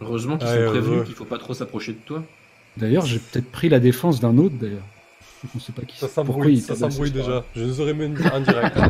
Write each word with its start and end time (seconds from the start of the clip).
Heureusement 0.00 0.36
qu'ils 0.38 0.48
Ouais, 0.48 0.64
sont 0.66 0.70
prévenus 0.70 0.98
ouais. 1.00 1.04
qu'il 1.06 1.14
faut 1.14 1.24
pas 1.24 1.38
trop 1.38 1.54
s'approcher 1.54 1.92
de 1.92 1.98
toi. 1.98 2.22
D'ailleurs, 2.76 3.06
j'ai 3.06 3.18
peut-être 3.18 3.50
pris 3.50 3.68
la 3.68 3.80
défense 3.80 4.20
d'un 4.20 4.36
autre, 4.38 4.54
d'ailleurs. 4.60 4.84
On 5.54 5.58
sait 5.58 5.72
pas 5.72 5.82
qui 5.82 5.98
Ça 5.98 6.08
s'embrouille, 6.08 6.60
ça 6.60 6.74
s'embrouille 6.74 7.10
déjà. 7.10 7.44
Je 7.54 7.64
nous 7.64 7.80
aurais 7.80 7.94
même 7.94 8.14
dit 8.14 8.26
en 8.28 8.40
direct. 8.40 8.76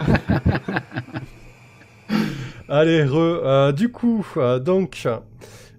Allez, 2.68 3.04
re. 3.04 3.14
euh, 3.16 3.72
du 3.72 3.90
coup, 3.90 4.26
euh, 4.36 4.58
donc, 4.58 5.06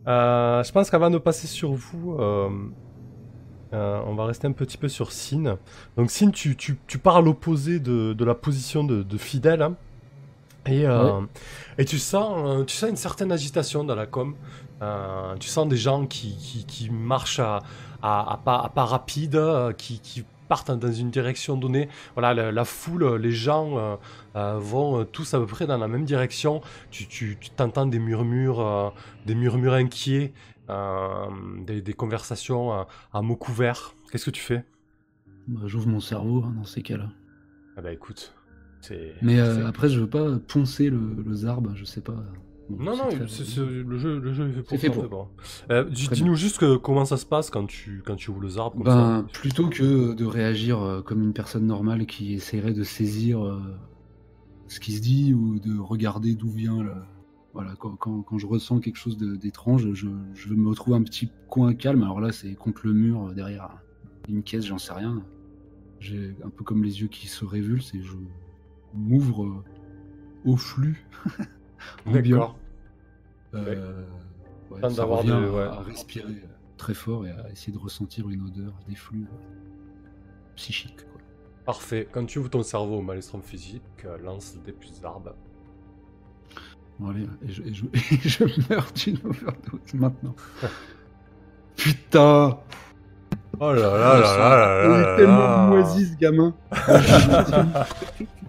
euh, 0.08 0.64
je 0.64 0.72
pense 0.72 0.90
qu'avant 0.90 1.10
de 1.10 1.18
passer 1.18 1.48
sur 1.48 1.74
vous, 1.74 2.16
euh, 2.20 2.50
euh, 3.74 4.00
on 4.08 4.16
va 4.16 4.26
rester 4.26 4.48
un 4.48 4.54
petit 4.54 4.78
peu 4.78 4.88
sur 4.88 5.12
Sin. 5.12 5.58
Donc, 5.98 6.12
Sin, 6.12 6.32
tu, 6.32 6.56
tu, 6.56 6.78
tu 6.88 6.98
pars 6.98 7.18
à 7.18 7.22
l'opposé 7.22 7.80
de, 7.80 8.14
de 8.14 8.26
la 8.26 8.36
position 8.36 8.84
de, 8.86 9.04
de 9.04 9.18
Fidèle. 9.18 9.62
hein. 9.62 9.76
Et, 10.68 10.86
euh, 10.86 11.22
et 11.78 11.86
tu, 11.86 11.98
sens, 11.98 12.44
euh, 12.46 12.64
tu 12.66 12.76
sens 12.76 12.90
une 12.90 12.96
certaine 12.96 13.32
agitation 13.32 13.84
dans 13.84 13.96
la 13.96 14.06
com. 14.06 14.36
Euh, 14.82 15.36
tu 15.38 15.48
sens 15.48 15.68
des 15.68 15.78
gens 15.78 16.06
qui, 16.06 16.38
qui, 16.38 16.66
qui 16.66 16.90
marchent 16.90 17.40
à, 17.40 17.60
à, 18.02 18.34
à 18.34 18.38
pas, 18.38 18.60
à 18.60 18.70
pas 18.70 18.86
rapide, 18.86 19.42
qui, 19.78 20.00
qui 20.00 20.24
partent 20.48 20.72
dans 20.72 20.92
une 20.92 21.10
direction 21.10 21.58
donnée. 21.58 21.90
Voilà, 22.14 22.34
la, 22.34 22.52
la 22.52 22.64
foule, 22.66 23.16
les 23.16 23.32
gens 23.32 23.98
euh, 24.36 24.58
vont 24.60 25.04
tous 25.06 25.34
à 25.34 25.40
peu 25.40 25.46
près 25.46 25.68
dans 25.68 25.78
la 25.78 25.88
même 25.88 26.06
direction. 26.06 26.62
Tu, 26.92 27.08
tu, 27.08 27.38
tu 27.40 27.50
t'entends 27.50 27.86
des 27.86 28.00
murmures, 28.00 28.62
euh, 28.62 28.90
des 29.26 29.36
murmures 29.36 29.74
inquiets, 29.74 30.34
euh, 30.70 31.26
des, 31.66 31.82
des 31.82 31.94
conversations 31.94 32.72
à, 32.72 32.88
à 33.12 33.22
mots 33.22 33.36
couverts. 33.36 33.94
Qu'est-ce 34.12 34.26
que 34.26 34.32
tu 34.32 34.42
fais? 34.42 34.64
Bah, 35.48 35.62
J'ouvre 35.66 35.88
mon 35.88 36.00
cerveau 36.00 36.44
hein, 36.46 36.54
dans 36.56 36.66
ces 36.66 36.82
cas-là. 36.82 37.10
Ah 37.76 37.82
bah 37.82 37.92
écoute. 37.92 38.34
Mais 39.22 39.40
euh, 39.40 39.68
après, 39.68 39.90
je 39.90 40.00
veux 40.00 40.10
pas 40.10 40.38
poncer 40.48 40.90
le, 40.90 41.00
le 41.26 41.34
zarbe, 41.36 41.72
je 41.76 41.86
sais 41.86 42.02
pas. 42.02 42.24
Non, 42.70 42.98
non, 42.98 43.08
très- 43.08 43.20
le, 43.20 43.98
jeu, 43.98 44.20
le 44.20 44.34
jeu 44.34 44.50
est 44.50 44.52
fait 44.52 44.62
pour 44.62 44.70
C'est 44.70 44.78
fait 44.78 44.90
pour. 44.90 45.32
Euh, 45.72 45.86
Dis-nous 45.90 46.36
juste 46.36 46.58
que, 46.58 46.76
comment 46.76 47.06
ça 47.06 47.16
se 47.16 47.26
passe 47.26 47.50
quand 47.50 47.66
tu, 47.66 48.04
quand 48.06 48.16
tu 48.18 48.30
ouvres 48.30 48.42
le 48.42 48.50
zarbe 48.50 48.74
comme 48.74 48.84
Ben, 48.84 49.26
ça. 49.26 49.40
plutôt 49.40 49.70
que 49.70 50.14
de 50.14 50.26
réagir 50.26 50.82
euh, 50.82 51.02
comme 51.02 51.24
une 51.24 51.32
personne 51.34 51.66
normale 51.66 52.06
qui 52.06 52.34
essaierait 52.34 52.74
de 52.74 52.84
saisir 52.84 53.40
ce 54.68 54.80
qui 54.82 54.92
se 54.92 55.02
dit 55.02 55.34
ou 55.34 55.60
de 55.60 55.80
regarder 55.80 56.36
d'où 56.36 56.50
vient 56.50 56.84
le... 56.84 56.92
Voilà, 57.54 57.74
quand, 57.80 57.96
quand, 57.96 58.22
quand 58.22 58.38
je 58.38 58.46
ressens 58.46 58.80
quelque 58.82 58.98
chose 58.98 59.18
d'étrange, 59.18 59.92
je, 59.94 60.08
je 60.36 60.54
me 60.54 60.68
retrouve 60.70 60.94
un 60.94 61.02
petit 61.02 61.32
coin 61.50 61.74
calme. 61.74 62.04
Alors 62.04 62.20
là, 62.20 62.32
c'est 62.32 62.54
contre 62.54 62.82
le 62.86 62.94
mur, 62.94 63.34
derrière 63.34 63.70
une 64.30 64.44
caisse, 64.44 64.66
j'en 64.66 64.78
sais 64.78 64.94
rien. 64.94 65.24
J'ai 66.00 66.36
un 66.44 66.50
peu 66.50 66.64
comme 66.66 66.84
les 66.84 67.00
yeux 67.02 67.08
qui 67.08 67.28
se 67.28 67.46
révulsent 67.46 67.96
et 67.96 68.02
je 68.04 68.12
m'ouvre 68.94 69.44
euh, 69.46 69.64
au 70.46 70.56
flux. 70.58 71.06
D'accord. 72.06 72.58
Euh, 73.54 74.04
ouais, 74.72 74.90
ça 74.90 75.04
revient 75.06 75.28
de- 75.30 75.34
à- 75.34 75.52
ouais. 75.52 75.64
à 75.64 75.80
respirer 75.82 76.26
euh, 76.44 76.48
très 76.78 76.94
fort 76.94 77.26
et 77.26 77.32
à 77.32 77.50
essayer 77.52 77.74
de 77.74 77.78
ressentir 77.78 78.30
une 78.30 78.42
odeur, 78.44 78.74
des 78.88 78.96
flux 78.96 79.26
euh, 79.32 80.08
psychiques. 80.56 80.98
Quoi. 81.12 81.22
Parfait. 81.66 82.08
Quand 82.12 82.26
tu 82.26 82.40
ouvres 82.40 82.50
ton 82.50 82.64
cerveau 82.64 82.98
au 82.98 83.02
maelstrom 83.02 83.42
physique, 83.42 83.84
lance 84.24 84.58
des 84.66 84.72
plus 84.74 85.00
d'arbres. 85.02 85.34
Bon, 87.00 87.10
allez, 87.10 87.28
et 87.46 87.50
je, 87.50 87.62
et 87.64 87.74
je- 87.74 87.86
et 87.94 88.30
je 88.30 88.44
meurs 88.70 88.92
d'une 88.96 89.18
overdose 89.24 89.94
maintenant. 89.94 90.36
Putain 91.76 92.58
Oh 93.60 93.72
là 93.74 93.80
là 93.82 94.20
là 94.20 94.20
là 94.20 94.84
Il 94.86 94.90
là 94.92 94.98
est 94.98 95.02
là 95.02 95.16
tellement 95.18 95.38
là. 95.40 95.68
moisi 95.68 96.06
ce 96.06 96.16
gamin 96.18 96.54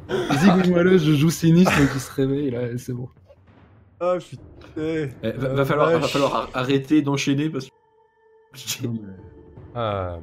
Vas-y, 0.08 0.98
je 0.98 1.14
joue 1.14 1.30
sinistre 1.30 1.92
qui 1.92 1.98
se 2.00 2.12
réveille, 2.12 2.50
là, 2.50 2.76
c'est 2.78 2.92
bon. 2.94 3.08
Ah 4.00 4.14
putain. 4.18 4.42
Eh, 4.76 5.30
va, 5.32 5.48
Euh, 5.48 5.64
falloir, 5.64 5.98
va 5.98 6.48
arrêter 6.54 7.02
d'enchaîner 7.02 7.50
parce 7.50 7.66
que. 7.66 8.86
Non, 8.86 8.92
mais- 8.94 9.00
Ah, 9.74 10.18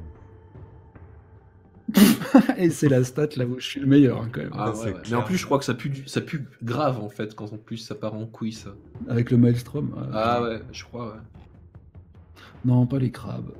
Et 2.56 2.70
c'est 2.70 2.88
la 2.88 3.04
stat 3.04 3.28
là 3.36 3.44
où 3.46 3.60
je 3.60 3.64
suis 3.64 3.80
le 3.80 3.86
meilleur 3.86 4.20
hein, 4.20 4.28
quand 4.32 4.40
même. 4.40 4.50
Ah, 4.54 4.72
c'est 4.74 4.86
ouais, 4.86 4.92
ouais. 4.94 5.00
Mais 5.10 5.16
en 5.16 5.22
plus, 5.22 5.36
je 5.36 5.44
crois 5.46 5.58
que 5.58 5.64
ça 5.64 5.74
pue, 5.74 5.88
du- 5.88 6.08
ça 6.08 6.20
pue 6.20 6.48
grave 6.62 6.98
en 7.00 7.08
fait 7.08 7.34
quand 7.36 7.52
en 7.52 7.58
plus 7.58 7.76
ça 7.78 7.94
part 7.94 8.14
en 8.14 8.26
couille 8.26 8.52
ça. 8.52 8.70
Avec 9.08 9.30
le 9.30 9.36
maelstrom. 9.36 9.94
euh, 9.96 10.10
Ah 10.12 10.42
ouais, 10.42 10.60
je 10.72 10.84
crois. 10.84 11.06
Ouais. 11.12 11.20
Non, 12.64 12.86
pas 12.86 12.98
les 12.98 13.12
crabes. 13.12 13.52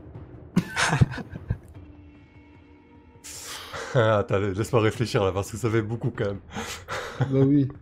Attends, 4.19 4.39
laisse-moi 4.39 4.81
réfléchir 4.83 5.25
là 5.25 5.33
parce 5.33 5.51
que 5.51 5.57
ça 5.57 5.71
fait 5.71 5.83
beaucoup 5.83 6.11
quand 6.11 6.27
même. 6.27 6.41
bah 7.21 7.41
oui. 7.41 7.69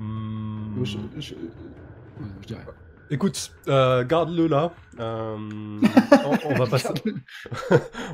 Hmm. 0.00 0.84
Je, 0.84 0.96
je... 1.18 1.34
ouais, 1.34 1.40
je 2.42 2.46
dirais. 2.46 2.64
Écoute, 3.10 3.50
euh, 3.66 4.04
garde-le 4.04 4.46
là. 4.46 4.72
Euh, 5.00 5.36
on, 6.24 6.38
on 6.44 6.54
va 6.54 6.66
passer, 6.70 6.90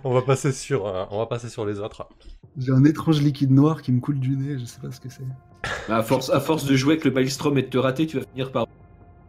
on 0.02 0.14
va 0.14 0.22
passer 0.22 0.52
sur, 0.52 0.86
euh, 0.86 1.04
on 1.10 1.18
va 1.18 1.26
passer 1.26 1.50
sur 1.50 1.66
les 1.66 1.80
autres. 1.80 2.08
J'ai 2.56 2.72
un 2.72 2.84
étrange 2.84 3.20
liquide 3.20 3.50
noir 3.50 3.82
qui 3.82 3.92
me 3.92 4.00
coule 4.00 4.18
du 4.18 4.34
nez, 4.34 4.58
je 4.58 4.64
sais 4.64 4.80
pas 4.80 4.90
ce 4.92 4.98
que 5.00 5.10
c'est. 5.10 5.24
Bah, 5.88 5.96
à, 5.98 6.02
force, 6.02 6.30
à 6.30 6.40
force 6.40 6.64
de 6.64 6.74
jouer 6.74 6.92
avec 6.94 7.04
le 7.04 7.10
Maelstrom 7.10 7.58
et 7.58 7.62
de 7.62 7.68
te 7.68 7.76
rater, 7.76 8.06
tu 8.06 8.18
vas 8.18 8.24
finir 8.24 8.50
par, 8.50 8.66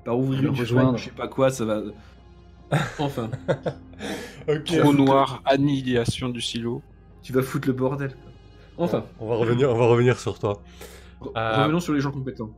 par 0.06 0.18
ouvrir 0.18 0.44
Le 0.44 0.48
une 0.48 0.56
rejoindre. 0.56 0.98
je 0.98 1.06
sais 1.06 1.12
pas 1.12 1.28
quoi, 1.28 1.50
ça 1.50 1.66
va. 1.66 1.82
Enfin, 3.00 3.30
Ok. 4.48 4.66
Trou 4.66 4.94
noir, 4.94 5.42
annihilation 5.46 6.30
du 6.30 6.42
silo. 6.42 6.82
Tu 7.26 7.34
vas 7.34 7.42
foutre 7.42 7.68
le 7.68 7.74
bordel. 7.74 8.12
quoi. 8.16 8.86
Enfin, 8.86 9.04
On 9.20 9.28
va 9.28 9.36
revenir, 9.36 9.70
on 9.72 9.78
va 9.78 9.86
revenir 9.88 10.20
sur 10.20 10.38
toi. 10.38 10.62
re- 11.22 11.32
Euh, 11.36 11.64
revenons 11.64 11.80
sur 11.80 11.94
les 11.94 12.00
gens 12.02 12.12
compétents. 12.12 12.52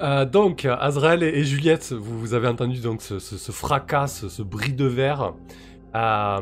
Euh, 0.00 0.24
donc, 0.24 0.64
Azrael 0.64 1.22
et, 1.22 1.28
et 1.40 1.44
Juliette, 1.44 1.92
vous, 1.92 2.18
vous 2.20 2.32
avez 2.34 2.46
entendu 2.48 2.80
donc 2.80 3.02
ce, 3.02 3.18
ce- 3.18 3.36
ce 3.36 3.52
fracas, 3.52 4.06
ce, 4.06 4.28
ce 4.28 4.42
bris 4.42 4.72
de 4.72 4.84
verre. 4.86 5.32
Euh, 5.94 6.40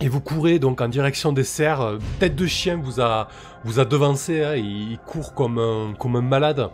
et 0.00 0.08
vous 0.08 0.20
courez 0.20 0.58
donc 0.58 0.80
en 0.80 0.88
direction 0.88 1.32
des. 1.32 1.44
Euh, 1.60 1.98
Tête 2.18 2.34
de 2.34 2.46
chien 2.46 2.76
vous 2.82 3.00
a, 3.00 3.28
vous 3.64 3.78
a 3.78 3.84
devancé. 3.84 4.42
hein, 4.42 4.56
il, 4.56 4.92
il 4.92 4.98
court 4.98 5.34
comme 5.34 5.58
un, 5.58 5.94
comme 5.98 6.16
un 6.16 6.20
malade, 6.22 6.68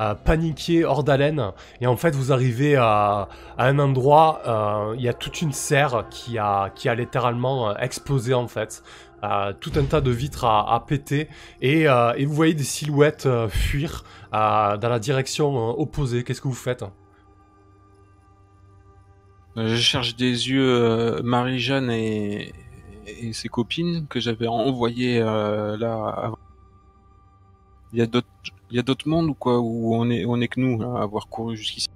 euh, 0.00 0.14
paniqué, 0.14 0.84
hors 0.84 1.04
d'haleine. 1.04 1.52
Et 1.80 1.86
en 1.86 1.96
fait, 1.96 2.14
vous 2.14 2.32
arrivez 2.32 2.76
à, 2.76 3.28
un 3.58 3.78
endroit, 3.78 4.42
euh, 4.46 4.94
il 4.96 5.02
y 5.02 5.08
a 5.08 5.12
toute 5.12 5.42
une 5.42 5.52
serre 5.52 6.06
qui 6.10 6.38
a, 6.38 6.70
qui 6.70 6.88
a 6.88 6.94
littéralement 6.94 7.70
euh, 7.70 7.74
explosé 7.80 8.34
en 8.34 8.48
fait. 8.48 8.82
Euh, 9.24 9.52
tout 9.58 9.72
un 9.74 9.82
tas 9.82 10.00
de 10.00 10.12
vitres 10.12 10.44
à, 10.44 10.72
à 10.72 10.80
péter. 10.80 11.28
Et, 11.60 11.86
vous 11.88 12.32
voyez 12.32 12.54
des 12.54 12.62
silhouettes 12.62 13.28
fuir 13.48 14.04
dans 14.32 14.78
la 14.80 14.98
direction 15.00 15.78
opposée. 15.78 16.22
Qu'est-ce 16.22 16.40
que 16.40 16.48
vous 16.48 16.54
faites 16.54 16.84
Je 19.56 19.74
cherche 19.74 20.14
des 20.14 20.50
yeux 20.50 21.20
Marie-Jeanne 21.22 21.90
et, 21.90 22.52
ses 23.32 23.48
copines 23.48 24.06
que 24.06 24.20
j'avais 24.20 24.46
envoyées 24.46 25.18
là. 25.18 26.30
Il 27.92 27.98
y 27.98 28.02
a 28.02 28.06
d'autres, 28.06 28.28
il 28.70 28.76
y 28.76 28.78
a 28.78 28.82
d'autres 28.82 29.08
mondes 29.08 29.30
ou 29.30 29.34
quoi 29.34 29.58
où 29.58 29.94
on 29.94 30.10
est, 30.10 30.24
on 30.26 30.40
est 30.40 30.48
que 30.48 30.60
nous 30.60 30.82
à 30.82 31.02
avoir 31.02 31.28
couru 31.28 31.56
jusqu'ici? 31.56 31.88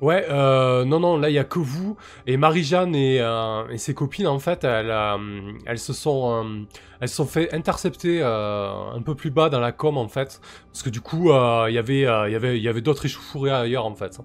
Ouais, 0.00 0.24
euh, 0.30 0.86
non, 0.86 0.98
non, 0.98 1.18
là, 1.18 1.28
il 1.28 1.34
y 1.34 1.38
a 1.38 1.44
que 1.44 1.58
vous. 1.58 1.96
Et 2.26 2.38
Marie-Jeanne 2.38 2.94
et, 2.94 3.20
euh, 3.20 3.76
ses 3.76 3.92
copines, 3.92 4.26
en 4.26 4.38
fait, 4.38 4.64
elles, 4.64 4.90
euh, 4.90 5.52
elles 5.66 5.78
se 5.78 5.92
sont, 5.92 6.66
elles 7.00 7.08
sont 7.08 7.26
fait 7.26 7.52
intercepter 7.52 8.22
un 8.22 9.02
peu 9.04 9.14
plus 9.14 9.30
bas 9.30 9.50
dans 9.50 9.60
la 9.60 9.72
com, 9.72 9.98
en 9.98 10.08
fait. 10.08 10.40
Parce 10.72 10.82
que 10.82 10.90
du 10.90 11.02
coup, 11.02 11.30
il 11.68 11.74
y 11.74 11.78
avait, 11.78 12.00
y 12.00 12.06
avait, 12.06 12.58
y 12.58 12.68
avait 12.68 12.80
d'autres 12.80 13.04
échauffourées 13.04 13.50
ailleurs, 13.50 13.84
en 13.84 13.94
fait. 13.94 14.18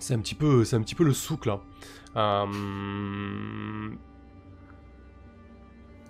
C'est 0.00 0.14
un 0.14 0.20
petit 0.20 0.34
peu, 0.34 0.64
un 0.72 0.82
petit 0.82 0.94
peu 0.96 1.04
le 1.04 1.12
souk, 1.12 1.46
là. 1.46 1.60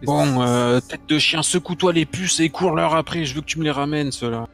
Bon, 0.02 0.42
euh, 0.42 0.80
tête 0.80 1.02
de 1.08 1.18
chien, 1.18 1.42
secoue-toi 1.42 1.92
les 1.92 2.06
puces 2.06 2.40
et 2.40 2.48
cours-leur 2.48 2.94
après. 2.94 3.24
Je 3.24 3.34
veux 3.34 3.40
que 3.42 3.46
tu 3.46 3.58
me 3.58 3.64
les 3.64 3.70
ramènes, 3.70 4.10
ceux-là. 4.12 4.46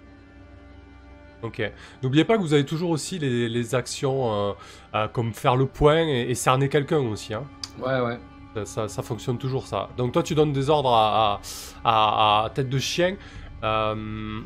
Ok. 1.42 1.62
N'oubliez 2.02 2.24
pas 2.24 2.36
que 2.36 2.42
vous 2.42 2.54
avez 2.54 2.64
toujours 2.64 2.90
aussi 2.90 3.18
les, 3.18 3.48
les 3.48 3.74
actions 3.74 4.32
euh, 4.32 4.52
euh, 4.94 5.08
comme 5.08 5.32
faire 5.32 5.54
le 5.56 5.66
point 5.66 6.02
et, 6.02 6.30
et 6.30 6.34
cerner 6.34 6.68
quelqu'un 6.68 6.98
aussi. 6.98 7.34
Hein. 7.34 7.44
Ouais, 7.78 8.00
ouais. 8.00 8.18
Ça, 8.54 8.64
ça- 8.66 8.88
ça 8.88 9.02
fonctionne 9.02 9.38
toujours 9.38 9.66
ça. 9.66 9.90
Donc 9.98 10.12
toi 10.12 10.22
tu 10.22 10.34
donnes 10.34 10.52
des 10.52 10.70
ordres 10.70 10.92
à, 10.94 11.40
à, 11.84 11.90
à- 11.90 12.44
à 12.46 12.50
tête 12.50 12.68
de 12.70 12.78
chien. 12.78 13.16
Euh, 13.62 14.40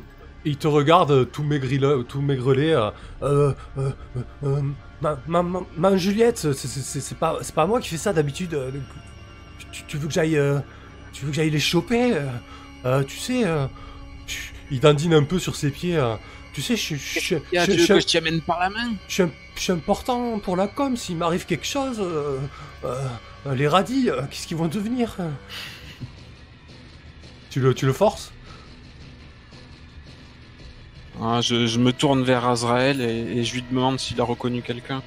il 0.45 0.57
te 0.57 0.67
regarde 0.67 1.31
tout 1.31 1.45
maigrileux, 1.45 2.05
tout 2.09 2.21
maigrelet. 2.21 2.75
Euh, 2.75 2.91
euh, 3.23 3.53
euh, 3.79 3.91
euh, 4.17 4.21
euh, 4.45 4.63
ma, 5.01 5.17
ma, 5.29 5.43
ma, 5.43 5.61
ma 5.77 5.97
Juliette, 5.97 6.53
c'est- 6.53 7.15
pas, 7.19 7.39
c'est 7.41 7.55
pas 7.55 7.67
moi 7.67 7.81
qui 7.81 7.89
fais 7.89 7.97
ça 7.97 8.13
d'habitude. 8.13 8.53
euh, 8.55 8.71
Tu, 9.73 9.85
tu 9.87 9.97
veux 9.97 10.09
que 10.09 10.13
j'aille, 10.15 10.37
euh, 10.37 10.59
tu 11.13 11.25
veux 11.25 11.31
que 11.31 11.37
j'aille 11.37 11.51
les 11.51 11.61
choper 11.61 12.13
euh, 12.15 12.27
euh, 12.85 13.03
Tu 13.05 13.19
sais, 13.19 13.45
euh, 13.45 13.67
il 14.71 14.81
dandine 14.81 15.15
un 15.15 15.25
peu 15.25 15.39
sur 15.39 15.57
ses 15.57 15.71
pieds. 15.71 15.97
euh, 15.97 16.15
tu 16.53 16.63
sais, 16.63 16.77
je, 16.77 16.89
tu 16.97 17.35
veux 17.35 17.77
je- 17.77 17.95
que 17.95 18.01
je 18.01 18.07
t'y 18.07 18.19
amène 18.19 18.41
par 18.41 18.59
la 18.59 18.71
main? 18.71 18.95
Je 19.09 19.15
suis, 19.15 19.25
suis 19.57 19.73
important 19.73 20.39
pour 20.41 20.57
la 20.57 20.67
com. 20.67 20.97
S'il 20.97 21.17
m'arrive 21.17 21.47
quelque 21.47 21.67
chose, 21.67 21.99
euh, 22.01 22.39
euh, 22.85 23.55
les 23.55 23.69
radis, 23.69 24.11
euh, 24.11 24.23
qu'est-ce 24.31 24.47
qu'ils 24.47 24.57
vont 24.57 24.69
devenir 24.69 25.17
euh 25.21 25.29
tu 27.51 27.59
le, 27.61 27.75
tu 27.75 27.85
le 27.85 27.93
forces? 27.93 28.31
Ah, 31.21 31.41
je, 31.43 31.67
je 31.67 31.79
me 31.79 31.93
tourne 31.93 32.23
vers 32.23 32.47
Azrael 32.47 33.01
et, 33.01 33.39
et 33.39 33.45
je 33.45 33.55
lui 33.55 33.63
demande 33.63 33.99
s'il 33.99 34.21
a 34.21 34.25
reconnu 34.25 34.63
quelqu'un. 34.63 35.03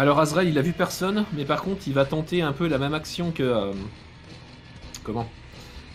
Alors 0.00 0.18
Azrael, 0.18 0.48
il 0.48 0.56
a 0.56 0.62
vu 0.62 0.72
personne, 0.72 1.26
mais 1.34 1.44
par 1.44 1.60
contre, 1.60 1.82
il 1.86 1.92
va 1.92 2.06
tenter 2.06 2.40
un 2.40 2.54
peu 2.54 2.66
la 2.66 2.78
même 2.78 2.94
action 2.94 3.32
que 3.32 3.42
euh, 3.42 3.72
comment 5.04 5.28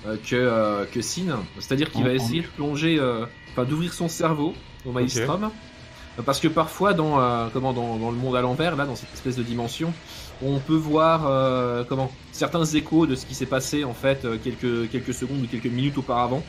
Euh, 0.05 0.17
que 0.23 0.35
euh, 0.35 0.85
que 0.85 1.01
Sin, 1.01 1.39
c'est-à-dire 1.57 1.89
qu'il 1.89 2.03
va 2.03 2.13
essayer 2.13 2.41
de 2.41 2.47
plonger, 2.47 3.01
enfin 3.51 3.63
d'ouvrir 3.63 3.91
son 3.91 4.07
cerveau 4.07 4.53
au 4.85 4.91
Maelstrom, 4.91 5.49
parce 6.23 6.39
que 6.39 6.47
parfois 6.47 6.93
dans 6.93 7.49
comment 7.51 7.73
dans, 7.73 7.97
dans 7.97 8.11
le 8.11 8.17
monde 8.17 8.35
à 8.35 8.41
l'envers, 8.41 8.75
là, 8.75 8.85
dans 8.85 8.95
cette 8.95 9.11
espèce 9.11 9.37
de 9.37 9.41
dimension, 9.41 9.91
on 10.43 10.59
peut 10.59 10.75
voir 10.75 11.87
comment 11.89 12.11
certains 12.31 12.65
échos 12.65 13.07
de 13.07 13.15
ce 13.15 13.25
qui 13.25 13.33
s'est 13.33 13.47
passé 13.47 13.83
en 13.83 13.95
fait 13.95 14.27
quelques 14.43 14.91
quelques 14.91 15.15
secondes 15.15 15.41
ou 15.41 15.47
quelques 15.47 15.73
minutes 15.73 15.97
auparavant. 15.97 16.43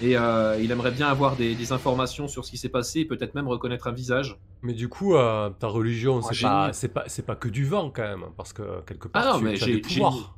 Et 0.00 0.16
euh, 0.16 0.56
il 0.60 0.70
aimerait 0.70 0.92
bien 0.92 1.08
avoir 1.08 1.34
des, 1.34 1.54
des 1.56 1.72
informations 1.72 2.28
sur 2.28 2.44
ce 2.44 2.50
qui 2.52 2.56
s'est 2.58 2.68
passé 2.68 3.00
et 3.00 3.04
peut-être 3.04 3.34
même 3.34 3.48
reconnaître 3.48 3.88
un 3.88 3.92
visage. 3.92 4.38
Mais 4.62 4.72
du 4.72 4.88
coup, 4.88 5.16
euh, 5.16 5.50
ta 5.50 5.66
religion, 5.66 6.22
c'est 6.22 6.40
pas, 6.40 6.72
c'est 6.72 6.88
pas, 6.88 7.04
c'est 7.08 7.26
pas 7.26 7.34
que 7.34 7.48
du 7.48 7.64
vent 7.64 7.90
quand 7.90 8.02
même, 8.02 8.24
parce 8.36 8.52
que 8.52 8.80
quelque 8.86 9.08
part, 9.08 9.24
Ah 9.26 9.32
non, 9.32 9.38
tu, 9.38 9.44
mais 9.44 9.54
tu 9.54 9.64
as 9.64 9.66
j'ai- 9.66 9.74
des 9.74 9.80
pouvoirs. 9.80 10.36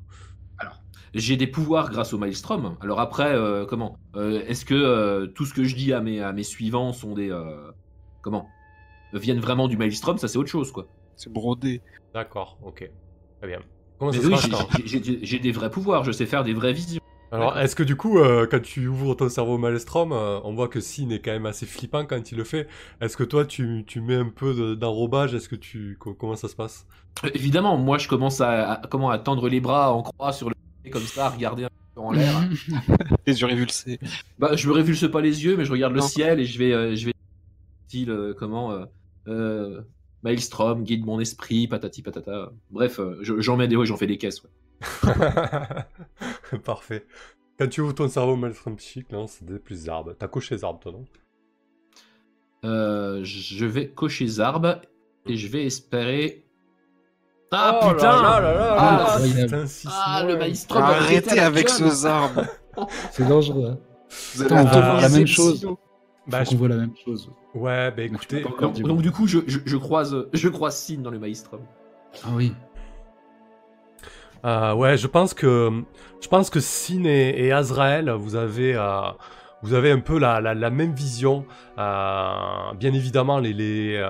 j'ai 1.13 1.37
des 1.37 1.47
pouvoirs 1.47 1.91
grâce 1.91 2.13
au 2.15 2.19
Maelstrom. 2.19 2.77
Alors 2.81 3.01
après, 3.01 3.35
euh, 3.35 3.67
comment 3.67 3.99
Euh, 4.17 4.43
Est-ce 4.47 4.65
que 4.65 4.75
euh, 4.75 5.27
tout 5.27 5.45
ce 5.45 5.53
que 5.53 5.65
je 5.65 5.75
dis 5.77 5.93
à 5.93 6.01
mes, 6.01 6.21
à 6.23 6.33
mes 6.33 6.43
suivants 6.43 6.93
sont 6.93 7.15
des 7.15 7.31
euh, 7.31 7.71
comment 8.23 8.49
viennent 9.13 9.41
vraiment 9.41 9.69
du 9.69 9.77
Maelstrom 9.77 10.17
Ça 10.19 10.29
c'est 10.29 10.39
autre 10.39 10.49
chose 10.51 10.73
quoi. 10.73 10.87
C'est 11.17 11.33
brodé. 11.33 11.83
D'accord, 12.15 12.59
ok, 12.63 12.89
très 13.41 13.47
bien. 13.49 13.61
Comment 13.99 14.11
Mais 14.13 14.17
ça 14.19 14.23
se 14.23 14.27
oui, 14.29 14.33
passe 14.35 14.45
j'ai- 14.45 14.51
quand 14.51 14.69
j'ai- 14.87 15.03
j'ai 15.05 15.19
j'ai 15.27 15.39
des 15.39 15.53
vrais 15.53 15.71
pouvoirs. 15.71 16.05
Je 16.05 16.13
sais 16.13 16.27
faire 16.27 16.45
des 16.45 16.55
vraies 16.55 16.73
visions. 16.73 17.01
Alors, 17.33 17.59
est-ce 17.59 17.77
que 17.77 17.83
du 17.85 17.95
coup, 17.97 18.19
euh, 18.19 18.47
quand 18.51 18.61
tu 18.61 18.89
ouvres 18.89 19.15
ton 19.15 19.29
cerveau 19.29 19.55
au 19.55 19.59
Maelstrom, 19.59 20.13
euh, 20.13 20.41
on 20.43 20.53
voit 20.55 20.67
que 20.69 20.81
Sin 20.81 21.11
est 21.11 21.21
quand 21.21 21.31
même 21.31 21.47
assez 21.47 21.65
flippant 21.67 22.05
quand 22.05 22.33
il 22.33 22.37
le 22.39 22.45
fait. 22.45 22.67
Est-ce 23.01 23.17
que 23.17 23.23
toi, 23.25 23.45
tu, 23.45 23.85
tu 23.87 24.01
mets 24.01 24.17
un 24.17 24.29
peu 24.29 24.53
de- 24.55 24.75
d'enrobage? 24.75 25.35
Est-ce 25.35 25.49
que 25.49 25.55
tu, 25.57 25.97
co- 26.01 26.15
comment 26.15 26.35
ça 26.35 26.49
se 26.49 26.57
passe? 26.57 26.87
Euh, 27.25 27.31
Évidemment, 27.35 27.77
moi 27.77 27.99
je 27.99 28.09
commence 28.09 28.41
à, 28.41 28.73
à- 28.73 28.87
comment 28.89 29.11
à 29.11 29.19
tendre 29.19 29.49
les 29.49 29.61
bras 29.61 29.93
en 29.93 30.03
croix 30.03 30.33
sur 30.33 30.49
le 30.49 30.55
comme 30.91 31.03
ça, 31.03 31.27
à 31.27 31.29
regarder 31.31 31.65
un 31.65 31.69
peu 31.95 32.01
en 32.01 32.11
l'air. 32.11 32.35
Les 33.27 33.41
yeux 33.41 33.47
révulsés. 33.47 34.01
bah, 34.39 34.57
je 34.57 34.67
me 34.67 34.73
révulse 34.73 35.09
pas 35.11 35.21
les 35.21 35.45
yeux, 35.45 35.57
mais 35.57 35.65
je 35.65 35.71
regarde 35.73 35.93
le 35.93 36.01
Non. 36.01 36.07
ciel 36.07 36.41
et 36.41 36.47
je 36.47 36.59
vais, 36.59 36.73
euh, 36.73 36.97
je 36.97 37.07
vais 37.07 37.13
style 37.87 38.11
euh, 38.11 38.35
comment 38.37 38.73
euh, 38.73 38.85
euh, 39.29 39.83
Maelstrom 40.25 40.83
guide 40.85 41.05
mon 41.05 41.21
esprit, 41.21 41.69
patati 41.69 42.03
patata. 42.03 42.51
Bref, 42.71 42.99
euh, 42.99 43.19
je- 43.23 43.41
j'en 43.41 43.57
mets 43.57 43.69
des, 43.69 43.77
ouais, 43.77 43.87
j'en 43.87 43.97
fais 43.97 44.07
des 44.07 44.19
caisses. 44.19 44.43
ouais. 44.43 44.51
Parfait. 46.65 47.05
Quand 47.59 47.69
tu 47.69 47.81
ouvres 47.83 47.95
ton 47.95 48.09
cerveau 48.09 48.33
au 48.33 48.37
Maelstrom 48.37 48.77
psychique, 48.77 49.11
non, 49.13 49.27
c'est 49.27 49.45
des 49.45 49.59
plus 49.59 49.89
arbres. 49.89 50.15
T'as 50.19 50.29
coché 50.29 50.55
les 50.55 50.65
arbres, 50.65 50.81
toi, 50.81 50.93
non? 50.93 51.05
Euh, 52.65 53.21
je 53.25 53.65
vais 53.65 53.89
cocher 53.89 54.27
Zarb 54.27 54.81
et 55.27 55.37
je 55.37 55.49
vais 55.49 55.65
espérer. 55.65 56.45
Ah 57.53 57.81
Oh 57.83 57.89
putain 57.91 58.23
là 58.23 58.41
là 58.41 58.53
là 58.55 58.77
Ah, 58.79 59.19
putain, 59.23 59.67
si, 59.67 59.89
Ah, 59.91 60.23
le. 60.27 60.37
Maelstrom 60.37 60.83
Arrêtez 60.83 61.41
avec 61.41 61.69
ce 61.69 62.07
arbre. 62.07 62.45
C'est 63.11 63.27
dangereux. 63.27 63.71
hein. 63.73 63.79
Vous 64.35 64.43
Attends, 64.43 64.57
allez 64.57 64.67
on 64.69 64.71
peut 64.73 64.81
voir 64.81 65.01
la 65.01 65.09
même 65.09 65.27
chose. 65.27 65.67
Bah, 66.27 66.45
je- 66.45 66.57
voit 66.57 66.69
la 66.69 66.77
même 66.77 66.95
chose. 67.05 67.31
Ouais, 67.55 67.91
bah 67.91 68.03
écoutez, 68.03 68.45
Donc, 68.61 69.03
du 69.03 69.11
coup, 69.11 69.27
je, 69.27 69.41
je, 69.47 69.59
je 69.65 69.77
croise, 69.77 70.15
je 70.33 70.49
croise 70.49 70.77
Sin 70.77 70.99
dans 70.99 71.11
le 71.11 71.19
Maelstrom. 71.19 71.61
Ah 72.25 72.29
oui. 72.35 72.53
Euh, 74.45 74.75
ouais, 74.75 74.97
je 74.97 75.07
pense 75.07 75.35
que 75.35 75.71
je 76.21 76.29
pense 76.29 76.51
que 76.51 76.61
Sin 76.61 77.05
et, 77.05 77.53
Azrael, 77.53 78.11
vous 78.11 78.37
avez 78.37 78.75
euh, 78.75 79.03
vous 79.63 79.75
avez 79.75 79.91
un 79.91 80.01
peu 80.01 80.19
la, 80.19 80.71
même 80.71 80.93
vision. 80.93 81.45
Euh, 81.79 82.73
bien 82.79 82.93
évidemment, 82.95 83.39
les 83.39 83.53
les, 83.53 84.03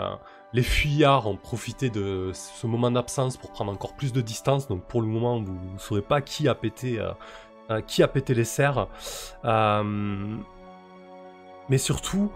les 0.53 0.63
fuyards 0.63 1.27
ont 1.27 1.37
profité 1.37 1.91
de 1.91 2.31
ce 2.33 2.67
moment 2.67 2.91
d'absence 2.91 3.37
pour 3.37 3.53
prendre 3.53 3.73
encore 3.73 3.95
plus 3.97 4.13
de 4.13 4.21
distance. 4.21 4.69
Donc 4.69 4.85
pour 4.85 5.01
le 5.03 5.09
moment, 5.09 5.41
vous 5.41 5.59
ne 5.75 5.79
saurez 5.79 6.03
pas 6.03 6.21
qui 6.21 6.49
a 6.49 6.55
pété 6.55 7.01
qui 7.87 8.03
a 8.03 8.09
pété 8.09 8.35
les 8.35 8.45
serres. 8.45 8.89
Mais 11.69 11.79
surtout, 11.79 12.33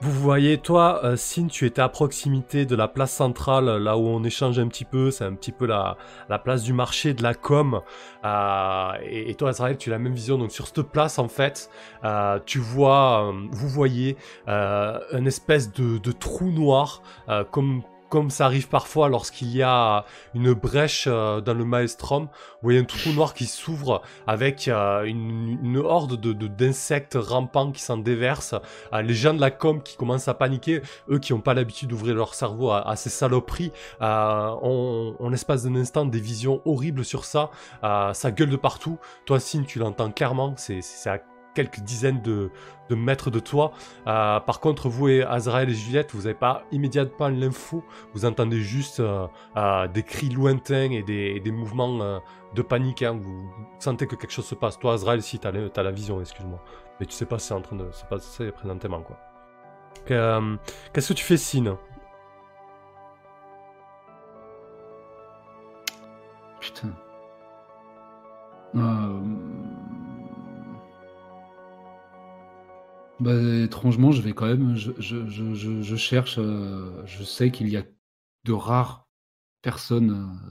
vous 0.00 0.12
voyez, 0.12 0.58
toi, 0.58 1.00
euh, 1.04 1.16
Sin, 1.16 1.48
tu 1.48 1.66
étais 1.66 1.82
à 1.82 1.88
proximité 1.88 2.66
de 2.66 2.76
la 2.76 2.86
place 2.86 3.12
centrale, 3.12 3.82
là 3.82 3.98
où 3.98 4.06
on 4.06 4.22
échange 4.22 4.58
un 4.60 4.68
petit 4.68 4.84
peu. 4.84 5.10
C'est 5.10 5.24
un 5.24 5.34
petit 5.34 5.50
peu 5.50 5.66
la, 5.66 5.96
la 6.28 6.38
place 6.38 6.62
du 6.62 6.72
marché, 6.72 7.14
de 7.14 7.22
la 7.22 7.34
com. 7.34 7.80
Euh, 8.24 8.92
et, 9.02 9.34
toi, 9.34 9.48
Azrael, 9.48 9.76
tu 9.76 9.90
as 9.90 9.92
la 9.92 9.98
même 9.98 10.14
vision. 10.14 10.38
Donc 10.38 10.52
sur 10.52 10.68
cette 10.68 10.82
place, 10.82 11.18
en 11.18 11.26
fait, 11.26 11.68
euh, 12.04 12.38
tu 12.46 12.60
vois, 12.60 13.32
vous 13.50 13.68
voyez 13.68 14.16
une 14.46 15.26
espèce 15.26 15.72
de, 15.72 15.98
de 15.98 16.12
trou 16.12 16.50
noir, 16.50 17.02
comme 17.50 17.82
comme 18.08 18.30
ça 18.30 18.46
arrive 18.46 18.68
parfois 18.68 19.08
lorsqu'il 19.08 19.54
y 19.54 19.62
a 19.62 20.04
une 20.34 20.52
brèche 20.52 21.04
euh, 21.06 21.40
dans 21.40 21.54
le 21.54 21.64
maelstrom, 21.64 22.24
vous 22.24 22.30
voyez 22.62 22.78
un 22.78 22.84
trou 22.84 23.12
noir 23.12 23.34
qui 23.34 23.46
s'ouvre 23.46 24.02
avec 24.26 24.68
euh, 24.68 25.04
une, 25.04 25.76
horde 25.76 26.20
de 26.20 26.32
d'insectes 26.48 27.16
rampants 27.20 27.72
qui 27.72 27.82
s'en 27.82 27.98
déversent, 27.98 28.54
euh, 28.92 29.02
les 29.02 29.14
gens 29.14 29.34
de 29.34 29.40
la 29.40 29.50
com 29.50 29.82
qui 29.82 29.96
commencent 29.96 30.28
à 30.28 30.34
paniquer, 30.34 30.82
eux 31.10 31.18
qui 31.18 31.32
n'ont 31.32 31.40
pas 31.40 31.54
l'habitude 31.54 31.90
d'ouvrir 31.90 32.14
leur 32.14 32.34
cerveau 32.34 32.70
à, 32.70 32.96
ces 32.96 33.10
saloperies, 33.10 33.72
ont, 34.00 35.14
ont 35.18 35.28
l'espace 35.28 35.64
d'un 35.64 35.76
instant 35.76 36.04
des 36.04 36.20
visions 36.20 36.62
horribles 36.64 37.04
sur 37.04 37.24
ça, 37.24 37.50
ça 37.82 38.30
gueule 38.30 38.50
de 38.50 38.56
partout. 38.56 38.98
Toi, 39.24 39.40
Sin, 39.40 39.62
tu 39.62 39.78
l'entends 39.78 40.10
clairement, 40.10 40.54
c'est 40.56 40.80
quelques 41.58 41.80
dizaines 41.80 42.22
de, 42.22 42.50
mètres 42.94 43.30
de 43.30 43.40
toi. 43.40 43.72
Euh, 44.06 44.38
par 44.38 44.60
contre, 44.60 44.88
vous 44.88 45.08
et 45.08 45.24
Azrael 45.24 45.68
et 45.70 45.74
Juliette, 45.74 46.14
vous 46.14 46.22
n'avez 46.22 46.34
pas 46.34 46.62
immédiatement 46.70 47.28
l'info, 47.28 47.82
vous 48.14 48.24
entendez 48.24 48.60
juste 48.60 49.00
euh, 49.00 49.26
euh, 49.56 49.88
des 49.88 50.04
cris 50.04 50.28
lointains 50.28 50.92
et 50.92 51.02
des, 51.02 51.50
mouvements 51.50 52.20
de 52.54 52.62
panique. 52.62 53.02
hein. 53.02 53.18
Vous 53.20 53.50
sentez 53.80 54.06
que 54.06 54.14
quelque 54.14 54.30
chose 54.30 54.46
se 54.46 54.54
passe. 54.54 54.78
Toi, 54.78 54.92
Azrael, 54.92 55.20
si 55.20 55.40
t'as 55.40 55.50
t'as 55.68 55.82
la 55.82 55.90
vision, 55.90 56.20
excuse-moi. 56.20 56.62
Mais 57.00 57.06
tu 57.06 57.12
sais 57.12 57.26
pas 57.26 57.40
c'est 57.40 57.54
en 57.54 57.60
train 57.60 57.76
de 57.76 57.90
se 57.90 58.04
passer 58.04 58.52
présentement, 58.52 59.02
quoi. 59.02 59.18
Que, 60.06 60.56
Qu'est-ce 60.92 61.08
que 61.08 61.14
tu 61.14 61.24
fais, 61.24 61.36
Sin 61.36 61.76
Putain. 66.60 66.94
Euh... 68.76 69.20
Bah, 73.20 73.34
étrangement, 73.64 74.12
je 74.12 74.22
vais 74.22 74.32
quand 74.32 74.46
même. 74.46 74.76
Je, 74.76 74.92
je, 74.98 75.26
je, 75.28 75.54
je, 75.54 75.82
je 75.82 75.96
cherche. 75.96 76.36
euh, 76.38 77.04
je 77.06 77.22
sais 77.24 77.50
qu'il 77.50 77.68
y 77.68 77.76
a 77.76 77.84
de 78.44 78.52
rares 78.52 79.08
personnes 79.62 80.10
euh, 80.10 80.50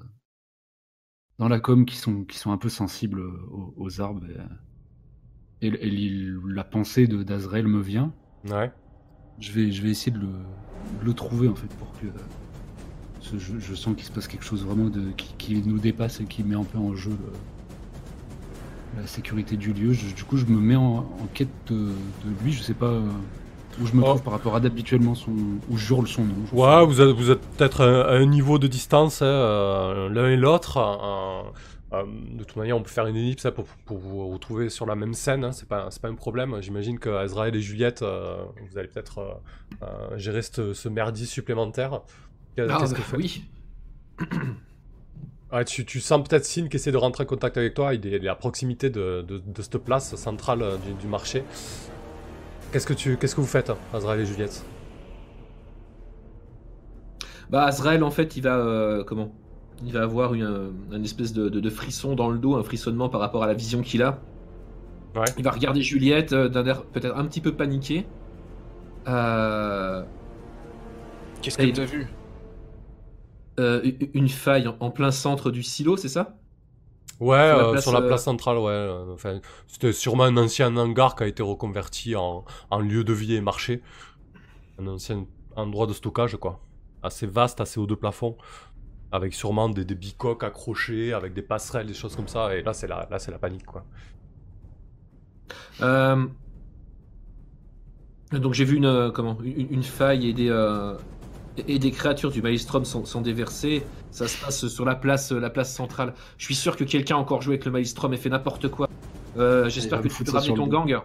dans 1.39 1.47
la 1.47 1.59
com 1.59 1.85
qui 1.85 1.95
sont, 1.95 2.23
qui 2.25 2.37
sont 2.37 2.51
un 2.51 2.57
peu 2.57 2.69
sensibles 2.69 3.21
aux, 3.21 3.73
aux 3.77 4.01
arbres. 4.01 4.23
Et, 5.61 5.67
et- 5.67 5.87
et 5.87 5.89
l'il- 5.89 6.39
la 6.47 6.63
pensée 6.63 7.07
de 7.07 7.23
d'Azrael 7.23 7.67
me 7.67 7.81
vient. 7.81 8.13
Ouais. 8.49 8.71
Je 9.39 9.51
vais, 9.51 9.71
je 9.71 9.81
vais 9.83 9.89
essayer 9.89 10.11
de 10.11 10.19
le, 10.19 10.27
de 10.27 11.05
le 11.05 11.13
trouver 11.13 11.47
en 11.47 11.55
fait 11.55 11.67
pour 11.77 11.91
que. 11.99 12.07
Je, 13.21 13.59
je 13.59 13.75
sens 13.75 13.95
qu'il 13.95 14.05
se 14.05 14.11
passe 14.11 14.27
quelque 14.27 14.45
chose 14.45 14.63
vraiment 14.65 14.89
de, 14.89 15.11
qui, 15.11 15.33
qui 15.37 15.61
nous 15.67 15.79
dépasse 15.79 16.21
et 16.21 16.25
qui 16.25 16.43
met 16.43 16.55
un 16.55 16.63
peu 16.63 16.77
en 16.77 16.95
jeu 16.95 17.11
la 18.97 19.07
sécurité 19.07 19.55
du 19.57 19.73
lieu. 19.73 19.93
Je- 19.93 20.13
du 20.13 20.23
coup, 20.23 20.37
je 20.37 20.45
me 20.45 20.59
mets 20.59 20.75
en, 20.75 20.97
en 20.99 21.27
quête 21.33 21.47
de, 21.67 21.75
de 21.75 22.43
lui. 22.43 22.51
Je 22.53 22.61
sais 22.61 22.73
pas 22.73 22.87
euh, 22.87 23.01
où 23.81 23.85
je 23.85 23.93
me 23.93 24.01
Oh. 24.01 24.05
trouve 24.05 24.23
par 24.23 24.33
rapport 24.33 24.55
à 24.55 24.59
d'habituellement 24.59 25.15
son. 25.15 25.31
où 25.69 25.77
je 25.77 25.93
hurle 25.93 26.07
son 26.07 26.23
nom. 26.25 26.33
Ouais, 26.51 26.85
vous 26.85 26.99
êtes, 27.01 27.09
vous 27.15 27.29
êtes 27.31 27.41
peut-être 27.41 27.81
à, 27.81 28.11
un 28.13 28.25
niveau 28.25 28.57
de 28.59 28.67
distance, 28.67 29.21
hein, 29.21 29.25
euh, 29.25 30.09
l'un 30.09 30.29
et 30.29 30.35
l'autre. 30.37 30.77
euh, 30.77 31.43
euh, 31.93 32.03
de 32.33 32.43
toute 32.43 32.57
manière, 32.57 32.75
on 32.75 32.81
peut 32.81 32.89
faire 32.89 33.07
une 33.07 33.15
ellipse 33.15 33.45
hein, 33.45 33.51
pour, 33.51 33.65
pour 33.85 33.97
vous 33.97 34.27
retrouver 34.29 34.69
sur 34.69 34.85
la 34.85 34.95
même 34.95 35.13
scène. 35.13 35.43
hein, 35.45 35.51
c'est 35.53 35.67
pas, 35.69 35.87
pas 36.01 36.07
un 36.09 36.15
problème. 36.15 36.57
J'imagine 36.61 36.99
que 36.99 37.09
Azrael 37.09 37.55
et 37.55 37.61
Juliette, 37.61 38.01
euh, 38.01 38.43
vous 38.69 38.77
allez 38.77 38.87
peut-être 38.89 39.39
gérer 40.17 40.41
ce, 40.41 40.73
ce 40.73 40.89
merdier 40.89 41.25
supplémentaire. 41.25 42.01
Ah, 42.59 42.65
bah, 42.67 42.79
que 42.93 43.01
fait 43.01 43.15
oui. 43.17 43.43
Ouais, 45.51 45.63
tu, 45.63 45.85
tu 45.85 46.01
sens 46.01 46.27
peut-être 46.27 46.45
Sin 46.45 46.67
qui 46.67 46.75
essaie 46.75 46.91
de 46.91 46.97
rentrer 46.97 47.23
en 47.23 47.27
contact 47.27 47.57
avec 47.57 47.73
toi. 47.73 47.93
Il 47.93 48.05
est, 48.05 48.17
il 48.17 48.25
est 48.25 48.29
à 48.29 48.35
proximité 48.35 48.89
de, 48.89 49.21
de, 49.21 49.37
de 49.39 49.61
cette 49.61 49.77
place 49.77 50.15
centrale 50.15 50.61
euh, 50.61 50.77
du, 50.77 50.93
du 50.93 51.07
marché. 51.07 51.43
Qu'est-ce 52.71 52.87
que 52.87 52.93
tu, 52.93 53.17
qu'est-ce 53.17 53.35
que 53.35 53.41
vous 53.41 53.47
faites, 53.47 53.71
Azrael 53.93 54.21
et 54.21 54.25
Juliette? 54.25 54.63
Bah 57.49 57.63
Azrael 57.65 58.03
en 58.03 58.11
fait 58.11 58.35
il 58.35 58.43
va 58.43 58.57
euh, 58.57 59.03
comment? 59.03 59.31
Il 59.85 59.93
va 59.93 60.01
avoir 60.03 60.33
une, 60.33 60.73
un 60.91 61.03
espèce 61.03 61.33
de, 61.33 61.49
de- 61.49 61.59
de 61.59 61.69
frisson 61.69 62.15
dans 62.15 62.29
le 62.29 62.39
dos, 62.39 62.55
un 62.55 62.63
frissonnement 62.63 63.09
par 63.09 63.21
rapport 63.21 63.43
à 63.43 63.47
la 63.47 63.53
vision 63.53 63.81
qu'il 63.81 64.01
a. 64.03 64.19
Ouais. 65.15 65.25
Il 65.37 65.43
va 65.43 65.51
regarder 65.51 65.81
Juliette 65.81 66.33
euh, 66.33 66.49
d'un 66.49 66.65
air 66.65 66.83
peut-être 66.85 67.15
un 67.15 67.25
petit 67.25 67.41
peu 67.41 67.53
paniqué. 67.55 68.05
Euh, 69.07 70.03
Qu'est-ce 71.41 71.57
que 71.57 71.71
t'as 71.71 71.85
vu? 71.85 72.07
Euh, 73.59 73.91
une 74.13 74.29
faille 74.29 74.67
en, 74.67 74.91
plein 74.91 75.11
centre 75.11 75.51
du 75.51 75.63
silo, 75.63 75.97
c'est 75.97 76.09
ça? 76.09 76.37
Ouais, 77.19 77.37
Sur 77.43 77.57
la 77.57 77.65
euh, 77.65 77.71
place, 77.71 77.83
sur 77.83 77.91
la 77.93 78.01
euh, 78.01 78.07
place 78.07 78.23
centrale, 78.23 78.57
ouais. 78.59 78.89
Enfin, 79.13 79.39
c'était 79.67 79.91
sûrement 79.93 80.23
un 80.25 80.37
ancien 80.37 80.75
hangar 80.77 81.15
qui 81.15 81.23
a 81.23 81.27
été 81.27 81.41
reconverti 81.43 82.15
en, 82.15 82.45
en 82.69 82.79
lieu 82.79 83.03
de 83.03 83.13
vie 83.13 83.35
et 83.35 83.41
marché. 83.41 83.81
Un 84.79 84.87
ancien 84.87 85.27
endroit 85.55 85.87
de 85.87 85.93
stockage, 85.93 86.37
quoi. 86.37 86.59
Assez 87.03 87.27
vaste, 87.27 87.61
assez 87.61 87.79
haut 87.79 87.87
de 87.87 87.95
plafond. 87.95 88.37
Avec 89.11 89.33
sûrement 89.33 89.69
des, 89.69 89.85
des 89.85 89.95
bicoques 89.95 90.43
accrochés, 90.43 91.13
avec 91.13 91.33
des 91.33 91.41
passerelles, 91.43 91.87
des 91.87 91.93
choses 91.93 92.15
comme 92.15 92.27
ça. 92.27 92.55
Et 92.55 92.63
là, 92.63 92.73
c'est 92.73 92.87
la, 92.87 93.07
là, 93.11 93.19
c'est 93.19 93.31
la 93.31 93.39
panique, 93.39 93.65
quoi. 93.65 93.85
Euh, 95.81 96.27
Donc 98.31 98.53
j'ai 98.53 98.65
vu 98.65 98.75
une, 98.75 98.85
euh, 98.85 99.11
comment, 99.11 99.37
une, 99.41 99.71
une 99.71 99.83
faille 99.83 100.27
et 100.29 100.33
des, 100.33 100.49
euh, 100.49 100.95
et 101.67 101.79
des 101.79 101.91
créatures 101.91 102.31
du 102.31 102.41
Maelstrom 102.41 102.85
sont, 102.85 103.05
sont 103.05 103.21
déversées. 103.21 103.83
Ça 104.11 104.27
se 104.27 104.37
passe 104.43 104.67
sur 104.67 104.85
la 104.85 104.95
place, 104.95 105.31
la 105.31 105.49
place 105.49 105.73
centrale. 105.73 106.13
Je 106.37 106.45
suis 106.45 106.55
sûr 106.55 106.75
que 106.75 106.83
quelqu'un 106.83 107.15
a 107.15 107.19
encore 107.19 107.41
joué 107.41 107.53
avec 107.55 107.65
le 107.65 107.71
Maelstrom 107.71 108.13
et 108.13 108.17
fait 108.17 108.29
n'importe 108.29 108.67
quoi. 108.69 108.87
Euh, 109.37 109.69
J'espère 109.69 110.01
que 110.01 110.07
tu 110.07 110.23
peux 110.23 110.31
ramener 110.31 110.53
ton 110.55 110.65
le 110.65 110.71
gang. 110.71 110.99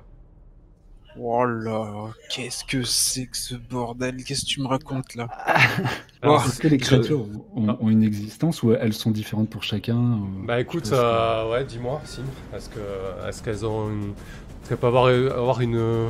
Oh 1.20 1.44
là, 1.44 2.06
qu'est-ce 2.30 2.64
que 2.64 2.82
c'est 2.84 3.26
que 3.26 3.36
ce 3.36 3.54
bordel? 3.54 4.24
Qu'est-ce 4.24 4.42
que 4.42 4.50
tu 4.50 4.62
me 4.62 4.66
racontes 4.66 5.14
là? 5.14 5.28
Oh, 6.24 6.38
Est-ce 6.46 6.60
que 6.60 6.68
les 6.68 6.78
je- 6.78 6.84
créatures 6.84 7.26
ont, 7.56 7.76
ont 7.80 7.90
une 7.90 8.04
existence 8.04 8.62
ou 8.62 8.72
elles 8.72 8.92
sont 8.92 9.10
différentes 9.10 9.50
pour 9.50 9.64
chacun 9.64 9.96
euh, 9.98 10.46
Bah 10.46 10.60
écoute, 10.60 10.84
que- 10.88 10.94
euh, 10.94 11.50
ouais, 11.50 11.64
dis-moi, 11.64 12.00
Sim. 12.04 12.22
Est-ce 12.54 12.68
que, 12.70 12.78
est-ce 13.28 13.42
qu'elles 13.42 13.66
ont 13.66 13.90
une, 13.90 14.10
est-ce 14.10 14.68
qu'elles 14.68 14.78
peuvent 14.78 14.94
avoir, 14.96 15.08
avoir 15.36 15.60
une 15.60 16.08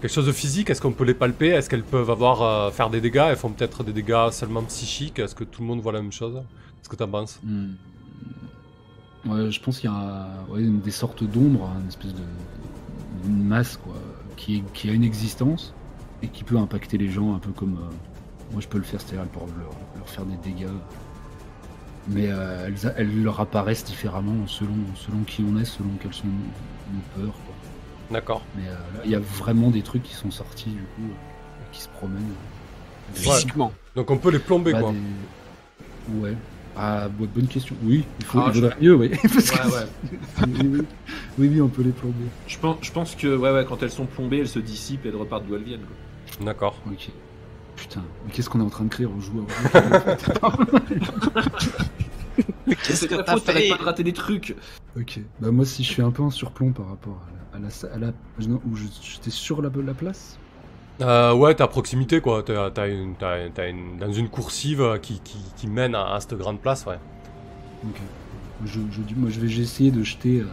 quelque 0.00 0.12
chose 0.12 0.26
de 0.26 0.32
physique 0.32 0.70
Est-ce 0.70 0.80
qu'on 0.80 0.92
peut 0.92 1.04
les 1.04 1.14
palper? 1.14 1.48
Est-ce 1.48 1.68
qu'elles 1.68 1.82
peuvent 1.82 2.10
avoir 2.10 2.42
euh, 2.42 2.70
faire 2.70 2.90
des 2.90 3.00
dégâts? 3.00 3.26
Elles 3.28 3.36
font 3.36 3.50
peut-être 3.50 3.84
des 3.84 3.92
dégâts 3.92 4.30
seulement 4.30 4.62
psychiques 4.62 5.18
Est-ce 5.18 5.34
que 5.34 5.44
tout 5.44 5.62
le 5.62 5.68
monde 5.68 5.80
voit 5.80 5.92
la 5.92 6.02
même 6.02 6.12
chose? 6.12 6.34
Qu'est-ce 6.34 6.88
que 6.88 6.96
t'en 6.96 7.08
penses? 7.08 7.40
Hmm. 7.42 7.72
Je 9.24 9.60
pense 9.60 9.80
qu'il 9.80 9.90
y 9.90 9.92
a 9.92 10.28
des 10.84 10.90
sortes 10.92 11.24
d'ombres, 11.24 11.68
une 11.80 11.88
espèce 11.88 12.14
de 12.14 12.22
masse 13.28 13.76
quoi, 13.76 13.94
qui, 14.36 14.62
a 14.84 14.92
une 14.92 15.04
existence 15.04 15.74
et 16.22 16.28
qui 16.28 16.44
peut 16.44 16.56
impacter 16.56 16.96
les 16.96 17.08
gens 17.08 17.34
un 17.34 17.38
peu 17.38 17.50
comme 17.50 17.74
euh, 17.74 18.52
moi 18.52 18.60
je 18.60 18.68
peux 18.68 18.78
le 18.78 18.84
faire, 18.84 19.00
c'est-à-dire 19.00 19.28
pour 19.30 19.46
leur, 19.46 19.72
leur 19.96 20.08
faire 20.08 20.24
des 20.24 20.36
dégâts. 20.36 20.68
Mais 22.08 22.28
euh, 22.28 22.70
elles, 22.96 23.22
leur 23.22 23.40
apparaissent 23.40 23.84
différemment 23.84 24.46
selon, 24.46 24.76
selon 24.94 25.22
qui 25.24 25.42
on 25.42 25.58
est, 25.58 25.64
selon 25.64 25.90
quelles 26.00 26.14
sont 26.14 26.26
nos 26.26 27.22
peurs. 27.22 27.34
D'accord. 28.10 28.42
Mais 28.56 28.66
euh, 28.68 28.72
là, 28.72 29.00
il 29.04 29.10
y 29.10 29.14
a 29.14 29.18
vraiment 29.20 29.70
des 29.70 29.82
trucs 29.82 30.02
qui 30.02 30.14
sont 30.14 30.30
sortis 30.30 30.70
du 30.70 30.76
coup, 30.82 31.02
euh, 31.02 31.64
qui 31.72 31.80
se 31.80 31.88
promènent. 31.88 32.22
Physiquement. 33.14 33.72
Donc 33.94 34.10
on 34.10 34.18
peut 34.18 34.30
les 34.30 34.38
plomber 34.38 34.72
Bah, 34.72 34.80
quoi. 34.80 34.92
des- 34.92 36.18
Ouais. 36.20 36.36
Ah, 36.76 37.08
bo- 37.08 37.26
bonne 37.26 37.48
question. 37.48 37.74
Oui, 37.82 38.04
il, 38.20 38.24
faut, 38.26 38.38
Ah, 38.38 38.50
vaudrait 38.50 38.76
mieux, 38.80 38.94
oui. 38.94 39.10
Parce 39.22 39.50
que- 39.50 39.66
Ouais, 39.68 39.74
ouais. 39.74 39.86
oui, 41.38 41.48
oui. 41.48 41.60
on 41.60 41.68
peut 41.68 41.82
les 41.82 41.90
plomber. 41.90 42.26
Je 42.46 42.58
pense, 42.58 42.76
je 42.82 42.92
pense 42.92 43.14
que 43.14 43.34
ouais, 43.36 43.50
ouais, 43.50 43.64
quand 43.66 43.82
elles 43.82 43.90
sont 43.90 44.06
plombées, 44.06 44.38
elles 44.40 44.48
se 44.48 44.58
dissipent 44.58 45.06
et 45.06 45.08
elles 45.08 45.16
repartent 45.16 45.46
d'où 45.46 45.54
elles 45.56 45.62
viennent. 45.64 45.80
quoi. 45.80 46.44
D'accord. 46.44 46.76
Ok. 46.86 47.08
Putain, 47.76 48.02
mais 48.24 48.32
qu'est-ce 48.32 48.48
qu'on 48.50 48.60
est 48.60 48.64
en 48.64 48.68
train 48.70 48.84
de 48.84 48.88
créer? 48.90 49.06
On 49.06 49.20
joue 49.20 49.46
C'est 52.82 53.08
ta 53.08 53.24
faute, 53.24 53.44
t'arrêtes 53.44 53.68
pas 53.70 53.78
de 53.78 53.82
rater 53.84 54.02
des 54.04 54.12
trucs. 54.12 54.56
Ok. 54.98 55.20
Bah, 55.40 55.50
moi, 55.50 55.64
si 55.64 55.84
je 55.84 55.90
suis 55.90 56.02
un 56.02 56.10
peu 56.10 56.22
en 56.22 56.30
surplomb 56.30 56.72
par 56.72 56.88
rapport 56.88 57.20
à 57.28 57.58
la. 57.58 57.66
À 57.66 57.70
la, 57.90 57.94
à 57.94 57.98
la- 57.98 58.46
non, 58.48 58.60
où 58.70 58.76
je- 58.76 58.84
j'étais 59.02 59.30
sur 59.30 59.62
la, 59.62 59.70
la 59.74 59.94
place? 59.94 60.38
Euh, 61.00 61.32
ouais, 61.34 61.54
t'es 61.54 61.62
à 61.62 61.68
proximité 61.68 62.20
quoi. 62.20 62.42
T'as, 62.42 62.70
t'as 62.70 62.88
une, 62.88 63.14
t'as, 63.16 63.48
t'as 63.50 63.68
une, 63.68 63.98
dans 63.98 64.12
une 64.12 64.28
coursive 64.28 64.80
euh, 64.80 64.98
qui, 64.98 65.20
qui, 65.20 65.38
qui 65.56 65.66
mène 65.66 65.94
à, 65.94 66.14
à 66.14 66.20
cette 66.20 66.34
grande 66.34 66.60
place, 66.60 66.86
ouais. 66.86 66.98
Ok. 67.84 68.00
Je, 68.64 68.80
je, 68.90 69.00
dis- 69.02 69.14
moi, 69.14 69.28
je 69.30 69.38
vais 69.40 69.48
j'ai 69.48 69.62
essayé 69.62 69.90
de 69.90 70.02
jeter 70.02 70.40
euh, 70.40 70.44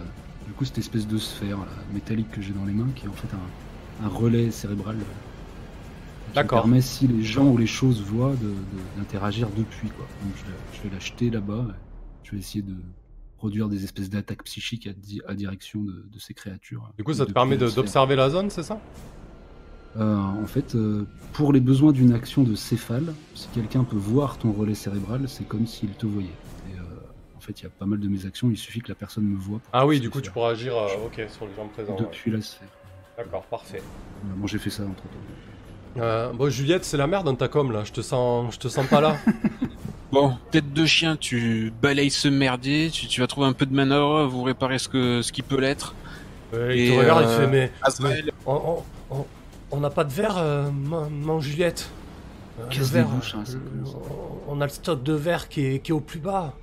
du 0.47 0.53
coup 0.53 0.65
cette 0.65 0.77
espèce 0.77 1.07
de 1.07 1.17
sphère 1.17 1.57
là, 1.59 1.67
métallique 1.93 2.29
que 2.31 2.41
j'ai 2.41 2.51
dans 2.53 2.65
les 2.65 2.73
mains, 2.73 2.89
qui 2.95 3.05
est 3.05 3.09
en 3.09 3.13
fait 3.13 3.29
un, 3.33 4.05
un 4.05 4.09
relais 4.09 4.51
cérébral. 4.51 4.97
qui 4.97 6.33
D'accord. 6.35 6.61
permet, 6.63 6.81
si 6.81 7.07
les 7.07 7.23
gens 7.23 7.45
ou 7.47 7.57
les 7.57 7.67
choses 7.67 8.01
voient, 8.01 8.31
de- 8.33 8.47
de- 8.47 8.97
d'interagir 8.97 9.47
depuis. 9.55 9.89
Quoi. 9.89 10.05
Donc 10.23 10.33
je, 10.37 10.43
vais- 10.43 10.57
je 10.73 10.81
vais 10.89 10.93
l'acheter 10.93 11.29
là-bas. 11.29 11.67
Essayer 12.37 12.61
de 12.61 12.75
produire 13.37 13.67
des 13.69 13.83
espèces 13.83 14.09
d'attaques 14.09 14.43
psychiques 14.43 14.87
à, 14.87 14.93
di- 14.93 15.21
à 15.27 15.33
direction 15.33 15.81
de, 15.81 16.05
de 16.11 16.19
ces 16.19 16.33
créatures. 16.33 16.89
Du 16.97 17.03
coup, 17.03 17.13
ça 17.13 17.25
te 17.25 17.31
permet 17.31 17.57
d'observer 17.57 18.15
la 18.15 18.29
zone, 18.29 18.49
c'est 18.49 18.63
ça? 18.63 18.79
Euh, 19.95 20.15
en 20.15 20.45
fait, 20.47 20.73
euh, 20.75 21.05
pour 21.33 21.53
les 21.53 21.59
besoins 21.59 21.91
d'une 21.91 22.13
action 22.13 22.43
de 22.43 22.55
céphale, 22.55 23.13
si 23.35 23.47
quelqu'un 23.53 23.83
peut 23.83 23.95
voir 23.97 24.37
ton 24.39 24.51
relais 24.51 24.73
cérébral, 24.73 25.27
c'est 25.29 25.43
comme 25.43 25.67
s'il 25.67 25.91
te 25.91 26.05
voyait. 26.07 26.29
Et, 26.71 26.75
euh, 26.79 26.81
en 27.37 27.39
fait, 27.39 27.59
il 27.59 27.63
y 27.63 27.67
a 27.67 27.69
pas 27.69 27.85
mal 27.85 27.99
de 27.99 28.07
mes 28.07 28.25
actions, 28.25 28.49
il 28.49 28.57
suffit 28.57 28.79
que 28.81 28.89
la 28.89 28.95
personne 28.95 29.25
me 29.25 29.37
voit. 29.37 29.59
pour 29.59 29.69
Ah 29.73 29.85
oui, 29.85 29.99
du 29.99 30.09
coup, 30.09 30.19
tu 30.21 30.31
pourras 30.31 30.51
agir 30.51 30.75
euh, 30.75 30.87
ok, 31.05 31.21
sur 31.29 31.45
les 31.45 31.53
gens 31.53 31.67
présents. 31.67 31.95
ouais. 31.95 32.01
Depuis 32.01 32.31
la 32.31 32.41
sphère. 32.41 32.69
D'accord, 33.17 33.43
parfait. 33.43 33.83
Bon, 34.37 34.47
j'ai 34.47 34.57
fait 34.57 34.71
ça 34.71 34.83
entre 34.83 35.03
temps. 35.03 36.33
Bon, 36.33 36.49
Juliette, 36.49 36.85
c'est 36.85 36.97
la 36.97 37.05
merde 37.05 37.25
dans 37.25 37.35
ta 37.35 37.47
com 37.47 37.71
là. 37.71 37.83
Je 37.83 37.91
te 37.91 38.01
sens, 38.01 38.55
je 38.55 38.59
te 38.59 38.67
sens 38.69 38.87
pas 38.87 39.01
là. 39.01 39.17
Bon, 40.13 40.37
tête 40.51 40.71
de 40.71 40.85
chien, 40.85 41.17
tu 41.17 41.73
balayes 41.81 42.11
ce 42.11 42.27
merdier, 42.27 42.91
tu, 42.91 43.07
tu 43.07 43.19
vas 43.19 43.25
trouver 43.25 43.47
un 43.47 43.53
peu 43.53 43.65
de 43.65 43.73
manœuvre, 43.73 44.25
vous 44.25 44.43
réparez 44.43 44.77
ce, 44.77 44.87
que, 44.87 45.23
ce 45.23 45.31
qui 45.31 45.41
peut 45.41 45.59
l'être. 45.59 45.95
Il 46.53 46.91
te 46.91 46.99
regarde, 46.99 47.23
il 47.23 47.29
euh, 47.29 47.39
fait 47.39 47.47
mais, 47.47 47.71
Azrael, 47.81 48.31
on, 48.45 49.79
n'a 49.79 49.89
pas 49.89 50.03
de 50.03 50.13
verre, 50.13 50.37
euh, 50.37 50.69
Juliette. 51.39 51.89
Euh, 52.59 52.67
Casse 52.67 52.77
le 52.77 52.85
verre, 52.85 53.07
bouches, 53.07 53.33
hein, 53.33 53.43
euh, 53.49 53.89
on, 54.47 54.61
a 54.61 54.65
le 54.65 54.71
stock 54.71 55.01
de 55.01 55.13
verre 55.13 55.49
qui 55.49 55.65
est, 55.65 55.79
qui 55.79 55.89
est 55.89 55.95
au 55.95 55.99
plus 55.99 56.19
bas. 56.19 56.53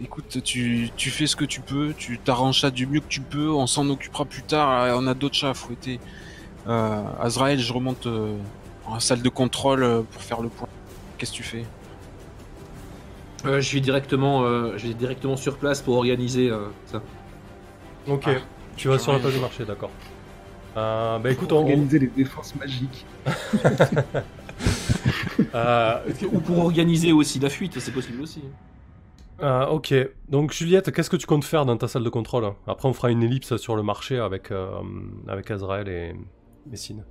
écoute, 0.00 0.42
tu, 0.42 0.90
tu 0.96 1.10
fais 1.10 1.28
ce 1.28 1.36
que 1.36 1.44
tu 1.44 1.60
peux, 1.60 1.94
tu 1.96 2.18
t'arranges 2.18 2.62
ça 2.62 2.72
du 2.72 2.88
mieux 2.88 2.98
que 2.98 3.08
tu 3.08 3.20
peux, 3.20 3.52
on 3.52 3.68
s'en 3.68 3.88
occupera 3.88 4.24
plus 4.24 4.42
tard, 4.42 4.82
euh, 4.82 4.96
on 4.96 5.06
a 5.06 5.14
d'autres 5.14 5.36
chats 5.36 5.50
à 5.50 5.54
fouetter. 5.54 6.00
Euh, 6.66 7.04
Azrael, 7.20 7.60
je 7.60 7.72
remonte 7.72 8.08
euh, 8.08 8.36
en 8.84 8.98
salle 8.98 9.22
de 9.22 9.28
contrôle 9.28 10.04
pour 10.10 10.22
faire 10.22 10.42
le 10.42 10.48
point. 10.48 10.66
Qu'est-ce 11.22 11.30
que 11.30 11.36
tu 11.36 11.42
fais 11.44 11.64
Euh, 13.44 13.60
je 13.60 13.74
vais 13.74 13.80
directement, 13.80 14.42
euh, 14.42 14.76
je 14.76 14.88
vais 14.88 14.94
directement 14.94 15.36
sur 15.36 15.56
place 15.56 15.80
pour 15.80 15.96
organiser 15.96 16.50
euh, 16.50 16.66
ça. 16.86 17.00
Ok, 18.08 18.24
Ah, 18.26 18.34
tu 18.76 18.88
vas 18.88 18.98
sur 18.98 19.12
la 19.12 19.20
page 19.20 19.36
de 19.36 19.38
marché, 19.38 19.64
d'accord. 19.64 19.92
Euh, 20.76 21.20
bah 21.20 21.30
écoute, 21.30 21.52
on, 21.52 21.58
on- 21.58 21.60
Organiser 21.60 22.00
les 22.00 22.08
défenses 22.08 22.56
magiques. 22.56 23.06
euh, 25.54 25.98
Ou 26.32 26.40
pour 26.40 26.58
organiser 26.58 27.12
aussi 27.12 27.38
la 27.38 27.50
fuite, 27.50 27.78
c'est 27.78 27.92
possible 27.92 28.20
aussi. 28.20 28.42
euh, 29.44 29.66
ok, 29.66 29.94
donc 30.28 30.52
Juliette, 30.52 30.90
qu'est-ce 30.90 31.08
que 31.10 31.16
tu 31.16 31.26
comptes 31.28 31.44
faire 31.44 31.64
dans 31.66 31.76
ta 31.76 31.86
salle 31.86 32.02
de 32.02 32.10
contrôle? 32.10 32.52
Après, 32.66 32.88
on 32.88 32.92
fera 32.94 33.12
une 33.12 33.22
ellipse 33.22 33.56
sur 33.58 33.76
le 33.76 33.84
marché 33.84 34.18
avec, 34.18 34.50
euh, 34.50 34.72
avec 35.28 35.52
Azrael 35.52 35.88
et 35.88 36.16
Messine. 36.68 37.04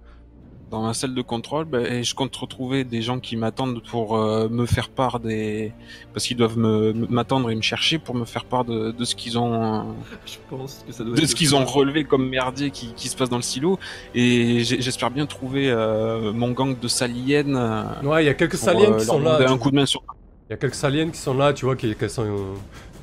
Dans 0.72 0.82
ma 0.84 0.94
salle 0.94 1.13
de 1.13 1.22
contrôle, 1.22 1.66
bah, 1.66 1.82
et 1.82 2.01
je 2.04 2.16
compte 2.16 2.34
retrouver 2.36 2.86
des 2.86 3.01
gens 3.01 3.20
qui 3.20 3.36
m'attendent 3.36 3.84
pour 3.84 4.16
euh, 4.16 4.48
me 4.48 4.66
faire 4.66 4.88
part 4.90 5.20
des... 5.20 5.74
Parce 6.13 6.25
qu'ils 6.25 6.38
doivent 6.38 6.58
m'attendre 6.58 7.51
et 7.51 7.56
me 7.56 7.62
chercher 7.62 8.00
pour 8.00 8.16
me 8.16 8.24
faire 8.24 8.46
part 8.46 8.63
de, 8.63 8.92
de 8.92 9.04
ce 9.04 9.13
qu'ils 9.13 9.38
ont... 9.38 9.54
euh, 9.54 9.82
Je 10.25 10.38
pense 10.50 10.86
que 10.88 10.94
ça 10.94 11.04
doit 11.04 11.13
de 11.13 11.22
être 11.22 11.28
ce 11.28 11.36
qu'ils 11.36 11.56
ont 11.56 11.66
relevé 11.66 12.06
comme 12.06 12.30
merdier 12.30 12.72
qui, 12.72 12.94
qui 12.94 13.10
se 13.10 13.18
passe 13.18 13.30
dans 13.30 13.36
le 13.36 13.42
silo. 13.42 13.80
Et 14.16 14.63
j'espère 14.63 15.12
bien 15.12 15.25
trouver 15.25 15.70
euh, 15.70 16.32
mon 16.32 16.51
gang 16.51 16.80
de 16.80 16.88
saliennes. 16.88 17.58
euh, 17.58 17.84
Ouais, 18.04 18.24
il 18.24 18.28
y 18.28 18.30
a 18.30 18.34
quelques 18.34 18.56
saliennes 18.56 18.96
qui 18.96 19.06
sont 19.06 19.20
là. 19.20 19.32
demander 19.38 19.46
tu 19.46 19.51
un 19.51 19.58
coup 19.58 19.72
de 19.72 19.75
main 19.75 19.86
sur. 19.86 20.04
Il 20.50 20.54
y 20.54 20.56
a 20.56 20.58
quelques 20.58 20.75
saliennes 20.75 21.12
qui 21.12 21.20
sont 21.20 21.34
là, 21.34 21.51
tu 21.51 21.66
vois, 21.66 21.75
qui, 21.75 21.94
qu'elles 21.96 22.10
sont. 22.10 22.25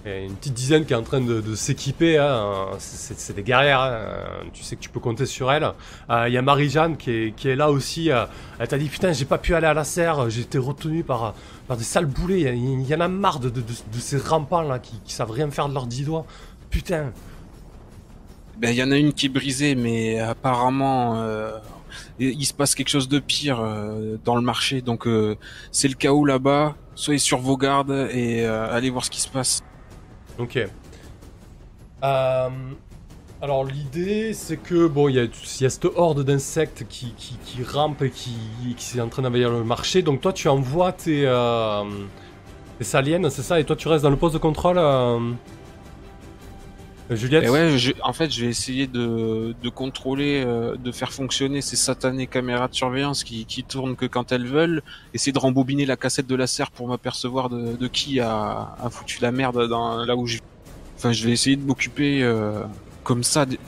A 0.09 0.19
une 0.19 0.35
petite 0.35 0.55
dizaine 0.55 0.85
qui 0.85 0.93
est 0.93 0.97
en 0.97 1.03
train 1.03 1.21
de, 1.21 1.55
s'équiper. 1.55 2.19
hein, 2.19 2.69
C'est 2.79 3.35
des 3.35 3.43
guerrières. 3.43 3.81
hein, 3.81 4.47
Tu 4.53 4.63
sais 4.63 4.77
que 4.77 4.81
tu 4.81 4.89
peux 4.89 5.01
compter 5.01 5.27
sur 5.27 5.51
elles. 5.51 5.69
Euh, 6.11 6.29
Il 6.29 6.35
y 6.35 6.37
a 6.39 6.43
Marie-Jeanne 6.43 6.97
qui 6.97 7.11
est, 7.11 7.57
là 7.57 7.71
aussi. 7.71 8.11
euh, 8.11 8.25
Elle 8.59 8.69
t'a 8.69 8.79
dit 8.79 8.89
Putain, 8.89 9.13
j'ai 9.13 9.25
pas 9.25 9.39
pu 9.39 9.55
aller 9.55 9.67
à 9.67 9.75
la 9.75 9.85
serre. 9.85 10.31
J'ai 10.31 10.43
été 10.43 10.59
retenu 10.59 11.03
par, 11.05 11.35
par 11.67 11.77
des 11.77 11.85
sales 11.85 12.07
boulets. 12.07 12.41
Il 12.57 12.87
y 12.87 12.95
en 12.95 13.01
a 13.01 13.09
marre 13.09 13.41
de, 13.41 13.53
ces 13.99 14.19
rampants 14.19 14.63
là 14.63 14.79
qui, 14.79 15.01
savent 15.07 15.31
rien 15.31 15.51
faire 15.51 15.69
de 15.69 15.75
leurs 15.75 15.87
dix 15.87 16.05
doigts. 16.05 16.27
Putain. 16.71 17.13
Ben, 18.59 18.71
il 18.71 18.77
y 18.77 18.83
en 18.83 18.91
a 18.91 18.97
une 18.97 19.13
qui 19.13 19.27
est 19.27 19.31
brisée, 19.31 19.75
mais 19.77 20.19
apparemment, 20.19 21.21
euh, 21.23 21.53
il 22.19 22.45
se 22.45 22.53
passe 22.53 22.75
quelque 22.75 22.89
chose 22.89 23.09
de 23.09 23.21
pire 23.21 23.63
dans 24.25 24.35
le 24.35 24.43
marché. 24.43 24.83
Donc, 24.83 25.09
c'est 25.71 25.89
le 25.89 25.95
chaos 25.95 26.25
là-bas? 26.25 26.75
Soyez 26.95 27.21
sur 27.21 27.39
vos 27.39 27.57
gardes 27.57 28.09
et 28.13 28.45
allez 28.45 28.91
voir 28.91 29.05
ce 29.05 29.11
qui 29.11 29.21
se 29.21 29.29
passe. 29.29 29.63
Ok. 30.39 30.59
Euh, 32.05 32.49
alors 33.43 33.65
l'idée 33.65 34.33
c'est 34.35 34.57
que 34.57 34.87
bon 34.87 35.09
il 35.09 35.17
y 35.17 35.21
a, 35.21 35.71
cette 35.71 35.85
horde 35.85 36.25
d'insectes 36.25 36.87
qui, 36.89 37.13
qui, 37.17 37.37
et 38.03 38.11
qui, 38.11 38.35
qui 38.77 38.99
est 38.99 39.01
en 39.01 39.09
train 39.09 39.23
d'envahir 39.23 39.51
le 39.51 39.65
marché. 39.65 40.03
Donc 40.03 40.21
toi 40.21 40.33
tu 40.33 40.49
envoies 40.49 40.93
tes, 40.93 41.27
euh, 41.27 41.83
tes 42.79 42.85
saliennes, 42.85 43.29
c'est 43.31 43.43
ça? 43.43 43.59
Et 43.61 43.65
toi 43.65 43.77
tu 43.77 43.89
restes 43.89 44.05
dans 44.05 44.11
le 44.11 44.17
poste 44.17 44.35
de 44.35 44.39
contrôle 44.39 44.79
euh, 44.79 45.19
Juliette 47.11 47.45
Et 47.45 47.49
ouais, 47.49 47.79
je- 47.79 47.93
en 48.03 48.13
fait, 48.13 48.31
je 48.31 48.43
vais 48.45 48.51
essayer 48.51 48.87
de, 48.87 49.55
de 49.63 49.69
contrôler, 49.71 50.43
euh, 50.45 50.77
de 50.77 50.93
faire 50.93 51.13
fonctionner 51.13 51.63
ces 51.63 51.77
satanées 51.77 52.27
caméras 52.27 52.69
de 52.69 52.75
surveillance 52.75 53.25
qui, 53.25 53.47
qui 53.47 53.65
tournent 53.65 53.97
que 53.97 54.05
quand 54.07 54.31
elles 54.33 54.47
veulent. 54.47 54.83
Essayer 55.15 55.33
de 55.33 55.39
rembobiner 55.39 55.87
la 55.87 55.97
cassette 55.97 56.27
de 56.27 56.35
la 56.35 56.47
serre 56.47 56.71
pour 56.71 56.87
m'apercevoir 56.89 57.49
de, 57.49 57.77
de 57.77 57.89
qui 57.89 58.21
a, 58.21 58.75
a 58.79 58.91
foutu 58.91 59.19
la 59.23 59.33
merde 59.33 59.69
dans, 59.69 60.05
là 60.05 60.17
où 60.17 60.27
je. 60.27 60.39
Enfin, 60.97 61.13
je 61.13 61.25
vais 61.25 61.33
essayer 61.33 61.57
de 61.57 61.65
m'occuper 61.65 62.23
euh, 62.23 62.63
comme 63.05 63.23
ça, 63.25 63.47
des, 63.47 63.59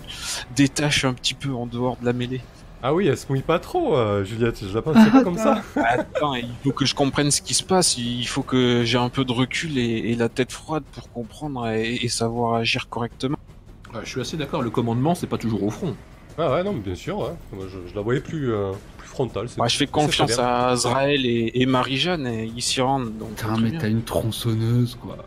des 0.54 0.68
tâches 0.68 1.04
un 1.04 1.14
petit 1.14 1.34
peu 1.34 1.50
en 1.54 1.66
dehors 1.66 1.96
de 1.98 2.04
la 2.06 2.12
mêlée. 2.12 2.42
Ah 2.82 2.94
oui, 2.94 3.08
elle 3.08 3.16
se 3.18 3.26
mouille 3.28 3.42
pas 3.42 3.58
trop, 3.58 3.94
euh, 3.94 4.24
Juliette. 4.24 4.64
Je 4.66 4.74
la 4.74 4.80
pensais 4.80 5.10
pas 5.10 5.22
comme 5.22 5.36
ça. 5.36 5.62
Attends, 5.76 6.34
il 6.34 6.48
faut 6.64 6.72
que 6.72 6.86
je 6.86 6.94
comprenne 6.94 7.30
ce 7.30 7.42
qui 7.42 7.52
se 7.52 7.62
passe. 7.62 7.98
Il 7.98 8.24
faut 8.26 8.42
que 8.42 8.84
j'ai 8.84 8.96
un 8.96 9.10
peu 9.10 9.24
de 9.24 9.32
recul 9.32 9.76
et, 9.76 9.82
et 10.10 10.14
la 10.14 10.28
tête 10.30 10.50
froide 10.52 10.84
pour 10.92 11.10
comprendre 11.12 11.68
et, 11.68 11.96
et 11.96 12.08
savoir 12.08 12.54
agir 12.54 12.88
correctement. 12.88 13.36
Ouais, 13.92 14.00
je 14.04 14.08
suis 14.08 14.20
assez 14.20 14.36
d'accord, 14.36 14.62
le 14.62 14.70
commandement, 14.70 15.14
c'est 15.14 15.26
pas 15.26 15.36
toujours 15.38 15.62
au 15.62 15.70
front. 15.70 15.94
Ah 16.38 16.52
ouais, 16.52 16.62
non, 16.64 16.72
mais 16.72 16.80
bien 16.80 16.94
sûr, 16.94 17.18
ouais. 17.18 17.32
Moi, 17.52 17.66
je, 17.70 17.90
je 17.90 17.94
la 17.94 18.00
voyais 18.00 18.20
plus, 18.20 18.52
euh, 18.54 18.70
plus 18.96 19.08
frontale. 19.08 19.46
Ouais, 19.58 19.68
je 19.68 19.76
fais 19.76 19.86
confiance 19.86 20.38
à 20.38 20.68
Azrael 20.68 21.26
et, 21.26 21.50
et 21.54 21.66
Marie-Jeanne 21.66 22.26
et 22.26 22.44
ils 22.56 22.62
s'y 22.62 22.80
rendent. 22.80 23.18
Donc, 23.18 23.34
Putain, 23.34 23.56
mais 23.60 23.72
t'as 23.76 23.88
une 23.88 24.02
tronçonneuse, 24.04 24.96
quoi. 24.98 25.18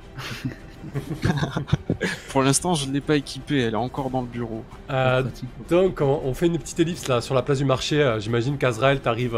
Pour 2.30 2.42
l'instant, 2.44 2.74
je 2.74 2.88
ne 2.88 2.94
l'ai 2.94 3.02
pas 3.02 3.16
équipée, 3.16 3.60
elle 3.62 3.74
est 3.74 3.78
encore 3.78 4.10
dans 4.10 4.22
le 4.22 4.28
bureau. 4.28 4.64
Euh, 4.90 5.24
donc, 5.70 6.02
on, 6.02 6.34
fait 6.34 6.48
une 6.48 6.58
petite 6.58 6.80
ellipse 6.80 7.08
là 7.08 7.22
sur 7.22 7.36
la 7.36 7.42
place 7.42 7.60
du 7.60 7.66
marché. 7.66 8.02
Euh, 8.02 8.20
J'imagine 8.20 8.58
qu'Azrael 8.58 9.00
t'arrive 9.02 9.36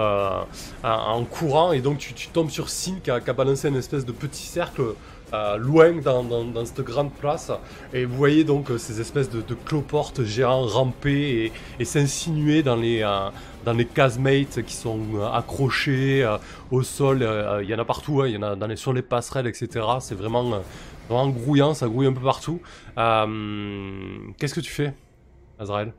en 0.83 1.23
courant 1.25 1.71
et 1.71 1.81
donc 1.81 1.97
tu, 1.99 2.13
tu 2.13 2.27
tombes 2.29 2.49
sur 2.49 2.69
Sin 2.69 2.95
qui 3.03 3.11
a, 3.11 3.19
qui 3.19 3.29
a 3.29 3.33
balancé 3.33 3.67
une 3.67 3.75
espèce 3.75 4.05
de 4.05 4.11
petit 4.11 4.43
cercle 4.45 4.81
euh, 5.33 5.57
loin 5.57 5.91
dans, 6.03 6.23
dans- 6.23 6.43
dans 6.45 6.65
cette 6.65 6.81
grande 6.81 7.11
place. 7.11 7.51
Et 7.93 8.05
vous 8.05 8.15
voyez 8.15 8.43
donc 8.43 8.67
ces 8.77 9.01
espèces 9.01 9.29
de, 9.29 9.41
de 9.41 9.53
cloportes 9.55 10.23
géants 10.23 10.65
ramper 10.65 11.45
et, 11.45 11.51
et 11.79 11.85
s'insinuer 11.85 12.61
dans 12.63 12.75
les, 12.75 13.01
euh, 13.01 13.29
dans 13.65 13.73
les 13.73 13.85
casemates 13.85 14.61
qui 14.65 14.75
sont 14.75 14.99
accrochés 15.33 16.23
euh, 16.23 16.37
au 16.71 16.83
sol. 16.83 17.19
Euh, 17.23 17.61
Il 17.63 17.69
y 17.69 17.75
en 17.75 17.79
a 17.79 17.85
partout, 17.85 18.21
hein, 18.21 18.27
il 18.27 18.35
y 18.35 18.37
en 18.37 18.43
a 18.43 18.55
dans 18.55 18.67
les, 18.67 18.75
sur 18.75 18.93
les 18.93 19.01
passerelles, 19.01 19.47
etc. 19.47 19.67
C'est 19.99 20.15
vraiment, 20.15 20.61
vraiment 21.09 21.29
grouillant, 21.29 21.73
ça 21.73 21.87
grouille 21.87 22.07
un 22.07 22.13
peu 22.13 22.21
partout. 22.21 22.61
Euh, 22.97 24.31
Qu'est-ce 24.37 24.53
que 24.55 24.61
tu 24.61 24.71
fais, 24.71 24.93
Azrael? 25.59 25.93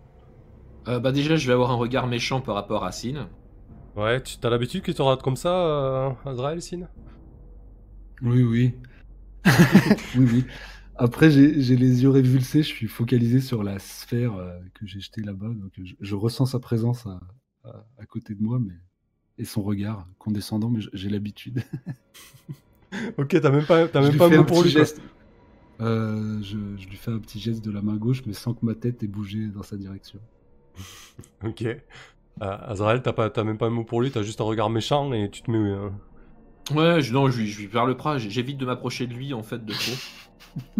Euh, 0.89 0.99
bah 1.01 1.13
déjà, 1.13 1.37
je 1.37 1.47
vais 1.47 1.53
avoir 1.53 1.71
un 1.71 1.75
regard 1.77 2.07
méchant 2.07 2.41
par 2.41 2.55
rapport 2.55 2.85
à 2.85 2.93
Sin. 2.93 3.29
Ouais, 3.97 4.23
tu 4.23 4.37
as 4.47 4.51
l'habitude 4.51 4.85
qu'il 4.85 4.95
te 4.95 5.03
rate 5.03 5.23
comme 5.23 5.37
ça, 5.37 5.51
euh, 5.51 6.11
Azrael, 6.25 6.63
Sin? 6.63 6.89
Oui, 8.23 8.43
oui. 8.43 8.75
oui, 10.17 10.27
oui. 10.33 10.47
Après, 10.97 11.31
j'ai 11.31 11.53
les 11.77 12.03
yeux 12.03 12.11
révulsés, 12.11 12.63
je 12.63 12.69
suis 12.69 12.89
focalisé 12.89 13.41
sur 13.41 13.63
la 13.63 13.79
sphère 13.79 14.35
euh, 14.35 14.59
que 14.75 14.87
j'ai 14.87 15.01
jetée 15.01 15.23
là-bas, 15.23 15.49
donc 15.49 15.73
je, 15.83 15.95
je 16.01 16.15
ressens 16.15 16.47
sa 16.47 16.59
présence 16.61 17.07
à, 17.07 17.21
à- 17.65 17.87
à 17.99 18.07
côté 18.07 18.35
de 18.35 18.43
moi, 18.43 18.59
mais 18.61 18.75
et 19.39 19.45
son 19.45 19.63
regard 19.63 20.07
condescendant, 20.19 20.71
mais 20.71 20.81
j'ai 20.95 21.11
l'habitude. 21.11 21.63
Ok, 23.19 23.41
t'as 23.41 23.51
même 23.51 23.67
pas, 23.67 23.89
t'as 23.89 24.01
même 24.01 24.17
pas 24.17 24.27
un 24.27 24.31
mot 24.31 24.45
pour 24.45 24.63
lui. 24.63 24.71
geste. 24.71 25.01
Euh, 25.81 26.39
je, 26.43 26.57
je 26.79 26.89
lui 26.89 26.97
fais 26.97 27.11
un 27.11 27.19
petit 27.19 27.39
geste 27.39 27.65
de 27.65 27.71
la 27.71 27.83
main 27.83 27.97
gauche, 27.97 28.23
mais 28.27 28.33
sans 28.33 28.55
que 28.55 28.65
ma 28.65 28.75
tête 28.75 29.03
ait 29.03 29.07
bougé 29.09 29.47
dans 29.49 29.63
sa 29.63 29.77
direction. 29.77 30.19
Ok. 31.45 31.63
Euh, 31.63 31.77
Azrael, 32.41 33.01
t'as 33.03 33.13
pas, 33.15 33.31
t'as 33.31 33.45
même 33.45 33.57
pas 33.57 33.67
un 33.67 33.71
mot 33.71 33.85
pour 33.85 34.03
lui, 34.03 34.11
t'as 34.11 34.23
juste 34.23 34.41
un 34.43 34.45
regard 34.45 34.69
méchant 34.69 35.13
et 35.15 35.31
tu 35.31 35.43
te 35.43 35.51
mets. 35.51 35.57
euh, 35.59 35.89
Ouais, 36.75 37.01
je, 37.01 37.13
non, 37.13 37.31
je, 37.31 37.39
lui- 37.41 37.47
je 37.49 37.61
lui 37.61 37.69
parle 37.69 37.97
pas, 37.97 38.19
j'- 38.19 38.31
j'évite 38.31 38.59
de 38.59 38.67
m'approcher 38.67 39.07
de 39.07 39.15
lui 39.15 39.33
en 39.33 39.43
fait 39.43 39.65
de 39.65 39.73
trop. 39.73 39.93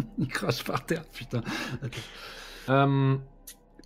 Il 0.19 0.29
crache 0.29 0.65
par 0.65 0.85
terre, 0.85 1.05
putain. 1.13 1.41
Euh, 2.69 3.17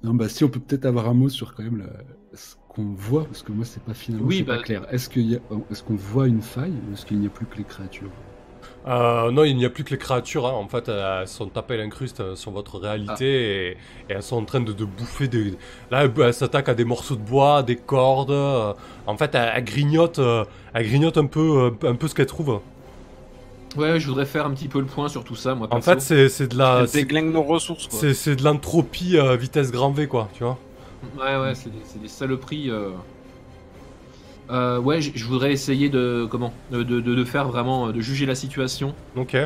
Non, 0.03 0.15
bah 0.15 0.29
si 0.29 0.43
on 0.45 0.49
peut 0.49 0.61
peut-être 0.61 0.87
avoir 0.87 1.09
un 1.09 1.15
mot 1.15 1.29
sur 1.29 1.55
quand 1.55 1.63
même 1.63 1.77
la- 1.79 2.37
ce 2.37 2.55
qu'on 2.75 2.95
voit, 2.97 3.25
parce 3.25 3.43
que 3.43 3.53
moi 3.53 3.65
c'est 3.65 3.83
pas 3.83 3.95
finalement 3.95 4.27
Oui, 4.27 4.39
c'est 4.39 4.43
bah- 4.45 4.57
pas 4.57 4.63
clair. 4.63 4.83
Est-ce 4.91 5.09
qu'il 5.11 5.31
y 5.31 5.37
a- 5.37 5.41
est-ce 5.71 5.83
qu'on 5.83 5.97
voit 5.97 6.27
une 6.29 6.43
faille 6.43 6.73
ou 6.89 6.95
est-ce 6.95 7.05
qu'il 7.05 7.19
n'y 7.19 7.27
a 7.27 7.31
plus 7.31 7.47
que 7.47 7.59
les 7.59 7.65
créatures? 7.65 8.11
Euh, 8.87 9.31
non, 9.31 9.45
il 9.45 9.57
n'y 9.57 9.65
a 9.67 9.71
plus 9.71 9.85
que 9.85 9.91
les 9.91 9.99
créatures. 9.99 10.47
hein. 10.47 10.53
En 10.53 10.67
fait, 10.69 10.89
elles 10.89 11.29
sont 11.29 11.47
tapées 11.49 11.75
à 11.75 11.77
l'incruste 11.79 12.21
euh, 12.21 12.35
sur 12.37 12.51
votre 12.51 12.79
réalité 12.79 13.27
et, 13.27 13.71
et 13.73 13.77
elles 14.09 14.23
sont 14.23 14.37
en 14.37 14.45
train 14.45 14.61
de, 14.61 14.73
de 14.73 14.85
bouffer 14.85 15.29
des. 15.29 15.55
Là, 15.91 16.05
elles 16.05 16.13
elles 16.23 16.33
s'attaquent 16.35 16.69
à 16.71 16.75
des 16.75 16.85
morceaux 16.85 17.17
de 17.17 17.21
bois, 17.23 17.63
des 17.63 17.77
cordes. 17.77 18.31
euh. 18.31 18.73
En 19.07 19.17
fait, 19.19 19.35
elles, 19.35 19.53
elles 19.57 19.65
grignotent, 19.65 20.21
elles 20.73 20.87
grignotent 20.89 21.19
un 21.19 21.27
peu, 21.27 21.73
un 21.83 21.95
peu 21.95 22.09
ce 22.09 22.15
qu'elles 22.15 22.27
trouvent. 22.27 22.61
ouais, 23.77 24.01
je 24.01 24.07
voudrais 24.09 24.27
faire 24.27 24.47
un 24.47 24.51
petit 24.55 24.69
peu 24.69 24.81
le 24.81 24.87
point 24.87 25.09
sur 25.09 25.25
tout 25.25 25.37
ça, 25.37 25.55
moi. 25.55 25.67
En 25.71 25.81
perso. 25.81 25.91
fait, 25.93 26.01
c'est 26.01 26.29
c'est 26.29 26.49
de 26.49 26.57
la, 26.57 26.87
c'est 26.87 27.11
nos 27.23 27.43
ressources, 27.43 27.87
quoi. 27.87 27.99
c'est- 27.99 28.15
c'est 28.15 28.37
de 28.37 28.45
l'entropie 28.45 29.19
euh, 29.19 29.37
vitesse 29.37 29.71
grand 29.73 29.91
V, 29.91 30.07
quoi. 30.07 30.29
Tu 30.35 30.45
vois. 30.45 30.59
Ouais, 31.03 31.37
ouais, 31.37 31.55
c'est 31.55 31.71
des, 31.71 32.01
des 32.01 32.09
saloperies. 32.09 32.71
euh. 32.71 32.91
Euh, 34.51 34.79
ouais, 34.81 35.01
je 35.01 35.25
voudrais 35.27 35.53
essayer 35.53 35.89
de 35.89 36.27
comment 36.29 36.53
de, 36.73 36.83
de, 36.83 37.25
faire 37.25 37.47
vraiment 37.47 37.89
euh, 37.89 37.93
de 37.93 38.01
juger 38.01 38.27
la 38.27 38.35
situation. 38.35 38.95
Ok. 39.17 39.37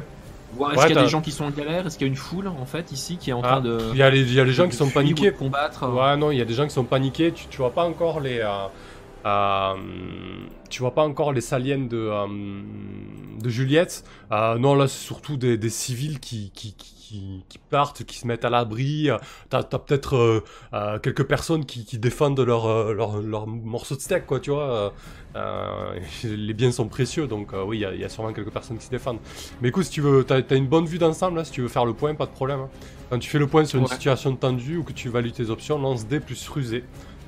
Voir 0.56 0.72
est-ce 0.72 0.80
Ouais, 0.80 0.86
qu'il 0.86 0.96
y 0.96 0.98
a 0.98 1.02
des 1.02 1.08
gens 1.08 1.20
qui 1.20 1.32
sont 1.32 1.44
en 1.44 1.50
galère, 1.50 1.86
est-ce 1.86 1.98
qu'il 1.98 2.06
y 2.06 2.10
a 2.10 2.12
une 2.12 2.16
foule 2.16 2.48
en 2.48 2.64
fait 2.64 2.90
ici 2.92 3.18
qui 3.18 3.30
est 3.30 3.32
en 3.34 3.42
Ah, 3.42 3.48
train 3.48 3.60
de. 3.60 3.78
Il 3.92 3.98
y 3.98 4.02
a 4.02 4.08
les, 4.10 4.32
y 4.32 4.40
a 4.40 4.44
les 4.44 4.52
gens 4.52 4.68
qui 4.68 4.76
sont 4.76 4.88
paniqués. 4.88 5.32
combattre. 5.32 5.86
Ouais, 5.92 6.16
non, 6.16 6.30
il 6.30 6.38
y 6.38 6.42
a 6.42 6.44
des 6.46 6.54
gens 6.54 6.64
qui 6.66 6.72
sont 6.72 6.84
paniqués. 6.84 7.32
Tu, 7.32 7.46
tu 7.48 7.58
vois 7.58 7.72
pas 7.74 7.84
encore 7.84 8.20
les. 8.20 8.38
euh, 8.38 8.66
euh, 9.26 9.74
tu 10.70 10.80
vois 10.80 10.94
pas 10.94 11.02
encore 11.04 11.32
les 11.32 11.40
saliens 11.40 11.78
de, 11.78 11.96
euh, 11.96 12.26
de 13.42 13.48
Juliette. 13.48 14.04
Euh, 14.32 14.56
non, 14.58 14.74
là, 14.74 14.88
c'est 14.88 15.04
surtout 15.04 15.36
des, 15.36 15.56
des 15.58 15.70
civils 15.70 16.18
qui, 16.20 16.50
qui, 16.54 16.74
qui, 17.08 17.44
qui 17.48 17.58
partent, 17.58 18.04
qui 18.04 18.18
se 18.18 18.26
mettent 18.26 18.44
à 18.44 18.50
l'abri. 18.50 19.08
T'as 19.50 19.58
as, 19.58 19.78
peut-être 19.78 20.16
euh, 20.16 20.40
euh, 20.72 20.98
quelques 20.98 21.24
personnes 21.24 21.64
qui, 21.66 21.84
qui 21.84 21.98
défendent 21.98 22.40
leur, 22.40 22.66
euh, 22.66 22.94
leur, 22.94 23.20
leur 23.20 23.46
morceau 23.46 23.94
de 23.96 24.00
steak, 24.00 24.26
quoi, 24.26 24.40
tu 24.40 24.50
vois. 24.50 24.92
Euh, 25.36 25.98
les 26.24 26.54
biens 26.54 26.72
sont 26.72 26.88
précieux, 26.88 27.26
donc 27.26 27.52
oui, 27.66 27.78
il 27.78 27.80
y 27.80 27.84
a- 27.84 27.94
il 27.94 28.00
y, 28.00 28.04
a 28.04 28.08
sûrement 28.08 28.32
quelques 28.32 28.50
personnes 28.52 28.78
qui 28.78 28.86
se 28.86 28.90
défendent. 28.90 29.18
Mais 29.60 29.68
écoute, 29.68 29.84
si 29.84 29.90
tu 29.90 30.00
veux, 30.00 30.24
t'as 30.24 30.40
as 30.48 30.54
une 30.54 30.66
bonne 30.68 30.86
vue 30.86 30.98
d'ensemble, 30.98 31.36
là, 31.38 31.44
si 31.44 31.52
tu 31.52 31.60
veux 31.62 31.68
faire 31.68 31.84
le 31.84 31.92
point, 31.94 32.14
pas 32.14 32.26
de 32.26 32.30
problème. 32.32 32.60
hein. 32.60 32.68
Quand 33.10 33.18
tu 33.18 33.28
fais 33.28 33.38
le 33.38 33.46
point 33.46 33.64
sur 33.64 33.78
une 33.78 33.84
Ouais. 33.84 33.90
situation 33.92 34.34
tendue 34.34 34.78
ou 34.78 34.82
que 34.84 34.92
tu 34.92 35.08
valides 35.08 35.34
tes 35.34 35.50
options, 35.50 35.78
lance 35.78 36.06
D 36.06 36.20
plus 36.20 36.48
rusé. 36.48 36.84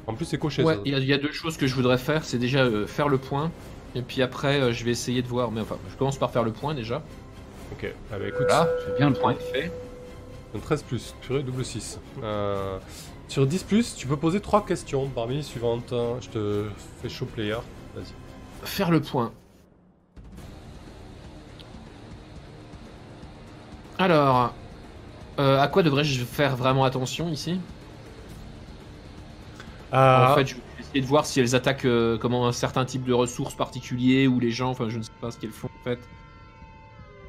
En 0.06 0.14
plus, 0.14 0.24
c'est 0.24 0.38
coché. 0.38 0.62
Ouais, 0.62 0.78
il 0.84 0.92
y, 0.92 0.94
a- 0.94 0.98
il 0.98 1.04
y 1.06 1.12
a 1.12 1.18
deux 1.18 1.32
choses 1.32 1.56
que 1.56 1.66
je 1.66 1.74
voudrais 1.74 1.98
faire, 1.98 2.24
c'est 2.24 2.38
déjà 2.38 2.66
faire 2.86 3.08
le 3.08 3.18
point. 3.18 3.50
Et 3.94 4.02
puis 4.02 4.22
après, 4.22 4.72
je 4.72 4.84
vais 4.84 4.90
essayer 4.92 5.22
de 5.22 5.26
voir. 5.28 5.50
Mais 5.50 5.60
enfin, 5.62 5.76
je 5.90 5.96
commence 5.96 6.16
par 6.18 6.30
faire 6.30 6.44
le 6.44 6.52
point 6.52 6.74
déjà. 6.74 7.02
Ok, 7.72 7.92
ah 8.12 8.18
bah 8.18 8.26
écoute, 8.28 8.46
Voilà, 8.48 8.68
C'est 8.86 8.96
bien 8.96 9.10
le 9.10 9.16
point 9.16 9.34
fait. 9.34 9.72
un 10.54 10.58
13 10.58 10.82
plus, 10.84 11.14
purée, 11.20 11.42
double 11.42 11.64
6. 11.64 11.98
Euh, 12.22 12.78
sur 13.28 13.46
10 13.46 13.64
plus, 13.64 13.94
tu 13.96 14.06
peux 14.06 14.16
poser 14.16 14.40
3 14.40 14.64
questions 14.64 15.08
parmi 15.08 15.36
les 15.36 15.42
suivantes. 15.42 15.92
hein. 15.92 16.16
Je 16.20 16.28
te 16.28 16.64
fais 17.02 17.08
show 17.08 17.26
player. 17.26 17.58
Vas-y. 17.94 18.66
Faire 18.66 18.90
le 18.90 19.00
point. 19.00 19.32
Alors, 23.98 24.52
euh, 25.38 25.58
à 25.60 25.68
quoi 25.68 25.82
devrais-je 25.82 26.24
faire 26.24 26.56
vraiment 26.56 26.84
attention 26.84 27.28
ici? 27.28 27.60
Euh, 29.92 30.26
En 30.32 30.34
fait, 30.34 30.46
je 30.46 30.54
vais 30.56 30.60
essayer 30.80 31.00
de 31.00 31.06
voir 31.06 31.24
si 31.26 31.40
elles 31.40 31.54
attaquent 31.54 31.84
euh, 31.86 32.18
comment 32.18 32.46
un 32.46 32.52
certain 32.52 32.84
type 32.84 33.04
de 33.04 33.12
ressources 33.12 33.54
particuliers 33.54 34.26
ou 34.26 34.38
les 34.40 34.50
gens. 34.50 34.70
Enfin, 34.70 34.88
je 34.88 34.98
ne 34.98 35.02
sais 35.02 35.10
pas 35.20 35.30
ce 35.30 35.38
qu'elles 35.38 35.50
font 35.50 35.68
en 35.80 35.84
fait. 35.84 35.98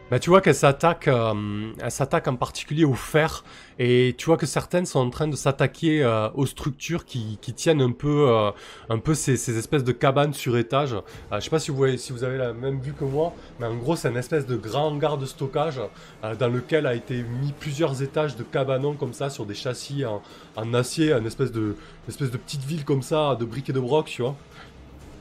Bah, 0.10 0.20
tu 0.20 0.30
vois 0.30 0.40
qu'elle 0.40 0.56
s'attaque, 0.56 1.10
euh, 1.10 1.74
elle 1.82 1.92
s'attaque 1.92 2.30
en 2.30 2.38
particulier 2.38 2.86
au 2.86 2.94
fer, 2.94 3.44
et 3.78 4.16
tu 4.18 4.28
vois 4.28 4.38
que 4.38 4.46
certaines 4.46 4.86
sont 4.86 5.00
en 5.00 5.10
train 5.10 5.28
de 5.28 5.36
s'attaquer 5.36 6.02
euh, 6.02 6.30
aux 6.34 6.46
structures 6.46 7.04
qui, 7.04 7.38
qui 7.42 7.54
tiennent 7.54 7.82
un 7.82 7.92
peu, 7.92 8.30
euh, 8.30 8.52
un 8.90 9.00
peu 9.00 9.14
ces, 9.14 9.36
ces 9.36 9.58
espèces 9.58 9.84
de 9.84 9.92
cabanes 9.92 10.34
sur 10.34 10.58
étage. 10.58 10.94
Euh, 10.94 11.02
je 11.34 11.42
sais 11.42 11.50
pas 11.50 11.60
si 11.60 11.72
vous 11.72 11.78
voyez, 11.78 11.98
si 11.98 12.14
vous 12.14 12.24
avez 12.24 12.38
la 12.38 12.54
même 12.54 12.80
vue 12.80 12.94
que 12.94 13.04
moi, 13.04 13.34
mais 13.60 13.66
en 13.66 13.76
gros 13.76 13.98
c'est 13.98 14.08
une 14.08 14.16
espèce 14.16 14.46
de 14.46 14.56
grand 14.56 14.88
hangar 14.88 15.18
de 15.18 15.26
stockage 15.26 15.82
euh, 16.24 16.36
dans 16.36 16.48
lequel 16.48 16.88
a 16.88 16.96
été 16.96 17.22
mis 17.42 17.52
plusieurs 17.52 18.02
étages 18.02 18.38
de 18.38 18.44
cabanons 18.44 18.94
comme 18.94 19.14
ça 19.14 19.30
sur 19.30 19.46
des 19.46 19.56
châssis 19.56 20.06
en, 20.06 20.22
en 20.56 20.74
acier, 20.74 21.12
une 21.12 21.28
espèce 21.28 21.52
de, 21.52 21.76
une 22.06 22.10
espèce 22.10 22.32
de 22.32 22.38
petite 22.38 22.64
ville 22.64 22.86
comme 22.86 23.02
ça 23.02 23.36
de 23.36 23.44
briques 23.44 23.70
et 23.70 23.74
de 23.74 23.80
broc, 23.82 24.06
tu 24.06 24.22
vois. 24.22 24.38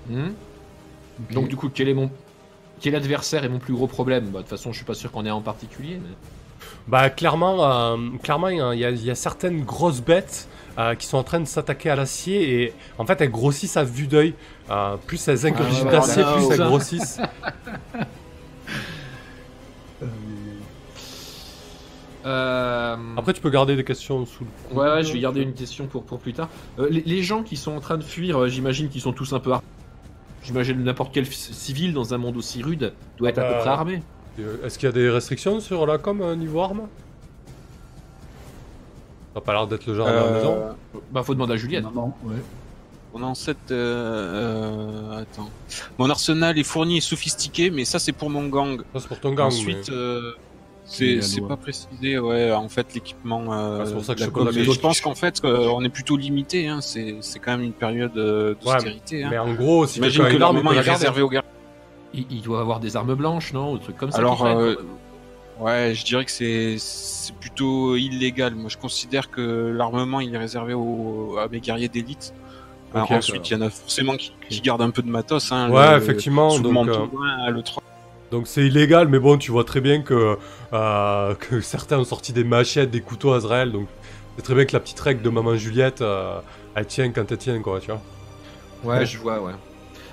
Hmm. 0.09 0.31
Donc 1.33 1.49
du 1.49 1.57
coup, 1.57 1.71
quel 1.71 1.89
est 1.89 1.95
mon 1.95 2.09
quel 2.81 2.95
adversaire 2.95 3.45
est 3.45 3.49
mon 3.49 3.59
plus 3.59 3.75
gros 3.75 3.87
problème 3.87 4.27
Bah, 4.27 4.39
De 4.39 4.43
toute 4.43 4.51
façon, 4.51 4.73
je 4.73 4.77
suis 4.77 4.85
pas 4.85 4.95
sûr 4.95 5.11
qu'on 5.11 5.25
ait 5.27 5.31
un 5.31 5.35
en 5.35 5.41
particulier. 5.43 6.01
Mais... 6.03 6.15
Bah 6.89 7.11
clairement, 7.11 7.65
euh, 7.95 7.97
clairement 8.23 8.49
il 8.49 8.59
y, 8.79 8.85
a- 8.85 8.91
y 8.91 9.11
y 9.11 9.17
certaines 9.17 9.65
grosses 9.65 10.01
bêtes 10.01 10.49
euh, 10.79 10.95
qui 10.95 11.07
sont 11.07 11.19
en 11.19 11.25
train 11.25 11.41
de 11.41 11.45
s'attaquer 11.47 11.91
à 11.91 11.97
l'acier 11.97 12.63
et 12.63 12.73
en 12.99 13.05
fait 13.05 13.21
elles 13.21 13.31
grossissent 13.31 13.77
à 13.77 13.83
vue 13.85 14.07
d'œil. 14.07 14.35
Euh, 14.71 14.97
plus 15.07 15.27
elles 15.29 15.47
ingurgitent 15.47 15.85
ouais, 15.85 15.91
d'acier, 15.91 16.23
voilà. 16.23 16.37
plus 16.47 16.51
elles 16.55 16.67
grossissent. 16.69 17.21
Après 23.17 23.33
tu 23.33 23.41
peux 23.41 23.51
garder 23.51 23.77
des 23.77 23.85
questions 23.85 24.27
sous 24.27 24.45
le... 24.45 24.77
Ouais, 24.77 24.89
ouais, 24.91 25.03
je 25.05 25.13
vais 25.13 25.21
garder 25.21 25.43
une 25.43 25.55
question 25.55 25.87
pour, 25.87 26.03
pour 26.05 26.19
plus 26.19 26.33
tard. 26.33 26.49
Euh, 26.79 26.89
les, 26.91 27.03
les 27.03 27.23
gens 27.23 27.43
qui 27.43 27.57
sont 27.57 27.73
en 27.73 27.81
train 27.81 27.97
de 27.99 28.03
fuir, 28.03 28.39
euh, 28.43 28.49
j'imagine 28.49 28.89
qu'ils 28.89 29.01
sont 29.01 29.13
tous 29.13 29.33
un 29.33 29.39
peu 29.39 29.53
armés. 29.53 29.65
J'imagine 30.47 30.83
n'importe 30.85 31.13
quel 31.13 31.27
civil 31.27 31.93
dans 31.93 32.15
un 32.15 32.19
monde 32.19 32.37
aussi 32.37 32.63
rude 32.63 32.93
doit 33.19 33.31
être 33.31 33.39
à 33.39 33.43
peu 33.43 33.55
Euh, 33.55 33.61
près 33.61 33.69
armé. 33.71 34.03
Euh, 34.39 34.65
Est-ce 34.65 34.79
qu'il 34.79 34.87
y 34.87 34.91
a 34.91 34.93
des 34.93 35.11
restrictions 35.11 35.59
sur 35.61 35.85
la 35.87 35.99
com 35.99 36.21
euh, 36.23 36.37
niveau 36.37 36.61
armes 36.61 36.87
T'as 39.35 39.41
pas 39.41 39.53
l'air 39.53 39.67
d'être 39.67 39.87
le 39.87 39.95
genre 39.95 40.07
de 40.09 40.13
la 40.13 40.31
maison. 40.31 40.55
Euh, 40.55 40.99
Bah, 41.11 41.23
faut 41.25 41.35
demander 41.35 41.55
à 41.55 41.57
Juliette. 41.57 41.85
Maman, 41.85 42.17
ouais. 42.25 42.37
Mon 43.13 43.23
ancêtre. 43.25 43.59
Euh, 43.71 45.13
euh, 45.13 45.23
attends. 45.23 45.51
Mon 45.99 46.09
arsenal 46.11 46.59
est 46.59 46.63
fourni 46.63 46.99
et 46.99 47.01
sophistiqué, 47.01 47.71
mais 47.71 47.85
ça 47.85 47.99
c'est 47.99 48.13
pour 48.13 48.31
mon 48.31 48.47
gang. 48.49 48.81
Ça, 48.95 49.01
c'est 49.01 49.09
pour 49.09 49.21
ton 49.21 49.33
gang. 49.33 49.47
Ensuite, 49.49 49.89
mais- 49.89 49.95
euh, 49.97 50.33
C'est 50.87 51.41
pas 51.49 51.57
précisé, 51.57 52.19
ouais, 52.19 52.53
en 52.53 52.69
fait, 52.69 52.95
l'équipement. 52.95 53.53
Euh, 53.53 53.81
Ah, 53.83 53.87
c'est 53.87 53.93
pour 53.93 54.05
ça 54.05 54.15
que 54.15 54.21
je 54.23 54.31
com. 54.31 54.49
Je 54.53 54.79
pense 54.79 55.01
qu'en 55.01 55.15
fait, 55.15 55.41
euh, 55.45 55.69
on 55.75 55.83
est 55.85 55.89
plutôt 55.89 56.17
limité. 56.17 56.69
Hein. 56.69 56.81
C'est 56.81 57.17
c'est 57.21 57.39
quand 57.41 57.51
même 57.53 57.63
une 57.63 57.73
période 57.73 58.17
euh, 58.17 58.55
Ouais, 58.65 58.73
d'austérité. 58.73 59.25
hein. 59.25 59.29
Mais 59.31 59.39
en 59.39 59.53
gros, 59.55 59.87
si 59.87 60.03
a 60.03 60.09
que 60.09 60.37
l'armement 60.37 60.73
est 60.73 60.81
réservé 60.81 61.23
aux 61.23 61.29
gardes. 61.29 61.47
Il, 62.15 62.25
il 62.31 62.41
doit 62.41 62.61
avoir 62.61 62.79
des 62.81 62.97
armes 62.97 63.15
blanches, 63.15 63.53
non 63.53 63.73
Ou 63.73 63.79
des 63.79 63.83
trucs 63.85 63.97
comme 63.97 64.13
ça. 64.13 64.19
Alors, 64.19 64.47
euh. 64.47 64.75
Ouais, 65.59 65.93
je 65.95 66.05
dirais 66.05 66.25
que 66.25 66.31
c'est 66.31 66.77
c'est 66.79 67.35
plutôt 67.35 67.97
illégal. 67.97 68.55
Moi, 68.55 68.69
je 68.69 68.77
considère 68.77 69.31
que 69.31 69.41
l'armement 69.75 70.21
il 70.21 70.35
est 70.35 70.39
réservé 70.39 70.75
aux, 70.75 71.37
à 71.39 71.49
mes 71.49 71.61
guerriers 71.61 71.89
d'élite. 71.89 72.33
Alors, 72.95 73.11
Ok, 73.11 73.17
ensuite, 73.19 73.51
il 73.51 73.55
y 73.55 73.57
en 73.57 73.63
a 73.63 73.71
forcément 73.71 74.17
qui, 74.17 74.33
qui 74.49 74.61
gardent 74.61 74.83
un 74.83 74.91
peu 74.91 75.03
de 75.03 75.09
matos. 75.11 75.51
Hein, 75.53 75.71
Ouais, 75.71 75.91
le- 75.93 75.97
effectivement. 75.97 76.51
sous 76.51 76.59
le 76.59 76.63
Donc, 76.65 76.73
manteau, 76.75 76.93
euh, 77.13 77.19
ouais, 77.19 77.47
à 77.47 77.51
l'E3. 77.51 77.79
Donc 78.31 78.47
c'est 78.47 78.67
illégal, 78.67 79.09
mais 79.09 79.19
bon, 79.19 79.39
tu 79.39 79.51
vois 79.51 79.65
très 79.65 79.81
bien 79.81 80.03
que, 80.03 80.37
euh, 80.73 81.35
que 81.41 81.61
certains 81.61 81.99
ont 81.99 82.05
sorti 82.05 82.33
des 82.33 82.45
machettes, 82.45 82.91
des 82.91 83.01
couteaux 83.01 83.33
à 83.33 83.37
Azrael. 83.37 83.73
Donc 83.73 83.89
c'est 84.37 84.43
très 84.43 84.55
bien 84.55 84.65
que 84.65 84.73
la 84.73 84.81
petite 84.81 85.01
règle 85.01 85.23
de 85.23 85.31
maman 85.31 85.57
Juliette, 85.57 86.03
euh, 86.03 86.41
elle 86.75 86.87
tient 86.87 87.11
quand 87.11 87.31
elle 87.31 87.39
tient, 87.39 87.61
quoi, 87.61 87.81
tu 87.81 87.91
vois. 87.91 88.01
Ouais, 88.85 89.07
je 89.07 89.19
vois, 89.19 89.41
ouais. 89.41 89.53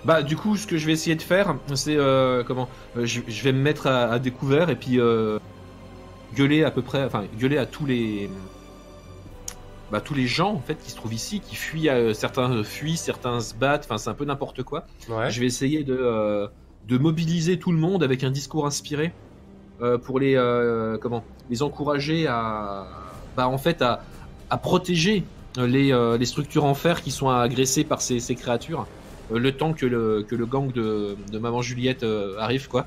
Bah, 0.06 0.22
du 0.22 0.36
coup, 0.36 0.58
ce 0.58 0.68
que 0.68 0.78
je 0.78 0.86
vais 0.86 0.94
essayer 0.94 1.16
de 1.16 1.22
faire, 1.22 1.56
c'est 1.76 1.96
euh, 1.96 2.44
comment 2.44 2.70
euh, 2.98 3.06
je, 3.06 3.22
je 3.28 3.44
vais 3.44 3.52
me 3.52 3.62
mettre 3.62 3.88
à, 3.88 4.12
à 4.12 4.20
découvert 4.20 4.70
et 4.70 4.76
puis 4.76 5.00
gueuler 6.36 6.64
à 6.64 6.72
peu 6.72 6.82
près, 6.82 7.04
enfin, 7.04 7.26
gueuler 7.38 7.58
à 7.58 7.66
tous 7.66 7.86
les. 7.86 8.30
Bah, 9.92 10.02
tous 10.02 10.16
les 10.16 10.26
gens 10.26 10.54
en 10.54 10.60
fait 10.60 10.76
qui 10.76 10.90
se 10.90 10.96
trouvent 10.96 11.14
ici, 11.14 11.40
qui 11.40 11.56
fuient, 11.56 11.90
certains 12.14 12.64
fuient, 12.64 12.98
certains 12.98 13.40
se 13.42 13.54
battent, 13.54 13.84
enfin 13.86 14.00
c'est 14.00 14.10
un 14.10 14.16
peu 14.16 14.26
n'importe 14.26 14.64
quoi. 14.64 14.88
Ouais. 15.08 15.30
Je 15.30 15.40
vais 15.40 15.46
essayer 15.46 15.84
de, 15.84 16.50
de 16.88 16.98
mobiliser 16.98 17.58
tout 17.60 17.72
le 17.72 17.78
monde 17.78 18.04
avec 18.04 18.24
un 18.24 18.32
discours 18.32 18.66
inspiré 18.66 19.12
euh, 19.82 19.98
pour 19.98 20.20
les 20.20 20.36
euh, 20.36 20.98
comment 20.98 21.24
les 21.50 21.62
encourager 21.64 22.28
à 22.28 22.86
bah, 23.38 23.48
en 23.48 23.58
fait 23.58 23.82
à, 23.82 24.04
à 24.50 24.58
protéger 24.58 25.24
les, 25.58 25.92
euh, 25.94 26.18
les 26.18 26.26
structures 26.26 26.66
en 26.66 26.74
fer 26.74 27.02
qui 27.02 27.12
sont 27.12 27.30
agressées 27.30 27.84
par 27.84 28.02
ces, 28.02 28.20
ces 28.20 28.36
créatures 28.36 28.86
euh, 29.32 29.40
le 29.40 29.52
temps 29.52 29.74
que 29.74 29.86
le, 29.86 30.24
que 30.28 30.36
le 30.36 30.46
gang 30.46 30.72
de, 30.72 31.16
de 31.32 31.40
maman 31.40 31.62
Juliette 31.62 32.04
euh, 32.04 32.36
arrive 32.40 32.68
quoi 32.68 32.86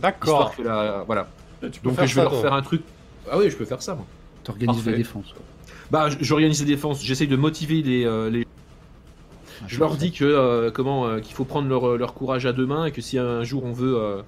D'accord. 0.00 0.52
histoire 0.52 0.56
que 0.56 0.62
la 0.62 1.04
voilà 1.06 1.28
Tu 1.72 1.80
peux 1.80 1.88
donc 1.90 1.96
je 1.96 2.02
vais 2.02 2.08
ça, 2.08 2.22
leur 2.22 2.32
toi. 2.32 2.40
faire 2.42 2.52
un 2.52 2.62
truc 2.62 2.82
ah 3.30 3.38
oui 3.38 3.50
je 3.50 3.56
peux 3.56 3.64
faire 3.64 3.82
ça 3.82 3.94
moi 3.94 4.04
T'organises 4.44 4.86
la 4.86 4.92
défense. 4.92 5.26
ouais. 5.32 5.42
bah 5.90 6.08
j'organise 6.20 6.60
les 6.60 6.66
défenses 6.66 7.02
j'essaye 7.02 7.26
de 7.28 7.36
motiver 7.36 7.82
les, 7.82 8.04
euh, 8.04 8.30
les 8.30 8.45
Je 9.66 9.78
leur 9.78 9.96
dis 9.96 10.12
que 10.12 10.24
euh, 10.24 10.70
comment 10.70 11.06
euh, 11.06 11.20
qu'il 11.20 11.34
faut 11.34 11.44
prendre 11.44 11.68
leur, 11.68 11.96
leur 11.96 12.14
courage 12.14 12.46
à 12.46 12.52
deux 12.52 12.66
mains 12.66 12.86
et 12.86 12.92
que 12.92 13.00
si 13.00 13.18
un 13.18 13.42
jour 13.44 13.64
on 13.64 13.72
veut 13.72 13.96
euh, 13.98 14.22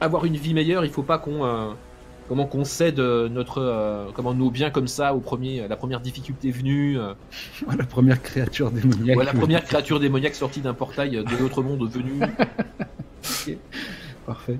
avoir 0.00 0.24
une 0.24 0.36
vie 0.36 0.54
meilleure, 0.54 0.84
il 0.84 0.90
faut 0.90 1.02
pas 1.02 1.18
qu'on 1.18 1.44
euh, 1.44 1.68
comment 2.28 2.46
qu'on 2.46 2.64
cède 2.64 2.98
euh, 2.98 3.28
notre 3.28 3.58
euh, 3.62 4.06
comment 4.14 4.34
nos 4.34 4.50
biens 4.50 4.70
comme 4.70 4.88
ça 4.88 5.14
au 5.14 5.20
premier 5.20 5.60
à 5.62 5.68
la 5.68 5.76
première 5.76 6.00
difficulté 6.00 6.50
venue, 6.50 6.98
euh, 6.98 7.14
la 7.78 7.84
première 7.84 8.20
créature 8.22 8.70
démoniaque. 8.70 9.16
ou 9.16 9.20
à 9.20 9.24
la 9.24 9.32
première 9.32 9.64
créature 9.64 10.00
démoniaque 10.00 10.34
sortie 10.34 10.60
d'un 10.60 10.74
portail 10.74 11.10
de 11.12 11.36
l'autre 11.40 11.62
monde 11.62 11.88
venu. 11.90 12.20
Parfait. 14.26 14.58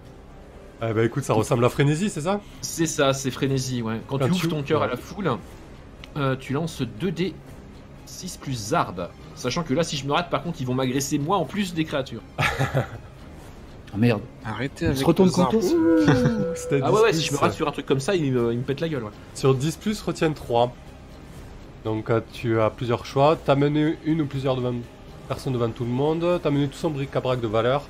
Eh 0.82 0.92
ben 0.92 1.04
écoute, 1.06 1.24
ça 1.24 1.32
ressemble 1.32 1.64
à 1.64 1.68
frénésie, 1.70 2.10
c'est 2.10 2.20
ça? 2.20 2.40
C'est 2.60 2.86
ça, 2.86 3.12
c'est 3.14 3.30
frénésie. 3.30 3.80
Ouais. 3.82 4.00
Quand 4.06 4.18
Quand 4.18 4.26
tu 4.26 4.32
tu- 4.32 4.46
ouvres 4.46 4.56
ton 4.56 4.62
cœur 4.62 4.82
à 4.82 4.86
la 4.86 4.96
foule, 4.96 5.30
euh, 6.16 6.36
tu 6.38 6.52
lances 6.52 6.82
2D 7.00 7.32
6 8.04 8.36
plus 8.36 8.52
Zard. 8.52 8.94
Sachant 9.36 9.62
que 9.62 9.74
là, 9.74 9.84
si 9.84 9.96
je 9.96 10.06
me 10.06 10.12
rate, 10.12 10.30
par 10.30 10.42
contre, 10.42 10.60
ils 10.60 10.66
vont 10.66 10.74
m'agresser 10.74 11.18
moi 11.18 11.36
en 11.36 11.44
plus 11.44 11.74
des 11.74 11.84
créatures. 11.84 12.22
Ah 13.94 13.98
merde. 13.98 14.20
Arrêtez 14.44 14.86
avec 14.86 14.98
se 14.98 15.04
retourne 15.04 15.28
les 15.28 15.34
contre 15.34 15.56
Ah 16.82 16.92
ouais, 16.92 17.00
ouais, 17.02 17.12
10 17.12 17.18
si 17.18 17.28
je 17.28 17.32
me 17.32 17.38
rate 17.38 17.52
sur 17.52 17.68
un 17.68 17.70
truc 17.70 17.86
comme 17.86 18.00
ça, 18.00 18.16
il 18.16 18.32
me, 18.32 18.52
il 18.52 18.58
me 18.58 18.64
pète 18.64 18.80
la 18.80 18.88
gueule. 18.88 19.04
Ouais. 19.04 19.10
Sur 19.34 19.54
10 19.54 19.76
plus, 19.76 20.02
retiens 20.02 20.32
3. 20.32 20.74
Donc 21.84 22.10
euh, 22.10 22.20
tu 22.32 22.60
as 22.60 22.68
plusieurs 22.68 23.06
choix. 23.06 23.38
T'as 23.42 23.54
mené 23.54 23.96
une 24.04 24.22
ou 24.22 24.26
plusieurs 24.26 24.56
devant... 24.56 24.74
personnes 25.28 25.52
devant 25.52 25.70
tout 25.70 25.84
le 25.84 25.90
monde. 25.90 26.40
T'as 26.42 26.50
mené 26.50 26.66
tout 26.66 26.76
son 26.76 26.90
bric-à-brac 26.90 27.40
de 27.40 27.46
valeur. 27.46 27.84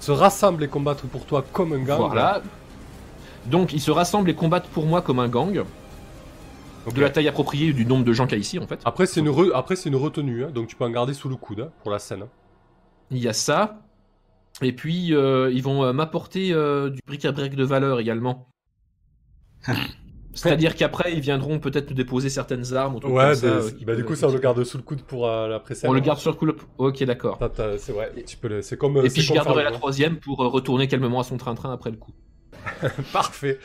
Se 0.00 0.10
rassembler 0.10 0.66
et 0.66 0.68
combattre 0.68 1.04
pour 1.06 1.26
toi 1.26 1.44
comme 1.52 1.74
un 1.74 1.78
gang. 1.78 1.98
Voilà. 1.98 2.42
Donc 3.46 3.72
ils 3.72 3.80
se 3.80 3.90
rassemblent 3.90 4.30
et 4.30 4.34
combattent 4.34 4.68
pour 4.68 4.86
moi 4.86 5.02
comme 5.02 5.18
un 5.18 5.28
gang, 5.28 5.64
De 6.94 7.00
la 7.00 7.10
taille 7.10 7.28
appropriée 7.28 7.72
du 7.72 7.86
nombre 7.86 8.04
de 8.04 8.12
gens 8.12 8.26
qu'il 8.26 8.38
y 8.38 8.40
a 8.40 8.42
ici 8.42 8.58
en 8.58 8.66
fait. 8.66 8.80
Après 8.84 9.06
c'est 9.06 9.20
une, 9.20 9.28
re- 9.28 9.52
Après, 9.54 9.76
c'est 9.76 9.88
une 9.88 9.96
retenue, 9.96 10.44
hein, 10.44 10.50
donc 10.50 10.66
tu 10.68 10.76
peux 10.76 10.84
en 10.84 10.90
garder 10.90 11.14
sous 11.14 11.28
le 11.28 11.36
coude 11.36 11.60
hein, 11.60 11.70
pour 11.82 11.90
la 11.92 11.98
scène. 11.98 12.24
Il 13.10 13.18
y 13.18 13.28
a 13.28 13.32
ça. 13.32 13.82
Et 14.60 14.72
puis 14.72 15.14
euh, 15.14 15.50
ils 15.52 15.62
vont 15.62 15.84
euh, 15.84 15.92
m'apporter 15.92 16.52
euh, 16.52 16.90
du 16.90 17.00
bric-à-brac 17.06 17.54
de 17.54 17.64
valeur 17.64 18.00
également. 18.00 18.48
C'est-à-dire 20.34 20.74
qu'après 20.74 21.12
ils 21.12 21.20
viendront 21.20 21.58
peut-être 21.58 21.90
nous 21.90 21.96
déposer 21.96 22.30
certaines 22.30 22.72
armes 22.74 22.94
ou 22.94 22.98
Ouais, 23.06 23.24
comme 23.26 23.34
ça, 23.34 23.46
euh, 23.46 23.70
bah, 23.84 23.94
du 23.94 24.02
coup 24.04 24.14
ça 24.14 24.28
on 24.28 24.32
le 24.32 24.38
garde 24.38 24.64
sous 24.64 24.78
le 24.78 24.82
coude 24.82 25.02
pour 25.02 25.28
euh, 25.28 25.46
la 25.46 25.60
pré 25.60 25.74
On 25.84 25.92
le 25.92 26.00
garde 26.00 26.18
sur 26.18 26.30
le 26.30 26.36
coup. 26.36 26.46
le- 26.46 26.56
Ok 26.78 27.02
d'accord. 27.04 27.36
T'as- 27.38 27.50
t'as- 27.50 27.76
C'est 27.78 27.92
ouais, 27.92 28.10
tu 28.26 28.38
peux 28.38 28.48
le- 28.48 28.62
c'est 28.62 28.78
comme. 28.78 28.96
Et 29.04 29.10
puis 29.10 29.20
je 29.20 29.32
garderai 29.34 29.62
la 29.62 29.72
troisième 29.72 30.18
pour 30.18 30.42
euh, 30.42 30.48
retourner 30.48 30.88
calmement 30.88 31.20
à 31.20 31.24
son 31.24 31.36
train-train 31.36 31.70
après 31.72 31.90
le 31.90 31.98
coup. 31.98 32.12
Parfait. 33.12 33.58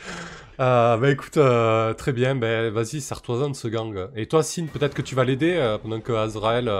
Euh, 0.60 0.96
bah 0.96 1.10
écoute, 1.10 1.36
euh, 1.36 1.94
très 1.94 2.12
bien, 2.12 2.34
ben 2.34 2.72
vas-y, 2.72 3.00
sers-toi-en 3.00 3.50
de 3.50 3.54
ce 3.54 3.68
gang. 3.68 4.08
Et 4.16 4.26
toi, 4.26 4.42
Sin, 4.42 4.66
peut-être 4.66 4.94
que 4.94 5.02
tu 5.02 5.14
vas 5.14 5.24
l'aider 5.24 5.54
euh, 5.54 5.78
pendant 5.78 6.00
que 6.00 6.12
Azrael 6.12 6.70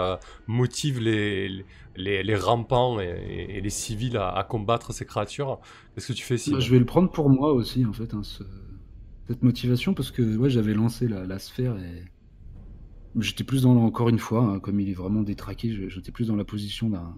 motive 0.48 0.98
les, 1.00 1.64
les, 1.94 2.22
les 2.22 2.36
rampants 2.36 2.98
et, 2.98 3.60
les 3.60 3.70
civils 3.70 4.16
à, 4.16 4.44
combattre 4.48 4.92
ces 4.92 5.06
créatures. 5.06 5.60
Qu'est-ce 5.94 6.08
que 6.08 6.12
tu 6.12 6.24
fais, 6.24 6.38
Sin 6.38 6.52
Bah, 6.52 6.60
je 6.60 6.70
vais 6.70 6.78
le 6.78 6.86
prendre 6.86 7.10
pour 7.10 7.30
moi 7.30 7.52
aussi, 7.52 7.84
en 7.84 7.92
fait, 7.92 8.14
hein, 8.14 8.22
ce- 8.24 8.42
cette 9.28 9.42
motivation, 9.42 9.94
parce 9.94 10.10
que 10.10 10.36
ouais, 10.36 10.50
j'avais 10.50 10.74
lancé 10.74 11.06
la, 11.06 11.38
sphère 11.38 11.76
et 11.78 12.04
j'étais 13.20 13.44
plus 13.44 13.62
dans, 13.62 13.76
encore 13.76 14.08
une 14.08 14.18
fois, 14.18 14.42
hein, 14.42 14.58
comme 14.58 14.80
il 14.80 14.88
est 14.90 14.94
vraiment 14.94 15.22
détraqué, 15.22 15.88
j'étais 15.88 16.12
plus 16.12 16.28
dans 16.28 16.36
la 16.36 16.44
position 16.44 16.90
d'un 16.90 17.14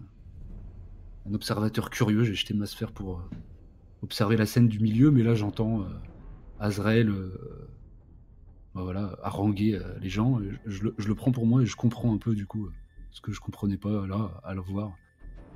un 1.29 1.35
observateur 1.35 1.91
curieux. 1.91 2.25
J'ai 2.25 2.35
jeté 2.35 2.55
ma 2.55 2.67
sphère 2.67 2.93
pour 2.93 3.23
observer 4.03 4.37
la 4.37 4.47
scène 4.47 4.69
du 4.69 4.81
milieu, 4.81 5.11
mais 5.11 5.23
là 5.23 5.35
j'entends 5.35 5.83
euh, 5.83 5.87
Azrael 6.59 7.09
euh, 7.11 7.69
bah, 8.75 8.83
voilà, 8.83 9.17
haranguer 9.23 9.75
euh, 9.75 9.99
les 10.01 10.09
gens. 10.09 10.41
et 10.41 10.51
Je, 10.67 10.71
je 10.79 10.83
le, 10.85 10.95
je 10.99 11.09
le 11.09 11.15
prends 11.15 11.33
pour 11.33 11.47
moi 11.47 11.63
et 11.63 11.67
je 11.67 11.77
comprends 11.77 12.13
un 12.15 12.19
peu 12.19 12.35
du 12.35 12.47
coup 12.47 12.69
ce 13.11 13.21
que 13.21 13.33
je 13.33 13.41
comprenais 13.41 13.77
pas 13.77 14.07
là 14.07 14.41
à 14.45 14.55
le 14.55 14.61
voir. 14.61 14.93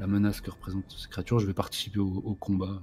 La 0.01 0.07
menace 0.09 0.41
que 0.41 0.51
représentent 0.51 0.91
ces 0.91 1.09
créatures, 1.09 1.39
je 1.39 1.47
vais 1.47 1.55
participer 1.55 2.01
au, 2.01 2.09
au 2.25 2.35
combat. 2.35 2.83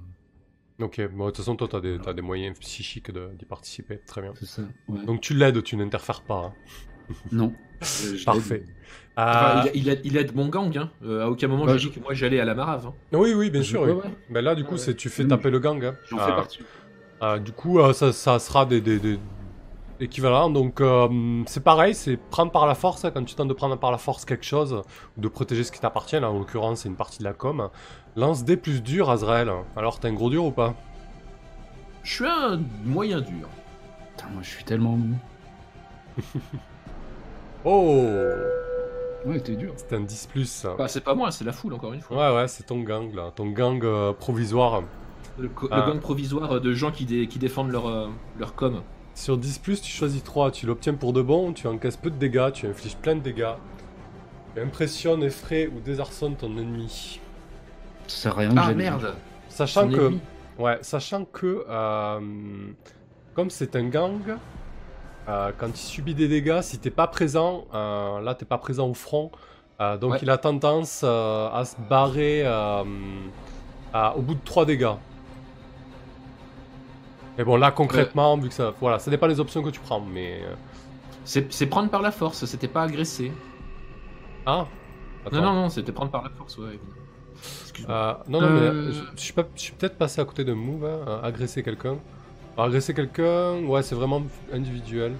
Ok, 0.80 1.00
bon, 1.12 1.26
de 1.26 1.30
toute 1.30 1.36
façon, 1.36 1.54
toi, 1.54 1.80
des, 1.80 1.98
t'as 2.02 2.14
des 2.14 2.22
moyens 2.22 2.58
psychiques 2.58 3.10
d'y 3.12 3.44
participer. 3.44 4.00
Très 4.06 4.22
bien. 4.22 4.32
C'est 4.34 4.46
ça. 4.46 4.62
ouais. 4.88 5.04
Donc 5.04 5.20
tu 5.20 5.34
l'aides, 5.34 5.62
tu 5.62 5.76
n'interfères 5.76 6.22
pas. 6.22 6.46
hein. 6.46 7.14
Non. 7.30 7.52
Parfait. 8.24 8.64
Enfin, 9.16 9.64
Euh, 9.66 9.70
il, 9.74 9.82
il 9.82 9.88
aide, 9.90 10.00
il 10.04 10.16
aide 10.16 10.34
mon 10.34 10.48
gang. 10.48 10.76
Hein. 10.78 10.90
Euh, 11.04 11.24
à 11.24 11.28
aucun 11.28 11.46
moment 11.48 11.66
Bah, 11.66 11.72
j'ai 11.72 11.78
je- 11.80 11.88
dit 11.88 11.94
que 11.94 12.00
moi 12.00 12.14
j'allais 12.14 12.40
à 12.40 12.44
la 12.46 12.54
marave. 12.54 12.86
hein. 12.86 12.94
Oui, 13.12 13.34
oui, 13.34 13.50
bien 13.50 13.62
sûr. 13.62 13.82
oui. 13.82 13.90
ouais. 13.92 14.02
Ben 14.30 14.42
là, 14.42 14.54
du 14.54 14.64
coup, 14.64 14.72
Ouais, 14.72 14.78
c'est 14.78 14.94
tu 14.94 15.08
fais 15.10 15.26
taper 15.26 15.50
le 15.50 15.58
gang. 15.58 15.84
hein. 15.84 15.94
J'en 16.08 16.18
Euh, 16.18 16.26
fais 16.26 16.32
partie. 16.34 16.60
Euh, 17.22 17.38
du 17.38 17.52
coup, 17.52 17.78
euh, 17.78 17.92
ça, 17.92 18.12
ça 18.12 18.38
sera 18.38 18.64
des, 18.64 18.80
des, 18.80 18.98
des 18.98 19.18
équivalents. 20.00 20.48
Donc, 20.50 20.80
euh, 20.80 21.42
c'est 21.46 21.62
pareil, 21.62 21.94
c'est 21.94 22.16
prendre 22.16 22.50
par 22.52 22.66
la 22.66 22.74
force. 22.74 23.04
hein, 23.04 23.10
quand 23.12 23.22
tu 23.24 23.34
tentes 23.34 23.48
de 23.48 23.52
prendre 23.54 23.76
par 23.76 23.90
la 23.92 23.98
force 23.98 24.24
quelque 24.24 24.44
chose, 24.46 24.82
ou 25.16 25.20
de 25.20 25.28
protéger 25.28 25.62
ce 25.62 25.72
qui 25.72 25.78
t'appartient, 25.80 26.18
là, 26.18 26.30
en 26.30 26.38
l'occurrence, 26.38 26.80
c'est 26.80 26.88
une 26.88 26.96
partie 26.96 27.18
de 27.18 27.24
la 27.24 27.32
com. 27.34 27.68
Lance 28.16 28.44
des 28.44 28.56
plus 28.56 28.82
durs, 28.82 29.10
Azrael. 29.10 29.52
Alors, 29.76 30.00
t'es 30.00 30.08
un 30.08 30.14
gros 30.14 30.30
dur 30.30 30.44
ou 30.46 30.50
pas? 30.52 30.74
Je 32.02 32.12
suis 32.14 32.26
un 32.26 32.60
moyen 32.84 33.20
dur. 33.20 33.48
Putain, 34.16 34.28
moi 34.32 34.42
je 34.42 34.48
suis 34.50 34.64
tellement 34.64 34.96
mou. 34.96 35.14
Oh 37.64 38.08
Ouais, 39.24 39.40
t'es 39.40 39.54
dur. 39.56 39.72
C'est 39.76 39.92
un 39.94 40.00
10 40.00 40.26
plus. 40.26 40.66
Bah, 40.78 40.88
c'est 40.88 41.02
pas 41.02 41.14
moi, 41.14 41.30
c'est 41.30 41.44
la 41.44 41.52
foule 41.52 41.74
encore 41.74 41.92
une 41.92 42.00
fois. 42.00 42.16
Ouais, 42.32 42.36
ouais, 42.40 42.48
c'est 42.48 42.64
ton 42.64 42.80
gang, 42.82 43.14
là. 43.14 43.30
Ton 43.34 43.46
gang 43.50 43.82
euh, 43.84 44.12
provisoire. 44.12 44.82
Le, 45.38 45.48
co- 45.48 45.68
Ah. 45.70 45.84
le 45.86 45.92
gang 45.92 46.00
provisoire 46.00 46.60
de 46.60 46.72
gens 46.74 46.90
qui, 46.90 47.04
dé- 47.04 47.26
qui 47.26 47.38
défendent 47.38 47.70
leur, 47.70 47.86
euh, 47.88 48.08
leur 48.38 48.54
com. 48.54 48.82
Sur 49.14 49.38
10 49.38 49.58
plus, 49.58 49.80
tu 49.80 49.90
choisis 49.92 50.22
3. 50.24 50.50
Tu 50.50 50.66
l'obtiens 50.66 50.94
pour 50.94 51.12
de 51.12 51.22
bon, 51.22 51.52
tu 51.52 51.66
encaisses 51.68 51.96
peu 51.96 52.10
de 52.10 52.16
dégâts, 52.16 52.52
tu 52.52 52.66
infliges 52.66 52.96
plein 52.96 53.14
de 53.14 53.20
dégâts. 53.20 53.54
Tu 54.54 54.60
impressionnes, 54.60 55.22
effraie 55.22 55.66
ou 55.68 55.80
désarçonnes 55.80 56.36
ton 56.36 56.56
ennemi. 56.58 57.20
Ça 58.08 58.16
sert 58.16 58.32
à 58.36 58.40
rien 58.40 58.50
que 58.54 58.58
Ah 58.60 58.74
merde 58.74 59.14
Sachant 59.48 59.82
Son 59.82 59.88
que, 59.90 60.00
ennemi. 60.00 60.20
ouais, 60.58 60.78
sachant 60.82 61.24
que, 61.24 61.64
euh, 61.68 62.20
comme 63.34 63.50
c'est 63.50 63.76
un 63.76 63.84
gang, 63.88 64.20
euh, 65.28 65.52
quand 65.56 65.68
il 65.68 65.76
subit 65.76 66.14
des 66.14 66.28
dégâts, 66.28 66.60
si 66.62 66.78
t'es 66.78 66.90
pas 66.90 67.06
présent, 67.06 67.64
euh, 67.74 68.20
là 68.20 68.34
t'es 68.34 68.44
pas 68.44 68.58
présent 68.58 68.88
au 68.88 68.94
front, 68.94 69.30
euh, 69.80 69.96
donc 69.96 70.12
Ouais. 70.12 70.18
il 70.22 70.30
a 70.30 70.38
tendance 70.38 71.02
à 71.04 71.62
se 71.64 71.76
barrer 71.88 72.44
à- 72.44 72.84
au 74.16 74.22
bout 74.22 74.34
de 74.34 74.40
3 74.44 74.64
dégâts. 74.66 74.94
Mais 77.38 77.44
bon, 77.44 77.56
là 77.56 77.70
concrètement, 77.70 78.36
vu 78.36 78.48
que 78.48 78.54
ça, 78.54 78.72
voilà, 78.80 78.98
ça 78.98 79.10
dépend 79.10 79.26
des 79.28 79.40
options 79.40 79.62
que 79.62 79.70
tu 79.70 79.80
prends, 79.80 80.00
mais 80.00 80.42
C'est 81.24 81.66
prendre 81.66 81.88
par 81.88 82.02
la 82.02 82.10
force, 82.10 82.44
c'était 82.44 82.68
pas 82.68 82.82
agresser. 82.82 83.32
Ah 84.44 84.66
Non, 85.30 85.40
non, 85.40 85.52
non, 85.54 85.68
c'était 85.68 85.92
prendre 85.92 86.10
par 86.10 86.24
la 86.24 86.30
force, 86.30 86.58
ouais. 86.58 86.78
Excuse-moi. 87.62 87.94
Euh, 87.94 88.14
non, 88.28 88.40
non, 88.40 88.50
mais 88.50 88.92
je, 88.92 89.02
je 89.16 89.20
suis, 89.20 89.72
peut-être 89.72 89.96
passé 89.96 90.20
à 90.20 90.24
côté 90.24 90.44
de 90.44 90.52
move, 90.52 90.84
hein, 90.84 91.20
agresser 91.22 91.62
quelqu'un. 91.62 91.96
Agresser 92.56 92.94
quelqu'un, 92.94 93.60
ouais, 93.64 93.82
c'est 93.82 93.94
vraiment 93.94 94.22
individuel. 94.52 95.12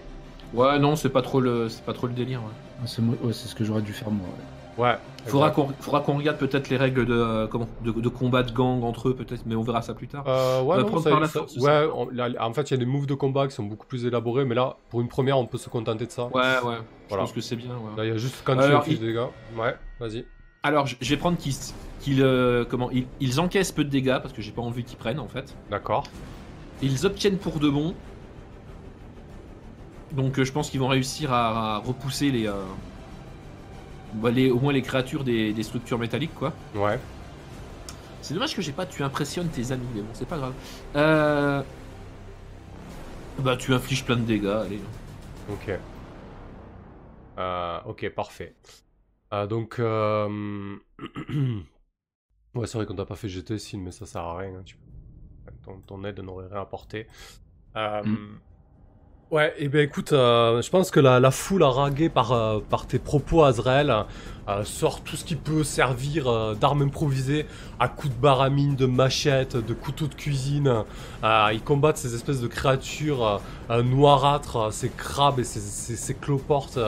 Ouais, 0.52 0.78
non, 0.78 0.96
c'est 0.96 1.08
pas 1.08 1.22
trop 1.22 1.40
le, 1.40 1.68
c'est 1.68 1.82
pas 1.84 1.94
trop 1.94 2.06
le 2.06 2.12
délire. 2.12 2.40
Ouais. 2.40 2.50
Ah, 2.82 2.86
C'est 2.86 3.00
moi- 3.00 3.16
ouais, 3.22 3.32
c'est 3.32 3.48
ce 3.48 3.54
que 3.54 3.64
j'aurais 3.64 3.80
dû 3.82 3.92
faire 3.92 4.10
moi. 4.10 4.26
ouais. 4.28 4.44
Ouais. 4.78 4.96
Faudra 5.26 5.50
qu'on, 5.50 5.68
faudra 5.80 6.00
qu'on 6.00 6.16
regarde 6.16 6.38
peut-être 6.38 6.70
les 6.70 6.78
règles 6.78 7.04
de, 7.04 7.12
euh, 7.14 7.46
comment, 7.46 7.68
de, 7.84 7.92
de 7.92 8.08
combat 8.08 8.42
de 8.42 8.52
gang 8.52 8.82
entre 8.84 9.10
eux, 9.10 9.14
peut-être, 9.14 9.42
mais 9.44 9.54
on 9.54 9.62
verra 9.62 9.82
ça 9.82 9.92
plus 9.92 10.08
tard. 10.08 10.24
Euh, 10.26 10.62
ouais, 10.62 10.76
va 10.76 10.82
non, 10.82 10.88
prendre 10.88 11.02
ça- 11.04 11.10
par 11.10 11.20
la 11.20 11.26
ça- 11.26 11.40
force, 11.40 11.56
ouais, 11.58 11.88
on- 11.94 12.08
là, 12.10 12.28
en 12.40 12.52
fait, 12.54 12.70
il 12.70 12.72
y 12.72 12.74
a 12.74 12.78
des 12.78 12.86
moves 12.86 13.06
de 13.06 13.12
combat 13.14 13.46
qui 13.46 13.54
sont 13.54 13.64
beaucoup 13.64 13.86
plus 13.86 14.06
élaborés, 14.06 14.44
mais 14.46 14.54
là, 14.54 14.76
pour 14.88 15.00
une 15.02 15.08
première, 15.08 15.38
on 15.38 15.44
peut 15.46 15.58
se 15.58 15.68
contenter 15.68 16.06
de 16.06 16.10
ça. 16.10 16.24
Ouais, 16.24 16.40
ouais. 16.40 16.76
Je 16.76 17.08
Voilà. 17.10 17.24
pense 17.24 17.32
que 17.32 17.40
c'est 17.42 17.56
bien. 17.56 17.68
ouais. 17.72 17.96
Là, 17.98 18.04
il 18.06 18.08
y 18.08 18.12
a 18.12 18.16
juste 18.16 18.36
quand 18.44 18.54
tu 18.56 18.62
Alors, 18.62 18.82
il- 18.86 18.98
des 18.98 19.06
dégâts. 19.08 19.26
Ouais, 19.58 19.74
vas-y. 20.00 20.24
Alors, 20.62 20.86
je 20.86 20.96
je 21.00 21.10
vais 21.10 21.16
prendre 21.18 21.36
qu'ils, 21.36 21.54
qu'ils, 22.00 22.22
euh, 22.22 22.64
comment, 22.68 22.90
ils, 22.90 23.06
ils 23.20 23.40
encaissent 23.40 23.72
peu 23.72 23.84
de 23.84 23.90
dégâts 23.90 24.18
parce 24.22 24.32
que 24.32 24.40
j'ai 24.40 24.52
pas 24.52 24.62
envie 24.62 24.84
qu'ils 24.84 24.98
prennent 24.98 25.20
en 25.20 25.28
fait. 25.28 25.54
D'accord. 25.70 26.04
Ils 26.82 27.06
obtiennent 27.06 27.38
pour 27.38 27.60
de 27.60 27.70
bon. 27.70 27.94
Donc, 30.12 30.38
euh, 30.38 30.44
je 30.44 30.52
pense 30.52 30.70
qu'ils 30.70 30.80
vont 30.80 30.88
réussir 30.88 31.32
à, 31.32 31.76
à 31.76 31.78
repousser 31.78 32.30
les, 32.30 32.46
euh, 32.46 32.54
bah, 34.14 34.30
les, 34.30 34.50
au 34.50 34.58
moins 34.58 34.72
les 34.72 34.82
créatures 34.82 35.24
des, 35.24 35.52
des 35.52 35.62
structures 35.62 35.98
métalliques, 35.98 36.34
quoi. 36.34 36.52
Ouais. 36.74 36.98
C'est 38.20 38.34
dommage 38.34 38.54
que 38.54 38.62
j'ai 38.62 38.72
pas 38.72 38.86
tu 38.86 39.02
impressionnes 39.02 39.48
tes 39.48 39.72
amis, 39.72 39.86
mais 39.94 40.02
bon, 40.02 40.10
c'est 40.12 40.28
pas 40.28 40.38
grave. 40.38 40.52
Euh... 40.96 41.62
Bah, 43.38 43.56
tu 43.56 43.72
infliges 43.72 44.04
plein 44.04 44.16
de 44.16 44.22
dégâts, 44.22 44.46
allez. 44.46 44.80
Ok. 45.50 45.70
Ok, 47.86 48.08
parfait. 48.10 48.54
Donc, 49.48 49.78
ouais, 49.78 50.78
c'est 52.66 52.74
vrai 52.78 52.86
qu'on 52.86 52.94
t'a 52.94 53.06
pas 53.06 53.16
fait 53.16 53.28
jeter 53.28 53.58
signe, 53.58 53.82
mais 53.82 53.90
ça 53.92 54.06
sert 54.06 54.22
à 54.22 54.36
rien. 54.38 54.50
hein, 54.58 54.62
tu- 54.64 54.76
Ton, 55.64 55.80
ton 55.86 56.04
aide 56.04 56.20
n'aurait 56.20 56.48
rien 56.50 56.60
apporté. 56.62 57.06
Euh, 57.76 58.02
Mm. 58.04 58.40
Ouais, 59.30 59.54
et 59.56 59.68
ben 59.68 59.80
écoute, 59.80 60.12
euh, 60.12 60.60
je 60.60 60.68
pense 60.68 60.90
que 60.90 61.00
la, 61.00 61.18
la 61.18 61.30
foule 61.30 61.62
raguée 61.62 62.10
par, 62.10 62.32
euh, 62.32 62.60
par 62.68 62.86
tes 62.86 62.98
propos, 62.98 63.44
Azrael, 63.44 63.90
euh, 64.46 64.62
sort 64.64 65.00
tout 65.02 65.16
ce 65.16 65.24
qui 65.24 65.36
peut 65.36 65.64
servir 65.64 66.54
d'armes 66.56 66.82
improvisées 66.82 67.46
à 67.80 67.88
coups 67.88 68.14
de 68.14 68.20
baramine, 68.20 68.76
de 68.76 68.84
machettes, 68.84 69.56
de 69.56 69.72
couteaux 69.72 70.06
de 70.06 70.14
cuisine. 70.14 70.84
Ils 71.22 71.62
combattent 71.64 71.96
ces 71.96 72.14
espèces 72.14 72.42
de 72.42 72.46
créatures 72.46 73.40
noirâtres, 73.70 74.70
ces 74.70 74.90
crabes 74.90 75.38
et 75.40 75.44
ces, 75.44 75.60
ces, 75.60 75.96
ces 75.96 76.14
cloportes 76.14 76.78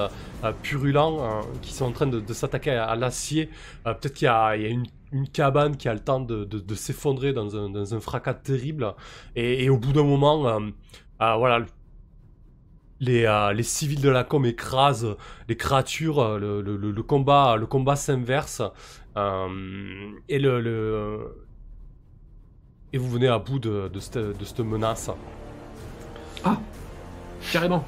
purulents 0.63 1.25
euh, 1.25 1.41
qui 1.63 1.73
sont 1.73 1.87
en 1.87 1.93
train 1.93 2.07
de, 2.07 2.21
de 2.21 2.33
s'attaquer 2.35 2.73
à, 2.73 2.85
à 2.85 2.97
l'acier. 2.97 3.49
Peut-être 3.85 4.13
qu'il 4.13 4.27
y 4.27 4.29
a, 4.29 4.55
il 4.57 4.63
y 4.63 4.67
a 4.67 4.69
une, 4.69 4.85
une 5.15 5.29
cabane 5.29 5.77
qui 5.77 5.89
a 5.89 5.95
le 5.95 6.01
temps 6.01 6.21
de, 6.21 6.45
de, 6.45 6.59
de 6.59 6.75
s'effondrer 6.75 7.33
dans 7.33 7.57
un, 7.57 7.71
dans 7.71 7.95
un 7.95 8.01
fracas 8.01 8.35
terrible. 8.35 8.95
Et, 9.37 9.65
et 9.65 9.71
au 9.71 9.79
bout 9.79 9.93
d'un 9.93 10.03
moment, 10.05 10.47
euh, 10.49 10.61
euh, 11.23 11.37
voilà, 11.37 11.65
les, 13.01 13.25
euh, 13.25 13.53
les 13.53 13.63
civils 13.63 14.01
de 14.01 14.09
la 14.09 14.25
com 14.25 14.45
écrasent 14.45 15.17
les 15.49 15.57
créatures, 15.57 16.39
le, 16.39 16.61
le, 16.63 16.77
le- 16.77 16.91
le 16.91 17.03
combat, 17.03 17.57
le 17.57 17.67
combat 17.67 17.97
s'inverse. 17.97 18.61
et 20.29 20.39
le, 20.41 20.61
le- 20.61 21.47
et 22.93 22.99
vous 22.99 23.11
venez 23.11 23.29
à 23.29 23.39
bout 23.39 23.59
de, 23.61 23.89
de, 23.89 24.01
cette, 24.01 24.17
menace. 24.61 25.11
Carrément. 27.53 27.85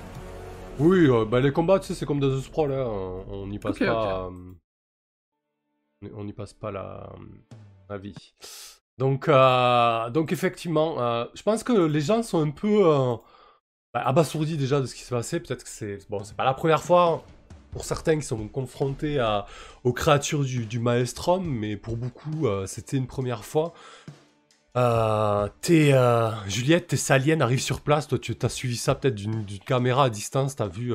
Oui, 0.78 1.08
bah, 1.30 1.40
les 1.40 1.52
combats, 1.52 1.78
tu 1.80 1.86
sais, 1.88 1.94
c'est 1.94 2.06
comme 2.06 2.20
dans 2.20 2.28
The 2.30 2.40
Sprawl, 2.42 2.72
hein, 2.72 2.84
on- 2.86 3.24
n'y 3.46 3.58
passe 3.58 3.78
pas. 3.86 4.30
On 6.14 6.24
n'y 6.24 6.32
passe 6.32 6.52
pas 6.52 6.70
la, 6.70 7.12
la 7.88 7.98
vie. 7.98 8.34
Donc, 8.98 9.28
euh, 9.28 10.10
donc 10.10 10.32
effectivement, 10.32 11.00
euh, 11.00 11.26
je 11.34 11.42
pense 11.42 11.62
que 11.62 11.72
les 11.72 12.00
gens 12.00 12.22
sont 12.22 12.40
un 12.40 12.50
peu 12.50 12.86
euh, 12.86 13.16
bah, 13.92 14.02
abasourdis 14.06 14.56
déjà 14.56 14.80
de 14.80 14.86
ce 14.86 14.94
qui 14.94 15.02
s'est 15.02 15.14
passé. 15.14 15.40
Peut-être 15.40 15.64
que 15.64 15.70
c'est 15.70 15.98
bon, 16.08 16.24
c'est 16.24 16.36
pas 16.36 16.44
la 16.44 16.54
première 16.54 16.82
fois 16.82 17.22
pour 17.72 17.84
certains 17.84 18.18
qui 18.18 18.24
sont 18.24 18.48
confrontés 18.48 19.20
aux 19.84 19.92
créatures 19.92 20.44
du, 20.44 20.64
du 20.64 20.78
Maelstrom, 20.78 21.44
mais 21.44 21.76
pour 21.76 21.98
beaucoup, 21.98 22.46
c'était 22.64 22.96
une 22.96 23.06
première 23.06 23.44
fois. 23.44 23.74
Juliette, 26.46 26.86
tes 26.86 26.96
saliennes 26.96 27.42
arrivent 27.42 27.60
sur 27.60 27.82
place. 27.82 28.08
Toi, 28.08 28.18
tu 28.18 28.34
as 28.40 28.48
suivi 28.48 28.76
ça 28.76 28.94
peut-être 28.94 29.14
d'une 29.14 29.44
caméra 29.66 30.04
à 30.04 30.10
distance. 30.10 30.56
T'as 30.56 30.68
vu, 30.68 30.94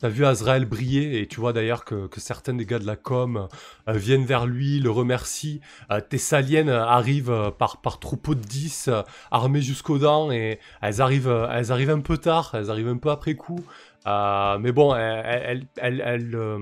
t'as 0.00 0.08
vu 0.08 0.24
Azrael 0.24 0.64
briller 0.64 1.20
et 1.20 1.26
tu 1.26 1.40
vois 1.40 1.52
d'ailleurs 1.52 1.84
que, 1.84 2.06
que 2.06 2.20
certains 2.20 2.54
des 2.54 2.66
gars 2.66 2.78
de 2.78 2.86
la 2.86 2.96
com 2.96 3.48
euh, 3.88 3.92
viennent 3.92 4.24
vers 4.24 4.46
lui, 4.46 4.80
le 4.80 4.90
remercient. 4.90 5.60
Euh, 5.90 6.00
tes 6.00 6.18
saliennes 6.18 6.68
arrivent 6.68 7.30
euh, 7.30 7.50
par, 7.50 7.80
par 7.80 7.98
troupeau 8.00 8.34
de 8.34 8.40
10, 8.40 8.88
euh, 8.88 9.02
armées 9.30 9.62
jusqu'aux 9.62 9.98
dents 9.98 10.30
et 10.30 10.58
euh, 10.82 11.48
elles 11.50 11.72
arrivent 11.72 11.90
un 11.90 12.00
peu 12.00 12.18
tard, 12.18 12.50
elles 12.54 12.70
arrivent 12.70 12.88
un 12.88 12.98
peu 12.98 13.10
après 13.10 13.34
coup. 13.34 13.64
Euh, 14.06 14.58
mais 14.58 14.72
bon, 14.72 14.94
elles, 14.94 15.66
euh, 16.34 16.58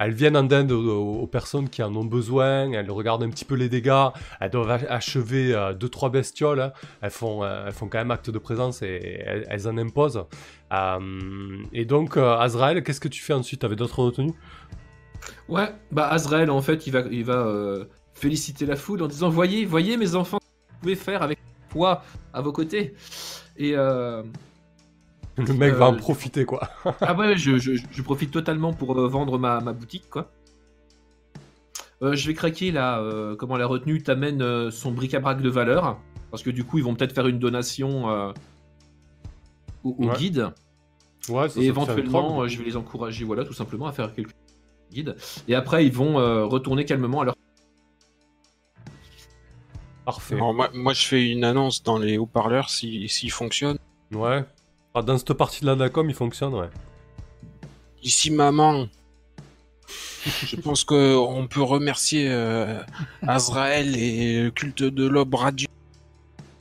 viennent 0.00 0.36
en 0.36 0.48
aide 0.48 0.70
aux, 0.70 1.26
personnes 1.26 1.68
qui 1.68 1.82
en 1.82 1.94
ont 1.96 2.04
besoin, 2.04 2.70
elles 2.72 2.90
regardent 2.90 3.24
un 3.24 3.30
petit 3.30 3.44
peu 3.44 3.56
les 3.56 3.68
dégâts, 3.68 4.08
elles 4.40 4.50
doivent 4.50 4.70
ach- 4.70 4.86
achever 4.88 5.52
2-3 5.78 6.10
bestioles, 6.10 6.60
hein. 6.60 6.72
elles, 7.00 7.10
font, 7.10 7.42
euh, 7.42 7.70
quand 7.80 7.94
même 7.94 8.10
acte 8.10 8.30
de 8.30 8.38
présence 8.38 8.82
et 8.82 9.22
elles, 9.48 9.68
en 9.68 9.76
imposent. 9.76 10.24
Euh, 10.72 10.98
et 11.72 11.84
donc, 11.84 12.16
euh, 12.16 12.36
Azrael, 12.36 12.82
qu'est-ce 12.82 13.00
que 13.00 13.08
tu 13.08 13.22
fais 13.22 13.32
ensuite? 13.32 13.60
T'avais 13.60 13.76
d'autres 13.76 14.00
retenues? 14.02 14.34
Ouais, 15.48 15.72
bah 15.90 16.08
Azrael 16.08 16.50
en 16.50 16.62
fait 16.62 16.86
il 16.86 16.92
va, 17.24 17.32
euh, 17.32 17.84
féliciter 18.14 18.66
la 18.66 18.76
foule 18.76 19.02
en 19.02 19.06
disant 19.08 19.28
voyez, 19.28 19.64
voyez 19.64 19.96
mes 19.96 20.14
enfants, 20.14 20.38
vous 20.42 20.78
pouvez 20.80 20.94
faire 20.96 21.22
avec 21.22 21.38
moi 21.74 22.02
à 22.32 22.40
vos 22.40 22.52
côtés. 22.52 22.94
Euh, 23.60 24.22
Le 25.38 25.54
mec 25.54 25.74
va 25.74 25.88
en 25.88 25.94
Euh, 25.94 25.96
profiter, 25.96 26.44
quoi. 26.44 26.68
ah 27.00 27.14
ouais, 27.14 27.36
je, 27.36 27.58
je, 27.58 27.72
je 27.90 28.02
profite 28.02 28.30
totalement 28.30 28.72
pour 28.72 28.98
euh, 28.98 29.08
vendre 29.08 29.38
ma, 29.38 29.60
ma 29.60 29.72
boutique 29.72 30.08
quoi. 30.10 30.30
Euh, 32.02 32.14
je 32.14 32.26
vais 32.28 32.34
craquer 32.34 32.70
là, 32.70 33.00
euh, 33.00 33.34
comment 33.36 33.56
la 33.56 33.66
retenue 33.66 34.02
t'amène 34.02 34.40
euh, 34.42 34.70
son 34.70 34.92
bric-à-brac 34.92 35.40
de 35.42 35.48
valeur 35.48 35.98
parce 36.30 36.42
que 36.42 36.50
du 36.50 36.62
coup 36.64 36.78
ils 36.78 36.84
vont 36.84 36.94
peut-être 36.94 37.12
faire 37.14 37.26
une 37.26 37.38
donation 37.40 38.08
euh, 38.10 38.32
au, 39.84 39.96
au 39.98 40.06
Ouais. 40.08 40.16
guide. 40.16 40.50
Ouais, 41.28 41.48
ça, 41.48 41.60
Et 41.60 41.64
ça 41.64 41.68
éventuellement, 41.68 42.42
euh, 42.42 42.48
je 42.48 42.58
vais 42.58 42.64
les 42.64 42.76
encourager, 42.76 43.24
voilà, 43.24 43.44
tout 43.44 43.52
simplement, 43.52 43.86
à 43.86 43.92
faire 43.92 44.14
quelques 44.14 44.32
guides. 44.92 45.16
Et 45.48 45.54
après, 45.54 45.84
ils 45.84 45.92
vont 45.92 46.18
euh, 46.18 46.44
retourner 46.44 46.84
calmement 46.84 47.20
à 47.20 47.24
leur. 47.26 47.34
Parfait. 50.04 50.36
Alors, 50.36 50.54
moi, 50.54 50.70
moi, 50.72 50.92
je 50.94 51.04
fais 51.06 51.30
une 51.30 51.44
annonce 51.44 51.82
dans 51.82 51.98
les 51.98 52.16
haut-parleurs 52.16 52.70
s'il 52.70 53.10
s'il 53.10 53.30
fonctionne. 53.30 53.78
Ouais. 54.12 54.42
Ah, 54.98 55.02
dans 55.02 55.16
cette 55.16 55.34
partie 55.34 55.60
de 55.60 55.66
la 55.66 55.76
Nacom, 55.76 56.10
il 56.10 56.14
fonctionne, 56.14 56.54
ouais. 56.54 56.70
Ici, 58.02 58.32
maman. 58.32 58.88
Je 60.44 60.56
pense 60.56 60.82
qu'on 60.82 61.46
peut 61.48 61.62
remercier 61.62 62.26
euh, 62.28 62.80
Azrael 63.22 63.94
et 63.94 64.42
le 64.42 64.50
culte 64.50 64.82
de 64.82 65.06
l'aube 65.06 65.36
radio. 65.36 65.68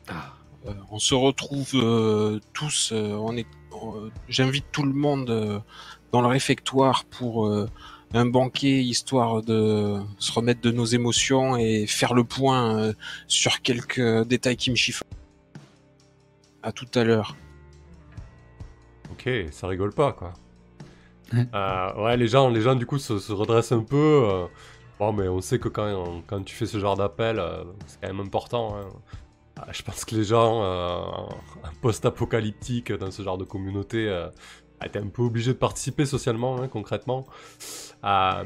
Ah. 0.07 0.35
Euh, 0.67 0.73
on 0.91 0.99
se 0.99 1.15
retrouve 1.15 1.71
euh, 1.73 2.39
tous. 2.53 2.91
euh, 2.93 3.43
J'invite 4.29 4.65
tout 4.71 4.83
le 4.83 4.93
monde 4.93 5.63
dans 6.11 6.21
le 6.21 6.27
réfectoire 6.27 7.05
pour 7.05 7.51
un 8.13 8.25
banquet 8.27 8.83
histoire 8.83 9.41
de 9.41 9.99
se 10.19 10.31
remettre 10.31 10.61
de 10.61 10.69
nos 10.71 10.85
émotions 10.85 11.57
et 11.57 11.87
faire 11.87 12.13
le 12.13 12.23
point 12.23 12.93
sur 13.27 13.61
quelques 13.61 14.25
détails 14.27 14.57
qui 14.57 14.69
me 14.71 14.75
chiffrent. 14.75 15.03
À 16.61 16.71
tout 16.71 16.87
à 16.93 17.03
l'heure. 17.03 17.35
Ok, 19.17 19.29
ça 19.51 19.67
rigole 19.67 19.93
pas, 19.93 20.13
quoi. 20.13 20.33
Ouais. 21.33 21.45
Euh, 21.53 22.03
ouais, 22.03 22.17
les 22.17 22.27
gens, 22.27 22.49
les 22.49 22.61
gens 22.61 22.75
du 22.75 22.85
coup 22.85 22.99
se, 22.99 23.19
se 23.19 23.33
redressent 23.33 23.71
un 23.71 23.83
peu. 23.83 23.97
euh. 24.25 24.45
Bon, 24.99 25.11
mais 25.13 25.27
on 25.27 25.41
sait 25.41 25.59
que 25.59 25.69
quand, 25.69 26.23
quand 26.25 26.43
tu 26.43 26.55
fais 26.55 26.65
ce 26.65 26.79
genre 26.79 26.95
d'appel, 26.95 27.39
euh, 27.39 27.63
c'est 27.85 27.99
quand 28.01 28.07
même 28.13 28.25
important. 28.25 28.75
hein. 28.77 28.87
Euh, 29.59 29.61
je 29.71 29.81
pense 29.83 30.05
que 30.05 30.15
les 30.15 30.23
gens 30.23 30.63
euh, 30.63 30.99
en 30.99 31.29
post-apocalyptique 31.81 32.91
dans 32.93 33.11
ce 33.11 33.21
genre 33.23 33.37
de 33.37 33.43
communauté 33.43 34.07
euh, 34.07 34.29
étaient 34.85 34.99
un 34.99 35.07
peu 35.07 35.23
obligés 35.23 35.53
de 35.53 35.57
participer 35.57 36.05
socialement, 36.05 36.61
hein, 36.61 36.67
concrètement. 36.67 37.25
Euh, 38.03 38.43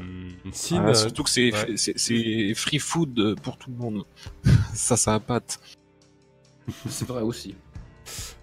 Ah, 0.74 0.94
surtout 0.94 1.22
que 1.22 1.30
c'est 1.30 1.52
ouais. 1.52 2.54
free 2.54 2.78
food 2.78 3.38
pour 3.42 3.58
tout 3.58 3.70
le 3.70 3.76
monde. 3.76 4.04
ça, 4.74 4.96
ça 4.96 5.14
a 5.14 5.20
patte. 5.20 5.60
C'est 6.88 7.06
vrai 7.06 7.22
aussi. 7.22 7.54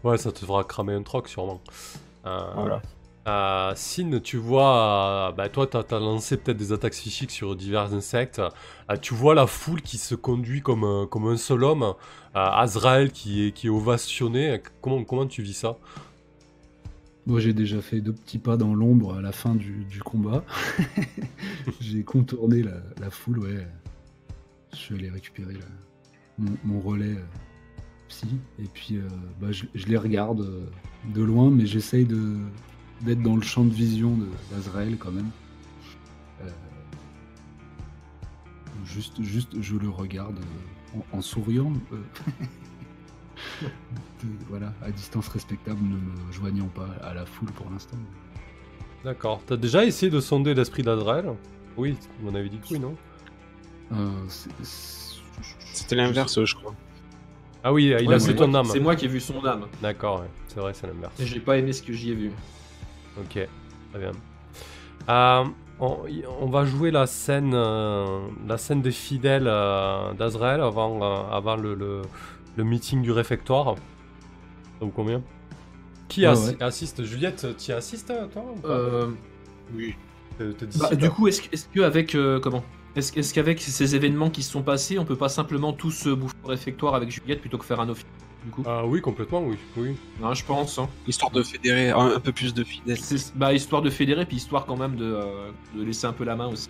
Ouais, 0.03 0.17
ça 0.17 0.31
te 0.31 0.45
fera 0.45 0.63
cramer 0.63 0.93
un 0.93 1.03
troc 1.03 1.27
sûrement. 1.27 1.61
Euh, 2.25 2.51
Voilà. 2.55 2.81
euh, 3.27 3.73
Sin, 3.75 4.19
tu 4.19 4.37
vois, 4.37 5.29
euh, 5.29 5.31
bah, 5.31 5.49
toi, 5.49 5.67
t'as 5.67 5.83
as 5.95 5.99
lancé 5.99 6.37
peut-être 6.37 6.57
des 6.57 6.71
attaques 6.73 6.93
psychiques 6.93 7.31
sur 7.31 7.55
divers 7.55 7.93
insectes. 7.93 8.39
Euh, 8.91 8.97
tu 9.01 9.13
vois 9.13 9.35
la 9.35 9.47
foule 9.47 9.81
qui 9.81 9.97
se 9.97 10.15
conduit 10.15 10.61
comme, 10.61 10.83
un- 10.83 11.07
comme 11.07 11.27
un 11.27 11.37
seul 11.37 11.63
homme. 11.63 11.83
Euh, 11.83 11.93
Azrael 12.35 13.11
qui 13.11 13.47
est, 13.47 13.51
qui 13.51 13.67
est 13.67 13.69
ovationné. 13.71 14.61
Comment, 14.81 15.03
comment 15.03 15.25
tu 15.27 15.41
vis 15.41 15.53
ça? 15.53 15.77
Moi, 17.27 17.39
j'ai 17.39 17.53
déjà 17.53 17.81
fait 17.81 18.01
deux 18.01 18.13
petits 18.13 18.39
pas 18.39 18.57
dans 18.57 18.73
l'ombre 18.73 19.15
à 19.15 19.21
la 19.21 19.31
fin 19.31 19.53
du, 19.55 19.85
du 19.85 20.01
combat. 20.01 20.43
j'ai 21.79 22.03
contourné 22.03 22.63
la, 22.63 22.77
la 22.99 23.09
foule, 23.09 23.39
ouais. 23.39 23.67
Je 24.73 24.77
suis 24.77 24.95
allé 24.95 25.09
récupérer 25.09 25.53
la- 25.53 25.59
mon, 26.39 26.51
mon 26.63 26.79
relais 26.79 27.15
euh, 27.17 27.25
psy. 28.07 28.27
Et 28.59 28.67
puis, 28.73 28.97
euh, 28.97 29.07
bah, 29.39 29.51
je, 29.51 29.65
je 29.75 29.85
les 29.87 29.97
regarde 29.97 30.41
euh, 30.41 30.65
de 31.05 31.23
loin, 31.23 31.49
mais 31.49 31.65
j'essaye 31.65 32.05
de 32.05 32.37
d'être 33.01 33.21
dans 33.21 33.35
le 33.37 33.41
champ 33.41 33.63
de 33.63 33.73
vision 33.73 34.17
de- 34.17 34.27
d'Azrael 34.51 34.97
quand 34.97 35.11
même. 35.11 35.29
Euh, 36.41 36.49
juste, 38.85 39.21
juste, 39.21 39.61
je 39.61 39.75
le 39.77 39.89
regarde 39.89 40.37
euh, 40.37 40.99
en, 41.13 41.17
en 41.19 41.21
souriant. 41.21 41.71
euh, 41.93 42.01
de- 43.61 43.67
voilà, 44.49 44.73
à 44.81 44.91
distance 44.91 45.27
respectable, 45.29 45.79
ne 45.81 45.95
me 45.95 46.31
joignant 46.31 46.67
pas 46.67 46.89
à 47.03 47.13
la 47.13 47.25
foule 47.25 47.51
pour 47.51 47.69
l'instant. 47.69 47.97
D'accord. 49.05 49.41
T'as 49.45 49.55
déjà 49.57 49.85
essayé 49.85 50.11
de 50.11 50.19
sonder 50.19 50.53
l'esprit 50.53 50.83
d'Azrael? 50.83 51.33
Oui, 51.77 51.95
on 52.25 52.35
avait 52.35 52.49
dit 52.49 52.57
que 52.57 52.67
oui, 52.73 52.79
non? 52.79 52.95
Euh, 53.93 54.09
C'était 55.73 55.95
l'inverse, 55.95 56.43
je 56.43 56.53
crois. 56.55 56.75
Ah 57.63 57.73
oui, 57.73 57.85
il 57.99 58.07
Ouais, 58.07 58.15
a 58.15 58.19
c'est 58.19 58.31
vu 58.31 58.35
ton 58.37 58.47
moi- 58.47 58.59
âme. 58.61 58.65
C'est 58.71 58.79
moi 58.79 58.95
qui 58.95 59.05
ai 59.05 59.07
vu 59.09 59.19
son 59.19 59.43
âme. 59.45 59.65
D'accord, 59.81 60.21
ouais. 60.21 60.27
c'est 60.47 60.59
vrai, 60.59 60.73
c'est 60.73 60.87
l'inverse. 60.87 61.19
Et 61.19 61.25
j'ai 61.25 61.39
pas 61.39 61.57
aimé 61.57 61.73
ce 61.73 61.83
que 61.83 61.91
j'y 61.93 62.11
ai 62.11 62.15
vu. 62.15 62.31
Ok, 63.17 63.31
très 63.91 63.99
bien. 63.99 64.11
Euh, 65.09 65.43
on, 65.79 66.45
va 66.47 66.65
jouer 66.65 66.91
la 66.91 67.05
scène, 67.07 67.51
euh, 67.53 68.19
la 68.47 68.57
scène 68.57 68.81
des 68.81 68.91
fidèles 68.91 69.47
euh, 69.47 70.13
d'Azrael 70.13 70.61
avant, 70.61 71.01
euh, 71.01 71.31
avant 71.35 71.55
le, 71.55 71.73
le, 71.73 72.01
le 72.55 72.63
meeting 72.63 73.01
du 73.01 73.11
réfectoire. 73.11 73.75
Donc 74.79 74.93
combien 74.93 75.21
Qui 76.07 76.21
Ouais, 76.21 76.27
assi- 76.33 76.51
ouais. 76.57 76.63
assiste? 76.63 77.03
Juliette, 77.03 77.47
tu 77.57 77.71
y 77.71 77.73
assistes 77.73 78.13
toi 78.31 78.43
ou 78.55 78.59
pas? 78.59 78.69
Euh, 78.69 79.07
Oui. 79.75 79.95
Bah, 80.79 80.95
du 80.95 81.09
coup, 81.09 81.27
est-ce 81.27 81.41
est 81.51 81.67
qu'avec 81.73 82.15
euh, 82.15 82.39
comment? 82.39 82.63
Est-ce 82.95 83.33
qu'avec 83.33 83.61
ces 83.61 83.95
événements 83.95 84.29
qui 84.29 84.43
se 84.43 84.51
sont 84.51 84.63
passés, 84.63 84.97
on 84.99 85.05
peut 85.05 85.15
pas 85.15 85.29
simplement 85.29 85.73
tous 85.73 85.91
se 85.91 86.09
bouffer 86.09 86.35
au 86.43 86.47
réfectoire 86.47 86.95
avec 86.95 87.11
Juliette 87.11 87.39
plutôt 87.41 87.57
que 87.57 87.65
faire 87.65 87.79
un 87.79 87.87
office 87.89 88.05
Du 88.45 88.51
coup, 88.51 88.63
Ah 88.65 88.85
oui, 88.85 88.99
complètement, 88.99 89.41
oui. 89.43 89.57
oui. 89.77 89.95
Non, 90.19 90.33
je 90.33 90.43
pense. 90.43 90.79
Hein. 90.79 90.89
Histoire 91.07 91.31
de 91.31 91.43
fédérer 91.43 91.91
un, 91.91 92.15
un 92.15 92.19
peu 92.19 92.31
plus 92.31 92.53
de 92.53 92.63
fidèles. 92.63 92.97
Bah, 93.35 93.53
histoire 93.53 93.81
de 93.81 93.89
fédérer, 93.89 94.25
puis 94.25 94.37
histoire 94.37 94.65
quand 94.65 94.75
même 94.77 94.95
de, 94.95 95.05
euh, 95.05 95.51
de 95.75 95.83
laisser 95.83 96.07
un 96.07 96.13
peu 96.13 96.23
la 96.25 96.35
main 96.35 96.47
aussi. 96.47 96.67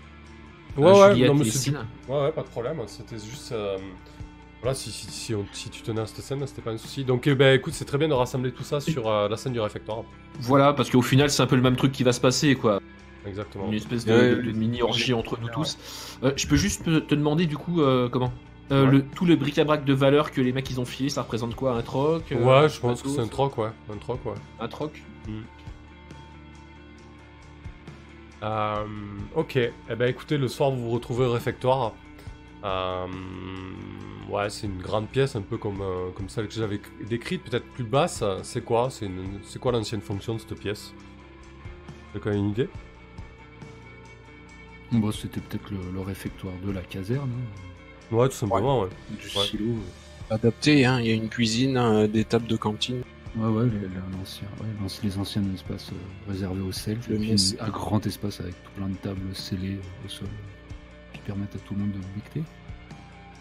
Ouais, 0.77 0.91
ouais, 0.91 1.11
Juliette 1.13 1.27
non, 1.29 1.35
mais 1.35 1.47
et 1.47 1.51
c'est. 1.51 1.71
Ouais, 1.71 1.77
ouais, 2.09 2.31
pas 2.31 2.43
de 2.43 2.47
problème. 2.49 2.81
C'était 2.87 3.17
juste. 3.17 3.51
euh, 3.53 3.77
Voilà, 4.61 4.75
si, 4.75 4.91
si, 4.91 5.09
si, 5.09 5.33
on- 5.33 5.45
si 5.53 5.69
tu 5.69 5.81
tenais 5.81 6.01
à 6.01 6.05
cette 6.05 6.21
scène, 6.23 6.45
c'était 6.45 6.61
pas 6.61 6.71
un 6.71 6.77
souci. 6.77 7.05
Donc, 7.05 7.27
eh 7.27 7.33
ben, 7.33 7.55
écoute, 7.57 7.73
c'est 7.73 7.85
très 7.85 7.97
bien 7.97 8.09
de 8.09 8.13
rassembler 8.13 8.51
tout 8.51 8.63
ça 8.63 8.81
sur 8.81 9.07
euh, 9.09 9.29
la 9.29 9.37
scène 9.37 9.53
du 9.53 9.59
réfectoire. 9.61 10.03
Voilà, 10.41 10.73
parce 10.73 10.89
qu'au 10.89 11.01
final, 11.01 11.29
c'est 11.29 11.41
un 11.41 11.47
peu 11.47 11.55
le 11.55 11.61
même 11.61 11.77
truc 11.77 11.93
qui 11.93 12.03
va 12.03 12.11
se 12.11 12.19
passer, 12.19 12.55
quoi. 12.55 12.81
Exactement. 13.25 13.67
Une 13.67 13.73
espèce 13.73 14.05
de, 14.05 14.13
Ouais, 14.13 14.35
de- 14.35 14.41
de 14.41 14.51
mini-orgie 14.51 15.03
j'ai- 15.07 15.13
entre 15.13 15.37
nous 15.39 15.47
ouais. 15.47 15.53
tous. 15.53 16.17
Euh, 16.23 16.31
je 16.35 16.47
peux 16.47 16.55
juste 16.55 16.85
te 16.85 17.15
demander, 17.15 17.45
du 17.47 17.57
coup, 17.57 17.81
euh, 17.81 18.07
comment 18.09 18.31
Euh, 18.71 18.85
Ouais. 18.85 18.91
le, 18.91 19.03
Tout 19.03 19.25
le 19.25 19.35
bric-à-brac 19.35 19.83
de 19.83 19.93
valeur 19.93 20.29
que 20.31 20.41
les 20.41 20.53
mecs 20.53 20.69
ils 20.69 20.79
ont 20.79 20.85
filé, 20.85 21.09
ça 21.09 21.23
représente 21.23 21.55
quoi 21.55 21.71
Un 21.73 21.81
troc 21.81 22.31
euh, 22.31 22.35
Ouais, 22.35 22.69
je 22.69 22.79
pense 22.79 23.01
que 23.01 23.09
c'est 23.09 23.19
un 23.19 23.27
troc, 23.27 23.57
ouais. 23.57 23.69
Un 23.91 23.97
troc, 23.97 24.23
ouais. 24.27 24.33
Un 24.59 24.67
troc 24.67 25.01
Euh, 28.43 28.85
ok, 29.35 29.55
eh 29.57 29.95
ben 29.95 30.07
écoutez, 30.07 30.37
le 30.37 30.47
soir 30.47 30.71
vous 30.71 30.83
vous 30.83 30.89
retrouvez 30.91 31.25
au 31.25 31.31
réfectoire. 31.31 31.93
Euh, 32.63 33.05
ouais, 34.29 34.49
c'est 34.49 34.67
une 34.67 34.81
grande 34.81 35.07
pièce, 35.07 35.35
un 35.35 35.41
peu 35.41 35.57
comme, 35.57 35.81
euh, 35.81 36.09
comme 36.15 36.29
celle 36.29 36.47
que 36.47 36.53
j'avais 36.53 36.79
décrite, 37.09 37.43
peut-être 37.43 37.65
plus 37.73 37.83
basse. 37.83 38.23
C'est 38.43 38.63
quoi? 38.63 38.89
C'est 38.91 39.07
une- 39.07 39.39
quoi 39.59 39.71
l'ancienne 39.71 40.01
fonction 40.01 40.35
de 40.35 40.39
cette 40.39 40.53
pièce? 40.59 40.93
T'as 42.13 42.19
quand 42.19 42.29
même 42.29 42.39
une 42.39 42.49
idée? 42.51 42.69
Bon, 44.91 45.11
c'était 45.11 45.39
peut-être 45.41 45.69
le, 45.71 45.77
le 45.93 46.01
réfectoire 46.01 46.53
de 46.65 46.71
la 46.71 46.81
caserne, 46.81 47.29
hein, 47.31 48.15
Ouais, 48.15 48.27
tout 48.27 48.35
simplement, 48.35 48.81
ouais. 48.81 48.89
du 49.11 49.37
Ouais. 49.37 49.45
silo. 49.45 49.65
euh. 49.73 50.33
Adapté, 50.35 50.85
hein. 50.85 50.99
Il 50.99 51.07
y 51.07 51.11
a 51.11 51.13
une 51.13 51.29
cuisine, 51.29 51.77
euh, 51.77 52.07
des 52.07 52.23
tables 52.25 52.47
de 52.47 52.55
cantine. 52.55 53.01
Ouais, 53.35 53.47
ouais, 53.47 53.63
le- 53.65 53.69
le- 53.79 53.89
l'ancien, 54.17 54.47
ouais, 54.59 54.67
l'ancien- 54.81 55.01
les 55.07 55.17
anciens 55.19 55.43
espaces 55.53 55.91
euh, 55.91 56.31
réservés 56.31 56.61
aux 56.61 56.71
selfs, 56.71 57.07
Le 57.07 57.15
et 57.15 57.19
puis 57.19 57.55
un 57.59 57.69
grand 57.69 58.05
espace 58.07 58.39
avec 58.41 58.55
tout 58.63 58.71
plein 58.75 58.87
de 58.89 58.95
tables 58.95 59.35
scellées 59.35 59.79
au 60.05 60.09
sol 60.09 60.27
qui 61.13 61.19
permettent 61.19 61.55
à 61.55 61.59
tout 61.59 61.75
le 61.75 61.81
monde 61.81 61.91
de 61.91 61.99
becter. 62.15 62.41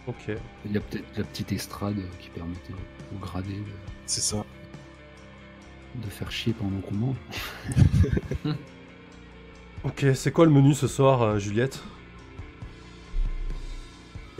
Ok. 0.07 0.37
Il 0.67 0.73
y 0.73 0.77
a 0.77 0.81
peut-être 0.81 1.05
la 1.17 1.25
petite 1.25 1.53
estrade 1.53 1.97
qui 2.21 2.29
permettait 2.31 2.75
aux 3.15 3.19
gradés 3.19 3.53
de, 3.55 3.65
C'est 4.07 4.21
ça. 4.21 4.45
de 5.95 6.11
faire 6.11 6.31
chier 6.31 6.53
pendant 6.53 6.81
qu'on 6.81 6.95
mange. 6.95 7.17
Ok, 9.85 10.05
c'est 10.15 10.33
quoi 10.33 10.45
le 10.45 10.51
menu 10.51 10.75
ce 10.75 10.87
soir, 10.89 11.23
euh, 11.23 11.39
Juliette? 11.39 11.83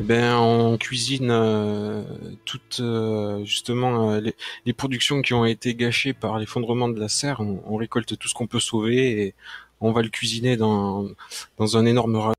Eh 0.01 0.03
ben, 0.03 0.37
on 0.37 0.79
cuisine 0.79 1.31
euh, 1.31 2.05
toutes 2.45 2.79
euh, 2.81 3.45
justement 3.45 4.13
euh, 4.13 4.21
les, 4.21 4.35
les 4.65 4.73
productions 4.73 5.23
qui 5.23 5.35
ont 5.35 5.45
été 5.45 5.75
gâchées 5.75 6.13
par 6.13 6.39
l'effondrement 6.39 6.89
de 6.89 7.01
la 7.01 7.09
serre. 7.09 7.41
On, 7.41 7.63
on 7.67 7.77
récolte 7.77 8.17
tout 8.17 8.29
ce 8.29 8.35
qu'on 8.35 8.47
peut 8.47 8.61
sauver 8.61 9.23
et 9.23 9.35
on 9.81 9.91
va 9.91 10.03
le 10.03 10.09
cuisiner 10.09 10.57
dans 10.57 11.09
dans 11.57 11.77
un 11.77 11.85
énorme 11.85 12.17
ra- 12.17 12.35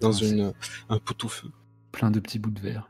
dans 0.00 0.12
Ah, 0.12 0.24
une 0.24 0.54
un 0.88 0.98
pot-au-feu. 0.98 1.50
Plein 1.92 2.10
de 2.10 2.20
petits 2.20 2.38
bouts 2.38 2.50
de 2.50 2.60
verre. 2.60 2.88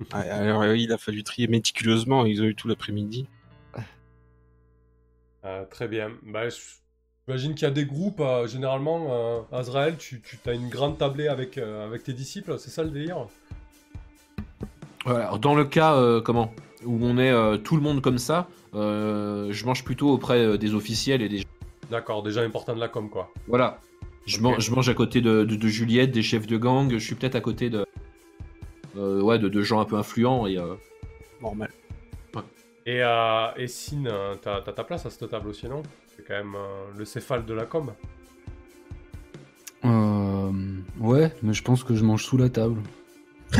Ah, 0.12 0.20
Alors 0.20 0.62
euh, 0.62 0.78
il 0.78 0.92
a 0.92 0.98
fallu 0.98 1.22
trier 1.22 1.46
méticuleusement. 1.46 2.24
Ils 2.24 2.40
ont 2.40 2.46
eu 2.46 2.54
tout 2.54 2.68
l'après-midi. 2.68 3.26
Euh, 5.44 5.64
Très 5.66 5.88
bien. 5.88 6.10
Bah, 6.22 6.48
je- 6.48 6.56
J'imagine 7.30 7.54
qu'il 7.54 7.62
y 7.62 7.70
a 7.70 7.72
des 7.72 7.84
groupes, 7.84 8.18
euh, 8.18 8.48
généralement, 8.48 9.06
euh, 9.12 9.40
Azrael, 9.56 9.96
tu, 9.96 10.20
tu 10.20 10.36
as 10.50 10.52
une 10.52 10.68
grande 10.68 10.98
tablée 10.98 11.28
avec, 11.28 11.58
euh, 11.58 11.86
avec 11.86 12.02
tes 12.02 12.12
disciples, 12.12 12.58
c'est 12.58 12.70
ça 12.70 12.82
le 12.82 12.90
délire 12.90 13.28
Voilà, 15.04 15.30
dans 15.40 15.54
le 15.54 15.64
cas, 15.64 15.94
euh, 15.94 16.20
comment 16.20 16.52
Où 16.84 16.98
on 17.06 17.18
est 17.18 17.30
euh, 17.30 17.56
tout 17.56 17.76
le 17.76 17.82
monde 17.82 18.00
comme 18.02 18.18
ça, 18.18 18.48
euh, 18.74 19.46
je 19.52 19.64
mange 19.64 19.84
plutôt 19.84 20.10
auprès 20.10 20.58
des 20.58 20.74
officiels 20.74 21.22
et 21.22 21.28
des. 21.28 21.44
D'accord, 21.88 22.24
déjà 22.24 22.40
important 22.40 22.74
de 22.74 22.80
la 22.80 22.88
com, 22.88 23.08
quoi. 23.08 23.30
Voilà. 23.46 23.78
Je, 24.26 24.40
mange, 24.40 24.58
je 24.58 24.72
mange 24.74 24.88
à 24.88 24.94
côté 24.94 25.20
de, 25.20 25.44
de- 25.44 25.54
de 25.54 25.68
Juliette, 25.68 26.10
des 26.10 26.24
chefs 26.24 26.48
de 26.48 26.56
gang, 26.56 26.90
je 26.92 26.98
suis 26.98 27.14
peut-être 27.14 27.36
à 27.36 27.40
côté 27.40 27.70
de. 27.70 27.86
euh, 28.96 29.20
ouais, 29.22 29.38
de, 29.38 29.48
de 29.48 29.62
gens 29.62 29.78
un 29.78 29.84
peu 29.84 29.94
influents 29.96 30.48
et. 30.48 30.58
euh, 30.58 30.74
Normal. 31.40 31.70
Et, 32.86 33.00
euh, 33.04 33.46
et 33.56 33.68
Sin, 33.68 34.02
t'as 34.42 34.62
t'as 34.62 34.72
ta 34.72 34.82
place 34.82 35.06
à 35.06 35.10
cette 35.10 35.30
table 35.30 35.48
aussi, 35.50 35.68
non? 35.68 35.82
C'est 36.20 36.26
quand 36.26 36.34
même 36.44 36.54
euh, 36.54 36.90
le 36.98 37.04
céphale 37.06 37.46
de 37.46 37.54
la 37.54 37.64
com. 37.64 37.92
Euh, 39.86 40.50
ouais, 41.00 41.32
mais 41.42 41.54
je 41.54 41.62
pense 41.62 41.82
que 41.82 41.94
je 41.94 42.04
mange 42.04 42.24
sous 42.24 42.36
la 42.36 42.50
table. 42.50 42.82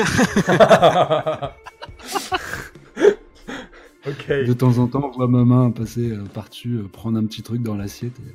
De 4.29 4.53
temps 4.53 4.77
en 4.79 4.87
temps, 4.88 5.11
on 5.12 5.16
voit 5.16 5.29
ma 5.29 5.44
main 5.44 5.70
passer 5.70 6.11
euh, 6.12 6.25
par-dessus, 6.35 6.75
euh, 6.77 6.88
prendre 6.88 7.18
un 7.18 7.25
petit 7.25 7.42
truc 7.42 7.62
dans 7.62 7.77
l'assiette. 7.77 8.18
et 8.20 8.35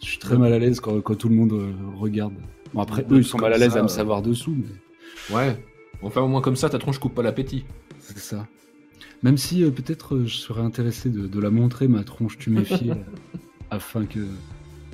Je 0.00 0.06
suis 0.06 0.18
très 0.18 0.38
mal 0.38 0.52
à 0.52 0.58
l'aise 0.60 0.78
quand, 0.80 1.00
quand 1.00 1.16
tout 1.16 1.28
le 1.28 1.34
monde 1.34 1.52
euh, 1.52 1.72
regarde. 1.96 2.34
Bon, 2.74 2.80
après, 2.80 3.02
eux, 3.10 3.18
ils 3.18 3.24
sont 3.24 3.38
mal 3.38 3.52
à 3.54 3.58
l'aise 3.58 3.76
à 3.76 3.80
me 3.80 3.86
euh, 3.86 3.88
savoir 3.88 4.22
dessous, 4.22 4.56
mais 4.56 5.34
Ouais. 5.36 5.64
Enfin, 6.02 6.20
au 6.20 6.28
moins 6.28 6.42
comme 6.42 6.56
ça, 6.56 6.68
ta 6.68 6.78
tronche 6.78 6.98
coupe 7.00 7.14
pas 7.14 7.22
l'appétit. 7.22 7.64
c'est 7.98 8.18
ça. 8.18 8.46
Même 9.24 9.38
si 9.38 9.64
euh, 9.64 9.70
peut-être 9.70 10.14
euh, 10.16 10.26
je 10.26 10.36
serais 10.36 10.60
intéressé 10.62 11.10
de, 11.10 11.26
de 11.26 11.40
la 11.40 11.50
montrer, 11.50 11.88
ma 11.88 12.04
tronche 12.04 12.38
tuméfiée, 12.38 12.90
euh, 12.92 12.94
afin 13.74 14.06
que 14.06 14.20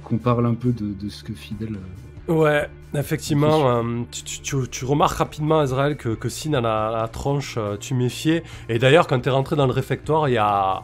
qu'on 0.04 0.18
parle 0.18 0.46
un 0.46 0.54
peu 0.54 0.72
de, 0.72 0.92
de 0.92 1.08
ce 1.08 1.22
que 1.24 1.32
Fidèle. 1.34 1.76
euh, 1.76 2.32
Ouais, 2.32 2.68
effectivement, 2.94 3.68
euh, 3.70 4.02
tu, 4.10 4.22
tu- 4.22 4.40
tu- 4.40 4.68
tu 4.70 4.84
remarques 4.84 5.16
rapidement, 5.18 5.58
Azrael, 5.60 5.96
que, 5.96 6.10
que 6.10 6.28
Sin 6.28 6.54
a 6.54 6.60
la, 6.60 6.90
la 7.00 7.08
tronche 7.08 7.54
euh, 7.58 7.76
tuméfiée. 7.76 8.42
Et 8.68 8.78
d'ailleurs, 8.78 9.06
quand 9.06 9.18
t'es 9.20 9.30
rentré 9.30 9.56
dans 9.56 9.66
le 9.66 9.72
réfectoire, 9.72 10.28
il 10.28 10.32
y 10.34 10.38
a, 10.38 10.82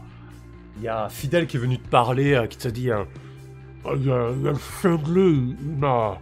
il 0.78 0.82
y 0.84 0.88
a 0.88 1.08
Fidèle 1.08 1.46
qui 1.46 1.56
est 1.56 1.60
venu 1.60 1.78
te 1.78 1.88
parler, 1.88 2.34
euh, 2.34 2.46
qui 2.46 2.58
te 2.58 2.68
dit 2.68 2.90
Ah, 2.90 3.04
Il 3.94 4.06
y, 4.06 4.10
a 4.10 4.30
il 4.36 4.42
y 4.42 4.48
a 4.48 4.52
le 4.52 4.58
cinglé, 4.82 5.30
il 5.30 5.76
m'a, 5.78 6.18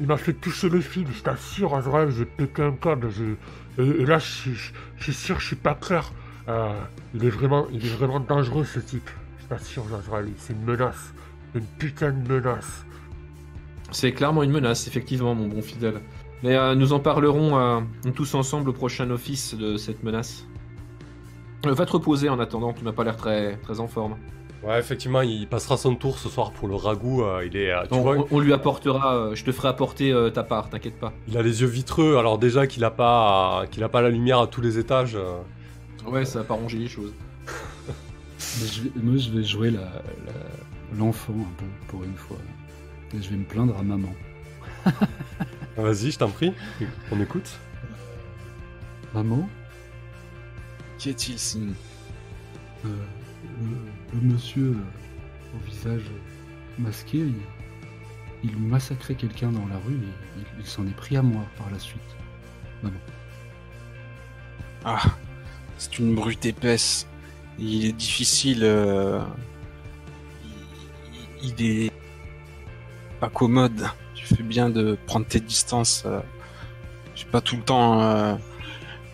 il 0.00 0.06
m'a 0.06 0.16
fait 0.16 0.34
toucher 0.34 0.68
le 0.68 0.80
fil, 0.80 1.06
je 1.12 1.22
t'assure, 1.22 1.74
Azrael, 1.74 2.10
j'ai 2.10 2.24
pété 2.24 2.62
un 2.62 2.72
câble, 2.72 3.10
je- 3.10 3.82
et, 3.82 4.02
et 4.02 4.06
là, 4.06 4.18
je, 4.18 4.26
suis- 4.30 4.54
je, 4.54 4.72
je 4.96 5.02
suis 5.04 5.14
sûr, 5.14 5.40
je 5.40 5.46
suis 5.48 5.56
pas 5.56 5.74
clair. 5.74 6.12
Euh, 6.48 6.72
il 7.14 7.24
est 7.24 7.30
vraiment, 7.30 7.66
il 7.72 7.84
est 7.84 7.90
vraiment 7.96 8.20
dangereux, 8.20 8.64
ce 8.64 8.78
type. 8.80 9.10
Je 9.40 9.46
t'assure, 9.46 9.84
Azrael, 9.98 10.28
c'est 10.38 10.52
une 10.52 10.64
menace, 10.64 11.12
une 11.54 11.64
putain 11.78 12.12
de 12.12 12.28
menace. 12.32 12.84
C'est 13.90 14.12
clairement 14.12 14.42
une 14.42 14.50
menace, 14.50 14.86
effectivement, 14.86 15.34
mon 15.34 15.46
bon 15.48 15.62
fidèle. 15.62 16.00
Mais 16.42 16.54
euh, 16.56 16.74
nous 16.74 16.92
en 16.92 17.00
parlerons 17.00 17.58
euh, 17.58 17.80
tous 18.14 18.34
ensemble 18.34 18.70
au 18.70 18.72
prochain 18.72 19.10
office 19.10 19.54
de 19.54 19.76
cette 19.76 20.02
menace. 20.02 20.44
Euh, 21.66 21.72
va 21.74 21.86
te 21.86 21.92
reposer 21.92 22.28
en 22.28 22.38
attendant, 22.38 22.72
tu 22.72 22.84
m'as 22.84 22.92
pas 22.92 23.02
l'air 23.04 23.16
très, 23.16 23.56
très 23.56 23.80
en 23.80 23.88
forme. 23.88 24.16
Ouais, 24.62 24.78
effectivement, 24.78 25.20
il 25.22 25.46
passera 25.48 25.76
son 25.76 25.94
tour 25.94 26.18
ce 26.18 26.28
soir 26.28 26.50
pour 26.52 26.68
le 26.68 26.74
ragoût. 26.74 27.22
euh, 27.22 27.44
il 27.46 27.56
est, 27.56 27.72
euh, 27.72 27.82
tu 27.88 27.94
On, 27.94 28.00
vois, 28.02 28.16
on- 28.18 28.26
on 28.30 28.40
lui 28.40 28.52
apportera, 28.52 29.14
euh, 29.16 29.34
je 29.34 29.44
te 29.44 29.52
ferai 29.52 29.68
apporter 29.68 30.12
euh, 30.12 30.30
ta 30.30 30.42
part, 30.42 30.68
t'inquiète 30.68 30.98
pas. 30.98 31.12
il 31.28 31.36
a 31.36 31.42
les 31.42 31.60
yeux 31.60 31.66
vitreux. 31.68 32.16
Alors 32.18 32.38
déjà 32.38 32.66
qu'il 32.66 32.84
a 32.84 32.90
pas, 32.90 33.64
qu'il 33.70 33.82
a 33.84 33.88
pas 33.88 34.02
la 34.02 34.10
lumière 34.10 34.40
à 34.40 34.46
tous 34.46 34.60
les 34.60 34.78
étages. 34.78 35.14
euh, 35.16 35.38
Ouais, 36.06 36.24
ça 36.24 36.40
va 36.40 36.44
pas 36.44 36.54
ranger 36.54 36.78
les 36.78 36.88
choses. 36.88 37.12
je 38.38 38.82
vais- 38.82 38.90
moi, 39.02 39.16
je 39.16 39.30
vais 39.30 39.42
jouer 39.44 39.70
la- 39.70 39.80
la- 39.80 40.67
l'enfant 40.96 41.34
un 41.34 41.54
peu 41.58 41.66
pour 41.88 42.04
une 42.04 42.16
fois. 42.16 42.38
Et 43.14 43.22
je 43.22 43.30
vais 43.30 43.36
me 43.36 43.44
plaindre 43.44 43.76
à 43.78 43.82
maman. 43.82 44.12
Vas-y, 45.76 46.10
je 46.10 46.18
t'en 46.18 46.30
prie. 46.30 46.52
On 47.10 47.20
écoute. 47.20 47.58
Maman, 49.14 49.48
Qu'y 50.98 51.10
a-t-il, 51.10 51.38
Sin 51.38 51.68
euh, 52.84 52.88
le, 53.60 54.18
le 54.20 54.20
monsieur 54.34 54.70
euh, 54.76 55.56
au 55.56 55.58
visage 55.70 56.02
masqué, 56.78 57.18
il, 57.18 57.34
il 58.44 58.56
massacrait 58.58 59.14
quelqu'un 59.14 59.50
dans 59.50 59.66
la 59.66 59.78
rue 59.78 59.94
et 59.94 60.38
il, 60.38 60.44
il 60.60 60.66
s'en 60.66 60.86
est 60.86 60.96
pris 60.96 61.16
à 61.16 61.22
moi 61.22 61.42
par 61.56 61.70
la 61.70 61.78
suite. 61.78 62.02
Ah, 64.84 65.02
c'est 65.76 65.98
une 65.98 66.14
brute 66.14 66.46
épaisse. 66.46 67.06
Il 67.58 67.84
est 67.86 67.92
difficile. 67.92 68.60
euh, 68.64 69.20
il, 71.42 71.54
est 71.64 71.92
pas 73.20 73.28
commode. 73.28 73.86
Tu 74.14 74.26
fais 74.26 74.42
bien 74.42 74.70
de 74.70 74.98
prendre 75.06 75.26
tes 75.26 75.40
distances. 75.40 76.04
euh. 76.06 76.20
J'ai 77.14 77.26
pas 77.26 77.40
tout 77.40 77.56
le 77.56 77.62
temps 77.62 78.00
euh, 78.00 78.34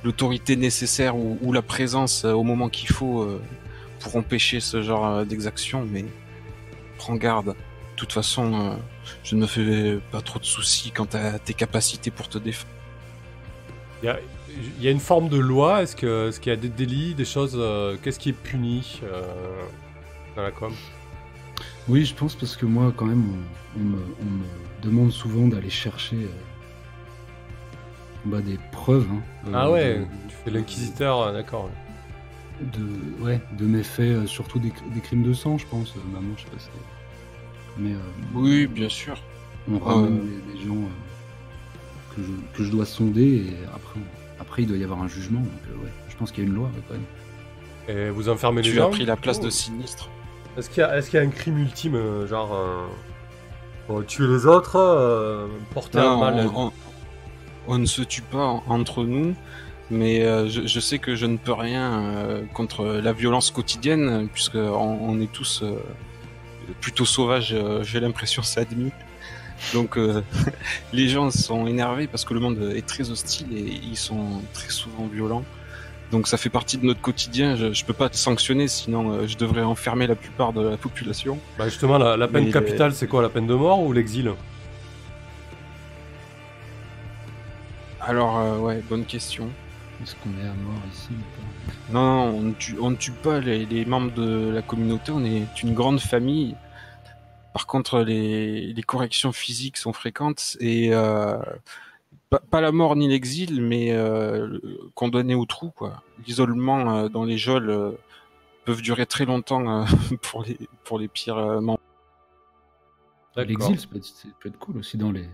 l'autorité 0.03 0.57
nécessaire 0.57 1.16
ou, 1.16 1.53
la 1.53 1.62
présence 1.62 2.25
euh, 2.25 2.33
au 2.33 2.43
moment 2.43 2.68
qu'il 2.68 2.89
faut 2.89 3.27
pour 4.01 4.16
empêcher 4.16 4.61
ce 4.61 4.83
genre 4.83 5.25
d'exaction, 5.25 5.87
mais 5.91 6.05
prends 6.99 7.16
garde. 7.16 7.49
De 7.49 7.97
toute 7.97 8.12
façon, 8.12 8.77
je 9.22 9.37
ne 9.37 9.43
me 9.43 9.47
fais 9.47 9.99
pas 10.11 10.20
trop 10.20 10.39
de 10.39 10.45
soucis 10.45 10.91
quant 10.91 11.09
à 11.14 11.39
tes 11.39 11.55
capacités 11.55 12.11
pour 12.11 12.29
te 12.29 12.39
défendre. 12.39 12.68
Il 14.03 14.83
y 14.83 14.89
a, 14.89 14.91
une 14.91 15.01
forme 15.01 15.29
de 15.31 15.39
loi. 15.39 15.83
Est-ce 15.83 15.97
que- 15.97 16.29
est-ce 16.29 16.39
qu'il 16.39 16.51
y 16.51 16.53
a 16.53 16.57
des 16.59 16.68
délits, 16.68 17.14
des 17.14 17.25
choses. 17.25 17.59
Qu'est-ce 18.03 18.18
qui 18.18 18.29
est 18.31 18.35
puni 18.35 19.01
dans 20.37 20.43
la 20.43 20.51
com? 20.51 20.75
Oui, 21.89 22.05
je 22.05 22.14
pense 22.14 22.35
parce 22.35 22.57
que 22.57 22.64
moi, 22.66 22.93
quand 22.97 23.05
même, 23.05 23.24
on, 23.76 23.80
on 23.80 23.85
me, 23.85 23.99
on 24.20 24.24
me 24.24 24.45
demande 24.82 25.12
souvent 25.12 25.47
d'aller 25.49 25.68
chercher 25.70 26.16
euh, 26.16 26.28
bah, 28.24 28.41
des 28.41 28.59
preuves. 28.72 29.07
hein, 29.12 29.20
euh, 29.49 29.51
Ah 29.55 29.70
ouais, 29.70 29.99
de- 29.99 30.05
tu 30.28 30.37
fais 30.45 30.51
l'inquisiteur, 30.51 31.20
euh, 31.22 31.32
d'accord. 31.32 31.70
de, 32.61 33.22
ouais, 33.24 33.41
de 33.59 33.66
mes 33.66 33.82
faits, 33.82 34.11
euh, 34.12 34.26
surtout 34.26 34.59
des, 34.59 34.72
des 34.95 35.01
crimes 35.01 35.22
de 35.24 35.35
sang, 35.35 35.59
je 35.59 35.66
pense. 35.66 35.95
Euh, 35.97 36.01
maman, 36.12 36.35
je 36.37 36.45
sais 36.45 36.49
pas 36.51 36.59
si. 36.59 36.68
Mais 37.78 37.93
euh, 37.93 37.99
Oui, 38.35 38.66
bien 38.66 38.89
sûr. 38.89 39.16
on 39.70 39.78
ramène 39.78 40.20
des, 40.20 40.53
des 40.59 40.64
gens 40.66 40.74
euh, 40.76 42.14
que, 42.16 42.22
je, 42.22 42.57
que 42.57 42.64
je 42.64 42.70
dois 42.70 42.87
sonder 42.87 43.22
et 43.49 43.57
après, 43.74 44.01
après 44.41 44.62
il 44.62 44.68
doit 44.68 44.76
y 44.78 44.85
avoir 44.85 45.03
un 45.03 45.09
jugement. 45.09 45.41
Donc, 45.41 45.51
euh, 45.70 45.85
ouais, 45.85 45.91
je 46.09 46.16
pense 46.16 46.30
qu'il 46.32 46.45
y 46.45 46.47
a 46.47 46.49
une 46.51 46.55
loi 46.57 46.68
ouais, 46.68 46.82
quand 46.89 46.95
même. 46.95 47.05
Et 48.07 48.09
vous 48.11 48.30
enfermez 48.30 48.62
les 48.62 48.70
Tu 48.70 48.76
gens 48.76 48.87
as 48.87 48.91
pris 48.91 49.05
la 49.05 49.16
place 49.16 49.39
Oh. 49.41 49.45
de 49.45 49.51
sinistre. 49.51 50.09
Est-ce 50.57 50.71
qu'il 50.71 50.81
y, 50.81 50.85
a- 50.85 50.97
est-ce 50.97 51.11
qu'il 51.11 51.19
y 51.19 51.23
a 51.23 51.27
un 51.27 51.31
crime 51.31 51.59
ultime, 51.59 51.95
euh, 51.97 52.27
genre. 52.27 52.55
euh, 52.55 52.87
bon, 53.89 54.03
tuer 54.03 54.27
les 54.29 54.47
autres, 54.47 54.77
euh, 54.77 55.47
porter 55.73 55.99
un 55.99 56.17
mal 56.19 56.51
on, 56.55 56.67
on- 56.67 56.73
on 57.67 57.79
ne 57.79 57.87
se 57.87 58.03
tue 58.03 58.23
pas 58.23 58.45
en- 58.45 58.63
entre 58.69 59.05
nous, 59.05 59.35
mais 59.91 60.23
euh, 60.23 60.49
je, 60.49 60.67
je 60.67 60.81
sais 60.81 60.99
que 60.99 61.17
je 61.17 61.27
ne 61.27 61.37
peux 61.39 61.53
rien 61.55 61.93
euh, 62.03 62.43
contre 62.55 62.85
la 62.87 63.13
violence 63.13 63.51
quotidienne, 63.51 64.29
puisque 64.33 64.55
on, 64.57 64.99
on 65.01 65.21
est 65.21 65.33
tous 65.33 65.63
euh, 65.63 65.77
plutôt 66.81 67.05
sauvages. 67.05 67.53
euh, 67.53 67.83
J'ai 67.83 68.01
l'impression, 68.01 68.43
c'est 68.43 68.61
admis. 68.61 68.93
Donc 69.73 69.97
euh, 69.97 70.23
les 70.93 71.09
gens 71.09 71.31
sont 71.31 71.67
énervés 71.67 72.07
parce 72.07 72.25
que 72.25 72.35
le 72.35 72.41
monde 72.41 72.73
est 72.77 72.87
très 72.87 73.11
hostile 73.11 73.47
et 73.57 73.61
ils 73.91 73.97
sont 73.97 74.43
très 74.53 74.71
souvent 74.71 75.07
violents. 75.07 75.45
Donc 76.11 76.29
ça 76.29 76.37
fait 76.37 76.51
partie 76.51 76.79
de 76.79 76.87
notre 76.87 77.01
quotidien. 77.01 77.57
Je, 77.57 77.73
je 77.73 77.85
peux 77.85 77.93
pas 77.93 78.09
te 78.09 78.17
sanctionner, 78.17 78.69
sinon 78.69 79.11
euh, 79.11 79.27
je 79.27 79.37
devrais 79.37 79.63
enfermer 79.63 80.07
la 80.07 80.15
plupart 80.15 80.53
de 80.53 80.61
la 80.61 80.77
population. 80.77 81.39
Bah 81.59 81.69
justement, 81.69 81.99
la, 81.99 82.17
la 82.17 82.29
peine 82.29 82.45
Mais 82.45 82.51
capitale, 82.53 82.95
c'est 82.95 83.09
quoi 83.09 83.23
La 83.23 83.29
peine 83.29 83.47
de 83.47 83.55
mort 83.55 83.83
ou 83.83 83.93
l'exil? 83.93 84.33
Alors 88.01 88.39
euh, 88.39 88.59
ouais, 88.59 88.83
bonne 88.89 89.07
question. 89.07 89.49
Est-ce 90.03 90.15
qu'on 90.17 90.31
est 90.39 90.49
à 90.49 90.55
mort 90.55 90.83
ici 90.93 91.09
ou 91.11 91.15
pas? 91.15 91.93
Non, 91.93 92.03
non, 92.03 92.39
on 92.39 92.43
ne 92.43 92.53
tue, 92.53 92.77
on 92.81 92.91
ne 92.91 92.97
tue 92.97 93.13
pas 93.13 93.41
les, 93.41 93.65
les 93.65 93.85
membres 93.85 94.13
de 94.13 94.51
la 94.51 94.61
communauté, 94.61 95.11
on 95.13 95.25
est 95.25 95.63
une 95.63 95.73
grande 95.73 96.01
famille. 96.01 96.55
Par 97.55 97.67
contre, 97.67 98.01
les, 98.01 98.73
les 98.73 98.83
corrections 98.83 99.33
physiques 99.33 99.77
sont 99.77 99.93
fréquentes 99.93 100.57
et 100.61 100.93
euh, 100.93 101.37
pas, 102.39 102.43
pas 102.51 102.61
la 102.61 102.72
mort 102.72 102.97
ni 102.97 103.09
l'exil, 103.09 103.61
mais 103.62 103.93
euh, 103.93 104.59
condamné 104.95 105.35
au 105.35 105.45
trou. 105.47 105.70
quoi. 105.70 106.03
L'isolement 106.26 106.97
euh, 106.97 107.09
dans 107.09 107.24
les 107.24 107.39
geôles 107.39 107.70
euh, 107.70 107.93
peuvent 108.64 108.82
durer 108.82 109.07
très 109.07 109.24
longtemps 109.24 109.82
euh, 109.82 109.85
pour, 110.22 110.43
les, 110.43 110.59
pour 110.85 110.99
les 110.99 111.09
pires 111.09 111.39
euh, 111.39 111.61
membres. 111.61 111.80
L'exil, 113.37 113.78
ça 113.80 113.87
peut, 113.91 113.97
être, 113.97 114.05
ça 114.05 114.28
peut 114.41 114.49
être 114.49 114.59
cool 114.59 114.78
aussi 114.78 114.97
dans 114.97 115.11
les 115.11 115.28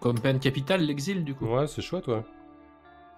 Comme 0.00 0.20
peine 0.20 0.38
capitale, 0.38 0.82
l'exil, 0.82 1.24
du 1.24 1.34
coup. 1.34 1.46
Ouais, 1.46 1.66
c'est 1.66 1.80
chouette, 1.80 2.08
ouais. 2.08 2.22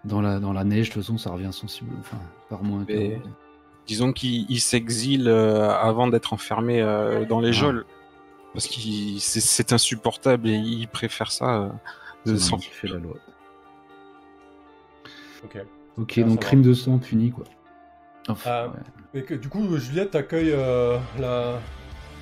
dans 0.04 0.20
la 0.20 0.38
dans 0.38 0.52
la 0.52 0.62
neige. 0.62 0.88
De 0.90 0.94
toute 0.94 1.02
façon, 1.02 1.18
ça 1.18 1.30
revient 1.32 1.52
sensible. 1.52 1.90
Enfin, 2.00 2.18
par 2.48 2.62
moins. 2.62 2.84
Mais- 2.88 3.20
Disons 3.88 4.12
qu'il 4.12 4.50
il 4.50 4.60
s'exile 4.60 5.28
euh, 5.28 5.70
avant 5.70 6.06
d'être 6.08 6.32
enfermé 6.32 6.80
euh, 6.80 7.24
dans 7.24 7.40
les 7.40 7.48
Ah. 7.50 7.52
geôles. 7.52 7.86
Parce 8.52 8.66
que 8.68 8.74
c'est 9.18 9.40
c'est 9.40 9.72
insupportable 9.72 10.48
et 10.48 10.54
il 10.54 10.88
préfère 10.88 11.30
ça. 11.32 11.72
Euh, 12.28 12.32
de 12.34 12.38
s'en- 12.38 12.58
qui 12.58 12.68
fait 12.70 12.88
la 12.88 12.98
loi. 12.98 13.14
Ok. 15.44 15.58
Ok, 15.98 16.14
Ah, 16.18 16.22
donc 16.22 16.30
va. 16.30 16.36
crime 16.46 16.62
de 16.62 16.74
sang 16.74 16.98
puni 16.98 17.30
quoi. 17.30 17.44
Enfin, 18.28 18.72
ouais. 19.14 19.22
Que, 19.22 19.34
du 19.34 19.48
coup, 19.48 19.76
Juliette 19.78 20.10
t'accueille 20.10 20.50
euh, 20.52 20.98
la, 21.18 21.60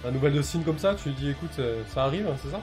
la 0.04 0.10
nouvelle 0.10 0.34
de 0.34 0.42
Signe 0.42 0.62
comme 0.62 0.78
ça 0.78 0.94
Tu 0.94 1.08
lui 1.08 1.16
dis, 1.16 1.30
écoute, 1.30 1.50
euh, 1.58 1.82
ça 1.88 2.04
arrive, 2.04 2.28
c'est 2.42 2.50
ça? 2.50 2.60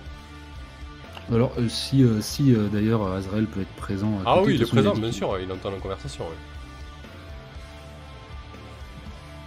Alors 1.31 1.51
euh, 1.57 1.67
si 1.69 2.03
euh, 2.03 2.19
si 2.21 2.53
euh, 2.55 2.67
d'ailleurs 2.67 3.03
euh, 3.03 3.17
Azrael 3.17 3.45
peut 3.47 3.61
être 3.61 3.73
présent. 3.75 4.19
à 4.19 4.21
Ah 4.25 4.33
côté, 4.39 4.47
oui, 4.47 4.55
il 4.55 4.61
est 4.63 4.69
présent, 4.69 4.93
bien 4.95 5.11
sûr, 5.11 5.37
il 5.39 5.51
entend 5.51 5.71
la 5.71 5.77
conversation. 5.77 6.25
ouais. 6.25 6.35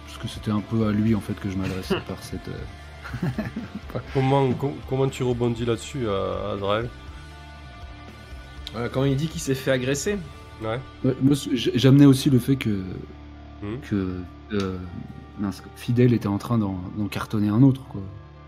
Parce 0.07 0.17
que 0.17 0.27
c'était 0.27 0.51
un 0.51 0.61
peu 0.61 0.87
à 0.87 0.91
lui 0.91 1.13
en 1.15 1.19
fait 1.21 1.33
que 1.39 1.49
je 1.49 1.57
m'adressais 1.57 1.99
par 2.07 2.21
cette. 2.23 2.47
euh, 2.47 3.27
Comment, 4.13 4.51
com- 4.53 4.73
comment 4.89 5.07
tu 5.07 5.23
rebondis 5.23 5.65
là-dessus, 5.65 6.05
euh, 6.07 6.55
Azrael? 6.55 6.85
Euh, 6.85 6.87
quand 8.91 9.03
il 9.03 9.15
dit 9.15 9.27
qu'il 9.27 9.41
s'est 9.41 9.55
fait 9.55 9.71
agresser, 9.71 10.17
Ouais. 10.61 10.79
Ouais, 11.03 11.15
moi, 11.21 11.35
c- 11.35 11.49
j- 11.55 11.71
j'amenais 11.75 12.05
aussi 12.05 12.29
le 12.29 12.39
fait 12.39 12.55
que 12.55 12.81
que 13.81 14.19
euh, 14.53 14.77
mince, 15.39 15.61
Fidèle 15.75 16.13
était 16.13 16.27
en 16.27 16.37
train 16.37 16.57
d'en 16.57 16.77
cartonner 17.11 17.49
un 17.49 17.61
autre 17.63 17.81
quoi. 17.89 17.99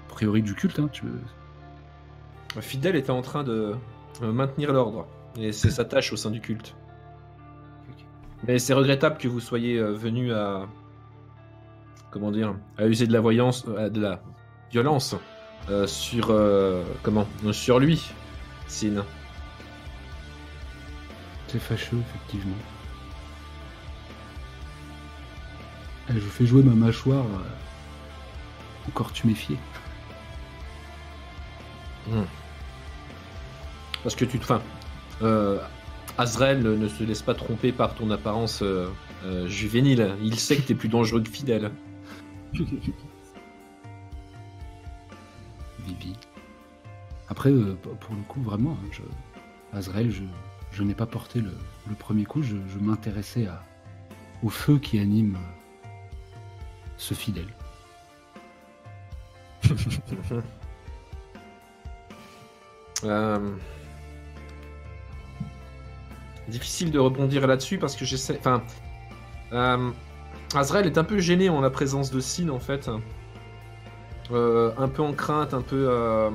A 0.10 0.14
priori 0.14 0.42
du 0.42 0.54
culte, 0.54 0.80
hein, 0.80 0.90
tu 0.92 1.04
veux. 1.06 2.62
Fidel 2.62 2.96
était 2.96 3.10
en 3.12 3.22
train 3.22 3.44
de 3.44 3.76
euh, 4.22 4.32
maintenir 4.32 4.72
l'ordre. 4.74 5.06
Et 5.38 5.52
c'est 5.52 5.70
sa 5.70 5.86
tâche 5.86 6.14
au 6.14 6.16
sein 6.16 6.30
du 6.32 6.40
culte. 6.40 6.76
Mais 8.48 8.58
c'est 8.60 8.74
regrettable 8.74 9.18
que 9.18 9.28
vous 9.28 9.40
soyez 9.40 9.78
euh, 9.78 9.92
venu 9.94 10.32
à. 10.34 10.68
Comment 12.12 12.32
dire 12.32 12.56
À 12.78 12.88
user 12.88 13.06
de 13.08 13.14
la 13.14 13.20
voyance. 13.22 13.66
de 13.66 14.00
la 14.02 14.22
violence. 14.72 15.16
euh, 15.70 15.86
sur. 15.88 16.28
euh, 16.30 16.84
comment 17.04 17.28
Sur 17.52 17.80
lui, 17.80 18.02
Sin. 18.68 19.04
C'est 21.48 21.60
fâcheux 21.60 21.98
effectivement. 22.10 22.56
Et 26.10 26.14
je 26.14 26.20
fais 26.20 26.46
jouer 26.46 26.64
ma 26.64 26.74
mâchoire. 26.76 27.26
euh, 27.26 28.88
Encore 28.90 29.12
tu 29.14 29.28
méfier. 29.28 29.58
Parce 34.04 34.16
que 34.16 34.26
tu 34.26 34.40
te. 34.40 34.44
Enfin. 34.44 34.62
Euh, 35.22 35.60
Azrael 36.18 36.62
ne 36.64 36.88
se 36.88 37.04
laisse 37.04 37.22
pas 37.22 37.34
tromper 37.36 37.72
par 37.72 37.94
ton 37.96 38.10
apparence 38.12 38.62
euh, 38.64 38.88
euh, 39.26 39.48
juvénile. 39.48 40.16
Il 40.22 40.40
sait 40.40 40.56
que 40.58 40.62
t'es 40.62 40.74
plus 40.76 40.90
dangereux 40.90 41.22
que 41.22 41.30
fidèle. 41.30 41.72
Vivi. 45.80 46.14
Après, 47.30 47.52
euh, 47.52 47.76
pour 48.00 48.16
le 48.16 48.22
coup, 48.28 48.42
vraiment, 48.42 48.78
hein, 48.84 48.88
je... 48.92 49.02
Azrael, 49.78 50.10
je, 50.12 50.24
je 50.78 50.84
n'ai 50.84 50.94
pas 50.94 51.08
porté 51.08 51.42
le, 51.42 51.52
premier 51.98 52.24
coup, 52.24 52.44
je, 52.44 52.56
m'intéressais 52.80 53.48
au 54.44 54.50
feu 54.50 54.78
qui 54.78 55.00
anime 55.00 55.36
euh, 55.36 55.88
ce 56.98 57.14
fidèle. 57.14 57.48
Euh, 63.04 63.52
Difficile 66.48 66.90
de 66.90 66.98
rebondir 66.98 67.46
là-dessus 67.46 67.78
parce 67.78 67.96
que 67.96 68.06
j'essaie. 68.06 68.36
Enfin. 68.40 68.64
euh, 69.54 69.92
Azrael 70.56 70.88
est 70.88 70.98
un 70.98 71.04
peu 71.04 71.20
gêné 71.20 71.48
en 71.48 71.62
la 71.62 71.70
présence 71.70 72.10
de 72.10 72.20
Sin 72.20 72.50
en 72.50 72.60
fait. 72.60 72.90
Un 74.32 74.88
peu 74.88 75.04
en 75.04 75.14
crainte, 75.14 75.54
un 75.54 75.62
peu. 75.62 76.32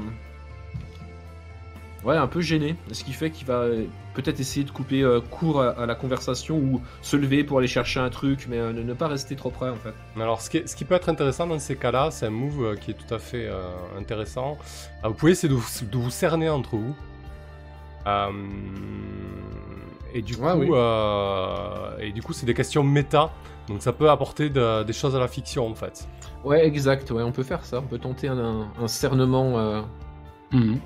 Ouais, 2.05 2.17
un 2.17 2.29
peu 2.29 2.41
gêné, 2.41 2.77
ce 2.93 3.03
qui 3.03 3.13
fait 3.13 3.33
qu'il 3.33 3.49
va 3.49 3.67
peut-être 4.15 4.41
essayer 4.41 4.65
de 4.65 4.71
couper 4.71 5.03
euh, 5.03 5.21
court 5.21 5.63
à, 5.63 5.71
à 5.71 5.87
la 5.87 5.95
conversation 5.95 6.57
ou 6.57 6.81
se 7.01 7.17
lever 7.17 7.45
pour 7.45 7.59
aller 7.59 7.67
chercher 7.69 8.01
un 8.01 8.11
truc, 8.11 8.47
mais 8.49 8.59
euh, 8.59 8.73
ne, 8.73 8.83
ne 8.83 8.93
pas 8.95 9.09
rester 9.09 9.37
trop 9.37 9.51
près 9.51 9.71
en 9.71 9.77
fait. 9.77 9.95
Alors, 10.21 10.41
ce 10.41 10.51
qui, 10.51 10.59
est- 10.59 10.67
ce 10.67 10.77
qui 10.77 10.85
peut 10.85 10.95
être 10.95 11.09
intéressant 11.09 11.47
dans 11.47 11.59
ces 11.59 11.77
cas-là, 11.77 12.11
c'est 12.11 12.27
un 12.27 12.31
move 12.31 12.63
euh, 12.65 12.77
qui 12.77 12.91
est 12.91 12.95
tout 12.95 13.15
à 13.15 13.19
fait 13.19 13.47
euh, 13.49 13.63
intéressant. 13.99 14.59
Euh, 15.05 15.09
vous 15.09 15.15
pouvez 15.15 15.33
essayer 15.33 15.49
de 15.49 15.55
vous, 15.55 15.67
de 15.85 15.97
vous 15.99 16.11
cerner 16.11 16.49
entre 16.51 16.77
vous. 16.77 16.95
Euh, 18.07 18.31
et 20.15 20.23
du 20.23 20.37
coup, 20.37 20.43
Ouais, 20.45 20.53
oui. 20.55 20.69
euh, 20.73 21.99
et 21.99 22.13
du 22.13 22.23
coup, 22.23 22.33
c'est 22.33 22.47
des 22.47 22.55
questions 22.55 22.83
méta, 22.83 23.31
donc 23.69 23.81
ça 23.83 23.93
peut 23.93 24.11
apporter 24.11 24.51
de- 24.51 24.83
des 24.83 24.93
choses 24.93 25.17
à 25.17 25.19
la 25.21 25.29
fiction 25.29 25.67
en 25.69 25.75
fait. 25.75 26.07
Ouais, 26.45 26.67
exact, 26.67 27.11
ouais, 27.13 27.23
on 27.23 27.33
peut 27.33 27.45
faire 27.45 27.65
ça, 27.65 27.79
on 27.79 27.83
peut 27.87 27.99
tenter 27.99 28.29
un, 28.29 28.39
un- 28.39 28.69
un 28.81 28.89
cernement 28.89 29.59
euh, 29.59 29.81
Mhm. 30.53 30.79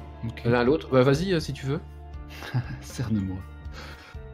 L'un 0.45 0.61
à 0.61 0.65
l'autre. 0.65 0.89
Bah, 0.93 1.03
vas-y 1.03 1.33
euh, 1.33 1.41
si 1.41 1.53
tu 1.53 1.67
veux. 1.67 1.81
Cerne-moi. 2.81 3.37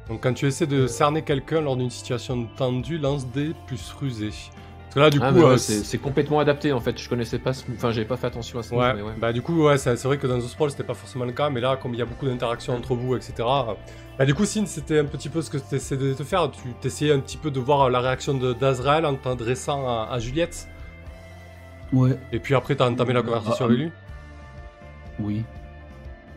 Donc, 0.09 0.23
quand 0.23 0.33
tu 0.35 0.47
essaies 0.47 0.67
de 0.67 0.87
cerner 0.87 1.23
quelqu'un 1.23 1.61
lors 1.61 1.77
d'une 1.77 1.91
situation 1.91 2.47
tendue, 2.57 2.99
lance 2.99 3.27
des 3.29 3.55
plus 3.67 3.93
rusés. 3.99 4.31
Parce 4.31 4.95
que 4.95 5.01
là, 5.01 5.11
du 5.11 5.19
Ah, 5.23 5.33
coup, 5.33 5.39
ouais, 5.39 5.45
euh, 5.53 5.57
c'est 5.57 5.97
complètement 5.97 6.39
adapté 6.39 6.71
en 6.73 6.81
fait, 6.81 7.01
je 7.01 7.09
connaissais 7.09 7.39
pas 7.39 7.55
ce... 7.55 7.65
Enfin, 7.75 7.93
j'avais 7.93 8.07
pas 8.07 8.19
fait 8.19 8.27
attention 8.27 8.59
à 8.59 8.63
ça, 8.63 8.77
Ouais, 8.77 8.93
bah 9.19 9.33
du 9.33 9.41
coup, 9.41 9.65
ouais, 9.65 9.79
c'est 9.79 9.95
vrai 10.03 10.19
que 10.19 10.27
dans 10.27 10.39
The 10.39 10.43
Sprawl, 10.43 10.71
c'était 10.71 10.83
pas 10.83 10.93
forcément 10.93 11.25
le 11.25 11.33
cas, 11.33 11.49
mais 11.49 11.63
là, 11.63 11.79
comme 11.81 11.95
il 11.95 11.99
y 11.99 12.03
a 12.03 12.05
beaucoup 12.05 12.27
d'interactions 12.27 12.75
entre 12.77 12.95
vous, 12.95 13.17
etc. 13.17 13.33
Bah 14.19 14.27
du 14.27 14.35
coup, 14.35 14.45
Sin, 14.45 14.67
c'était 14.67 14.99
un 14.99 15.07
petit 15.07 15.31
peu 15.31 15.41
ce 15.41 15.49
que 15.49 15.57
tu 15.57 15.77
essayais 15.77 15.99
de 15.99 16.13
te 16.13 16.25
faire. 16.25 16.51
Tu 16.51 16.75
t'essayais 16.83 17.13
un 17.15 17.21
petit 17.21 17.39
peu 17.39 17.51
de 17.51 17.59
voir 17.59 17.89
la 17.89 18.01
réaction 18.01 18.35
de- 18.35 18.53
d'Azrael 18.53 19.07
en 19.07 19.15
t'adressant 19.15 19.89
à, 19.89 20.09
à 20.13 20.19
Juliette. 20.19 20.69
Ouais, 21.95 22.19
Et 22.31 22.39
puis 22.39 22.55
après, 22.55 22.75
t'as 22.77 22.91
entamé 22.91 23.15
la 23.15 23.23
conversation 23.23 23.65
Ah, 23.65 23.69
avec 23.69 23.79
lui. 23.79 23.93
oui. 25.21 25.43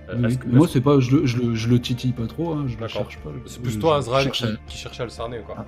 Euh, 0.10 0.16
Oui, 0.28 0.38
que- 0.38 0.48
Moi, 0.48 0.68
c'est 0.68 0.82
pas, 0.82 1.00
je, 1.00 1.16
le- 1.16 1.26
je, 1.26 1.38
le- 1.38 1.56
je 1.56 1.68
le 1.68 1.80
titille 1.82 2.12
pas 2.14 2.28
trop, 2.28 2.54
hein, 2.54 2.66
je 2.68 2.78
le 2.78 2.88
cherche 2.88 3.18
pas. 3.20 3.30
C'est 3.48 3.62
plus 3.62 3.80
toi, 3.80 3.94
je 3.96 4.00
Azrael, 4.00 4.24
cherche 4.26 4.38
qui, 4.40 4.46
à- 4.46 4.58
qui 4.68 4.78
cherchait 4.78 5.02
à 5.02 5.06
le 5.06 5.12
cerner, 5.12 5.40
quoi. 5.46 5.56
Ah. 5.58 5.66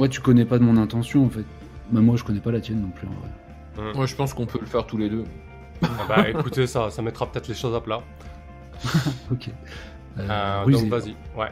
Ouais, 0.00 0.08
tu 0.08 0.20
connais 0.20 0.44
pas 0.44 0.58
de 0.58 0.64
mon 0.64 0.76
intention 0.76 1.24
en 1.26 1.30
fait. 1.30 1.44
Bah, 1.90 2.00
moi, 2.00 2.16
je 2.16 2.24
connais 2.24 2.40
pas 2.40 2.50
la 2.50 2.60
tienne 2.60 2.80
non 2.80 2.88
plus 2.90 3.06
en 3.06 3.10
vrai. 3.12 3.92
Moi 3.94 4.04
je 4.06 4.14
pense 4.14 4.34
qu'on 4.34 4.44
peut 4.44 4.58
le 4.60 4.66
faire 4.66 4.86
tous 4.86 4.98
les 4.98 5.08
deux. 5.08 5.24
Ah 5.82 5.88
bah 6.06 6.28
écoutez, 6.28 6.66
ça, 6.66 6.90
ça 6.90 7.00
mettra 7.00 7.30
peut-être 7.30 7.48
les 7.48 7.54
choses 7.54 7.74
à 7.74 7.80
plat. 7.80 8.00
Ok. 9.32 9.48
Euh, 10.18 10.28
Euh, 10.28 10.64
donc 10.66 10.88
vas-y, 10.90 11.14
ouais. 11.38 11.50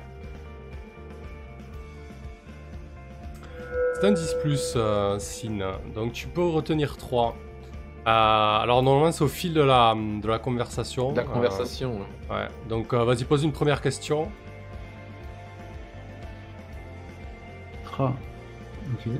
C'est 3.94 4.06
un 4.06 4.12
10 4.12 4.34
plus, 4.42 4.74
euh, 4.76 5.18
Sin. 5.18 5.58
Donc 5.94 6.12
tu 6.12 6.26
peux 6.28 6.44
retenir 6.46 6.96
3. 6.96 7.36
Alors 8.06 8.82
normalement 8.82 9.12
c'est 9.12 9.22
au 9.24 9.28
fil 9.28 9.52
de 9.54 9.60
la, 9.60 9.94
de 9.94 10.26
la 10.28 10.38
conversation. 10.38 11.12
La 11.14 11.22
Euh, 11.22 11.24
conversation. 11.26 12.00
ouais. 12.30 12.36
ouais. 12.36 12.48
Donc 12.68 12.92
euh, 12.94 13.04
vas-y, 13.04 13.24
pose 13.24 13.44
une 13.44 13.52
première 13.52 13.80
question. 13.82 14.30
Ah. 17.98 18.12
Ok. 18.94 19.12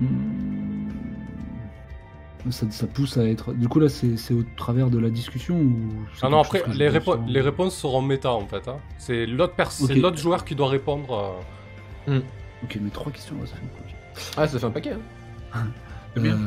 Hmm. 0.00 0.90
Ça, 2.50 2.66
ça 2.70 2.86
pousse 2.86 3.16
à 3.18 3.24
être. 3.24 3.52
Du 3.54 3.68
coup, 3.68 3.80
là, 3.80 3.88
c'est 3.88 4.16
c'est 4.16 4.34
au 4.34 4.44
travers 4.56 4.88
de 4.90 4.98
la 4.98 5.10
discussion 5.10 5.56
ou. 5.56 5.76
Ah 6.22 6.28
non, 6.28 6.40
après, 6.40 6.62
les, 6.74 6.88
répo- 6.88 7.18
les 7.26 7.40
réponses 7.40 7.76
seront 7.76 8.02
méta 8.02 8.30
en 8.32 8.46
fait. 8.46 8.68
hein. 8.68 8.78
C'est 8.98 9.26
l'autre 9.26 10.16
joueur 10.16 10.44
qui 10.44 10.54
doit 10.54 10.68
répondre. 10.68 11.42
euh. 12.08 12.20
Ok, 12.64 12.78
mais 12.80 12.90
trois 12.90 13.10
questions, 13.12 13.34
ouais, 13.36 13.46
ça 13.46 13.56
fait 13.56 13.62
beaucoup. 13.62 13.82
Ah, 14.36 14.46
ça 14.46 14.58
fait 14.58 14.66
un 14.66 14.70
paquet. 14.70 14.96
Hein. 15.54 15.64
Bien. 16.16 16.34
Euh, 16.34 16.38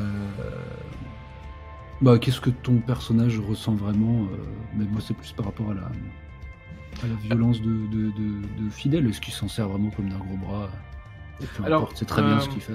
Bah, 2.02 2.18
qu'est-ce 2.18 2.40
que 2.42 2.50
ton 2.50 2.78
personnage 2.78 3.40
ressent 3.40 3.76
vraiment 3.76 4.24
euh, 4.24 4.38
Mais 4.76 4.86
moi, 4.86 5.02
c'est 5.06 5.14
plus 5.14 5.32
par 5.34 5.46
rapport 5.48 5.72
à 5.72 5.74
la, 5.74 5.82
à 5.84 7.08
la 7.08 7.16
violence 7.16 7.62
de, 7.62 7.68
de, 7.68 8.12
de, 8.12 8.64
de 8.64 8.70
Fidèle. 8.70 9.06
Est-ce 9.08 9.20
qu'il 9.22 9.34
s'en 9.34 9.50
sert 9.50 9.68
vraiment 9.68 9.90
comme 9.92 10.08
d'un 10.10 10.18
gros 10.18 10.38
bras 10.38 10.70
peu 11.58 11.64
Alors, 11.66 11.90
c'est 11.96 12.06
très 12.06 12.22
bien 12.22 12.38
euh, 12.38 12.40
ce 12.40 12.50
qu'il 12.50 12.62
fait. 12.62 12.74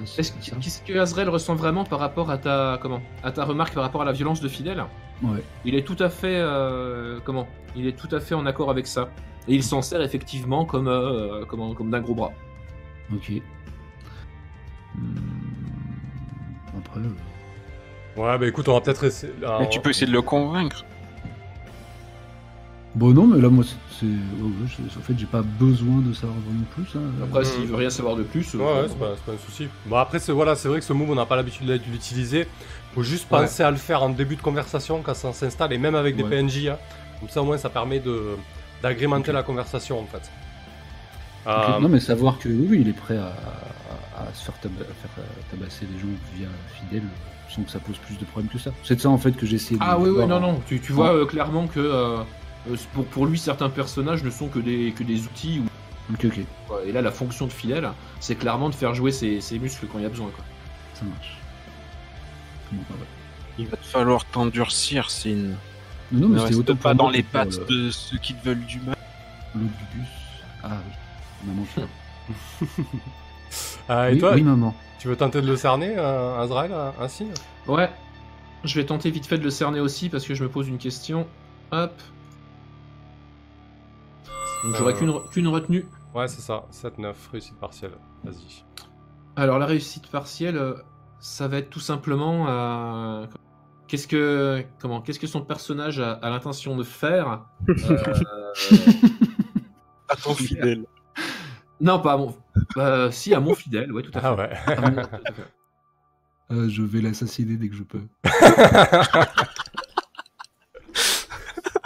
qu'est-ce 0.61 0.83
que 0.83 0.99
Azrael 0.99 1.29
ressent 1.29 1.55
vraiment 1.55 1.85
par 1.85 1.99
rapport 1.99 2.31
à 2.31 2.39
ta 2.39 2.79
comment 2.81 3.03
à 3.23 3.31
ta 3.33 3.45
remarque 3.45 3.75
par 3.75 3.83
rapport 3.83 4.03
à 4.03 4.05
la 4.07 4.13
violence 4.13 4.41
de 4.41 4.49
Fidèle 4.49 4.85
Ouais. 5.23 5.43
Il 5.65 5.75
est 5.75 5.87
tout 5.87 5.97
à 6.01 6.09
fait 6.11 6.37
euh, 6.39 7.19
comment 7.25 7.47
Il 7.77 7.87
est 7.87 7.97
tout 7.99 8.15
à 8.15 8.21
fait 8.21 8.35
en 8.35 8.45
accord 8.47 8.71
avec 8.71 8.87
ça. 8.87 9.11
Et 9.49 9.55
il 9.55 9.63
s'en 9.63 9.81
sert 9.83 10.01
effectivement 10.03 10.65
comme 10.67 10.89
euh, 10.89 11.45
comme, 11.47 11.75
comme 11.75 11.91
d'un 11.91 12.01
gros 12.01 12.15
bras. 12.15 12.33
Ok. 13.15 13.33
Hmm, 14.95 15.44
Après. 16.87 17.01
Ouais, 18.17 18.39
bah 18.39 18.47
écoute, 18.47 18.69
on 18.69 18.75
va 18.75 18.81
peut-être 18.81 19.05
essayer. 19.05 19.33
alors, 19.43 19.61
Mais 19.61 19.69
tu 19.69 19.81
peux 19.81 19.91
essayer 19.91 20.07
de 20.07 20.13
le 20.13 20.23
convaincre. 20.23 20.85
Bon, 22.95 23.13
non, 23.13 23.27
mais 23.27 23.41
là, 23.41 23.49
moi, 23.49 23.65
c'est. 23.99 24.07
en 24.07 25.03
fait, 25.03 25.15
j'ai 25.19 25.27
pas 25.27 25.43
besoin 25.43 25.99
de 26.01 26.13
savoir 26.13 26.39
vraiment 26.47 26.65
plus. 26.77 26.97
hein. 26.97 27.03
Après, 27.25 27.41
Mhm. 27.41 27.45
s'il 27.45 27.67
veut 27.67 27.75
rien 27.75 27.91
savoir 27.91 28.15
de 28.15 28.23
plus, 28.23 28.55
euh, 28.55 28.59
Ouais, 28.59 28.65
ouais, 28.83 28.87
c'est 28.89 28.99
pas, 28.99 29.33
un 29.33 29.39
souci. 29.39 29.67
Bon, 29.87 29.97
après, 29.97 30.21
c'est 30.21 30.31
voilà, 30.31 30.55
c'est 30.55 30.69
vrai 30.69 30.79
que 30.79 30.85
ce 30.85 30.93
move, 30.93 31.11
on 31.11 31.17
n'a 31.17 31.27
pas 31.27 31.35
l'habitude 31.35 31.67
de 31.67 31.81
l'utiliser. 31.91 32.47
Faut 32.95 33.03
juste 33.03 33.29
Ouais. 33.33 33.41
penser 33.41 33.65
à 33.65 33.71
le 33.73 33.79
faire 33.79 34.05
en 34.05 34.11
début 34.11 34.37
de 34.37 34.43
conversation 34.43 35.03
quand 35.03 35.15
ça 35.15 35.33
s'installe, 35.33 35.73
et 35.73 35.79
même 35.79 35.97
avec 35.97 36.15
des 36.15 36.23
Ouais. 36.23 36.31
PNJ. 36.31 36.69
hein. 36.69 36.77
Comme 37.19 37.29
ça, 37.29 37.43
au 37.43 37.45
moins, 37.45 37.59
ça 37.59 37.69
permet 37.69 37.99
de 37.99 38.37
d'agrémenter 38.81 39.33
la 39.33 39.43
conversation, 39.43 39.99
en 39.99 40.05
fait. 40.05 40.31
Euh, 41.49 41.81
Non, 41.81 41.89
mais 41.89 41.99
savoir 42.01 42.39
que 42.39 42.49
oui, 42.49 42.79
il 42.83 42.89
est 42.89 42.93
prêt 42.93 43.17
à, 43.17 43.33
à- 44.17 44.33
se 44.35 44.45
faire, 44.45 44.55
euh, 45.19 45.23
tabasser 45.51 45.87
les 45.93 45.99
gens 45.99 46.07
via 46.37 46.49
Fidèle 46.79 47.03
sans 47.51 47.63
que 47.63 47.71
ça 47.71 47.79
pose 47.79 47.99
plus 47.99 48.19
de 48.19 48.25
problèmes 48.25 48.51
que 48.51 48.59
ça. 48.59 48.71
C'est 48.83 48.97
de 48.97 49.01
ça 49.01 49.11
en 49.11 49.19
fait 49.19 49.33
que 49.33 49.47
j'ai 49.47 49.57
essayé 49.57 49.79
de. 49.79 49.85
Ah 49.85 49.99
oui, 49.99 50.11
oui, 50.11 50.27
non, 50.27 50.37
en- 50.37 50.41
non. 50.41 50.61
Tu, 50.67 50.81
tu 50.81 50.93
vois 50.93 51.15
euh, 51.15 51.27
clairement 51.27 51.67
que 51.67 51.81
euh, 51.81 52.19
pour, 52.93 53.05
pour 53.07 53.27
lui, 53.27 53.39
certains 53.39 53.69
personnages 53.71 54.23
ne 54.25 54.31
sont 54.31 54.49
que 54.49 54.59
des, 54.59 54.93
que 54.97 55.05
des 55.05 55.25
outils. 55.27 55.61
Ou, 55.61 55.67
Ok, 56.13 56.27
ok. 56.27 56.41
Et 56.87 56.93
là, 56.93 57.01
la 57.01 57.11
fonction 57.11 57.47
de 57.47 57.53
fidèle, 57.53 57.89
c'est 58.21 58.35
clairement 58.35 58.69
de 58.69 58.75
faire 58.75 58.95
jouer 58.95 59.11
ses, 59.11 59.41
ses 59.41 59.59
muscles 59.59 59.87
quand 59.91 59.99
il 59.99 60.03
y 60.03 60.07
a 60.07 60.11
besoin. 60.11 60.29
Quoi. 60.35 60.45
ça 60.95 61.05
marche. 61.07 61.39
Bon, 62.73 62.83
bah, 62.91 62.97
ouais. 63.01 63.07
Il 63.59 63.67
va 63.69 63.77
te 63.79 63.87
falloir 63.87 64.25
t'endurcir, 64.27 65.11
Sin. 65.11 65.53
Non, 66.13 66.29
mais 66.29 66.39
c'était 66.41 66.49
reste 66.49 66.59
autant 66.59 66.77
pas 66.77 66.93
dans 66.95 67.09
les 67.09 67.23
pattes 67.23 67.59
le- 67.71 67.87
de 67.87 67.91
ceux 67.91 68.19
qui 68.19 68.35
te 68.35 68.45
veulent 68.45 68.65
du 68.67 68.81
mal. 68.81 68.97
l'autre 69.55 69.67
du 69.93 69.99
bus. 69.99 70.09
Ah 70.63 70.77
oui, 70.87 71.49
maman. 71.49 71.67
je- 71.77 72.67
euh, 73.91 74.09
et 74.09 74.13
oui, 74.15 74.19
toi, 74.19 74.33
oui, 74.35 74.43
maman. 74.43 74.75
tu 74.99 75.09
veux 75.09 75.17
tenter 75.17 75.41
de 75.43 75.47
le 75.47 75.57
cerner, 75.57 75.95
euh, 75.99 76.41
Azrael, 76.41 76.73
euh, 76.73 76.91
ainsi 77.01 77.27
Ouais. 77.67 77.91
Je 78.65 78.75
vais 78.81 78.87
tenter 78.87 79.11
vite 79.11 79.27
fait 79.27 79.37
de 79.39 79.45
le 79.45 79.51
cerner 79.51 79.81
aussi 79.81 80.09
parce 80.09 80.25
que 80.27 80.35
je 80.35 80.43
me 80.43 80.49
pose 80.49 80.69
une 80.69 80.79
question. 80.79 81.27
Hop. 81.73 81.93
Donc 84.65 84.75
j'aurai 84.77 84.95
Euh. 84.95 84.97
qu'une 84.97 85.11
re- 85.11 85.29
qu'une 85.31 85.49
retenue. 85.49 85.87
Ouais, 86.15 86.29
c'est 86.29 86.41
ça. 86.41 86.65
7-9, 86.71 87.15
réussite 87.33 87.57
partielle. 87.59 87.93
Vas-y. 88.25 88.65
Alors 89.37 89.59
la 89.59 89.67
réussite 89.67 90.07
partielle, 90.11 90.77
ça 91.21 91.49
va 91.49 91.59
être 91.59 91.69
tout 91.71 91.81
simplement 91.81 92.47
euh, 92.49 93.27
qu'est-ce 93.89 94.07
que 94.07 94.65
comment 94.81 95.01
qu'est-ce 95.03 95.19
que 95.19 95.27
son 95.27 95.43
personnage 95.43 95.99
a, 96.01 96.13
a 96.13 96.31
l'intention 96.31 96.77
de 96.77 96.85
faire 96.85 97.43
Euh, 97.69 97.75
À 100.09 100.17
ton 100.17 100.35
fidèle. 100.35 100.85
Non, 101.81 101.99
pas 102.01 102.13
à 102.15 102.17
mon. 102.17 102.35
euh, 102.77 103.11
si 103.11 103.35
à 103.35 103.41
mon 103.41 103.55
fidèle, 103.55 103.93
ouais, 103.93 104.03
tout 104.03 104.11
à 104.15 104.21
fait. 104.21 104.27
Ah 104.27 104.35
ouais. 104.37 104.51
À 104.77 104.91
mon-. 104.91 105.03
Euh, 106.51 106.69
je 106.69 106.83
vais 106.83 107.01
l'assassiner 107.01 107.57
dès 107.57 107.71
que 107.71 107.75
je 107.75 107.83
peux. 107.85 108.03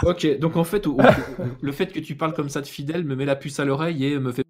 Ok, 0.04 0.38
donc 0.38 0.56
en 0.56 0.64
fait, 0.64 0.86
au- 0.86 0.94
au- 0.94 1.02
le 1.60 1.72
fait 1.72 1.92
que 1.92 1.98
tu 1.98 2.14
parles 2.14 2.32
comme 2.32 2.48
ça 2.48 2.60
de 2.60 2.66
fidèle 2.66 3.04
me 3.04 3.16
met 3.16 3.24
la 3.24 3.34
puce 3.36 3.58
à 3.58 3.64
l'oreille 3.64 4.04
et 4.04 4.18
me 4.18 4.30
fait. 4.30 4.44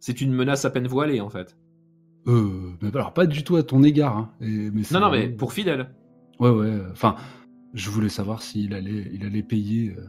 C'est 0.00 0.20
une 0.20 0.32
menace 0.32 0.64
à 0.66 0.70
peine 0.70 0.86
voilée 0.86 1.20
en 1.20 1.30
fait. 1.30 1.56
Euh, 2.26 2.72
mais 2.82 2.88
alors 2.94 3.14
pas 3.14 3.24
du 3.26 3.44
tout 3.44 3.56
à 3.56 3.62
ton 3.62 3.82
égard. 3.82 4.16
Hein. 4.16 4.30
Et- 4.42 4.70
mais 4.70 4.82
c'est 4.82 4.94
Non, 4.94 5.00
non, 5.00 5.10
mais 5.10 5.22
vraiment- 5.24 5.36
pour 5.36 5.52
fidèle. 5.52 5.90
Ouais, 6.38 6.50
ouais. 6.50 6.66
euh, 6.66 6.88
Enfin, 6.92 7.16
je 7.72 7.88
voulais 7.88 8.08
savoir 8.10 8.42
s'il 8.42 8.74
allait, 8.74 9.10
il 9.12 9.24
allait 9.24 9.42
payer. 9.42 9.94
euh, 9.98 10.04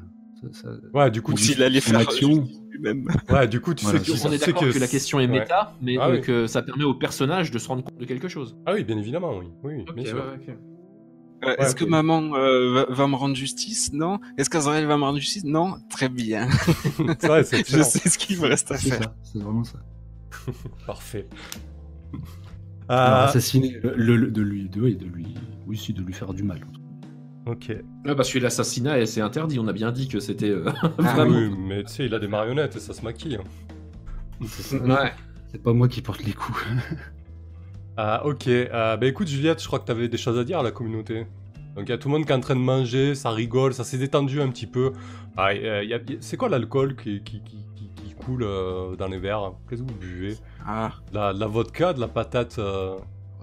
ça- 0.53 0.69
Ouais, 0.93 1.09
du 1.11 1.21
coup, 1.21 1.31
Ou 1.33 1.35
tu, 1.35 1.43
S'il 1.43 1.63
allait 1.63 1.81
faire 1.81 1.99
action. 1.99 2.47
lui-même. 2.71 3.07
ouais, 3.29 3.47
du 3.47 3.59
coup, 3.61 3.73
tu 3.73 3.83
Voilà, 3.85 3.99
sais, 3.99 4.05
tu 4.05 4.11
c'est 4.17 4.27
On 4.27 4.31
est 4.31 4.37
sais 4.37 4.47
d'accord 4.51 4.71
que... 4.71 4.79
la 4.79 4.87
question 4.87 5.19
est 5.19 5.27
ouais. 5.27 5.39
méta, 5.39 5.73
mais 5.81 5.97
Ah 5.99 6.07
euh, 6.09 6.13
oui. 6.15 6.21
que 6.21 6.47
ça 6.47 6.61
permet 6.61 6.83
au 6.83 6.93
personnage 6.93 7.51
de 7.51 7.57
se 7.59 7.67
rendre 7.67 7.83
compte 7.83 7.97
de 7.99 8.05
quelque 8.05 8.27
chose. 8.27 8.55
Ah 8.65 8.73
oui, 8.73 8.83
bien 8.83 8.97
évidemment, 8.97 9.37
oui. 9.37 9.45
Oui, 9.63 9.85
bien 9.95 10.05
sûr. 10.05 10.23
Euh, 11.45 11.55
Est-ce 11.59 11.75
que 11.75 11.85
maman 11.85 12.33
euh, 12.35 12.73
va, 12.73 12.85
va 12.89 13.07
me 13.07 13.15
rendre 13.15 13.35
justice? 13.35 13.93
Non. 13.93 14.19
Est-ce 14.39 14.49
qu'Azrael 14.49 14.85
va 14.87 14.97
me 14.97 15.03
rendre 15.03 15.19
justice? 15.19 15.43
Non. 15.43 15.75
Très 15.89 16.09
bien. 16.09 16.49
c'est 17.19 17.27
vrai, 17.27 17.43
c'est 17.43 17.57
Je 17.69 17.83
sais 17.83 18.09
ce 18.09 18.17
qu'il 18.17 18.39
me 18.41 18.47
reste 18.47 18.71
à 18.71 18.77
C'est 18.77 18.89
faire. 18.89 19.03
ça, 19.03 19.15
c'est 19.21 19.39
vraiment 19.39 19.63
ça. 19.63 19.77
Parfait. 20.87 21.27
Euh, 22.89 23.25
assassiner 23.25 23.79
le, 23.83 24.15
le- 24.15 24.31
de 24.31 24.41
lui, 24.41 24.69
de, 24.69 24.79
oui, 24.81 24.95
de 24.95 25.05
lui, 25.05 25.27
oui, 25.67 25.77
si, 25.77 25.93
de 25.93 26.01
lui 26.01 26.13
faire 26.13 26.33
du 26.33 26.41
mal. 26.43 26.59
Ok. 27.47 27.69
Ouais, 28.05 28.15
parce 28.15 28.31
que 28.31 28.39
l'assassinat, 28.39 29.05
c'est 29.05 29.21
interdit. 29.21 29.59
On 29.59 29.67
a 29.67 29.73
bien 29.73 29.91
dit 29.91 30.07
que 30.07 30.19
c'était 30.19 30.49
euh, 30.49 30.69
Ah. 30.99 31.25
Oui, 31.27 31.49
mais 31.57 31.83
tu 31.83 31.89
sais, 31.93 32.05
il 32.05 32.13
a 32.13 32.19
des 32.19 32.27
marionnettes 32.27 32.75
et 32.75 32.79
ça 32.79 32.93
se 32.93 33.01
maquille. 33.03 33.39
Ouais. 34.39 35.11
C'est 35.51 35.63
pas 35.63 35.73
moi 35.73 35.87
qui 35.87 36.01
porte 36.01 36.23
les 36.23 36.33
coups. 36.33 36.63
Ah, 37.99 38.21
ok. 38.27 38.47
Euh, 38.47 38.95
bah 38.95 39.07
écoute, 39.07 39.27
Juliette, 39.27 39.59
je 39.59 39.65
crois 39.65 39.79
que 39.79 39.85
t'avais 39.85 40.07
des 40.07 40.17
choses 40.17 40.37
à 40.37 40.43
dire 40.43 40.59
à 40.59 40.63
la 40.63 40.69
communauté. 40.69 41.25
Donc 41.75 41.85
il 41.87 41.89
y 41.89 41.93
a 41.93 41.97
tout 41.97 42.09
le 42.09 42.13
monde 42.13 42.25
qui 42.27 42.31
est 42.31 42.35
en 42.35 42.39
train 42.39 42.53
de 42.55 42.59
manger, 42.59 43.15
ça 43.15 43.31
rigole, 43.31 43.73
ça 43.73 43.83
s'est 43.83 43.97
détendu 43.97 44.39
un 44.39 44.49
petit 44.49 44.67
peu. 44.67 44.93
Ah, 45.35 45.49
euh, 45.53 45.97
c'est 46.19 46.37
quoi 46.37 46.47
l'alcool 46.47 46.95
qui, 46.95 47.23
qui, 47.23 47.41
qui, 47.41 47.65
qui- 47.75 47.89
qui 47.95 48.13
coule 48.13 48.43
euh, 48.43 48.95
dans 48.95 49.07
les 49.07 49.17
verres? 49.17 49.53
Qu'est-ce 49.67 49.81
que 49.81 49.87
vous 49.87 49.97
buvez? 49.97 50.37
Ah, 50.63 50.91
de 51.11 51.15
la, 51.17 51.33
la 51.33 51.47
vodka, 51.47 51.93
de 51.93 51.99
la 51.99 52.07
patate 52.07 52.59
euh, 52.59 52.97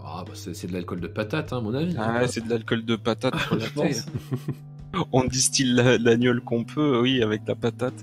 Ah, 0.06 0.22
bah, 0.26 0.32
c'est 0.34 0.54
c'est 0.54 0.66
de 0.66 0.72
l'alcool 0.74 1.00
de 1.00 1.06
patate, 1.08 1.52
hein, 1.52 1.58
à 1.58 1.60
mon 1.60 1.74
avis. 1.74 1.94
ah, 1.98 2.26
c'est 2.28 2.44
de 2.44 2.50
l'alcool 2.50 2.84
de 2.84 2.96
patate 2.96 3.34
pour 3.48 3.56
la 3.56 3.64
Je 3.66 3.70
pense. 3.72 4.06
On 5.12 5.24
distille 5.24 5.72
la- 5.74 5.98
l'agneau 5.98 6.40
qu'on 6.44 6.62
peut, 6.64 7.00
oui, 7.00 7.22
avec 7.22 7.42
la 7.48 7.54
patate. 7.54 7.94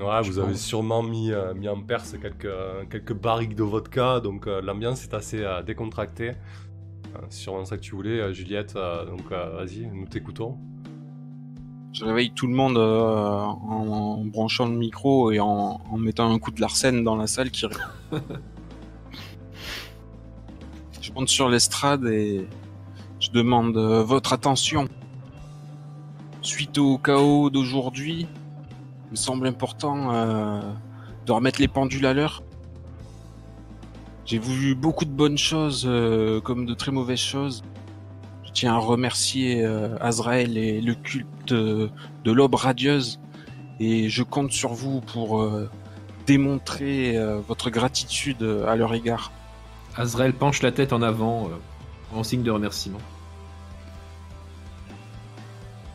Ouais, 0.00 0.22
Je 0.22 0.30
vous 0.30 0.38
avez 0.38 0.54
sûrement 0.54 1.02
mis, 1.02 1.32
euh, 1.32 1.52
mis 1.54 1.68
en 1.68 1.80
perce 1.82 2.14
quelques, 2.22 2.48
quelques 2.88 3.12
barriques 3.12 3.56
de 3.56 3.64
vodka, 3.64 4.20
donc 4.20 4.46
euh, 4.46 4.62
l'ambiance 4.62 5.02
est 5.04 5.12
assez 5.14 5.42
euh, 5.42 5.62
décontractée. 5.62 6.30
Euh, 6.30 7.18
c'est 7.30 7.40
sûrement 7.40 7.64
ça 7.64 7.76
que 7.76 7.82
tu 7.82 7.94
voulais, 7.96 8.20
euh, 8.20 8.32
Juliette, 8.32 8.74
euh, 8.76 9.04
donc 9.06 9.30
euh, 9.32 9.56
vas-y, 9.56 9.86
nous 9.92 10.06
t'écoutons. 10.06 10.56
Je 11.92 12.04
réveille 12.04 12.30
tout 12.30 12.46
le 12.46 12.54
monde 12.54 12.78
euh, 12.78 13.00
en, 13.40 14.18
en 14.20 14.24
branchant 14.24 14.66
le 14.66 14.76
micro 14.76 15.32
et 15.32 15.40
en, 15.40 15.80
en 15.90 15.98
mettant 15.98 16.30
un 16.32 16.38
coup 16.38 16.52
de 16.52 16.60
larcène 16.60 17.02
dans 17.02 17.16
la 17.16 17.26
salle 17.26 17.50
qui. 17.50 17.66
monte 21.18 21.28
sur 21.28 21.48
l'estrade 21.48 22.06
et 22.06 22.46
je 23.18 23.30
demande 23.30 23.76
euh, 23.76 24.04
votre 24.04 24.32
attention. 24.32 24.88
Suite 26.42 26.78
au 26.78 26.96
chaos 26.96 27.50
d'aujourd'hui, 27.50 28.28
il 29.06 29.10
me 29.10 29.16
semble 29.16 29.48
important 29.48 30.12
euh, 30.12 30.60
de 31.26 31.32
remettre 31.32 31.60
les 31.60 31.66
pendules 31.66 32.06
à 32.06 32.14
l'heure. 32.14 32.44
J'ai 34.26 34.38
vu 34.38 34.76
beaucoup 34.76 35.04
de 35.06 35.10
bonnes 35.10 35.38
choses 35.38 35.84
euh, 35.88 36.40
comme 36.40 36.66
de 36.66 36.74
très 36.74 36.92
mauvaises 36.92 37.18
choses. 37.18 37.64
Je 38.44 38.52
tiens 38.52 38.74
à 38.74 38.78
remercier 38.78 39.64
Azrael 40.00 40.56
et 40.56 40.80
le 40.80 40.94
culte 40.94 41.52
de 41.52 41.90
l'aube 42.24 42.54
radieuse 42.54 43.20
et 43.78 44.08
je 44.08 44.22
compte 44.22 44.52
sur 44.52 44.72
vous 44.72 45.00
pour 45.00 45.46
démontrer 46.26 47.14
votre 47.46 47.68
gratitude 47.68 48.42
à 48.66 48.74
leur 48.74 48.94
égard. 48.94 49.32
Azrael 49.98 50.32
penche 50.32 50.62
la 50.62 50.70
tête 50.70 50.92
en 50.92 51.02
avant 51.02 51.46
euh, 51.46 52.16
en 52.16 52.22
signe 52.22 52.44
de 52.44 52.52
remerciement. 52.52 53.00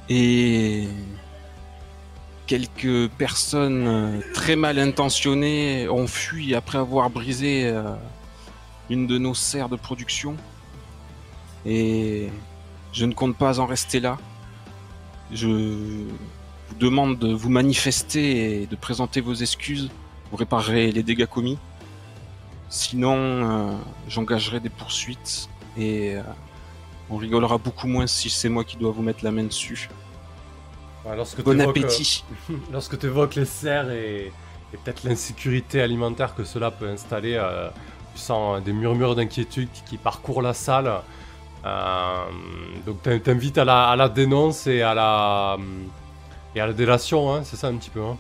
Et 0.09 0.89
quelques 2.45 3.09
personnes 3.11 3.87
euh, 3.87 4.19
très 4.33 4.57
mal 4.57 4.77
intentionnées 4.77 5.87
ont 5.87 6.07
fui 6.07 6.53
après 6.53 6.77
avoir 6.77 7.09
brisé 7.09 7.65
euh, 7.67 7.95
une 8.89 9.07
de 9.07 9.17
nos 9.17 9.33
serres 9.33 9.69
de 9.69 9.77
production. 9.77 10.35
Et 11.65 12.27
je 12.91 13.05
ne 13.05 13.13
compte 13.13 13.37
pas 13.37 13.61
en 13.61 13.65
rester 13.65 14.01
là. 14.01 14.17
Je 15.31 15.47
vous 15.47 16.75
demande 16.77 17.17
de 17.17 17.33
vous 17.33 17.49
manifester 17.49 18.63
et 18.63 18.67
de 18.67 18.75
présenter 18.75 19.21
vos 19.21 19.33
excuses. 19.33 19.89
Vous 20.29 20.35
réparerez 20.35 20.91
les 20.91 21.03
dégâts 21.03 21.25
commis. 21.25 21.57
Sinon, 22.73 23.15
euh, 23.17 23.71
j'engagerai 24.07 24.59
des 24.59 24.69
poursuites 24.71 25.47
et 25.77 26.15
euh, 26.15 26.23
on 27.07 27.17
rigolera 27.17 27.59
beaucoup 27.59 27.85
moins 27.85 28.07
si 28.07 28.31
c'est 28.31 28.49
moi 28.49 28.63
qui 28.63 28.77
dois 28.77 28.89
vous 28.89 29.03
mettre 29.03 29.23
la 29.23 29.29
main 29.29 29.43
dessus. 29.43 29.91
Ouais, 31.05 31.15
lorsque 31.15 31.43
Bon 31.43 31.59
euh, 31.59 31.69
appétit. 31.69 32.23
Lorsque 32.71 32.97
tu 32.97 33.05
évoques 33.05 33.35
les 33.35 33.45
serres 33.45 33.91
et, 33.91 34.31
et 34.73 34.77
peut-être 34.77 35.03
l'insécurité 35.03 35.83
alimentaire 35.83 36.33
que 36.33 36.43
cela 36.43 36.71
peut 36.71 36.89
installer, 36.89 37.39
tu 38.15 38.19
sens 38.19 38.63
des 38.63 38.73
murmures 38.73 39.13
d'inquiétude 39.13 39.69
qui, 39.85 39.97
parcourent 39.97 40.41
la 40.41 40.55
salle. 40.55 40.91
Donc 42.87 43.03
t'in- 43.03 43.19
t'invites 43.19 43.59
à 43.59 43.65
la, 43.65 43.89
à 43.89 43.95
la 43.95 44.09
dénonce 44.09 44.65
et 44.65 44.81
à 44.81 44.95
la, 44.95 45.57
et 46.55 46.59
à 46.59 46.65
la 46.65 46.73
délation, 46.73 47.35
hein, 47.35 47.43
c'est 47.43 47.55
ça 47.55 47.67
un 47.67 47.75
petit 47.75 47.91
peu. 47.91 48.01
Hein? 48.01 48.17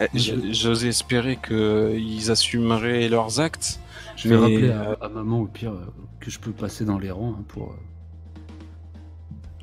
Eh, 0.00 0.06
j- 0.14 0.52
J'ose 0.54 0.84
espérer 0.84 1.36
qu'ils 1.44 2.30
assumeraient 2.30 3.08
leurs 3.08 3.40
actes. 3.40 3.80
Je 4.16 4.28
vais 4.28 4.36
Mais, 4.36 4.40
rappeler 4.40 4.68
euh, 4.68 4.94
à, 5.00 5.06
à 5.06 5.08
maman 5.08 5.40
au 5.40 5.46
pire 5.46 5.72
euh, 5.72 5.86
que 6.20 6.30
je 6.30 6.38
peux 6.38 6.52
passer 6.52 6.84
dans 6.84 6.98
les 6.98 7.10
rangs 7.10 7.36
hein, 7.38 7.44
pour 7.48 7.70
euh, 7.70 7.76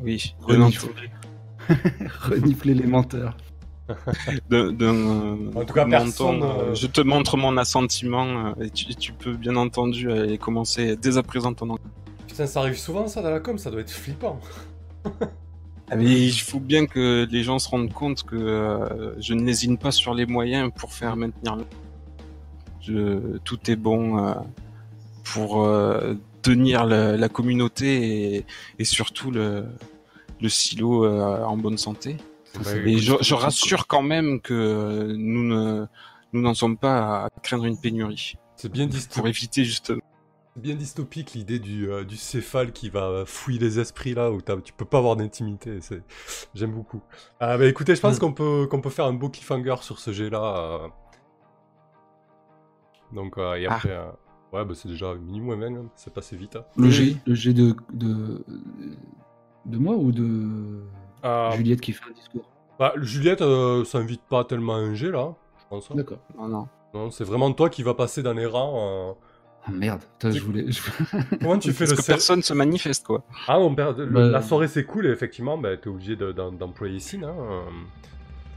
Oui, 0.02 0.36
renifler, 0.42 1.10
renifler 2.22 2.74
les 2.82 2.88
menteurs. 2.88 3.36
euh, 4.52 5.52
En 5.56 5.66
tout 5.66 5.74
cas, 5.74 5.86
personne, 5.86 6.44
euh, 6.44 6.46
euh, 6.72 6.76
Je 6.76 6.86
te 6.88 7.02
montre 7.02 7.38
mon 7.38 7.58
assentiment 7.58 8.54
euh, 8.58 8.64
et 8.64 8.70
tu, 8.70 8.94
tu 8.96 9.14
peux 9.14 9.34
bien 9.34 9.56
entendu 9.56 10.12
aller 10.12 10.38
commencer 10.38 10.96
dès 10.96 11.18
à 11.18 11.24
présent 11.24 11.54
ton 11.54 11.72
enquête. 11.72 11.86
Putain, 12.28 12.46
ça 12.46 12.60
arrive 12.60 12.78
souvent 12.78 13.08
ça 13.08 13.22
dans 13.24 13.32
la 13.32 13.40
com, 13.40 13.58
ça 13.58 13.72
doit 13.72 13.82
être 13.82 13.90
flippant. 13.92 14.40
Ah, 15.92 15.96
Mais 15.96 16.22
il 16.28 16.40
faut 16.40 16.60
bien 16.60 16.86
que 16.86 17.28
les 17.30 17.44
gens 17.44 17.58
se 17.60 17.68
rendent 17.70 17.92
compte 17.92 18.24
que 18.24 18.36
euh, 18.36 19.20
je 19.20 19.34
ne 19.34 19.44
lésine 19.44 19.78
pas 19.78 19.92
sur 19.92 20.14
les 20.14 20.26
moyens 20.26 20.72
pour 20.76 20.94
faire 20.94 21.16
maintenir 21.16 21.56
le. 21.56 21.66
Je, 22.82 23.38
tout 23.40 23.70
est 23.70 23.76
bon 23.76 24.18
euh, 24.26 24.34
pour 25.24 25.64
euh, 25.64 26.14
tenir 26.42 26.86
la, 26.86 27.18
la 27.18 27.30
communauté 27.30 28.36
et, 28.38 28.46
et 28.78 28.84
surtout 28.86 29.32
le, 29.32 29.66
le 30.42 30.50
silo 30.50 31.06
en 31.08 31.58
bonne 31.58 31.78
santé. 31.78 32.18
Bah, 32.64 32.76
Et 32.86 32.98
je, 32.98 33.14
je 33.22 33.34
rassure 33.36 33.86
quand 33.88 34.02
même 34.02 34.40
que 34.42 35.14
nous 35.18 35.44
ne 35.44 35.86
nous 36.34 36.42
n'en 36.42 36.54
sommes 36.54 36.78
pas 36.78 37.26
à 37.26 37.30
craindre 37.42 37.66
une 37.66 37.78
pénurie 37.80 38.36
C'est 38.56 38.72
bien, 38.72 38.88
pour 38.88 38.96
dysto- 38.98 39.28
éviter 39.28 39.64
justement. 39.66 40.02
Bien 40.60 40.76
dystopique 40.76 41.34
l'idée 41.34 41.60
du, 41.60 41.90
euh, 41.90 42.04
du 42.04 42.18
céphale 42.18 42.72
qui 42.72 42.90
va 42.90 43.24
fouiller 43.26 43.60
les 43.60 43.80
esprits 43.80 44.14
là 44.14 44.32
où 44.32 44.42
tu 44.62 44.74
peux 44.74 44.86
pas 44.86 45.00
avoir 45.00 45.16
d'intimité. 45.16 45.82
c'est- 45.82 46.04
J'aime 46.54 46.74
beaucoup. 46.74 47.02
Ah, 47.40 47.58
bah 47.58 47.66
écoutez, 47.66 47.96
je 47.96 48.02
pense 48.02 48.18
Mm. 48.18 48.20
qu'on 48.20 48.34
peut, 48.34 48.68
qu'on 48.70 48.82
peut 48.82 48.90
faire 48.90 49.06
un 49.06 49.14
beau 49.14 49.30
cliffhanger 49.30 49.76
sur 49.82 50.00
ce 50.00 50.12
jet 50.12 50.30
là. 50.30 50.90
Donc, 53.14 53.38
euh, 53.38 53.56
et 53.56 53.66
Ah. 53.68 53.76
après, 53.76 53.90
euh, 53.92 54.06
ouais, 54.54 54.66
bah 54.66 54.74
c'est 54.76 54.88
déjà 54.90 55.16
minimum 55.16 55.60
20, 55.62 55.76
hein, 55.78 55.86
c'est 55.96 56.14
passé 56.14 56.36
vite. 56.36 56.56
hein. 56.56 56.66
Le 56.78 56.90
jet, 56.90 57.16
le 57.26 57.34
jet 57.36 57.54
de, 57.54 57.76
de 57.94 58.46
de 59.66 59.78
moi 59.78 59.96
ou 59.96 60.12
de 60.12 60.82
Euh, 61.26 61.52
Juliette 61.52 61.82
qui 61.82 61.92
fait 61.92 62.06
un 62.10 62.14
discours? 62.14 62.46
bah, 62.80 62.94
Juliette, 62.98 63.42
euh, 63.42 63.84
ça 63.84 63.98
invite 63.98 64.22
pas 64.22 64.44
tellement 64.46 64.76
à 64.76 64.78
un 64.78 64.94
jet 64.94 65.12
là, 65.12 65.34
je 65.60 65.66
pense. 65.70 65.90
hein. 65.92 65.96
D'accord. 65.96 66.20
Non, 66.38 66.48
non. 66.48 66.68
Non, 66.94 67.12
c'est 67.12 67.24
vraiment 67.24 67.52
toi 67.54 67.70
qui 67.70 67.84
va 67.84 67.94
passer 67.94 68.24
dans 68.24 68.34
les 68.34 68.46
rangs. 68.48 69.16
Ah 69.70 69.76
merde, 69.76 70.02
Putain, 70.20 70.32
je 70.32 70.40
voulais. 70.42 70.66
je- 70.72 70.82
Comment 71.42 71.58
tu 71.60 71.72
fais 71.72 71.86
Parce 71.86 71.92
le 71.92 71.98
que 71.98 72.06
personne 72.08 72.42
se 72.42 72.54
manifeste 72.54 73.06
quoi. 73.06 73.24
Ah, 73.48 73.60
mon 73.60 73.74
père, 73.76 73.94
le- 73.96 74.06
Bah, 74.08 74.26
la 74.28 74.42
soirée 74.42 74.68
c'est 74.68 74.84
cool 74.84 75.06
et 75.06 75.10
effectivement, 75.10 75.58
bah, 75.58 75.78
t'es 75.78 75.88
obligé 75.90 76.16
d'employer 76.16 77.00
Sin. 77.00 77.24
Hein. 77.24 77.34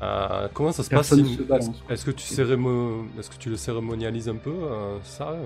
Euh, 0.03 0.49
comment 0.53 0.73
ça 0.73 0.83
se 0.83 0.91
passe 0.91 1.11
Personne 1.11 1.25
Sin 1.27 1.71
se. 1.87 1.93
Est-ce 1.93 2.05
que, 2.05 2.11
tu 2.11 2.25
cérémo- 2.27 3.05
est-ce 3.19 3.31
que 3.31 3.37
tu 3.37 3.51
le 3.51 3.57
cérémonialises 3.57 4.29
un 4.29 4.35
peu, 4.37 4.51
euh, 4.51 4.99
ça 5.05 5.29
euh 5.31 5.45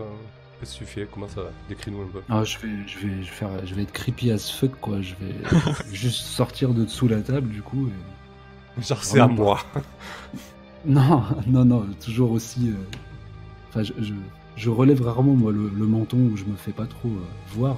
Qu'est-ce 0.58 0.72
que 0.74 0.78
tu 0.78 0.84
fais 0.86 1.06
Comment 1.12 1.28
ça 1.28 1.42
Décris-nous 1.68 2.00
un 2.00 2.06
peu. 2.06 2.20
Ah, 2.30 2.42
je 2.42 2.56
vais, 2.58 2.68
je 2.86 2.98
vais, 3.00 3.12
je 3.16 3.16
vais 3.18 3.24
faire, 3.26 3.50
je 3.66 3.74
vais 3.74 3.82
être 3.82 3.92
creepy 3.92 4.30
as 4.32 4.50
fuck 4.50 4.70
quoi. 4.80 5.02
Je 5.02 5.14
vais 5.16 5.34
juste 5.92 6.20
sortir 6.24 6.72
de 6.72 6.84
dessous 6.84 7.08
la 7.08 7.20
table 7.20 7.48
du 7.50 7.60
coup. 7.60 7.88
et- 7.88 8.82
Genre, 8.82 9.02
c'est 9.04 9.20
à 9.20 9.26
moi. 9.26 9.60
Non, 10.86 11.24
non, 11.48 11.64
non, 11.64 11.86
toujours 12.04 12.30
aussi. 12.30 12.68
euh, 12.68 12.74
Enfin, 13.68 13.82
je, 13.82 13.92
je, 14.00 14.12
je 14.56 14.70
relève 14.70 15.02
rarement 15.02 15.34
moi 15.34 15.52
le, 15.52 15.68
le 15.74 15.86
menton 15.86 16.16
où 16.32 16.36
je 16.36 16.44
me 16.44 16.56
fais 16.56 16.72
pas 16.72 16.86
trop 16.86 17.08
euh, 17.08 17.20
voir. 17.54 17.76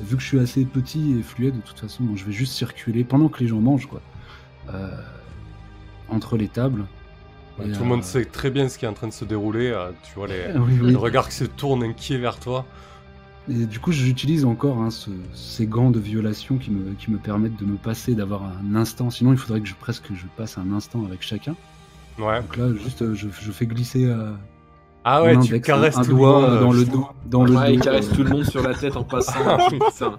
Vu 0.00 0.16
que 0.16 0.22
je 0.22 0.26
suis 0.26 0.38
assez 0.40 0.64
petit 0.64 1.16
et 1.18 1.22
fluet, 1.22 1.50
de 1.52 1.60
toute 1.60 1.78
façon, 1.78 2.04
je 2.16 2.24
vais 2.24 2.32
juste 2.32 2.52
circuler 2.52 3.04
pendant 3.04 3.28
que 3.28 3.40
les 3.40 3.48
gens 3.48 3.60
mangent 3.60 3.86
quoi. 3.86 4.00
Euh, 4.72 4.90
entre 6.08 6.36
les 6.36 6.48
tables. 6.48 6.84
Ouais, 7.58 7.70
Tout 7.70 7.80
le 7.80 7.86
monde 7.86 8.00
euh, 8.00 8.02
sait 8.02 8.24
très 8.24 8.50
bien 8.50 8.68
ce 8.68 8.76
qui 8.78 8.84
est 8.84 8.88
en 8.88 8.92
train 8.94 9.06
de 9.06 9.12
se 9.12 9.24
dérouler. 9.24 9.72
tu 10.02 10.14
vois 10.16 10.26
les, 10.26 10.46
Oui, 10.56 10.78
oui. 10.82 10.90
le 10.90 10.98
regard 10.98 11.28
qui 11.28 11.36
se 11.36 11.44
tourne 11.44 11.82
inquiet 11.84 12.18
vers 12.18 12.38
toi. 12.40 12.64
Et 13.48 13.66
du 13.66 13.78
coup, 13.78 13.92
j'utilise 13.92 14.44
encore 14.44 14.78
hein, 14.78 14.90
ce- 14.90 15.10
ces 15.34 15.66
gants 15.66 15.90
de 15.90 16.00
violation 16.00 16.56
qui 16.56 16.70
me, 16.70 16.94
qui 16.94 17.10
me 17.10 17.18
permettent 17.18 17.58
de 17.60 17.66
me 17.66 17.76
passer, 17.76 18.14
d'avoir 18.14 18.42
un 18.44 18.74
instant. 18.74 19.10
Sinon, 19.10 19.32
il 19.32 19.38
faudrait 19.38 19.60
que 19.60 19.68
je 19.68 19.74
presque 19.74 20.12
je 20.14 20.24
passe 20.36 20.58
un 20.58 20.72
instant 20.72 21.04
avec 21.04 21.22
chacun. 21.22 21.54
Ouais. 22.18 22.40
Donc 22.40 22.56
là, 22.56 22.72
juste, 22.74 23.14
je, 23.14 23.28
je 23.28 23.52
fais 23.52 23.66
glisser 23.66 24.06
euh, 24.06 24.32
Ah 25.06 25.22
ouais, 25.22 25.38
tu 25.38 25.60
caresses 25.60 25.98
un, 25.98 26.00
un 26.00 26.04
tout 26.04 26.10
le 26.12 26.16
doigt 26.16 26.40
monde, 26.40 26.50
euh, 26.50 26.60
dans 26.60 26.72
le 26.72 26.84
dos. 26.86 27.06
Dans 27.26 27.44
le 27.44 27.54
Ouais, 27.54 27.74
il 27.74 27.80
caresse 27.80 28.08
tout 28.10 28.22
le 28.24 28.30
monde 28.30 28.44
sur 28.44 28.62
la 28.66 28.72
tête 28.74 28.96
en 28.96 29.04
passant. 29.04 29.34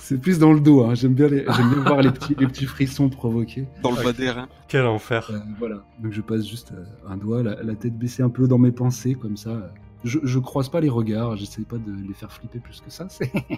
C'est 0.00 0.18
plus 0.18 0.38
dans 0.38 0.52
le 0.52 0.60
dos. 0.60 0.84
Hein. 0.84 0.94
J'aime 0.94 1.14
bien, 1.14 1.26
les- 1.26 1.44
j'aime 1.56 1.70
bien 1.74 1.82
voir 1.82 2.02
les 2.02 2.10
petits, 2.10 2.36
les 2.38 2.46
petits 2.46 2.66
frissons 2.66 3.08
provoqués. 3.08 3.66
Dans 3.82 3.90
le 3.90 4.02
bas 4.02 4.12
des 4.12 4.30
reins. 4.30 4.48
Quel 4.68 4.86
enfer. 4.86 5.28
Euh, 5.32 5.38
voilà. 5.58 5.82
Donc 6.00 6.12
je 6.12 6.20
passe 6.20 6.46
juste 6.46 6.72
euh, 6.72 6.84
un 7.08 7.16
doigt, 7.16 7.42
la, 7.42 7.60
la 7.62 7.74
tête 7.74 7.98
baissée 7.98 8.22
un 8.22 8.28
peu 8.28 8.46
dans 8.46 8.58
mes 8.58 8.70
pensées, 8.72 9.14
comme 9.14 9.36
ça. 9.36 9.72
Je, 10.04 10.18
je 10.22 10.38
croise 10.38 10.68
pas 10.68 10.80
les 10.80 10.88
regards, 10.88 11.36
j'essaie 11.36 11.62
pas 11.62 11.76
de 11.78 11.92
les 12.06 12.14
faire 12.14 12.30
flipper 12.32 12.58
plus 12.60 12.80
que 12.80 12.90
ça. 12.90 13.08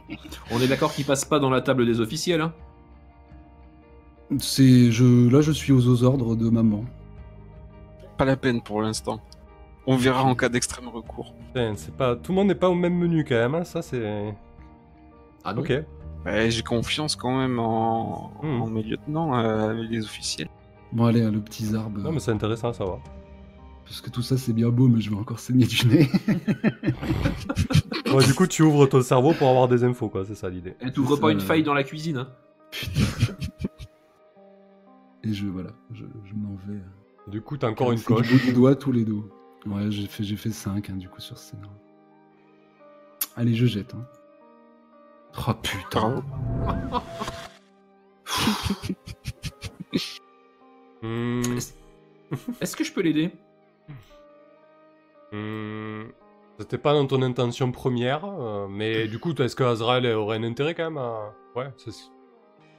On 0.51 0.61
est 0.61 0.69
d'accord 0.69 0.93
qu'il 0.93 1.05
passe 1.05 1.25
pas 1.27 1.39
dans 1.39 1.51
la 1.51 1.61
table 1.63 1.85
des 1.87 2.01
officiels. 2.01 2.41
Hein 2.41 2.53
c'est, 4.39 4.91
je, 4.91 5.29
là, 5.31 5.41
je 5.43 5.53
suis 5.53 5.73
aux, 5.73 5.87
aux 5.89 6.03
ordres 6.05 6.37
de 6.37 6.49
maman. 6.49 6.85
Pas 8.17 8.25
la 8.25 8.37
peine 8.37 8.63
pour 8.63 8.81
l'instant. 8.83 9.21
On 9.87 9.97
verra 9.97 10.25
en 10.25 10.35
cas 10.35 10.49
d'extrême 10.49 10.89
recours. 10.89 11.35
Putain, 11.49 11.75
c'est 11.77 11.95
pas... 11.95 12.17
Tout 12.17 12.33
le 12.33 12.37
monde 12.37 12.49
n'est 12.49 12.55
pas 12.55 12.71
au 12.71 12.75
même 12.75 12.95
menu 12.97 13.25
quand 13.25 13.35
même, 13.35 13.55
hein, 13.55 13.65
ça 13.65 13.83
c'est... 13.83 14.35
ah 15.45 15.53
non. 15.55 15.61
Ok. 15.61 15.73
Bah, 16.25 16.49
J'ai 16.49 16.63
confiance 16.63 17.17
quand 17.17 17.37
même 17.37 17.59
en, 17.59 18.33
Hmm. 18.43 18.63
en 18.63 18.67
mes 18.67 18.83
lieutenants, 18.83 19.39
euh, 19.39 19.75
les 19.75 20.03
officiels. 20.05 20.49
Bon, 20.93 21.05
allez, 21.05 21.23
hein, 21.23 21.31
le 21.31 21.41
petit 21.41 21.67
zarbe. 21.67 21.99
Non, 21.99 22.13
mais 22.13 22.21
c'est 22.21 22.31
intéressant 22.31 22.69
à 22.69 22.73
savoir. 22.73 23.01
Parce 23.85 24.01
que 24.01 24.09
tout 24.09 24.23
ça, 24.23 24.39
c'est 24.39 24.55
bien 24.55 24.71
beau, 24.71 24.89
mais 24.89 25.01
je 25.03 25.11
vais 25.11 25.17
encore 25.17 25.39
saigner 25.39 25.67
du 25.67 25.87
nez. 25.87 26.09
Ouais, 28.15 28.25
du 28.25 28.33
coup, 28.33 28.47
tu 28.47 28.63
ouvres 28.63 28.87
ton 28.87 29.03
cerveau 29.03 29.35
pour 29.35 29.49
avoir 29.49 29.69
des 29.69 29.85
infos, 29.85 30.09
quoi. 30.09 30.25
C'est 30.25 30.35
ça 30.37 30.49
l'idée. 30.49 30.75
Elle 30.81 30.93
t'ouvre 30.93 31.17
pas 31.17 31.31
une 31.33 31.41
faille 31.41 31.63
dans 31.63 31.75
la 31.75 31.83
cuisine. 31.85 32.17
Hein. 32.19 32.29
Et 35.23 35.33
je, 35.33 35.47
voilà, 35.47 35.71
je, 35.93 36.05
je 36.25 36.35
m'en 36.35 36.55
vais. 36.67 36.81
Du 37.29 37.41
coup, 37.43 37.57
t'as 37.57 37.69
encore 37.69 37.93
une 37.93 37.99
C'est 37.99 38.07
du 38.09 38.15
coche. 38.15 38.31
bout 38.31 38.39
du 38.47 38.53
doigt 38.53 38.75
tous 38.77 38.93
les 38.93 39.05
dos. 39.05 39.29
Ouais, 39.67 39.91
j'ai 39.91 40.07
fait, 40.07 40.25
j'ai 40.25 40.37
fait 40.37 40.51
5 40.51 40.91
du 40.99 41.09
coup 41.09 41.21
sur 41.21 41.39
ce 41.39 41.51
scénario. 41.51 41.71
Allez, 43.37 43.55
je 43.55 43.67
jette. 43.67 43.95
Hein. 43.95 44.07
Oh 45.49 45.55
putain. 45.55 46.23
Est-ce 52.61 52.77
que 52.77 52.85
je 52.85 52.93
peux 52.93 53.03
l'aider? 53.03 53.31
Hmm, 55.33 56.05
C'était 56.59 56.79
pas 56.79 56.93
dans 56.93 57.07
ton 57.07 57.21
intention 57.23 57.73
première, 57.73 58.25
euh, 58.25 58.69
mais 58.69 59.09
du 59.09 59.19
coup, 59.19 59.33
est-ce 59.35 59.57
que 59.57 59.65
Azrael 59.65 60.07
aurait 60.07 60.37
un 60.39 60.45
intérêt 60.45 60.75
quand 60.75 60.85
même 60.85 60.99
à... 60.99 61.35
Ouais, 61.57 61.69
c'est... 61.77 61.91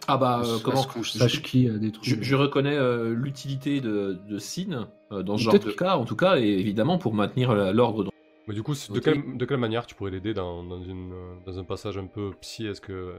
Ah 0.07 0.17
bah 0.17 0.41
euh, 0.43 0.59
comment 0.63 0.87
sache 1.03 1.41
qui 1.41 1.67
a 1.67 1.73
détruit. 1.77 2.09
je, 2.09 2.21
je 2.21 2.35
reconnais 2.35 2.75
euh, 2.77 3.13
l'utilité 3.13 3.81
de, 3.81 4.19
de 4.27 4.37
Sin 4.37 4.87
euh, 5.11 5.23
dans 5.23 5.37
ce 5.37 5.43
genre 5.43 5.59
de 5.59 5.71
cas, 5.71 5.95
en 5.97 6.05
tout 6.05 6.15
cas, 6.15 6.37
et 6.37 6.47
évidemment 6.47 6.97
pour 6.97 7.13
maintenir 7.13 7.53
l'ordre. 7.73 8.03
dans- 8.03 8.11
Mais 8.47 8.53
du 8.53 8.61
coup, 8.61 8.73
de, 8.73 8.99
quelle, 8.99 9.37
de 9.37 9.45
quelle 9.45 9.57
manière 9.57 9.87
tu 9.87 9.95
pourrais 9.95 10.11
l'aider 10.11 10.33
dans, 10.33 10.63
dans, 10.63 10.81
une, 10.83 11.11
euh, 11.13 11.35
dans 11.45 11.57
un 11.57 11.63
passage 11.63 11.97
un 11.97 12.05
peu 12.05 12.31
psy? 12.41 12.67
Est-ce 12.67 12.81
que, 12.81 13.15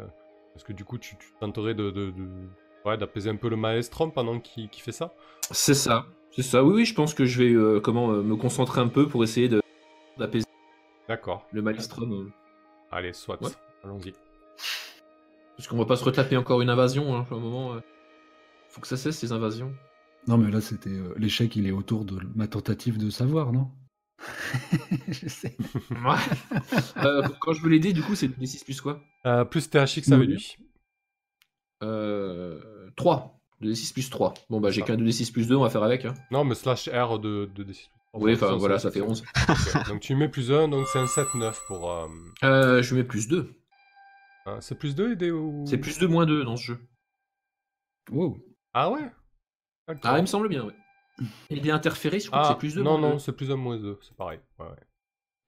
est-ce 0.54 0.64
que 0.64 0.72
du 0.72 0.84
coup, 0.84 0.98
tu, 0.98 1.16
tu 1.16 1.28
tenterais 1.40 1.74
de, 1.74 1.90
de, 1.90 2.10
de- 2.10 2.48
ouais, 2.84 2.96
d'apaiser 2.96 3.30
un 3.30 3.36
peu 3.36 3.48
le 3.48 3.56
maestro 3.56 4.08
pendant 4.08 4.38
qu'il 4.38 4.68
fait 4.70 4.92
ça? 4.92 5.12
C'est 5.50 5.74
ça, 5.74 6.06
c'est 6.30 6.42
ça. 6.42 6.62
Oui, 6.62 6.74
oui, 6.76 6.84
je 6.84 6.94
pense 6.94 7.14
que 7.14 7.24
je 7.24 7.42
vais 7.42 7.52
euh, 7.52 7.80
comment 7.80 8.12
euh, 8.12 8.22
me 8.22 8.36
concentrer 8.36 8.80
un 8.80 8.88
peu 8.88 9.08
pour 9.08 9.24
essayer 9.24 9.48
de 9.48 9.60
d'apaiser 10.18 10.46
D'accord. 11.08 11.46
le 11.52 11.62
maelstrom, 11.62 12.12
euh, 12.12 12.30
Allez, 12.92 13.12
soit. 13.12 13.42
Ouais. 13.42 13.50
Allons-y. 13.82 14.12
Parce 15.56 15.68
qu'on 15.68 15.76
va 15.78 15.86
pas 15.86 15.96
se 15.96 16.04
retaper 16.04 16.36
encore 16.36 16.60
une 16.62 16.70
invasion. 16.70 17.16
Hein, 17.16 17.24
pour 17.24 17.36
un 17.38 17.40
moment, 17.40 17.74
euh. 17.74 17.80
faut 18.68 18.80
que 18.80 18.86
ça 18.88 18.96
cesse 18.96 19.18
ces 19.18 19.32
invasions. 19.32 19.72
Non, 20.28 20.36
mais 20.38 20.50
là, 20.50 20.60
c'était. 20.60 20.90
euh, 20.90 21.14
L'échec, 21.16 21.54
il 21.56 21.66
est 21.66 21.72
autour 21.72 22.04
de 22.04 22.18
ma 22.34 22.46
tentative 22.48 22.98
de 22.98 23.10
savoir, 23.10 23.52
non? 23.52 23.70
Je 25.08 25.28
sais. 25.28 25.56
Euh, 27.04 27.22
quand 27.40 27.52
je 27.52 27.60
veux 27.62 27.68
l'aider, 27.68 27.92
du 27.92 28.02
coup, 28.02 28.14
c'est 28.14 28.28
des 28.28 28.46
6 28.46 28.64
plus 28.64 28.80
quoi? 28.80 29.00
Euh, 29.26 29.44
plus 29.44 29.68
THX 29.68 30.10
avec 30.12 30.28
Oui. 30.28 30.34
lui. 30.34 30.56
euh, 31.82 32.60
3. 32.96 33.32
2d6 33.62 33.92
plus 33.94 34.10
3. 34.10 34.34
Bon, 34.50 34.60
bah, 34.60 34.70
j'ai 34.70 34.82
qu'un 34.82 34.96
2d6 34.96 35.32
plus 35.32 35.46
2, 35.48 35.54
on 35.56 35.62
va 35.62 35.70
faire 35.70 35.82
avec. 35.82 36.04
Hein. 36.04 36.14
Non, 36.30 36.44
mais 36.44 36.54
slash 36.54 36.88
R 36.88 37.18
de, 37.18 37.48
de 37.54 37.64
D6. 37.64 37.88
Oui, 38.14 38.32
enfin, 38.34 38.56
voilà, 38.56 38.78
ça, 38.78 38.90
fait 38.90 39.00
11. 39.02 39.22
Ok, 39.48 39.88
Donc 39.88 40.00
tu 40.00 40.14
mets 40.14 40.28
plus 40.28 40.50
1, 40.52 40.68
donc 40.68 40.86
c'est 40.88 40.98
un 40.98 41.04
7-9 41.06 41.54
pour... 41.66 41.90
euh, 41.90 42.06
Euh, 42.44 42.82
je 42.82 42.94
mets 42.94 43.04
plus 43.04 43.28
2. 43.28 43.50
Hein, 44.46 44.60
c'est 44.60 44.74
plus 44.78 44.94
2 44.94 45.12
aider 45.12 45.30
ou... 45.30 45.64
C'est 45.66 45.78
plus 45.78 45.98
2 45.98 46.08
moins 46.08 46.24
2 46.26 46.44
dans 46.44 46.56
ce 46.56 46.64
jeu. 46.64 46.78
Wow. 48.10 48.38
Ah 48.72 48.90
ouais? 48.90 49.10
D'accord. 49.88 50.10
Ah, 50.12 50.18
il 50.18 50.22
me 50.22 50.26
semble 50.26 50.48
bien, 50.48 50.64
ouais. 50.64 50.74
Il 51.50 51.66
est 51.66 51.70
interféré, 51.70 52.20
je 52.20 52.26
crois 52.28 52.40
que 52.40 52.46
Ah, 52.46 52.48
c'est 52.52 52.58
plus 52.58 52.74
2 52.74 52.82
Non, 52.82 52.98
non, 52.98 53.18
c'est 53.18 53.32
plus 53.32 53.50
1 53.50 53.56
moins 53.56 53.78
2, 53.78 53.98
c'est 54.02 54.16
pareil. 54.16 54.40
Ouais, 54.58 54.66
ouais. 54.66 54.76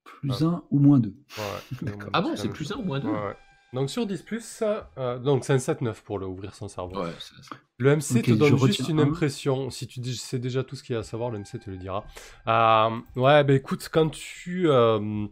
Plus 0.03 0.43
1 0.43 0.63
ou 0.71 0.79
moins 0.79 0.99
2. 0.99 1.09
ouais, 1.09 1.15
ouais. 1.37 1.77
Plus 1.77 1.87
un, 1.87 1.95
moins 1.95 2.09
Ah 2.13 2.21
bon, 2.21 2.35
c'est 2.35 2.49
plus 2.49 2.65
chose. 2.67 2.77
1 2.77 2.81
ou 2.81 2.83
moins 2.83 2.99
2 2.99 3.07
Ouais, 3.07 3.13
ouais. 3.27 3.35
Donc 3.71 3.91
sur 3.91 4.07
10, 4.07 4.63
euh, 4.97 5.19
donc 5.19 5.45
c'est 5.45 5.53
un 5.53 5.57
7-9 5.57 6.01
pour 6.01 6.17
le 6.17 6.25
ouvrir 6.25 6.55
son 6.55 6.67
cerveau. 6.67 7.03
Ouais, 7.03 7.11
c'est 7.19 7.35
ça. 7.43 7.55
Le 7.77 7.91
MC 7.95 8.15
Ok, 8.17 8.23
te 8.23 8.31
donne 8.31 8.57
juste 8.57 8.89
une 8.89 8.99
un. 8.99 9.03
impression. 9.03 9.69
Si 9.69 9.85
tu 9.85 9.99
dis, 9.99 10.17
sais 10.17 10.39
déjà 10.39 10.63
tout 10.63 10.75
ce 10.75 10.81
qu'il 10.81 10.93
y 10.93 10.95
a 10.97 11.01
à 11.01 11.03
savoir, 11.03 11.29
le 11.29 11.37
MC 11.37 11.59
te 11.59 11.69
le 11.69 11.77
dira. 11.77 12.03
Euh, 12.47 12.99
ouais, 13.15 13.43
bah 13.43 13.53
écoute, 13.53 13.87
quand 13.91 14.09
tu. 14.09 14.67
euh, 14.71 15.27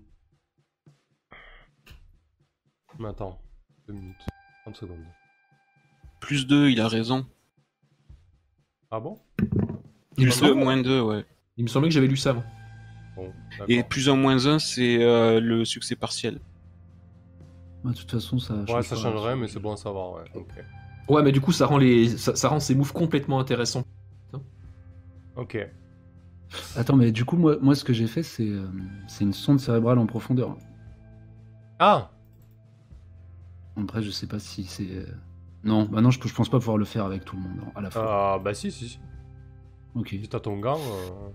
Mais 2.99 3.07
attends, 3.09 3.41
deux 3.87 3.93
minutes, 3.93 4.25
30 4.63 4.75
secondes. 4.75 5.03
Plus 6.19 6.47
2, 6.47 6.69
il 6.69 6.81
a 6.81 6.87
raison. 6.87 7.25
Ah 8.91 8.99
bon? 8.99 9.17
Il 10.17 10.25
me 10.25 10.31
Plus 10.31 10.41
2, 10.41 10.47
semble, 10.47 10.53
moins 10.55 10.77
2, 10.81 11.01
ouais. 11.01 11.25
il 11.57 11.63
me 11.63 11.69
semblait 11.69 11.89
que 11.89 11.93
j'avais 11.93 12.07
lu 12.07 12.17
ça. 12.17 12.33
Bon, 13.15 13.31
Et 13.67 13.83
plus 13.83 14.09
1, 14.09 14.15
moins 14.15 14.45
1, 14.45 14.59
c'est 14.59 15.03
euh, 15.03 15.39
le 15.39 15.65
succès 15.65 15.95
partiel. 15.95 16.39
Ouais, 17.83 17.91
de 17.93 17.97
toute 17.97 18.11
façon, 18.11 18.39
ça 18.39 18.53
Ouais, 18.55 18.83
changerait, 18.83 19.35
mais 19.35 19.47
c'est 19.47 19.59
bon 19.59 19.73
à 19.73 19.77
savoir, 19.77 20.13
ouais. 20.13 20.23
Ouais, 21.09 21.23
mais 21.23 21.31
du 21.31 21.39
coup, 21.39 21.51
ça 21.51 21.65
rend, 21.65 21.77
les... 21.77 22.09
ça, 22.17 22.35
ça 22.35 22.49
rend 22.49 22.59
ces 22.59 22.75
moves 22.75 22.93
complètement 22.93 23.39
intéressants. 23.39 23.83
Ok. 25.35 25.57
Attends, 26.75 26.95
mais 26.95 27.11
du 27.11 27.25
coup, 27.25 27.37
moi, 27.37 27.57
moi 27.61 27.75
ce 27.75 27.83
que 27.83 27.93
j'ai 27.93 28.07
fait, 28.07 28.23
c'est 28.23 28.47
euh, 28.47 28.67
c'est 29.07 29.23
une 29.23 29.33
sonde 29.33 29.59
cérébrale 29.59 29.99
en 29.99 30.07
profondeur. 30.07 30.57
Ah 31.77 32.09
Après, 33.81 34.01
je 34.01 34.09
sais 34.11 34.27
pas 34.27 34.39
si 34.39 34.63
c'est. 34.65 34.87
euh, 34.91 35.05
Non, 35.63 35.85
bah 35.85 36.01
non, 36.01 36.11
je, 36.11 36.19
je 36.25 36.33
pense 36.33 36.49
pas 36.49 36.59
pouvoir 36.59 36.77
le 36.77 36.85
faire 36.85 37.05
avec 37.05 37.25
tout 37.25 37.35
le 37.35 37.43
monde 37.43 37.59
hein, 37.65 37.71
à 37.75 37.81
la 37.81 37.91
fois. 37.91 38.33
Ah, 38.35 38.39
bah 38.39 38.53
si, 38.53 38.71
si, 38.71 38.89
si. 38.89 38.99
ok. 39.95 40.09
Si 40.09 40.27
t'as 40.27 40.39
ton 40.39 40.59
gant, 40.59 40.79
euh, 40.79 41.29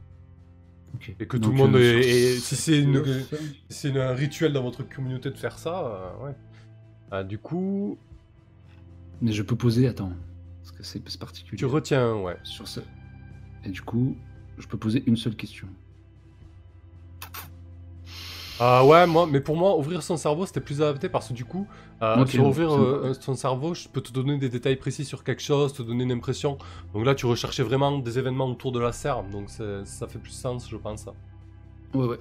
ok. 0.95 1.15
et 1.21 1.27
que 1.27 1.37
tout 1.37 1.51
le 1.51 1.57
monde 1.57 1.77
euh, 1.77 2.01
est. 2.01 2.39
Si 2.39 2.57
c'est 2.57 2.81
une... 2.81 3.03
c'est 3.69 3.99
un 4.01 4.13
rituel 4.13 4.53
dans 4.53 4.63
votre 4.63 4.83
communauté 4.83 5.31
de 5.31 5.37
faire 5.39 5.59
ça, 5.59 5.87
euh, 5.87 6.25
ouais. 6.27 6.35
Ah, 7.11 7.23
du 7.25 7.39
coup, 7.39 7.99
Mais 9.21 9.33
je 9.33 9.43
peux 9.43 9.57
poser, 9.57 9.87
attends, 9.87 10.13
parce 10.63 10.73
que 10.73 10.83
c'est 10.83 11.07
c'est 11.09 11.21
particulier. 11.21 11.59
tu 11.59 11.67
retiens, 11.67 12.15
ouais. 12.17 12.37
Sur 12.43 12.67
ça. 12.67 12.81
Et 13.65 13.71
du 13.71 13.83
coup, 13.83 14.17
je 14.59 14.67
peux 14.67 14.79
poser 14.79 15.05
une 15.07 15.17
seule 15.17 15.37
question. 15.37 15.69
Ah 18.65 18.87
ouais, 18.87 19.09
moi, 19.09 19.27
mais 19.27 19.41
pour 19.41 19.57
moi, 19.57 19.77
ouvrir 19.77 20.05
son 20.05 20.17
cerveau, 20.17 20.47
c'était 20.47 20.61
plus 20.61 20.81
adapté 20.81 21.09
parce 21.09 21.27
que 21.27 21.33
du 21.33 21.45
coup, 21.45 21.67
euh, 22.01 22.23
Ok, 22.23 22.29
sur 22.29 22.47
ouvrir 22.47 22.73
euh, 22.73 23.13
son 23.13 23.35
cerveau, 23.35 23.75
je 23.75 23.89
peux 23.89 24.01
te 24.01 24.13
donner 24.13 24.39
des 24.39 24.49
détails 24.49 24.77
précis 24.77 25.05
sur 25.05 25.25
quelque 25.25 25.43
chose, 25.43 25.73
te 25.73 25.83
donner 25.83 26.05
une 26.05 26.13
impression. 26.13 26.59
Donc 26.95 27.05
là, 27.05 27.17
tu 27.17 27.27
recherchais 27.27 27.65
vraiment 27.65 27.99
des 27.99 28.21
événements 28.21 28.47
autour 28.47 28.71
de 28.71 28.79
la 28.79 28.93
serre, 28.93 29.25
donc 29.25 29.51
ça 29.51 30.07
fait 30.07 30.21
plus 30.21 30.31
sens, 30.31 30.71
je 30.71 30.77
pense. 30.77 31.07
Ouais, 31.93 32.07
ouais. 32.07 32.21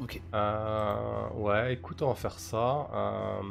Ok. 0.00 0.20
Euh, 0.34 1.28
ouais, 1.36 1.74
écoute, 1.74 2.02
on 2.02 2.08
va 2.08 2.14
faire 2.16 2.40
ça. 2.40 2.88
Euh, 2.92 3.42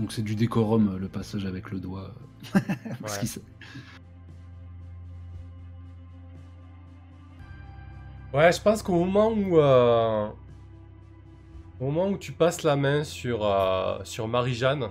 Donc 0.00 0.10
c'est 0.10 0.22
du 0.22 0.34
décorum, 0.34 0.94
euh, 0.94 0.98
le 0.98 1.06
passage 1.06 1.46
avec 1.46 1.70
le 1.70 1.78
doigt. 1.78 2.10
Parce 3.00 3.38
ouais. 8.34 8.52
je 8.52 8.60
pense 8.60 8.82
qu'au 8.82 9.04
moment 9.04 9.30
où, 9.30 9.58
euh, 9.58 10.28
au 11.80 11.84
moment 11.86 12.08
où 12.08 12.18
tu 12.18 12.32
passes 12.32 12.62
la 12.62 12.76
main 12.76 13.04
sur 13.04 13.44
euh, 13.44 13.98
sur 14.04 14.28
Marie-Jeanne, 14.28 14.88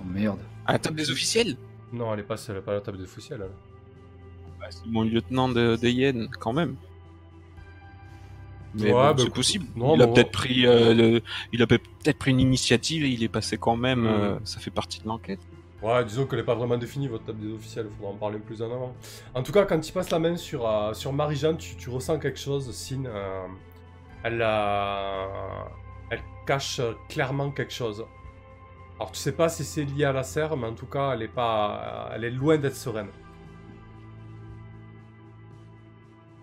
Oh 0.00 0.04
merde. 0.04 0.40
À 0.66 0.72
la 0.72 0.78
table 0.78 0.96
des 0.96 1.10
officiels? 1.10 1.56
Non, 1.92 2.12
elle 2.12 2.20
est 2.20 2.24
pas, 2.24 2.36
elle 2.48 2.56
est 2.56 2.60
pas 2.60 2.72
à 2.72 2.74
la 2.76 2.80
table 2.80 2.98
des 2.98 3.04
elle. 3.30 3.48
bah, 4.60 4.66
C'est 4.70 4.86
mon 4.86 5.02
lieutenant 5.02 5.48
de, 5.48 5.76
de 5.76 5.88
Yen, 5.88 6.28
quand 6.40 6.52
même. 6.52 6.76
Mais 8.74 8.86
Ouais, 8.86 8.90
bon, 8.92 8.96
bah, 9.14 9.14
c'est 9.18 9.30
possible. 9.32 9.66
non, 9.76 9.94
il 9.94 10.02
a 10.02 10.06
peut-être 10.06 10.32
pris, 10.32 10.66
euh, 10.66 10.92
le- 10.92 11.22
il 11.52 11.62
a 11.62 11.66
peut-être 11.66 12.18
pris 12.18 12.32
une 12.32 12.40
initiative 12.40 13.04
et 13.04 13.08
il 13.08 13.22
est 13.22 13.28
passé 13.28 13.56
quand 13.56 13.76
même. 13.76 14.02
Mm. 14.02 14.06
euh, 14.06 14.38
ça 14.44 14.60
fait 14.60 14.70
partie 14.70 15.00
de 15.00 15.06
l'enquête. 15.06 15.40
Ouais, 15.82 16.04
disons 16.04 16.26
qu'elle 16.26 16.40
n'est 16.40 16.44
pas 16.44 16.54
vraiment 16.54 16.76
définie, 16.78 17.06
votre 17.06 17.24
table 17.24 17.40
des 17.40 17.52
officiels, 17.52 17.86
il 17.90 17.96
faudra 17.96 18.12
en 18.12 18.16
parler 18.16 18.38
plus 18.38 18.60
en 18.62 18.66
avant. 18.66 18.94
En 19.34 19.42
tout 19.42 19.52
cas, 19.52 19.64
quand 19.64 19.78
tu 19.78 19.92
passes 19.92 20.10
la 20.10 20.18
main 20.18 20.36
sur, 20.36 20.66
euh, 20.68 20.92
sur 20.94 21.12
Marie-Jeanne, 21.12 21.58
tu, 21.58 21.76
tu 21.76 21.90
ressens 21.90 22.18
quelque 22.18 22.38
chose, 22.38 22.70
Sin. 22.72 23.04
Euh, 24.42 25.26
elle, 26.10 26.22
cache 26.46 26.80
clairement 27.08 27.50
quelque 27.50 27.72
chose. 27.72 28.04
Alors, 28.98 29.12
tu 29.12 29.18
sais 29.18 29.32
pas 29.32 29.48
si 29.48 29.64
c'est 29.64 29.84
lié 29.84 30.04
à 30.04 30.12
la 30.12 30.22
serre, 30.22 30.56
mais 30.56 30.66
en 30.66 30.74
tout 30.74 30.86
cas, 30.86 31.12
elle 31.14 31.22
est, 31.22 31.28
pas... 31.28 32.10
elle 32.14 32.24
est 32.24 32.30
loin 32.30 32.56
d'être 32.56 32.74
sereine. 32.76 33.08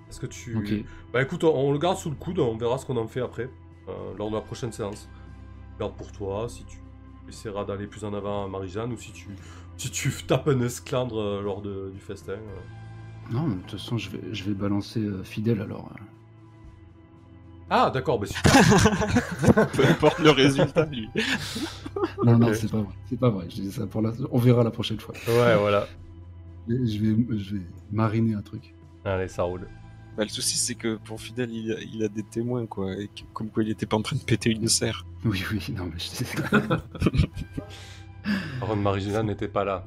Est-ce 0.10 0.20
que 0.20 0.28
tu. 0.28 0.56
Ok. 0.58 0.86
Bah 1.12 1.22
écoute, 1.22 1.44
on, 1.44 1.56
on 1.56 1.72
le 1.72 1.80
garde 1.80 1.98
sous 1.98 2.10
le 2.10 2.16
coude, 2.16 2.40
on 2.40 2.56
verra 2.58 2.78
ce 2.78 2.86
qu'on 2.86 2.98
en 2.98 3.08
fait 3.08 3.22
après, 3.22 3.50
euh, 3.90 4.14
lors 4.18 4.30
de 4.30 4.36
la 4.36 4.42
prochaine 4.42 4.72
séance. 4.72 5.10
Garde 5.80 5.96
pour 5.96 6.12
toi, 6.12 6.48
si 6.50 6.64
tu 6.66 6.78
essaieras 7.28 7.66
d'aller 7.66 7.88
plus 7.88 8.04
en 8.06 8.14
avant 8.14 8.46
à 8.46 8.48
Marie-Jeanne, 8.48 8.94
ou 8.94 8.98
si 8.98 9.12
tu, 9.12 9.28
si 9.78 9.90
tu 9.90 10.12
tapes 10.28 10.48
un 10.48 10.62
esclandre 10.62 11.20
euh, 11.20 11.42
lors 11.42 11.62
de- 11.62 11.90
du 11.92 12.00
festin. 12.00 12.34
euh. 12.34 13.32
Non, 13.32 13.48
mais 13.48 13.56
de 13.56 13.62
toute 13.62 13.72
façon, 13.72 13.98
je 13.98 14.12
vais, 14.12 14.20
je 14.34 14.44
vais 14.44 14.54
balancer 14.54 15.02
fidèle 15.24 15.62
alors. 15.62 15.90
Ah 17.70 17.90
d'accord, 17.94 18.20
bah 18.20 18.28
super. 18.28 18.52
Peu 19.74 19.86
importe 19.88 20.20
le 20.20 20.30
résultat, 20.32 20.86
lui. 20.86 21.10
Non, 22.24 22.38
non, 22.38 22.54
c'est 22.54 22.70
pas 22.70 22.78
vrai. 22.78 22.94
C'est 23.10 23.20
pas 23.20 23.30
vrai. 23.30 23.46
Je 23.50 23.56
dis 23.62 23.72
ça 23.72 23.88
pour 23.88 24.02
la... 24.02 24.12
On 24.32 24.38
verra 24.38 24.64
la 24.64 24.72
prochaine 24.72 25.00
fois. 25.00 25.16
ouais, 25.28 25.56
voilà. 25.58 25.88
Je 26.68 26.74
vais, 26.76 27.38
je 27.40 27.56
vais 27.56 27.62
mariner 27.92 28.36
un 28.36 28.42
truc. 28.42 28.74
Allez, 29.06 29.28
ça 29.28 29.44
roule. 29.44 29.68
Bah, 30.16 30.24
le 30.24 30.30
souci, 30.30 30.58
c'est 30.58 30.76
que 30.76 30.96
pour 30.98 31.20
Fidel, 31.20 31.52
il 31.52 31.72
a, 31.72 31.80
il 31.82 32.04
a 32.04 32.08
des 32.08 32.22
témoins, 32.24 32.66
quoi. 32.68 32.94
Et 32.94 33.08
que- 33.08 33.24
comme 33.34 33.50
quoi, 33.50 33.64
il 33.64 33.70
était 33.72 33.88
pas 33.88 33.98
en 33.98 34.02
train 34.04 34.16
de 34.16 34.22
péter 34.22 34.52
une 34.52 34.68
serre. 34.68 35.06
Oui, 35.26 35.44
oui, 35.52 35.74
non, 35.76 35.86
mais 35.86 35.98
je 36.00 36.04
sais. 36.08 36.26
Par 36.50 36.70
contre, 38.68 38.76
Marie-Jeanne 38.76 39.26
n'était 39.26 39.48
pas 39.48 39.64
là. 39.64 39.86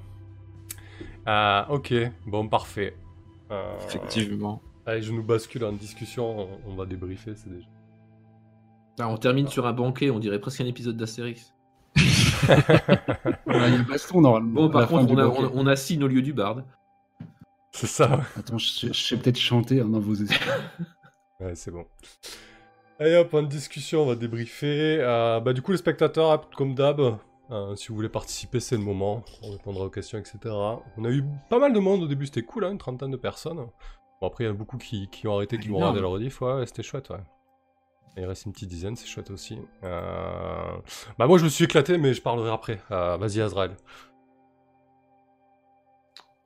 Ah, 1.25 1.67
ok, 1.71 1.95
bon, 2.27 2.49
parfait. 2.49 2.97
Euh, 3.53 3.77
Effectivement. 3.87 4.61
Allez, 4.87 5.03
je 5.03 5.13
nous 5.13 5.23
bascule 5.25 5.65
en 5.65 5.73
discussion, 5.73 6.39
on, 6.39 6.61
on 6.67 6.75
va 6.77 6.87
débriefer, 6.87 7.35
c'est 7.35 7.51
déjà. 7.51 7.67
Ah, 8.99 9.09
on 9.09 9.17
termine 9.17 9.49
sur 9.49 9.67
un 9.67 9.73
banquet, 9.73 10.11
on 10.11 10.19
dirait 10.19 10.41
presque 10.41 10.61
un 10.61 10.67
épisode 10.67 10.97
d'Astérix. 10.97 11.53
Voilà, 13.47 13.69
il 13.69 13.75
y 13.75 13.79
a 13.79 13.83
baston 13.83 14.21
normalement. 14.21 14.63
Bon, 14.63 14.71
par 14.71 14.89
contre, 14.89 15.13
on, 15.13 15.19
a, 15.19 15.27
on, 15.27 15.51
on 15.55 15.67
assigne 15.67 16.05
au 16.05 16.09
lieu 16.09 16.23
du 16.23 16.33
barde. 16.33 16.65
C'est 17.73 17.87
ça, 17.87 18.21
Attends, 18.39 18.59
je, 18.59 18.87
je 18.87 18.93
sais 18.93 19.17
peut-être 19.19 19.39
chanter 19.39 19.81
hein, 19.81 19.87
dans 19.87 20.01
vos 20.01 20.15
esprits. 20.15 20.51
ouais, 21.41 21.55
c'est 21.55 21.71
bon. 21.71 21.85
Allez 22.99 23.17
hop, 23.17 23.35
en 23.35 23.43
discussion, 23.43 24.03
on 24.03 24.07
va 24.07 24.15
débriefer. 24.15 24.99
Euh, 25.01 25.41
bah, 25.41 25.53
du 25.53 25.61
coup, 25.61 25.73
les 25.73 25.79
spectateurs, 25.79 26.49
comme 26.51 26.75
d'hab, 26.75 27.19
euh, 27.51 27.77
si 27.77 27.89
vous 27.89 27.97
voulez 27.97 28.09
participer, 28.09 28.61
c'est 28.61 28.77
le 28.77 28.83
moment. 28.83 29.25
On 29.43 29.51
répondra 29.51 29.85
aux 29.85 29.91
questions, 29.91 30.19
etc. 30.19 30.39
On 30.97 31.05
a 31.05 31.11
eu 31.11 31.23
pas 31.51 31.59
mal 31.59 31.75
de 31.75 31.79
monde 31.79 32.03
au 32.03 32.07
début, 32.07 32.27
c'était 32.27 32.43
cool, 32.43 32.65
hein, 32.65 32.71
une 32.71 32.79
trentaine 32.79 33.11
de 33.11 33.17
personnes. 33.19 33.67
Bon, 34.21 34.27
après, 34.29 34.45
il 34.45 34.47
y 34.47 34.51
en 34.51 34.53
a 34.53 34.57
beaucoup 34.57 34.79
qui, 34.79 35.09
qui 35.11 35.27
ont 35.29 35.37
arrêté, 35.37 35.59
qui 35.59 35.69
vont 35.69 35.77
Énorme. 35.77 35.83
regarder 35.97 36.01
leur 36.01 36.11
rediff. 36.13 36.41
Ouais, 36.41 36.55
ouais, 36.55 36.67
c'était 36.67 36.83
chouette, 36.83 37.11
ouais. 37.11 37.21
Il 38.17 38.25
reste 38.25 38.47
une 38.47 38.53
petite 38.53 38.71
dizaine, 38.71 38.97
c'est 38.97 39.07
chouette 39.07 39.31
aussi. 39.31 39.59
Euh... 39.85 40.73
Bah, 41.19 41.27
moi, 41.27 41.37
je 41.37 41.45
me 41.45 41.51
suis 41.51 41.65
éclaté, 41.67 41.99
mais 41.99 42.15
je 42.15 42.23
parlerai 42.23 42.51
après. 42.51 42.81
Euh, 42.91 43.19
Vas-y, 43.19 43.41
Azrael. 43.43 43.77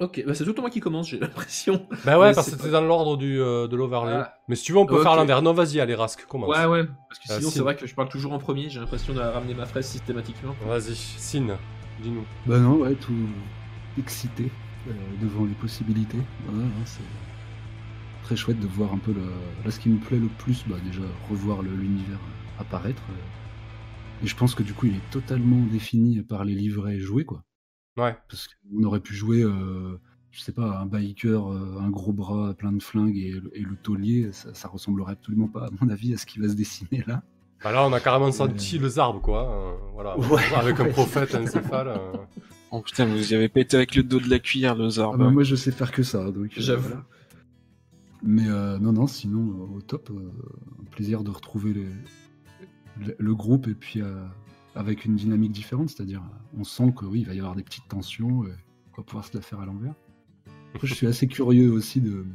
Ok, 0.00 0.24
bah 0.26 0.32
c'est 0.32 0.44
tout 0.46 0.54
moi 0.58 0.70
qui 0.70 0.80
commence, 0.80 1.08
j'ai 1.10 1.18
l'impression. 1.20 1.86
Bah 2.06 2.18
ouais, 2.18 2.30
Mais 2.30 2.34
parce 2.34 2.46
que 2.46 2.52
c'est 2.52 2.56
c'était 2.56 2.70
dans 2.72 2.80
l'ordre 2.80 3.18
du, 3.18 3.38
euh, 3.38 3.68
de 3.68 3.76
l'overlay. 3.76 4.14
Ah. 4.14 4.34
Mais 4.48 4.56
si 4.56 4.64
tu 4.64 4.72
veux, 4.72 4.78
on 4.78 4.86
peut 4.86 4.96
Ok. 4.96 5.02
faire 5.02 5.12
à 5.12 5.16
l'envers. 5.16 5.42
Non, 5.42 5.52
vas-y, 5.52 5.78
allez, 5.78 5.94
Rask, 5.94 6.24
commence. 6.24 6.48
Ouais, 6.48 6.64
ouais, 6.64 6.86
parce 7.08 7.18
que 7.20 7.26
Ah, 7.28 7.36
sinon 7.36 7.50
si. 7.50 7.56
c'est 7.58 7.62
vrai 7.62 7.76
que 7.76 7.86
je 7.86 7.94
parle 7.94 8.08
toujours 8.08 8.32
en 8.32 8.38
premier, 8.38 8.70
j'ai 8.70 8.80
l'impression 8.80 9.12
de 9.12 9.20
ramener 9.20 9.52
ma 9.52 9.66
fraise 9.66 9.86
systématiquement. 9.86 10.54
Vas-y, 10.66 10.94
Sin, 10.96 11.58
dis-nous. 12.00 12.24
bah 12.46 12.58
non, 12.58 12.76
ouais, 12.78 12.94
tout 12.94 13.12
excité 13.98 14.50
euh, 14.88 14.92
devant 15.20 15.44
les 15.44 15.52
possibilités. 15.52 16.16
Ouais, 16.16 16.54
ouais, 16.64 16.64
c'est 16.86 17.02
très 18.30 18.36
chouette 18.36 18.60
de 18.60 18.66
voir 18.68 18.92
un 18.92 18.98
peu 18.98 19.12
le. 19.12 19.22
Là, 19.64 19.72
ce 19.72 19.80
qui 19.80 19.88
me 19.88 19.98
plaît 19.98 20.20
le 20.20 20.28
plus, 20.38 20.62
bah 20.68 20.76
déjà 20.84 21.00
revoir 21.28 21.62
le- 21.62 21.74
l'univers 21.74 22.20
apparaître. 22.60 23.02
euh. 23.10 24.22
Et 24.24 24.28
je 24.28 24.36
pense 24.36 24.54
que 24.54 24.62
du 24.62 24.72
coup, 24.72 24.86
il 24.86 24.94
est 24.94 25.10
totalement 25.10 25.60
défini 25.72 26.22
par 26.22 26.44
les 26.44 26.54
livrets 26.54 27.00
joués, 27.00 27.24
quoi. 27.24 27.42
Ouais. 27.96 28.16
Parce 28.28 28.46
qu'on 28.48 28.84
aurait 28.84 29.00
pu 29.00 29.14
jouer, 29.14 29.42
euh, 29.42 29.98
je 30.30 30.40
sais 30.42 30.52
pas, 30.52 30.78
un 30.78 30.86
biker, 30.86 31.50
euh, 31.52 31.80
un 31.80 31.90
gros 31.90 32.12
bras 32.12 32.54
plein 32.54 32.70
de 32.70 32.80
flingues 32.80 33.16
et, 33.16 33.32
le- 33.32 33.50
et 33.52 33.62
le 33.62 33.74
taulier, 33.74 34.28
ça, 34.30 34.54
ça 34.54 34.68
ressemblerait 34.68 35.14
absolument 35.14 35.48
pas, 35.48 35.66
à 35.66 35.70
mon 35.80 35.88
avis, 35.90 36.14
à 36.14 36.16
ce 36.16 36.24
qui 36.26 36.38
va 36.38 36.48
se 36.48 36.54
dessiner 36.54 37.02
là. 37.08 37.22
Bah 37.64 37.72
là, 37.72 37.84
on 37.84 37.92
a 37.92 37.98
carrément 37.98 38.30
senti 38.30 38.78
les 38.78 38.98
arbres, 39.00 39.20
quoi. 39.20 39.50
euh, 39.50 39.72
voilà. 39.92 40.16
Ouais, 40.16 40.40
Avec 40.56 40.78
un 40.78 40.84
prophète 40.90 41.34
encéphale. 41.34 41.88
euh. 41.96 42.12
Oh 42.70 42.80
putain, 42.80 43.06
vous 43.06 43.32
y 43.32 43.34
avez 43.34 43.48
pété 43.48 43.76
avec 43.76 43.96
le 43.96 44.04
dos 44.04 44.20
de 44.20 44.30
la 44.30 44.38
cuillère, 44.38 44.76
le 44.76 44.84
Ah 44.86 44.90
zarbe. 44.90 45.18
bah, 45.18 45.30
moi, 45.30 45.42
je 45.42 45.56
sais 45.56 45.72
faire 45.72 45.90
que 45.90 46.04
ça, 46.04 46.30
donc. 46.30 46.44
euh, 46.56 46.60
J'avoue. 46.60 46.86
voilà. 46.88 47.04
Mais 48.22 48.48
euh, 48.48 48.78
non, 48.78 48.92
non, 48.92 49.06
sinon, 49.06 49.50
euh, 49.50 49.76
au 49.76 49.80
top, 49.80 50.10
euh, 50.10 50.30
un 50.80 50.84
plaisir 50.90 51.24
de 51.24 51.30
retrouver 51.30 51.74
le, 53.18 53.34
groupe 53.34 53.66
et 53.66 53.74
puis 53.74 54.02
avec 54.74 55.04
une 55.04 55.16
dynamique 55.16 55.52
différente, 55.52 55.88
c'est-à-dire, 55.88 56.22
on 56.56 56.64
sent 56.64 56.92
que 56.96 57.06
oui, 57.06 57.20
il 57.20 57.26
va 57.26 57.34
y 57.34 57.38
avoir 57.38 57.54
des 57.54 57.62
petites 57.62 57.88
tensions, 57.88 58.44
et 58.44 58.52
on 58.92 58.96
va 58.98 59.02
pouvoir 59.02 59.24
se 59.24 59.34
la 59.34 59.40
faire 59.40 59.60
à 59.60 59.66
l'envers. 59.66 59.94
Je 60.82 60.94
suis 60.94 61.06
assez 61.06 61.26
curieux 61.26 61.72
aussi 61.72 62.00
de, 62.00 62.26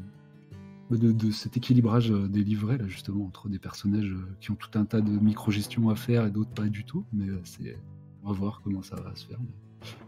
de, 0.89 1.31
cet 1.31 1.55
équilibrage 1.55 2.09
des 2.09 2.43
livrets, 2.43 2.77
là, 2.77 2.87
justement, 2.87 3.25
entre 3.25 3.47
des 3.47 3.59
personnages 3.59 4.15
qui 4.41 4.51
ont 4.51 4.55
tout 4.55 4.77
un 4.77 4.85
tas 4.85 5.01
de 5.01 5.11
micro-gestions 5.11 5.89
à 5.89 5.95
faire 5.95 6.25
et 6.25 6.31
d'autres 6.31 6.51
pas 6.51 6.65
du 6.65 6.83
tout, 6.83 7.05
mais 7.13 7.27
c'est, 7.43 7.77
on 8.23 8.31
va 8.31 8.33
voir 8.33 8.61
comment 8.63 8.81
ça 8.81 8.95
va 8.95 9.15
se 9.15 9.27
faire. 9.27 9.39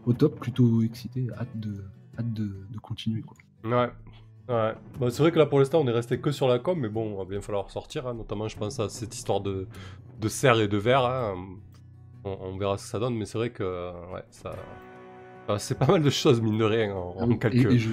Au 0.06 0.12
top, 0.12 0.40
plutôt 0.40 0.82
excité, 0.82 1.28
hâte 1.38 1.56
de, 1.60 1.84
hâte 2.18 2.32
de 2.32 2.78
continuer, 2.82 3.22
quoi. 3.22 3.36
Ouais. 3.64 3.90
Ouais. 4.48 4.72
Bah, 4.98 5.10
c'est 5.10 5.22
vrai 5.22 5.30
que 5.30 5.38
là, 5.38 5.46
pour 5.46 5.58
l'instant, 5.58 5.80
on 5.80 5.86
est 5.88 5.92
resté 5.92 6.18
que 6.18 6.30
sur 6.30 6.48
la 6.48 6.58
com, 6.58 6.78
mais 6.80 6.88
bon, 6.88 7.12
il 7.12 7.16
va 7.18 7.24
bien 7.24 7.40
falloir 7.40 7.70
sortir. 7.70 8.06
hein, 8.06 8.14
Notamment, 8.14 8.48
je 8.48 8.56
pense 8.56 8.80
à 8.80 8.88
cette 8.88 9.14
histoire 9.14 9.40
de, 9.40 9.66
de 10.20 10.28
serre 10.28 10.58
et 10.60 10.68
de 10.68 10.78
verre. 10.78 11.04
hein. 11.04 11.34
On, 12.24 12.36
on 12.40 12.56
verra 12.58 12.76
ce 12.78 12.84
que 12.84 12.88
ça 12.90 12.98
donne, 12.98 13.14
mais 13.14 13.26
c'est 13.26 13.38
vrai 13.38 13.50
que 13.50 13.62
euh, 13.62 13.92
ouais, 14.12 14.24
ça. 14.30 14.54
c'est 15.58 15.78
pas 15.78 15.86
mal 15.86 16.02
de 16.02 16.10
choses, 16.10 16.40
mine 16.40 16.58
de 16.58 16.64
rien, 16.64 16.94
en, 16.94 17.14
en 17.18 17.28
Ah 17.30 17.32
Et- 17.32 17.38
quelques. 17.38 17.72
et 17.72 17.78
je... 17.78 17.90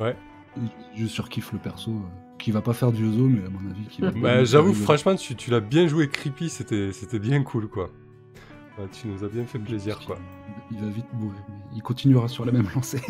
Ouais. 0.00 0.16
et 0.56 0.96
je, 0.96 1.06
surkiffe 1.06 1.52
le 1.52 1.58
perso, 1.58 1.90
euh, 1.90 1.94
qui 2.38 2.50
va 2.50 2.60
pas 2.62 2.72
faire 2.72 2.90
du 2.92 3.04
Ozo, 3.06 3.24
mais 3.28 3.44
à 3.46 3.50
mon 3.50 3.70
avis, 3.70 3.86
qui 3.88 4.00
va. 4.00 4.10
Bah, 4.16 4.44
j'avoue, 4.44 4.72
franchement, 4.74 5.14
tu, 5.16 5.36
tu 5.36 5.50
l'as 5.50 5.60
bien 5.60 5.86
joué 5.86 6.08
creepy, 6.08 6.48
c'était 6.48 6.92
c'était 6.92 7.18
bien 7.18 7.42
cool, 7.42 7.68
quoi. 7.68 7.90
Tu 8.92 9.08
nous 9.08 9.24
as 9.24 9.28
bien 9.28 9.44
fait 9.44 9.58
plaisir, 9.58 9.98
quoi. 10.06 10.16
Il 10.70 10.78
va 10.80 10.86
vite 10.88 11.12
mourir, 11.14 11.40
mais 11.48 11.54
il 11.76 11.82
continuera 11.82 12.28
sur 12.28 12.44
la 12.44 12.52
même 12.52 12.68
lancée. 12.74 13.00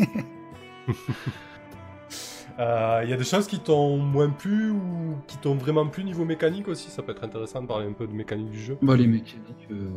Il 2.59 2.63
Euh, 2.65 3.05
y 3.05 3.13
a 3.13 3.17
des 3.17 3.23
choses 3.23 3.47
qui 3.47 3.57
t'ont 3.59 3.97
moins 3.97 4.29
plu 4.29 4.71
ou 4.71 5.15
qui 5.27 5.37
t'ont 5.37 5.55
vraiment 5.55 5.87
plu 5.87 6.03
niveau 6.03 6.25
mécanique 6.25 6.67
aussi? 6.67 6.89
Ça 6.89 7.01
peut 7.01 7.13
être 7.13 7.23
intéressant 7.23 7.61
de 7.61 7.67
parler 7.67 7.87
un 7.87 7.93
peu 7.93 8.05
de 8.05 8.11
mécanique 8.11 8.49
du 8.51 8.59
jeu. 8.59 8.77
Bah, 8.81 8.97
les 8.97 9.07
mécaniques. 9.07 9.67
euh, 9.71 9.87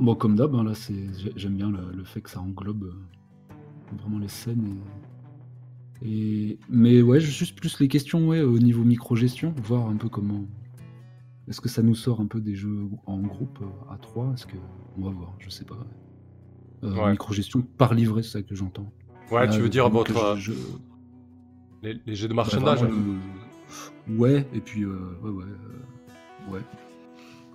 Bon, 0.00 0.16
comme 0.16 0.34
d'hab, 0.34 0.52
hein, 0.56 0.64
là, 0.64 0.74
c'est... 0.74 0.94
j'ai- 1.16 1.32
j'aime 1.36 1.54
bien 1.54 1.70
le, 1.70 1.92
le 1.94 2.02
fait 2.02 2.22
que 2.22 2.30
ça 2.30 2.40
englobe 2.40 2.84
euh, 2.84 3.54
vraiment 4.00 4.18
les 4.18 4.26
scènes. 4.26 4.78
Et... 6.02 6.08
et- 6.50 6.58
Mais 6.68 7.02
ouais, 7.02 7.20
juste 7.20 7.56
plus 7.56 7.78
les 7.78 7.86
questions 7.86 8.26
ouais, 8.26 8.40
au 8.40 8.58
niveau 8.58 8.82
micro-gestion, 8.82 9.54
voir 9.62 9.86
un 9.88 9.96
peu 9.96 10.08
comment. 10.08 10.44
Est-ce 11.46 11.60
que 11.60 11.68
ça 11.68 11.82
nous 11.82 11.94
sort 11.94 12.20
un 12.20 12.26
peu 12.26 12.40
des 12.40 12.56
jeux 12.56 12.88
en 13.06 13.18
groupe 13.20 13.60
à 13.90 13.96
3 13.96 14.32
Est-ce 14.34 14.46
que. 14.46 14.56
On 14.98 15.02
va 15.04 15.10
voir, 15.10 15.34
je 15.38 15.50
sais 15.50 15.64
pas. 15.64 15.78
Euh, 16.82 16.94
Ouais. 16.96 17.12
Micro-gestion 17.12 17.62
par 17.78 17.94
livret, 17.94 18.22
c'est 18.24 18.30
ça 18.30 18.42
que 18.42 18.56
j'entends. 18.56 18.92
Ouais, 19.30 19.48
tu 19.48 19.60
veux 19.60 19.68
dire 19.68 19.88
votre, 19.88 20.12
que 20.34 20.40
je- 20.40 20.52
je- 20.52 20.58
les, 21.82 21.98
les 22.06 22.14
jeux 22.14 22.28
de 22.28 22.34
marchandage 22.34 22.78
vraiment 22.82 22.94
le- 24.08 24.18
Ouais, 24.18 24.46
et 24.54 24.60
puis, 24.60 24.82
euh, 24.82 25.16
ouais, 25.22 25.30
ouais. 25.30 25.44
euh, 25.44 26.52
ouais. 26.52 26.60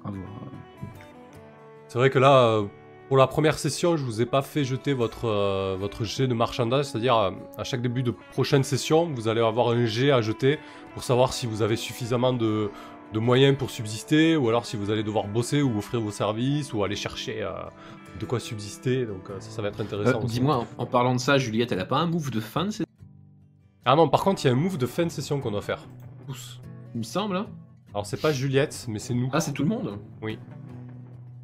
À 0.06 0.10
voir. 0.10 0.28
C'est 1.88 2.00
vrai 2.00 2.10
que 2.10 2.20
là, 2.20 2.44
euh, 2.44 2.64
pour 3.08 3.18
la 3.18 3.28
première 3.28 3.58
session, 3.60 3.96
je 3.98 4.04
vous 4.04 4.22
ai 4.22 4.26
pas 4.26 4.42
fait 4.42 4.64
jeter 4.64 4.94
votre, 4.94 5.26
euh, 5.26 5.76
votre 5.80 6.04
jet 6.04 6.28
de 6.28 6.34
marchandage, 6.34 6.86
c'est-à-dire 6.86 7.16
euh, 7.18 7.32
à 7.58 7.64
chaque 7.64 7.82
début 7.82 8.04
de 8.04 8.12
prochaine 8.32 8.64
session, 8.64 9.10
vous 9.14 9.28
allez 9.28 9.42
avoir 9.42 9.70
un 9.70 9.86
jet 9.86 10.12
à 10.12 10.22
jeter 10.22 10.60
pour 10.94 11.04
savoir 11.04 11.34
si 11.34 11.46
vous 11.48 11.62
avez 11.62 11.76
suffisamment 11.76 12.34
de, 12.34 12.70
de 13.14 13.20
moyens 13.20 13.58
pour 13.58 13.70
subsister, 13.70 14.36
ou 14.38 14.50
alors 14.50 14.66
si 14.66 14.76
vous 14.78 14.90
allez 14.90 15.04
devoir 15.04 15.28
bosser 15.28 15.62
ou 15.62 15.78
offrir 15.78 16.02
vos 16.02 16.12
services, 16.12 16.74
ou 16.74 16.84
aller 16.84 16.96
chercher 16.96 17.44
euh, 17.44 17.52
de 18.20 18.26
quoi 18.26 18.40
subsister, 18.40 19.06
donc 19.06 19.30
euh, 19.30 19.36
ça, 19.40 19.50
ça 19.52 19.62
va 19.62 19.68
être 19.70 19.80
intéressant. 19.82 20.22
Euh. 20.22 20.26
Dis-moi, 20.26 20.56
en, 20.58 20.68
en 20.78 20.86
parlant 20.86 21.14
de 21.14 21.20
ça, 21.20 21.38
Juliette, 21.38 21.72
elle 21.72 21.80
a 21.82 21.86
pas 21.86 21.98
un 22.00 22.08
move 22.08 22.32
de 22.32 22.40
fin 22.40 22.66
de 22.66 22.72
cette 22.72 22.87
Ah 23.90 23.96
non, 23.96 24.10
par 24.10 24.22
contre, 24.26 24.44
il 24.44 24.48
y 24.48 24.50
a 24.50 24.54
un 24.54 24.58
move 24.58 24.78
de 24.78 24.86
fin 24.86 25.06
de 25.06 25.10
session 25.10 25.40
qu'on 25.40 25.52
doit 25.52 25.62
faire. 25.62 25.80
Tous. 26.26 26.60
il 26.94 26.98
me 26.98 27.04
semble. 27.04 27.38
hein 27.38 27.48
Alors 27.94 28.06
c'est 28.06 28.20
pas 28.20 28.34
Juliette, 28.34 28.86
mais 28.90 29.00
c'est 29.00 29.14
nous. 29.14 29.30
Ah, 29.32 29.40
c'est 29.40 29.54
tout 29.54 29.64
le 29.64 29.70
monde? 29.70 29.98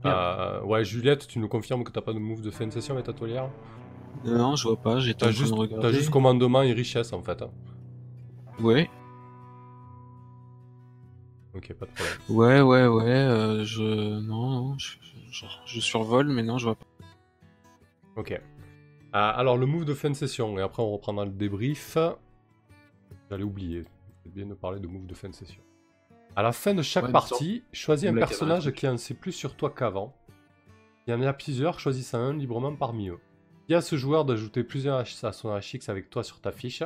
Euh, 0.05 0.61
ouais, 0.63 0.83
Juliette, 0.83 1.25
tu 1.25 1.39
nous 1.39 1.47
confirmes 1.47 1.85
que 1.85 1.91
t'as 1.91 2.01
pas 2.01 2.11
de 2.11 2.19
move 2.19 2.41
de 2.41 2.51
fin 2.51 2.67
de 2.67 2.71
session 2.73 2.95
avec 2.95 3.05
ta 3.05 3.13
toilière 3.13 3.49
Non, 4.25 4.57
je 4.57 4.67
vois 4.67 4.75
pas, 4.75 4.99
j'étais 4.99 5.23
en 5.23 5.27
T'as 5.27 5.31
juste, 5.31 5.53
t'as 5.79 5.91
juste 5.93 6.09
commandement 6.09 6.61
et 6.63 6.73
richesse 6.73 7.13
en 7.13 7.23
fait. 7.23 7.41
hein. 7.41 7.49
Ouais, 8.59 8.89
Ok, 11.55 11.71
pas 11.73 11.85
de 11.85 11.91
problème. 11.91 12.17
ouais, 12.29 12.61
ouais, 12.61 12.87
ouais, 12.87 13.09
euh, 13.11 13.63
je... 13.63 14.19
Non, 14.19 14.49
non, 14.49 14.77
je, 14.77 14.97
je, 15.31 15.45
je 15.65 15.79
survole, 15.79 16.27
mais 16.27 16.43
non, 16.43 16.57
je 16.57 16.65
vois 16.65 16.75
pas. 16.75 16.85
Ok. 18.17 18.31
Euh, 18.31 18.39
alors, 19.13 19.57
le 19.57 19.65
move 19.65 19.85
de 19.85 19.93
fin 19.93 20.09
de 20.09 20.15
session, 20.15 20.57
et 20.57 20.61
après 20.61 20.83
on 20.83 20.91
reprendra 20.91 21.23
le 21.25 21.31
débrief. 21.31 21.97
J'allais 23.33 23.43
oublier. 23.45 23.81
C'est 24.21 24.31
bien 24.31 24.45
de 24.45 24.53
parler 24.53 24.79
de 24.79 24.85
move 24.85 25.07
de 25.07 25.15
fin 25.15 25.27
de 25.27 25.33
session. 25.33 25.59
À 26.35 26.43
la 26.43 26.51
fin 26.51 26.75
de 26.75 26.83
chaque 26.83 27.05
Ouais, 27.05 27.11
partie, 27.11 27.63
choisis 27.73 28.07
un 28.07 28.13
personnage 28.13 28.71
qui 28.73 28.87
en 28.87 28.95
sait 28.97 29.15
plus 29.15 29.31
sur 29.31 29.55
toi 29.55 29.71
qu'avant. 29.75 30.13
Il 31.07 31.11
y 31.11 31.13
en 31.15 31.21
a 31.23 31.33
plusieurs, 31.33 31.79
choisis 31.79 32.13
un 32.13 32.31
librement 32.33 32.75
parmi 32.75 33.09
eux. 33.09 33.17
Dis 33.67 33.73
à 33.73 33.81
ce 33.81 33.95
joueur 33.95 34.23
d'ajouter 34.23 34.63
plusieurs 34.63 35.01
H 35.01 35.25
à 35.25 35.31
son 35.31 35.49
HX 35.57 35.89
avec 35.89 36.11
toi 36.11 36.21
sur 36.23 36.41
ta 36.41 36.51
fiche. 36.51 36.83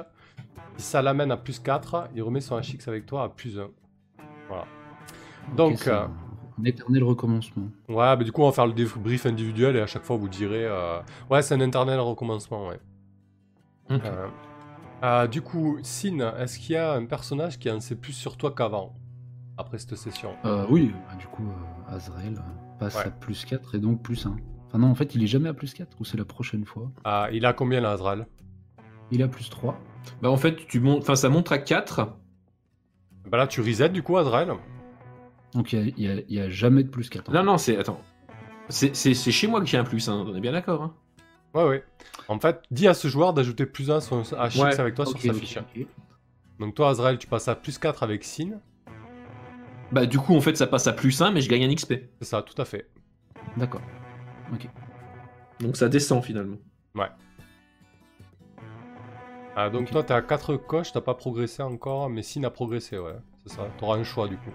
Si 0.78 0.86
ça 0.86 1.02
l'amène 1.02 1.32
à 1.32 1.38
plus 1.38 1.60
4, 1.60 2.12
il 2.16 2.22
remet 2.24 2.40
son 2.40 2.58
HX 2.62 2.88
avec 2.88 3.06
toi 3.06 3.24
à 3.26 3.30
plus 3.30 3.60
1. 3.60 3.70
Voilà. 4.48 4.64
Donc, 5.58 5.86
euh, 5.88 6.04
un, 6.06 6.12
un 6.62 6.64
éternel 6.64 7.04
recommencement. 7.04 7.68
Ouais, 7.90 8.16
mais 8.16 8.24
du 8.24 8.32
coup, 8.32 8.42
on 8.44 8.46
va 8.46 8.54
faire 8.54 8.68
le 8.68 8.74
débrief 8.74 9.26
individuel 9.26 9.76
et 9.76 9.82
à 9.82 9.88
chaque 9.88 10.04
fois, 10.04 10.16
vous 10.16 10.30
direz. 10.30 10.66
euh, 10.66 11.02
Ouais, 11.30 11.42
c'est 11.42 11.56
un 11.56 11.60
éternel 11.60 12.00
recommencement, 12.00 12.70
ouais. 12.70 12.80
Ok. 13.90 14.02
Euh, 14.06 14.28
euh, 15.04 15.28
du 15.28 15.42
coup, 15.42 15.78
Sin, 15.84 16.20
est-ce 16.38 16.60
qu'il 16.60 16.74
y 16.74 16.78
a 16.78 16.94
un 16.94 17.06
personnage 17.06 17.60
qui 17.60 17.70
en 17.70 17.80
sait 17.80 17.96
plus 17.96 18.14
sur 18.14 18.38
toi 18.38 18.52
qu'avant 18.56 18.96
Après 19.58 19.78
cette 19.78 19.96
session? 19.96 20.32
Euh, 20.46 20.66
oui, 20.70 20.92
bah, 21.10 21.16
du 21.16 21.28
coup, 21.28 21.48
euh, 21.48 21.96
Azrael 21.96 22.40
passe 22.80 22.96
Ouais. 22.96 23.08
à 23.08 23.12
plus 23.12 23.46
4 23.46 23.76
et 23.76 23.80
donc 23.80 24.02
plus 24.02 24.26
1. 24.26 24.36
Enfin 24.68 24.80
non, 24.80 24.88
en 24.88 24.96
fait, 24.96 25.16
il 25.16 25.24
est 25.24 25.28
jamais 25.28 25.50
à 25.50 25.54
plus 25.54 25.74
4, 25.74 25.96
ou 26.00 26.06
c'est 26.06 26.18
la 26.18 26.26
prochaine 26.26 26.66
fois? 26.66 26.92
Ah, 27.04 27.30
Il 27.32 27.46
a 27.46 27.54
combien 27.54 27.80
là, 27.82 27.92
Azrael? 27.92 28.28
Il 29.12 29.24
a 29.24 29.28
plus 29.28 29.50
3. 29.50 29.80
Bah 30.22 30.30
en 30.30 30.38
fait, 30.38 30.68
tu 30.68 30.80
montes, 30.80 31.02
enfin 31.04 31.16
ça 31.16 31.30
monte 31.30 31.52
à 31.52 31.58
4. 31.58 32.18
Bah 33.30 33.38
là, 33.38 33.48
tu 33.48 33.62
reset 33.62 33.90
du 33.90 34.04
coup, 34.04 34.18
Azrael? 34.18 34.52
Donc 35.54 35.74
il 35.74 35.80
y 35.80 35.82
a, 35.82 35.94
il 35.98 36.04
y 36.04 36.08
a- 36.10 36.22
il 36.28 36.36
y 36.36 36.40
a 36.40 36.50
jamais 36.50 36.84
de 36.84 36.90
plus 36.90 37.10
4. 37.10 37.32
Non, 37.32 37.44
non, 37.44 37.58
c'est. 37.58 37.78
Attends. 37.78 38.02
C'est 38.70 38.96
c'est- 38.96 39.14
c'est 39.14 39.32
chez 39.32 39.48
moi 39.48 39.62
que 39.62 39.66
j'ai 39.66 39.78
un 39.78 39.84
plus, 39.86 40.10
hein. 40.10 40.26
on 40.28 40.36
est 40.36 40.42
bien 40.42 40.52
d'accord. 40.52 40.84
Hein. 40.84 40.94
Ouais, 41.54 41.64
ouais. 41.64 41.84
En 42.28 42.40
fait, 42.40 42.62
dis 42.72 42.88
à 42.88 42.94
ce 42.94 43.08
joueur 43.08 43.34
d'ajouter 43.34 43.66
plus 43.66 43.90
1 43.90 44.00
son, 44.02 44.22
à 44.36 44.48
Ouais, 44.50 44.80
avec 44.80 44.96
toi 44.96 45.06
sur 45.06 45.20
sa 45.20 45.34
fiche. 45.34 45.58
Donc 46.60 46.76
toi, 46.76 46.90
Azrael, 46.90 47.18
tu 47.18 47.28
passes 47.28 47.48
à 47.48 47.56
plus 47.56 47.78
4 47.78 48.04
avec 48.04 48.24
Sin. 48.24 48.60
Bah 49.92 50.06
du 50.06 50.20
coup, 50.20 50.36
en 50.36 50.42
fait, 50.42 50.56
ça 50.58 50.68
passe 50.68 50.88
à 50.88 50.94
plus 50.94 51.22
1, 51.22 51.32
mais 51.32 51.42
je 51.42 51.50
gagne 51.50 51.64
un 51.64 51.74
XP. 51.74 51.94
C'est 52.20 52.28
ça, 52.28 52.42
tout 52.42 52.60
à 52.62 52.66
fait. 52.66 52.90
D'accord. 53.56 53.82
Donc 55.60 55.78
ça 55.78 55.90
descend 55.90 56.24
finalement. 56.24 56.58
Ah, 59.60 59.72
donc 59.72 59.84
Ok. 59.88 59.92
toi, 59.92 60.04
t'es 60.04 60.14
à 60.14 60.22
4 60.22 60.56
coches, 60.56 60.92
t'as 60.92 61.02
pas 61.02 61.16
progressé 61.16 61.64
encore, 61.64 62.12
mais 62.12 62.22
Sin 62.22 62.44
a 62.44 62.52
progressé, 62.52 63.00
ouais. 63.00 63.16
C'est 63.44 63.56
ça, 63.56 63.68
t'auras 63.80 63.98
un 63.98 64.04
choix 64.04 64.28
du 64.28 64.38
coup. 64.38 64.52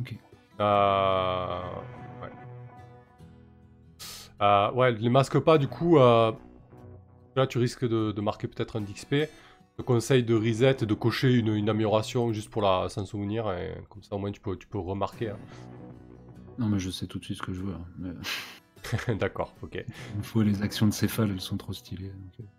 Ok. 0.00 0.14
Euh... 0.60 1.62
Ouais. 4.40 4.46
Euh, 4.46 4.70
ouais, 4.72 4.92
les 4.92 5.08
masque 5.08 5.38
pas, 5.40 5.58
du 5.58 5.68
coup, 5.68 5.98
euh, 5.98 6.32
là 7.36 7.46
tu 7.46 7.58
risques 7.58 7.86
de, 7.86 8.12
de 8.12 8.20
marquer 8.20 8.48
peut-être 8.48 8.76
un 8.76 8.80
d'XP. 8.80 9.14
Je 9.78 9.82
te 9.82 9.86
conseille 9.86 10.24
de 10.24 10.34
reset 10.34 10.76
et 10.82 10.86
de 10.86 10.94
cocher 10.94 11.32
une, 11.34 11.48
une 11.54 11.68
amélioration 11.68 12.32
juste 12.32 12.48
pour 12.50 12.62
la 12.62 12.88
s'en 12.88 13.04
souvenir, 13.04 13.50
et 13.52 13.74
comme 13.90 14.02
ça 14.02 14.14
au 14.14 14.18
moins 14.18 14.32
tu 14.32 14.40
peux, 14.40 14.56
tu 14.56 14.66
peux 14.66 14.78
remarquer. 14.78 15.30
hein. 15.30 15.36
Non, 16.58 16.66
mais 16.66 16.78
je 16.78 16.90
sais 16.90 17.06
tout 17.06 17.18
de 17.18 17.24
suite 17.24 17.36
ce 17.38 17.42
que 17.42 17.52
je 17.52 17.60
veux. 17.60 17.74
hein, 17.74 17.84
mais, 17.98 18.10
D'accord, 19.16 19.52
ok. 19.62 19.84
il 20.16 20.22
faut 20.22 20.42
les 20.42 20.62
actions 20.62 20.86
de 20.86 20.92
céphale, 20.92 21.30
elles 21.30 21.40
sont 21.40 21.56
trop 21.56 21.72
stylées. 21.74 22.10
euh, 22.10 22.52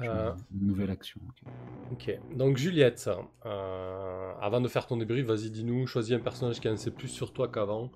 Euh, 0.00 0.32
Une 0.54 0.66
nouvelle 0.66 0.90
action. 0.90 1.20
ok. 1.28 1.50
Ok, 1.92 2.18
donc 2.34 2.58
Juliette, 2.58 3.08
avant 3.44 4.60
de 4.60 4.68
faire 4.68 4.86
ton 4.86 4.96
débrief, 4.98 5.24
vas-y 5.26 5.50
dis-nous, 5.50 5.86
choisis 5.86 6.14
un 6.14 6.18
personnage 6.20 6.60
qui 6.60 6.68
en 6.68 6.76
sait 6.76 6.90
plus 6.90 7.08
sur 7.08 7.32
toi 7.32 7.48
qu'avant. 7.48 7.90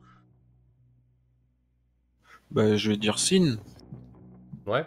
Bah, 2.50 2.76
je 2.76 2.90
vais 2.90 2.96
dire 2.96 3.18
Sin. 3.18 3.56
Ouais 4.66 4.84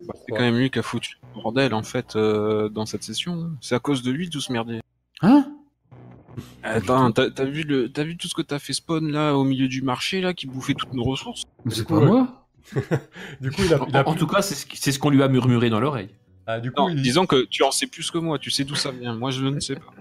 C'est 0.00 0.06
Pourquoi 0.06 0.38
quand 0.38 0.44
même 0.44 0.56
lui 0.58 0.70
qui 0.70 0.78
a 0.78 0.82
foutu 0.82 1.16
le 1.36 1.42
bordel, 1.42 1.74
en 1.74 1.82
fait, 1.82 2.16
euh, 2.16 2.68
dans 2.68 2.86
cette 2.86 3.02
session. 3.04 3.50
C'est 3.60 3.74
à 3.74 3.78
cause 3.80 4.02
de 4.02 4.10
lui, 4.10 4.28
tout 4.30 4.40
ce 4.40 4.52
merdier. 4.52 4.80
Hein? 5.22 5.52
Attends, 6.62 7.10
t'as 7.12 7.30
t'as 7.30 7.44
vu, 7.44 7.62
le... 7.62 7.90
t'as 7.90 8.04
vu 8.04 8.16
tout 8.16 8.28
ce 8.28 8.34
que 8.34 8.42
t'as 8.42 8.58
fait 8.58 8.72
spawn, 8.72 9.10
là, 9.10 9.34
au 9.34 9.44
milieu 9.44 9.66
du 9.68 9.82
marché, 9.82 10.20
là, 10.20 10.34
qui 10.34 10.46
bouffait 10.46 10.74
toutes 10.74 10.92
nos 10.92 11.02
ressources? 11.04 11.42
Mais 11.64 11.74
C'est 11.74 11.86
pas 11.86 12.00
moi 12.00 12.46
Du 13.40 13.50
coup, 13.50 13.62
il 13.64 13.72
a, 13.74 13.80
il 13.88 13.96
a 13.96 14.00
En, 14.06 14.10
en 14.10 14.12
plus- 14.12 14.18
tout 14.20 14.26
cas, 14.26 14.42
c'est 14.42 14.54
ce, 14.54 14.66
c'est 14.74 14.96
qu'on 14.98 15.10
lui 15.10 15.22
a 15.22 15.28
murmuré 15.28 15.70
dans 15.70 15.80
l'oreille. 15.80 16.10
Ah, 16.46 16.60
du 16.60 16.70
coup, 16.70 16.80
Non, 16.82 16.88
il- 16.90 17.02
disons 17.02 17.26
que 17.26 17.44
tu 17.46 17.62
en 17.62 17.70
sais 17.70 17.86
plus 17.86 18.10
que 18.10 18.18
moi, 18.18 18.38
tu 18.38 18.50
sais 18.50 18.64
d'où 18.64 18.74
ça 18.74 18.90
vient. 18.90 19.14
Moi, 19.14 19.30
je 19.30 19.44
ne 19.44 19.58
sais 19.60 19.76
pas. 19.76 19.92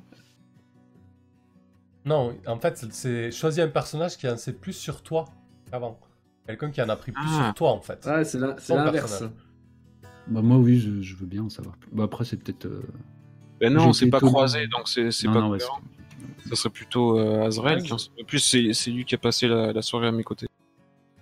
Non, 2.05 2.38
en 2.45 2.59
fait, 2.59 2.78
c'est- 2.78 2.93
c'est 2.93 3.32
choisis 3.32 3.63
un 3.63 3.68
personnage 3.68 4.18
qui 4.18 4.28
en 4.30 4.38
sait 4.38 4.53
plus 4.53 4.74
sur 4.74 5.01
toi 5.03 5.26
qu'avant. 5.70 5.99
Quelqu'un 6.47 6.71
qui 6.71 6.81
en 6.81 6.89
a 6.89 6.95
pris 6.95 7.11
plus 7.11 7.23
Ah. 7.27 7.45
sur 7.45 7.53
toi, 7.55 7.71
en 7.71 7.81
fait. 7.81 8.05
Ouais, 8.05 8.23
c'est 8.23 8.39
l'inverse. 8.39 9.23
Bah 10.29 10.41
moi 10.41 10.57
oui, 10.57 10.79
je, 10.79 11.01
je 11.01 11.15
veux 11.15 11.25
bien 11.25 11.43
en 11.43 11.49
savoir 11.49 11.77
plus. 11.77 11.89
Bah 11.93 12.03
après 12.03 12.25
c'est 12.25 12.35
peut-être... 12.35 12.65
euh, 12.65 12.81
Ben 13.61 13.71
non, 13.73 13.93
c'est 13.93 14.05
été 14.05 14.11
pas 14.11 14.19
croisé, 14.19 14.67
donc 14.67 14.87
c'est 14.89 15.09
pas 15.27 15.39
non, 15.39 15.49
ouais. 15.51 15.59
Ça 16.49 16.55
serait 16.55 16.69
plutôt 16.69 17.17
euh, 17.17 17.45
Azrael. 17.45 17.81
qui 17.81 17.93
en 17.93 17.97
sait- 17.97 18.09
En 18.21 18.25
plus, 18.25 18.39
c'est 18.39 18.91
lui 18.91 19.05
qui 19.05 19.15
a 19.15 19.17
passé 19.17 19.47
la, 19.47 19.71
la 19.71 19.81
soirée 19.81 20.07
à 20.07 20.11
mes 20.11 20.23
côtés. 20.25 20.47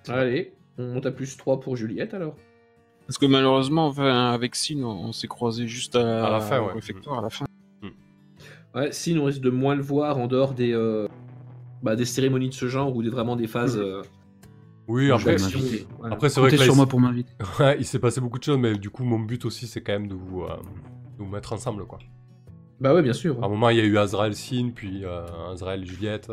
Allez, 0.08 0.54
on 0.80 0.88
monte 0.94 1.06
à 1.06 1.12
plus 1.12 1.38
3 1.38 1.60
pour 1.60 1.76
Juliette 1.76 2.14
alors. 2.16 2.36
Parce 3.08 3.20
que 3.20 3.28
malheureusement, 3.28 3.86
enfin, 3.88 4.32
avec 4.32 4.56
Sin, 4.56 4.82
on, 4.84 4.90
on 5.10 5.12
s'est 5.12 5.28
croisé 5.28 5.68
juste 5.68 5.96
à, 5.96 6.26
À 6.26 6.30
la 6.32 6.40
fin, 6.42 6.60
au 6.62 6.68
ouais. 6.68 6.74
réfectoire, 6.74 7.20
à 7.20 7.22
la 7.22 7.30
fin. 7.30 7.46
Ouais, 8.74 8.92
si 8.92 9.16
on 9.20 9.26
risque 9.26 9.42
de 9.42 9.52
moins 9.52 9.76
le 9.76 9.84
voir 9.84 10.18
en 10.18 10.26
dehors 10.28 10.54
des, 10.56 10.74
euh, 10.74 11.08
bah, 11.84 11.96
des 11.96 12.06
cérémonies 12.06 12.50
de 12.50 12.54
ce 12.56 12.68
genre 12.68 12.94
ou 12.96 13.04
des, 13.04 13.10
vraiment 13.10 13.36
des 13.36 13.48
phases. 13.48 13.78
euh, 13.78 14.02
Oui, 14.88 15.08
Je 15.08 15.14
après, 15.14 15.38
m'inviter. 15.38 15.88
Voilà. 15.98 16.16
après 16.16 16.30
c'est 16.30 16.40
vrai 16.40 16.52
que 16.52 16.56
là, 16.58 16.64
sur 16.64 16.74
il, 16.74 16.78
moi 16.78 16.86
pour 16.86 17.00
m'inviter. 17.00 17.34
ouais, 17.60 17.78
il 17.80 17.86
s'est 17.86 18.00
passé 18.00 18.22
beaucoup 18.22 18.38
de 18.38 18.44
choses, 18.44 18.60
mais 18.60 18.76
du 18.76 18.90
coup, 18.90 19.04
mon 19.04 19.20
but 19.20 19.44
aussi, 19.46 19.68
c'est 19.68 19.82
quand 19.82 19.94
même 19.94 20.08
de 20.08 20.16
vous, 20.16 20.44
euh, 20.44 20.58
de 21.18 21.24
vous 21.24 21.30
mettre 21.30 21.54
ensemble, 21.54 21.86
quoi. 21.86 22.00
Bah 22.80 22.94
ouais, 22.94 23.02
bien 23.02 23.14
sûr. 23.14 23.42
À 23.42 23.46
un 23.46 23.50
moment, 23.50 23.70
il 23.70 23.78
y 23.78 23.82
a 23.82 23.86
eu 23.86 23.98
Azrael 23.98 24.36
Sin, 24.36 24.72
puis 24.76 25.04
euh, 25.06 25.26
Azrael 25.52 25.86
Juliette. 25.86 26.30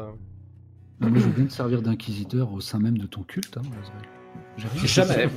Non, 1.00 1.08
moi 1.08 1.18
je 1.18 1.24
veux 1.24 1.32
bien 1.32 1.46
te 1.46 1.52
servir 1.52 1.82
d'inquisiteur 1.82 2.52
au 2.52 2.60
sein 2.60 2.78
même 2.78 2.98
de 2.98 3.06
ton 3.06 3.22
culte. 3.22 3.56
Hein, 3.56 3.62
Azrael. 3.80 4.76
Jamais. 4.84 5.28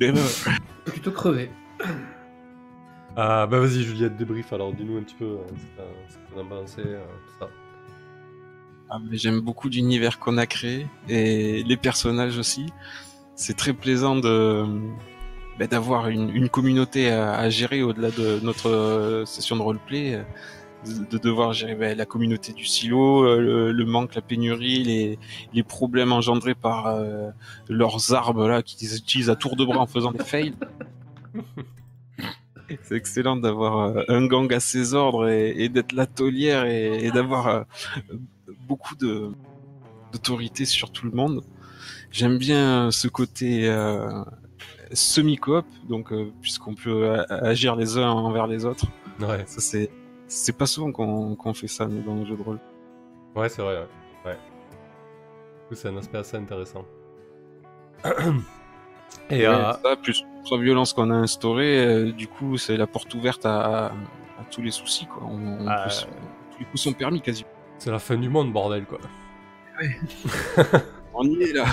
L'erreur. 0.00 0.28
Plutôt 0.84 1.10
crevé. 1.10 1.50
Ah, 3.16 3.46
bah 3.48 3.58
vas-y, 3.58 3.82
Juliette, 3.82 4.16
débrief, 4.16 4.52
alors 4.52 4.72
dis-nous 4.72 4.96
un 4.96 5.02
petit 5.02 5.16
peu 5.16 5.24
euh, 5.24 5.38
ce 6.08 6.14
que 6.16 6.34
t'en 6.34 6.40
as 6.40 6.48
balancé, 6.48 6.82
euh, 6.84 7.04
tout 7.26 7.32
ça. 7.40 7.48
Ah, 8.90 8.98
mais 9.02 9.16
J'aime 9.18 9.40
beaucoup 9.40 9.68
l'univers 9.68 10.18
qu'on 10.18 10.38
a 10.38 10.46
créé 10.46 10.86
et 11.08 11.62
les 11.62 11.76
personnages 11.76 12.38
aussi. 12.38 12.66
C'est 13.34 13.56
très 13.56 13.72
plaisant 13.72 14.16
de 14.16 14.64
bah, 15.58 15.66
d'avoir 15.66 16.08
une, 16.08 16.30
une 16.34 16.48
communauté 16.48 17.10
à, 17.10 17.34
à 17.34 17.50
gérer 17.50 17.82
au-delà 17.82 18.10
de 18.10 18.40
notre 18.42 18.70
euh, 18.70 19.24
session 19.26 19.56
de 19.56 19.62
roleplay, 19.62 20.14
euh, 20.14 20.22
de, 20.86 21.04
de 21.04 21.18
devoir 21.18 21.52
gérer 21.52 21.74
bah, 21.74 21.94
la 21.94 22.06
communauté 22.06 22.52
du 22.52 22.64
silo, 22.64 23.24
euh, 23.24 23.40
le, 23.40 23.72
le 23.72 23.84
manque, 23.84 24.14
la 24.14 24.22
pénurie, 24.22 24.82
les, 24.84 25.18
les 25.52 25.62
problèmes 25.62 26.12
engendrés 26.12 26.54
par 26.54 26.86
euh, 26.86 27.30
leurs 27.68 28.14
arbres 28.14 28.48
là 28.48 28.62
qu'ils 28.62 28.96
utilisent 28.96 29.30
à 29.30 29.36
tour 29.36 29.56
de 29.56 29.64
bras 29.64 29.80
en 29.80 29.86
faisant 29.86 30.12
des 30.12 30.24
fails. 30.24 30.54
C'est 32.82 32.96
excellent 32.96 33.36
d'avoir 33.36 33.96
un 34.08 34.26
gang 34.26 34.52
à 34.52 34.60
ses 34.60 34.92
ordres 34.94 35.28
et, 35.28 35.54
et 35.56 35.68
d'être 35.70 35.92
la 35.92 36.06
taulière 36.06 36.66
et, 36.66 37.06
et 37.06 37.10
d'avoir 37.10 37.46
euh, 37.48 37.62
beaucoup 38.68 38.94
de 38.96 39.30
d'autorité 40.12 40.64
sur 40.64 40.90
tout 40.90 41.06
le 41.06 41.12
monde. 41.12 41.42
J'aime 42.10 42.38
bien 42.38 42.90
ce 42.90 43.08
côté 43.08 43.68
euh, 43.68 44.22
semi-coop, 44.92 45.66
donc 45.88 46.12
euh, 46.12 46.30
puisqu'on 46.40 46.74
peut 46.74 47.24
agir 47.28 47.76
les 47.76 47.98
uns 47.98 48.10
envers 48.10 48.46
les 48.46 48.64
autres. 48.64 48.86
Ouais, 49.20 49.44
Ça 49.46 49.60
c'est 49.60 49.90
c'est 50.26 50.56
pas 50.56 50.66
souvent 50.66 50.92
qu'on 50.92 51.54
fait 51.54 51.68
ça 51.68 51.86
dans 51.86 52.14
le 52.16 52.24
jeu 52.26 52.36
de 52.36 52.42
rôle. 52.42 52.58
ouais 53.36 53.48
c'est 53.48 53.62
vrai, 53.62 53.78
ouais. 53.78 53.86
ouais. 54.26 54.34
Du 54.36 55.68
coup, 55.68 55.74
c'est 55.74 55.88
un 55.88 55.96
aspect 55.96 56.18
assez 56.18 56.36
intéressant. 56.36 56.84
Et 59.30 59.38
Ouais, 59.40 59.46
euh, 59.46 59.72
ça, 59.82 59.96
plus 59.96 60.24
la 60.50 60.56
violence 60.58 60.92
qu'on 60.94 61.10
a 61.10 61.14
instaurée, 61.14 61.84
euh, 61.84 62.12
du 62.12 62.26
coup 62.28 62.56
c'est 62.56 62.76
la 62.78 62.86
porte 62.86 63.12
ouverte 63.14 63.44
à, 63.44 63.86
à 63.86 63.92
tous 64.50 64.62
les 64.62 64.70
soucis 64.70 65.06
quoi. 65.06 65.24
On, 65.26 65.64
on 65.64 65.68
Ah, 65.68 65.86
peut 65.88 65.94
tous 66.52 66.58
les 66.60 66.64
coups 66.66 66.80
sont 66.82 66.92
permis 66.94 67.20
quasi. 67.20 67.44
C'est 67.78 67.90
la 67.90 67.98
fin 67.98 68.16
du 68.16 68.28
monde, 68.28 68.52
bordel, 68.52 68.84
quoi. 68.84 68.98
On 71.14 71.24
y 71.24 71.42
est 71.42 71.52
là. 71.52 71.66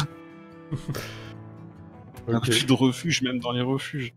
On 2.27 2.33
a 2.33 2.37
Ok. 2.37 2.43
plus 2.49 2.65
de 2.65 2.73
refuge 2.73 3.21
même 3.21 3.39
dans 3.39 3.51
les 3.51 3.61
refuges. 3.61 4.13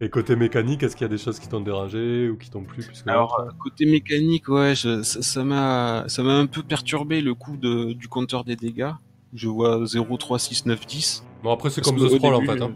Et 0.00 0.10
côté 0.10 0.34
mécanique, 0.34 0.82
est-ce 0.82 0.96
qu'il 0.96 1.04
y 1.04 1.06
a 1.06 1.08
des 1.08 1.18
choses 1.18 1.38
qui 1.38 1.48
t'ont 1.48 1.60
dérangé 1.60 2.28
ou 2.28 2.36
qui 2.36 2.50
t'ont 2.50 2.64
plu 2.64 2.82
plus 2.82 3.02
que 3.02 3.08
Alors, 3.10 3.38
euh, 3.38 3.48
côté 3.60 3.86
mécanique, 3.86 4.48
ouais, 4.48 4.74
je- 4.74 5.02
ça 5.02 5.44
m'a 5.44 6.04
ça 6.08 6.24
m'a 6.24 6.34
un 6.38 6.46
peu 6.46 6.64
perturbé 6.64 7.20
le 7.20 7.34
coup 7.34 7.56
de, 7.56 7.92
du 7.92 8.08
compteur 8.08 8.42
des 8.42 8.56
dégâts. 8.56 8.90
Je 9.32 9.46
vois 9.48 9.86
0, 9.86 10.16
3, 10.16 10.40
6, 10.40 10.66
9, 10.66 10.84
10. 10.86 11.24
Bon, 11.44 11.52
après, 11.52 11.70
c'est 11.70 11.82
comme 11.82 11.96
The 11.96 12.02
au 12.02 12.08
Scroll, 12.16 12.34
en 12.34 12.40
fait. 12.42 12.60
hein. 12.60 12.72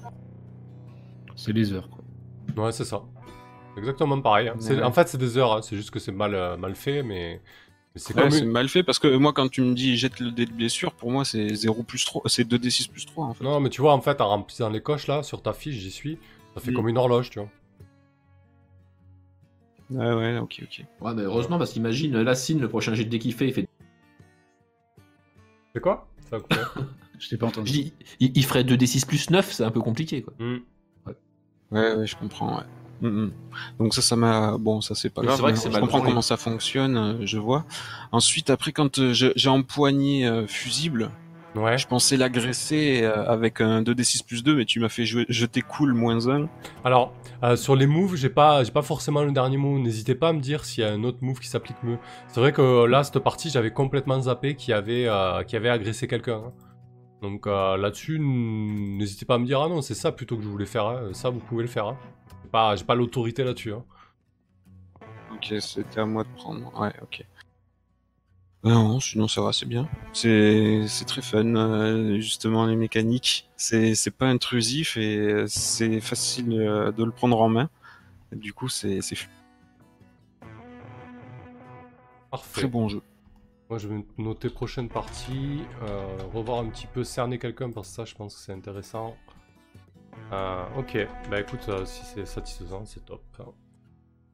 C'est 1.35 1.53
les 1.53 1.73
heures 1.73 1.89
quoi. 1.91 2.65
Ouais, 2.65 2.73
c'est 2.73 2.85
ça. 2.85 3.03
Exactement 3.77 4.21
pareil. 4.21 4.49
hein. 4.49 4.57
Ouais. 4.59 4.83
En 4.83 4.93
fait, 4.93 5.09
c'est 5.09 5.19
des 5.19 5.37
heures, 5.39 5.53
hein. 5.55 5.63
c'est 5.63 5.77
juste 5.77 5.91
que 5.91 5.99
c'est 5.99 6.13
mal, 6.13 6.35
euh, 6.35 6.57
mal 6.57 6.75
fait, 6.75 7.03
mais, 7.03 7.41
mais 7.95 8.01
c'est 8.01 8.17
Ouais, 8.17 8.39
une- 8.41 8.49
mal 8.51 8.69
fait 8.69 8.83
parce 8.83 8.99
que 8.99 9.15
moi, 9.17 9.33
quand 9.33 9.49
tu 9.49 9.61
me 9.63 9.75
dis 9.75 9.97
jette 9.97 10.19
le 10.21 10.31
dé 10.31 10.47
de 10.47 10.53
blessure, 10.53 10.93
pour 10.95 11.11
moi, 11.11 11.25
c'est 11.25 11.55
0 11.55 11.83
plus 11.83 12.05
3, 12.05 12.23
c'est 12.27 12.45
2d6 12.45 12.89
plus 12.89 13.05
3 13.07 13.27
en 13.27 13.35
fait. 13.35 13.45
Non, 13.45 13.61
mais 13.61 13.69
tu 13.71 13.81
vois, 13.83 13.93
en 13.93 14.01
fait, 14.01 14.21
en 14.21 14.29
remplissant 14.29 14.71
les 14.71 14.81
coches, 14.81 15.07
là, 15.07 15.23
sur 15.23 15.43
ta 15.43 15.53
fiche, 15.53 15.75
j'y 15.77 15.91
suis, 15.91 16.19
ça 16.55 16.61
fait 16.61 16.71
Mm. 16.71 16.75
comme 16.75 16.89
une 16.89 16.99
horloge, 16.99 17.31
tu 17.31 17.39
vois. 17.39 17.49
Ouais, 19.91 20.13
ouais, 20.15 20.39
ok, 20.39 20.63
ok. 20.65 20.85
Ouais, 21.01 21.15
mais 21.15 21.23
heureusement, 21.23 21.59
parce 21.59 21.73
qu'imagine, 21.73 22.21
la 22.21 22.35
Cine, 22.35 22.61
le 22.61 22.69
prochain 22.69 22.95
jet 22.95 23.05
de 23.05 23.11
dé 23.11 23.19
qu'il 23.21 23.33
fait, 23.35 23.47
il 23.49 23.53
fait. 23.55 23.69
C'est 25.75 25.81
quoi? 25.81 26.09
Ça 26.31 26.37
a 26.37 26.41
coupé. 26.41 26.57
Je 27.19 27.29
t'ai 27.31 27.37
pas 27.37 27.47
entendu. 27.47 27.71
dis, 27.71 27.93
il, 28.21 28.37
il 28.37 28.45
ferait 28.45 28.65
2d6 28.65 29.07
plus 29.07 29.31
9, 29.31 29.51
c'est 29.53 29.65
un 29.65 29.71
peu 29.71 29.81
compliqué 29.81 30.23
quoi. 30.23 30.35
Mm. 30.39 30.57
Ouais, 31.73 31.95
ouais, 31.97 32.07
je 32.07 32.15
comprends, 32.17 32.59
ouais. 32.59 32.65
Mm, 33.01 33.09
mm. 33.09 33.33
Donc 33.81 33.95
ça, 33.95 34.03
ça 34.03 34.17
m'a... 34.17 34.57
Bon, 34.59 34.81
ça 34.81 34.95
c'est 34.95 35.11
pas 35.11 35.23
grave. 35.23 35.37
c'est 35.37 35.43
vrai 35.43 35.53
que 35.53 35.59
c'est 35.59 35.71
je 35.71 35.79
comprends 35.79 36.01
comment 36.01 36.23
ça 36.23 36.37
fonctionne, 36.37 36.97
euh, 36.97 37.15
je 37.27 37.39
vois. 37.39 37.65
Ensuite, 38.13 38.51
après, 38.51 38.73
quand 38.73 38.99
euh, 38.99 39.13
j'ai 39.13 39.49
empoigné 39.49 40.27
euh, 40.27 40.47
fusible, 40.47 41.11
Ouais. 41.55 41.79
je 41.79 41.87
pensais 41.87 42.19
l'agresser 42.19 43.01
euh, 43.03 43.25
avec 43.27 43.63
un 43.63 43.81
2d6 43.81 44.23
plus 44.27 44.45
2, 44.45 44.57
mais 44.57 44.67
tu 44.67 44.79
m'as 44.79 44.91
fait 44.91 45.07
jouer, 45.07 45.25
jeter 45.31 45.63
cool 45.63 45.95
moins 45.95 46.29
1. 46.29 46.49
Alors, 46.85 47.15
euh, 47.43 47.57
sur 47.57 47.75
les 47.77 47.87
moves, 47.87 48.15
j'ai 48.17 48.29
pas, 48.29 48.63
j'ai 48.63 48.73
pas 48.73 48.83
forcément 48.83 49.23
le 49.23 49.33
dernier 49.33 49.57
mot. 49.57 49.79
N'hésitez 49.79 50.15
pas 50.15 50.29
à 50.29 50.33
me 50.35 50.41
dire 50.41 50.67
s'il 50.67 50.85
y 50.85 50.87
a 50.87 50.93
un 50.93 51.03
autre 51.03 51.17
move 51.23 51.39
qui 51.41 51.49
s'applique 51.49 51.83
mieux. 51.83 51.97
C'est 52.29 52.41
vrai 52.41 52.53
que 52.53 52.85
là, 52.85 53.05
cette 53.05 53.21
partie, 53.21 53.49
j'avais 53.49 53.71
complètement 53.71 54.21
zappé 54.21 54.55
qui 54.55 54.75
avait, 54.75 55.07
euh, 55.09 55.45
qui 55.45 55.57
avait 55.57 55.71
agressé 55.71 56.07
quelqu'un. 56.07 56.43
hein. 56.47 56.53
Donc 57.23 57.47
euh, 57.47 57.79
là-dessus, 57.79 58.19
n'hésitez 58.21 59.25
pas 59.25 59.37
à 59.37 59.39
me 59.39 59.47
dire 59.47 59.63
ah 59.63 59.69
non, 59.71 59.81
c'est 59.81 59.95
ça 59.95 60.13
plutôt 60.13 60.37
que 60.37 60.43
je 60.43 60.49
voulais 60.49 60.67
faire. 60.67 60.85
hein. 60.87 61.09
Ça, 61.13 61.31
vous 61.31 61.41
pouvez 61.41 61.63
le 61.63 61.69
faire. 61.71 61.87
Hein. 61.87 61.97
J'ai 62.47 62.51
pas, 62.53 62.77
j'ai 62.77 62.85
pas 62.85 62.95
l'autorité 62.95 63.43
là-dessus. 63.43 63.73
Hein. 63.73 63.85
Ok, 65.33 65.53
c'était 65.61 65.99
à 65.99 66.07
moi 66.07 66.23
de 66.23 66.29
prendre. 66.37 66.73
Ouais, 66.81 66.93
ok. 67.03 67.25
Euh, 68.65 68.71
Non, 68.71 69.01
sinon 69.01 69.27
ça 69.27 69.41
va, 69.43 69.53
c'est 69.53 69.67
bien. 69.67 69.89
C'est 70.13 70.87
c'est 70.87 71.05
très 71.07 71.23
fun, 71.23 71.45
euh, 71.57 72.21
justement, 72.21 72.67
les 72.67 72.77
mécaniques. 72.77 73.49
C'est 73.57 73.97
c'est 73.97 74.13
pas 74.13 74.29
intrusif 74.29 74.97
et 74.97 75.19
euh, 75.19 75.47
c'est 75.49 76.01
facile 76.01 76.53
euh, 76.53 76.93
de 76.93 77.03
le 77.05 77.11
prendre 77.11 77.41
en 77.41 77.49
main. 77.49 77.69
Du 78.33 78.53
coup, 78.53 78.69
c'est 78.69 79.01
Parfait. 82.31 82.53
très 82.53 82.69
bon 82.69 82.89
jeu. 82.89 83.03
Moi, 83.69 83.79
je 83.79 83.89
vais 83.89 84.05
noter 84.19 84.49
prochaine 84.51 84.89
partie, 84.89 85.63
euh, 85.83 86.19
revoir 86.33 86.61
un 86.61 86.69
petit 86.71 86.87
peu, 86.87 87.03
cerner 87.03 87.39
quelqu'un, 87.39 87.71
parce 87.73 87.89
que 87.89 87.95
ça, 87.95 88.05
je 88.05 88.15
pense 88.15 88.35
que 88.37 88.41
c'est 88.41 88.53
intéressant. 88.53 89.17
Euh, 90.33 90.65
ok, 90.77 91.07
bah 91.31 91.41
écoute, 91.41 91.67
euh, 91.69 91.85
si 91.85 92.05
c'est 92.05 92.27
satisfaisant, 92.27 92.85
c'est 92.85 93.05
top. 93.05 93.23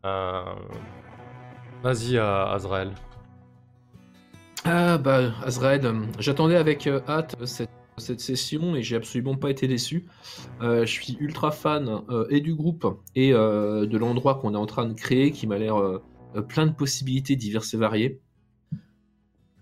Euh, 0.05 0.55
Vas-y, 1.83 2.17
Azrael. 2.17 2.93
Ah 4.65 4.97
bah 4.97 5.33
Azrael, 5.43 5.83
j'attendais 6.19 6.57
avec 6.57 6.87
hâte 6.87 7.37
cette, 7.45 7.71
cette 7.99 8.21
session 8.21 8.77
et 8.77 8.83
j'ai 8.83 8.97
absolument 8.97 9.37
pas 9.37 9.51
été 9.51 9.67
déçu. 9.67 10.07
Je 10.61 10.85
suis 10.87 11.17
ultra 11.19 11.51
fan 11.51 12.03
et 12.31 12.41
du 12.41 12.55
groupe 12.55 12.87
et 13.17 13.33
de 13.33 13.99
l'endroit 13.99 14.37
qu'on 14.37 14.55
est 14.55 14.59
en 14.59 14.67
train 14.67 14.87
de 14.87 14.95
créer 14.95 15.33
qui 15.33 15.49
m'a 15.49 15.59
l'air 15.59 15.75
plein 16.49 16.67
de 16.67 16.73
possibilités 16.73 17.35
diverses 17.35 17.75
et 17.75 17.77
variées. 17.77 18.21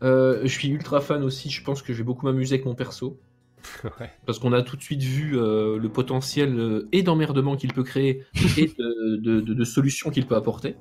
Je 0.02 0.46
suis 0.46 0.68
ultra 0.68 1.00
fan 1.00 1.24
aussi, 1.24 1.48
je 1.48 1.64
pense 1.64 1.80
que 1.80 1.94
je 1.94 1.98
vais 1.98 2.04
beaucoup 2.04 2.26
m'amuser 2.26 2.56
avec 2.56 2.66
mon 2.66 2.74
perso. 2.74 3.18
ouais. 4.00 4.10
Parce 4.26 4.38
qu'on 4.38 4.52
a 4.52 4.62
tout 4.62 4.76
de 4.76 4.82
suite 4.82 5.02
vu 5.02 5.38
euh, 5.38 5.78
le 5.78 5.88
potentiel 5.88 6.58
euh, 6.58 6.88
et 6.92 7.02
d'emmerdement 7.02 7.56
qu'il 7.56 7.72
peut 7.72 7.82
créer 7.82 8.24
et 8.56 8.66
de, 8.78 9.16
de- 9.16 9.40
de- 9.40 9.54
de 9.54 9.64
solutions 9.64 10.10
qu'il 10.10 10.26
peut 10.26 10.36
apporter. 10.36 10.76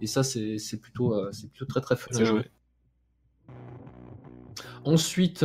Et 0.00 0.06
ça, 0.06 0.22
c'est 0.22 0.58
plutôt, 0.80 1.14
euh, 1.14 1.28
c'est 1.32 1.48
plutôt 1.50 1.66
très 1.66 1.80
très 1.80 1.96
fun 1.96 2.10
à 2.14 2.24
jouer. 2.24 2.50
Ensuite, 4.84 5.44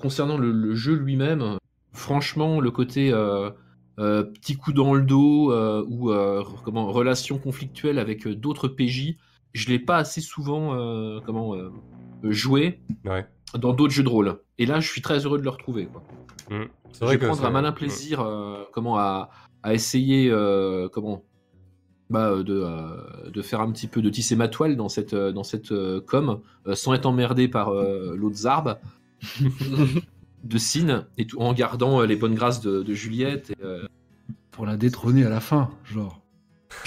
concernant 0.00 0.36
le, 0.38 0.50
le 0.52 0.74
jeu 0.74 0.94
lui-même, 0.94 1.58
franchement, 1.92 2.60
le 2.60 2.70
côté 2.70 3.12
petit 3.96 4.56
coup 4.56 4.72
dans 4.72 4.94
le 4.94 5.02
dos 5.02 5.52
ou 5.86 6.12
comment 6.64 6.90
relation 6.92 7.38
conflictuelle 7.38 7.98
avec 7.98 8.26
d'autres 8.26 8.68
PJ, 8.68 9.16
je 9.54 9.68
l'ai 9.68 9.78
pas 9.78 9.98
assez 9.98 10.20
souvent 10.20 11.20
comment 11.24 11.54
joué 12.22 12.80
Ouais. 13.04 13.26
Dans 13.54 13.72
d'autres 13.72 13.92
jeux 13.92 14.02
de 14.02 14.08
rôle. 14.08 14.40
Et 14.58 14.66
là, 14.66 14.80
je 14.80 14.90
suis 14.90 15.02
très 15.02 15.24
heureux 15.24 15.38
de 15.38 15.44
le 15.44 15.50
retrouver. 15.50 15.86
Quoi. 15.86 16.02
Mm. 16.50 16.64
C'est 16.92 17.04
Je 17.04 17.10
vais 17.10 17.18
que 17.18 17.26
prendre 17.26 17.44
un 17.44 17.50
malin 17.50 17.72
plaisir 17.72 18.20
euh, 18.20 18.64
comment 18.72 18.98
à, 18.98 19.30
à 19.62 19.74
essayer 19.74 20.30
euh, 20.30 20.88
comment 20.88 21.22
bah, 22.10 22.30
euh, 22.30 22.42
de, 22.42 22.62
euh, 22.64 23.30
de 23.30 23.42
faire 23.42 23.60
un 23.60 23.70
petit 23.70 23.86
peu 23.86 24.00
de 24.00 24.08
tisser 24.10 24.36
ma 24.36 24.48
toile 24.48 24.76
dans 24.76 24.88
cette, 24.88 25.14
dans 25.14 25.44
cette 25.44 25.72
euh, 25.72 26.00
com 26.00 26.40
euh, 26.66 26.74
sans 26.74 26.94
être 26.94 27.06
emmerdé 27.06 27.48
par 27.48 27.68
euh, 27.68 28.14
l'autre 28.16 28.36
Zarb 28.36 28.78
de 30.44 30.58
Sin 30.58 31.06
et 31.18 31.26
tout, 31.26 31.38
en 31.40 31.52
gardant 31.52 32.00
euh, 32.00 32.06
les 32.06 32.16
bonnes 32.16 32.34
grâces 32.34 32.60
de, 32.60 32.82
de 32.82 32.94
Juliette. 32.94 33.50
et, 33.50 33.56
euh, 33.62 33.86
Pour 34.50 34.64
la 34.66 34.76
détrôner 34.76 35.24
à 35.24 35.28
la 35.30 35.40
fin, 35.40 35.70
genre. 35.84 36.20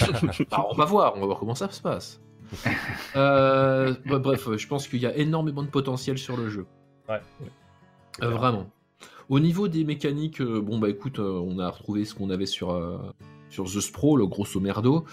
bah, 0.50 0.66
on 0.70 0.74
va 0.74 0.84
voir, 0.84 1.14
on 1.16 1.20
va 1.20 1.26
voir 1.26 1.38
comment 1.38 1.54
ça 1.54 1.70
se 1.70 1.80
passe. 1.80 2.20
Euh, 3.16 3.94
bah, 4.06 4.18
bref, 4.18 4.48
je 4.56 4.66
pense 4.66 4.88
qu'il 4.88 5.00
y 5.00 5.06
a 5.06 5.14
énormément 5.16 5.62
de 5.62 5.68
potentiel 5.68 6.16
sur 6.18 6.36
le 6.36 6.48
jeu. 6.48 6.66
Ouais. 7.08 7.20
Euh, 8.22 8.30
vraiment. 8.30 8.70
Au 9.28 9.38
niveau 9.40 9.68
des 9.68 9.84
mécaniques, 9.84 10.40
euh, 10.40 10.60
bon 10.60 10.78
bah 10.78 10.88
écoute, 10.88 11.18
on 11.18 11.58
a 11.58 11.68
retrouvé 11.68 12.04
ce 12.04 12.14
qu'on 12.14 12.30
avait 12.30 12.46
sur, 12.46 12.78
sur 13.50 13.64
The 13.64 13.80
Spro, 13.80 14.16
le 14.16 14.26
grosso 14.26 14.60
merdo. 14.60 15.04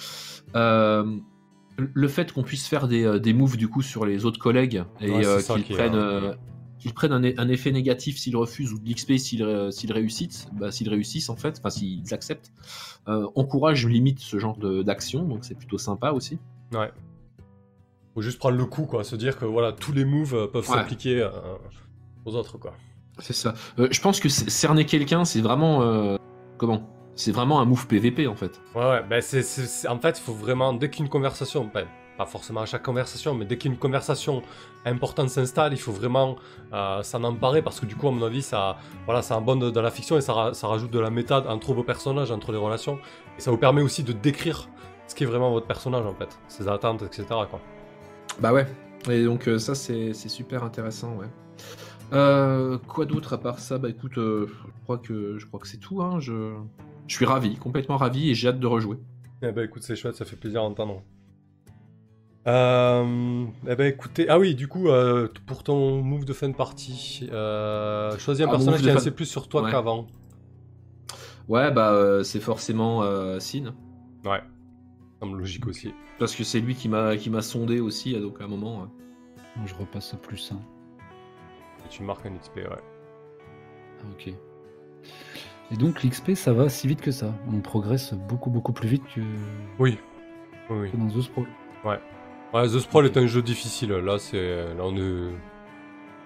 Le 0.55 2.07
fait 2.09 2.33
qu'on 2.33 2.43
puisse 2.43 2.67
faire 2.67 2.87
des, 2.89 3.19
des 3.21 3.31
moves 3.33 3.55
du 3.55 3.69
coup 3.69 3.81
sur 3.81 4.05
les 4.05 4.25
autres 4.25 4.39
collègues 4.39 4.83
et 4.99 5.09
Ouais, 5.11 5.23
qu'ils 5.63 5.75
prennent, 5.75 6.35
qu'ils 6.77 6.93
prennent 6.93 7.13
un, 7.13 7.23
un 7.23 7.47
effet 7.47 7.71
négatif 7.71 8.17
s'ils 8.17 8.35
refusent 8.35 8.73
ou 8.73 8.79
de 8.79 8.89
l'XP 8.89 9.13
s'ils 9.17 9.43
ré- 9.43 9.71
s'ils 9.71 9.93
réussissent, 9.93 10.49
bah, 10.53 10.71
s'ils 10.71 10.89
réussissent 10.89 11.29
en 11.29 11.37
fait, 11.37 11.57
enfin 11.59 11.69
s'ils 11.69 12.13
acceptent, 12.13 12.51
encourage 13.07 13.87
limite 13.87 14.19
ce 14.19 14.39
genre 14.39 14.57
d'action, 14.57 15.23
donc 15.23 15.39
c'est 15.45 15.55
plutôt 15.57 15.77
sympa 15.77 16.11
aussi. 16.11 16.37
Ouais. 16.73 16.91
Faut 18.19 18.23
juste 18.23 18.37
prendre 18.37 18.57
le 18.57 18.65
coup, 18.65 18.83
quoi. 18.83 19.05
Se 19.05 19.15
dire 19.15 19.39
que 19.39 19.45
voilà, 19.45 19.71
tous 19.71 19.93
les 19.93 20.03
moves 20.03 20.35
euh, 20.35 20.47
peuvent 20.47 20.65
s'appliquer 20.65 21.21
euh, 21.21 21.29
aux 22.25 22.35
autres, 22.35 22.57
quoi. 22.57 22.73
C'est 23.19 23.31
ça. 23.31 23.53
Euh, 23.79 23.87
je 23.91 24.01
pense 24.01 24.19
que 24.19 24.27
cerner 24.27 24.85
quelqu'un, 24.85 25.23
c'est 25.23 25.39
vraiment 25.39 25.81
euh, 25.83 26.17
comment? 26.57 26.89
C'est 27.15 27.31
vraiment 27.31 27.61
un 27.61 27.65
move 27.65 27.87
PVP 27.87 28.27
en 28.27 28.35
fait. 28.35 28.59
Ouais, 28.75 28.89
ouais, 28.89 29.03
ben 29.09 29.21
c'est, 29.21 29.87
en 29.87 29.97
fait, 29.99 30.19
il 30.19 30.21
faut 30.21 30.33
vraiment, 30.33 30.73
dès 30.73 30.89
qu'une 30.89 31.07
conversation, 31.07 31.71
ben, 31.73 31.85
pas 32.17 32.25
forcément 32.25 32.59
à 32.59 32.65
chaque 32.65 32.83
conversation, 32.83 33.35
mais 33.35 33.45
dès 33.45 33.57
qu'une 33.57 33.77
conversation 33.77 34.43
importante 34.83 35.29
s'installe, 35.29 35.71
il 35.71 35.79
faut 35.79 35.93
vraiment 35.93 36.35
euh, 36.73 37.01
s'en 37.03 37.23
emparer 37.23 37.61
parce 37.61 37.79
que 37.79 37.85
du 37.85 37.95
coup, 37.95 38.09
à 38.09 38.11
mon 38.11 38.25
avis, 38.25 38.41
ça, 38.41 38.75
voilà, 39.05 39.21
ça 39.21 39.37
abonde 39.37 39.71
dans 39.71 39.81
la 39.81 39.91
fiction 39.91 40.17
et 40.17 40.21
ça, 40.21 40.49
ça 40.51 40.67
rajoute 40.67 40.91
de 40.91 40.99
la 40.99 41.09
méta 41.09 41.41
entre 41.47 41.71
vos 41.73 41.83
personnages, 41.83 42.31
entre 42.31 42.51
les 42.51 42.57
relations, 42.57 42.99
et 43.37 43.41
ça 43.41 43.49
vous 43.49 43.57
permet 43.57 43.81
aussi 43.81 44.03
de 44.03 44.11
décrire 44.11 44.67
ce 45.07 45.15
qui 45.15 45.23
est 45.23 45.27
vraiment 45.27 45.51
votre 45.51 45.65
personnage, 45.65 46.05
en 46.05 46.13
fait, 46.13 46.37
ses 46.47 46.67
attentes, 46.67 47.01
etc. 47.01 47.25
Quoi. 47.49 47.59
Bah 48.41 48.53
ouais. 48.53 48.65
Et 49.09 49.23
donc 49.23 49.47
euh, 49.47 49.57
ça 49.59 49.75
c'est 49.75 50.13
c'est 50.13 50.29
super 50.29 50.63
intéressant, 50.63 51.15
ouais. 51.17 51.27
Euh, 52.13 52.77
quoi 52.87 53.05
d'autre 53.05 53.33
à 53.33 53.37
part 53.37 53.59
ça? 53.59 53.77
Bah 53.77 53.89
écoute, 53.89 54.17
euh, 54.17 54.47
je 54.47 54.83
crois 54.83 54.97
que 54.97 55.37
je 55.37 55.45
crois 55.45 55.59
que 55.59 55.67
c'est 55.67 55.77
tout. 55.77 56.01
Hein. 56.01 56.19
Je 56.19 56.53
je 57.07 57.15
suis 57.15 57.25
ravi, 57.25 57.55
complètement 57.57 57.97
ravi 57.97 58.29
et 58.29 58.35
j'ai 58.35 58.47
hâte 58.47 58.59
de 58.59 58.67
rejouer. 58.67 58.97
Eh 59.41 59.51
ben 59.51 59.65
écoute, 59.65 59.83
c'est 59.83 59.95
chouette, 59.95 60.15
ça 60.15 60.25
fait 60.25 60.35
plaisir 60.35 60.61
d'entendre. 60.61 61.01
Euh, 62.47 63.45
eh 63.67 63.75
ben 63.75 63.87
écoutez, 63.87 64.27
ah 64.29 64.39
oui, 64.39 64.55
du 64.55 64.67
coup, 64.67 64.87
pour 65.45 65.63
ton 65.63 66.01
move 66.01 66.25
de 66.25 66.33
fin 66.33 66.49
de 66.49 66.55
partie, 66.55 67.27
choisis 68.17 68.45
un 68.45 68.47
Ah, 68.47 68.51
personnage 68.51 68.81
qui 68.81 68.89
fin- 68.89 68.99
sait 68.99 69.11
plus 69.11 69.25
sur 69.25 69.47
toi 69.47 69.63
Ouais. 69.63 69.71
qu'avant. 69.71 70.07
Ouais 71.47 71.71
bah 71.71 72.23
c'est 72.23 72.39
forcément 72.39 73.01
Sin 73.39 73.73
Ouais, 74.23 74.41
semble 75.19 75.37
logique 75.39 75.67
aussi. 75.67 75.93
parce 76.17 76.35
que 76.35 76.43
c'est 76.43 76.59
lui 76.59 76.75
qui 76.75 76.89
m'a 76.89 77.17
qui 77.17 77.29
m'a 77.29 77.41
sondé 77.41 77.79
aussi 77.79 78.15
à 78.15 78.19
donc 78.19 78.39
à 78.41 78.45
un 78.45 78.47
moment. 78.47 78.87
Je 79.65 79.73
repasse 79.75 80.13
à 80.13 80.17
plus 80.17 80.51
1. 80.51 80.55
Et 80.55 81.89
tu 81.89 82.03
marques 82.03 82.25
un 82.25 82.31
XP, 82.31 82.57
ouais. 82.57 82.69
Ah, 82.69 84.05
ok. 84.11 84.33
Et 85.71 85.75
donc 85.75 86.03
l'XP, 86.03 86.33
ça 86.33 86.53
va 86.53 86.69
si 86.69 86.87
vite 86.87 87.01
que 87.01 87.11
ça. 87.11 87.33
On 87.51 87.59
progresse 87.59 88.13
beaucoup 88.13 88.49
beaucoup 88.49 88.71
plus 88.73 88.87
vite 88.87 89.03
que, 89.13 89.21
Oui. 89.79 89.97
Oui, 90.69 90.91
que 90.91 90.97
dans 90.97 91.07
The 91.07 91.21
Sprawl. 91.21 91.47
Ouais, 91.83 91.99
The 92.67 92.79
Sprawl 92.79 93.05
est 93.05 93.17
un 93.17 93.27
jeu 93.27 93.41
difficile. 93.41 93.91
Là, 93.91 94.17
c'est, 94.19 94.73
là, 94.75 94.83
on 94.83 94.95
est, 94.95 95.31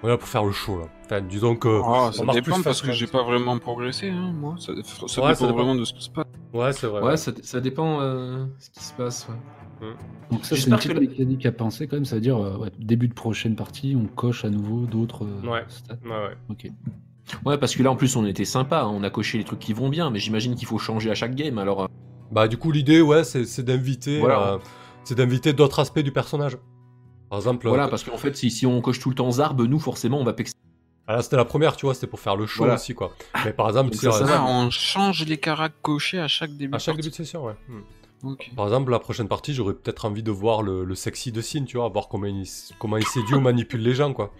on 0.03 0.07
est 0.07 0.11
là 0.11 0.17
pour 0.17 0.27
faire 0.27 0.43
le 0.43 0.51
show 0.51 0.79
là. 0.79 0.85
Enfin, 1.05 1.21
disons 1.21 1.55
que. 1.55 1.81
Ah, 1.85 2.11
ça 2.11 2.23
dépend 2.25 2.55
plus 2.55 2.63
parce 2.63 2.81
que 2.81 2.91
j'ai 2.91 3.07
pas 3.07 3.23
vraiment 3.23 3.57
progressé, 3.57 4.09
hein, 4.09 4.31
moi. 4.33 4.55
Ça, 4.59 4.73
ça 5.07 5.21
Ouais, 5.21 5.29
dépend 5.29 5.35
ça 5.35 5.47
dépend. 5.47 5.57
vraiment 5.57 5.75
de 5.75 5.85
ce 5.85 5.93
qui 5.93 6.03
se 6.03 6.09
passe. 6.09 6.25
Ouais, 6.53 6.73
c'est 6.73 6.87
vrai. 6.87 7.01
Ouais, 7.01 7.07
ouais. 7.09 7.17
ça, 7.17 7.31
ça 7.41 7.59
dépend 7.61 7.99
euh, 8.01 8.45
ce 8.59 8.69
qui 8.69 8.83
se 8.83 8.93
passe. 8.93 9.27
ouais. 9.29 9.87
Donc 10.31 10.45
ça, 10.45 10.49
c'est 10.49 10.55
J'espère 10.55 10.73
une 10.73 10.77
petite 10.79 10.93
que 10.93 10.99
mécanique 10.99 11.45
à 11.45 11.51
penser 11.51 11.87
quand 11.87 11.95
même. 11.97 12.05
Ça 12.05 12.15
veut 12.15 12.21
dire, 12.21 12.37
euh, 12.37 12.57
ouais, 12.57 12.69
début 12.79 13.07
de 13.07 13.13
prochaine 13.13 13.55
partie, 13.55 13.97
on 13.99 14.05
coche 14.05 14.45
à 14.45 14.49
nouveau 14.49 14.85
d'autres 14.85 15.25
euh, 15.25 15.49
Ouais. 15.49 15.63
stats. 15.67 15.95
Ouais, 16.05 16.09
ouais. 16.11 16.37
Ok. 16.49 16.67
Ouais, 17.45 17.57
parce 17.57 17.75
que 17.75 17.83
là 17.83 17.89
en 17.91 17.95
plus 17.95 18.15
on 18.17 18.25
était 18.25 18.43
sympa, 18.45 18.81
hein, 18.81 18.91
on 18.93 19.01
a 19.03 19.09
coché 19.09 19.37
les 19.37 19.43
trucs 19.45 19.59
qui 19.59 19.71
vont 19.73 19.87
bien, 19.89 20.09
mais 20.09 20.19
j'imagine 20.19 20.55
qu'il 20.55 20.67
faut 20.67 20.77
changer 20.77 21.09
à 21.09 21.15
chaque 21.15 21.35
game. 21.35 21.57
Alors 21.57 21.83
euh, 21.83 21.87
Bah, 22.31 22.47
du 22.47 22.57
coup, 22.57 22.71
l'idée, 22.71 23.01
ouais, 23.01 23.23
c'est, 23.23 23.45
c'est 23.45 23.63
d'inviter, 23.63 24.19
Voilà. 24.19 24.53
euh, 24.53 24.57
c'est 25.05 25.15
d'inviter 25.15 25.53
d'autres 25.53 25.79
aspects 25.79 25.99
du 25.99 26.11
personnage. 26.11 26.57
Par 27.33 27.39
exemple, 27.39 27.67
voilà, 27.67 27.85
euh, 27.85 27.87
parce 27.87 28.03
qu'en 28.03 28.17
fait 28.17 28.35
si, 28.37 28.51
si 28.51 28.67
on 28.67 28.79
coche 28.79 28.99
tout 28.99 29.09
le 29.09 29.15
temps 29.15 29.31
Zarb, 29.31 29.59
nous 29.59 29.79
forcément 29.79 30.19
on 30.19 30.23
va 30.23 30.33
pexer. 30.33 30.53
ah, 31.07 31.15
là, 31.15 31.21
c'était 31.23 31.35
la 31.35 31.45
première, 31.45 31.75
tu 31.75 31.87
vois, 31.87 31.95
c'était 31.95 32.05
pour 32.05 32.19
faire 32.19 32.35
le 32.35 32.45
show 32.45 32.59
Voilà. 32.59 32.75
aussi, 32.75 32.93
quoi. 32.93 33.15
Mais 33.43 33.53
par 33.53 33.67
exemple, 33.69 33.95
ça, 33.95 34.07
euh, 34.09 34.11
ça. 34.11 34.25
Ah, 34.29 34.45
on 34.45 34.69
change 34.69 35.25
les 35.25 35.39
caracs 35.39 35.73
cochés 35.81 36.19
à 36.19 36.27
chaque 36.27 36.55
début. 36.55 36.75
à 36.75 36.77
chaque 36.77 36.95
de 36.97 37.01
début 37.01 37.09
de 37.09 37.15
session, 37.15 37.45
ouais. 37.45 37.55
Hmm. 37.67 38.35
Par 38.55 38.65
exemple, 38.67 38.91
la 38.91 38.99
prochaine 38.99 39.27
partie, 39.27 39.53
j'aurais 39.55 39.73
peut-être 39.73 40.05
envie 40.05 40.21
de 40.21 40.29
voir 40.31 40.61
le, 40.61 40.83
le 40.85 40.95
sexy 40.95 41.31
de 41.31 41.41
Sin, 41.41 41.65
tu 41.65 41.77
vois, 41.77 41.89
voir 41.89 42.07
comment 42.07 42.27
il, 42.27 42.45
comment 42.77 42.97
il 42.97 43.05
séduit 43.07 43.33
ou 43.33 43.39
manipule 43.51 43.81
les 43.81 43.95
gens, 43.95 44.13
quoi. 44.13 44.31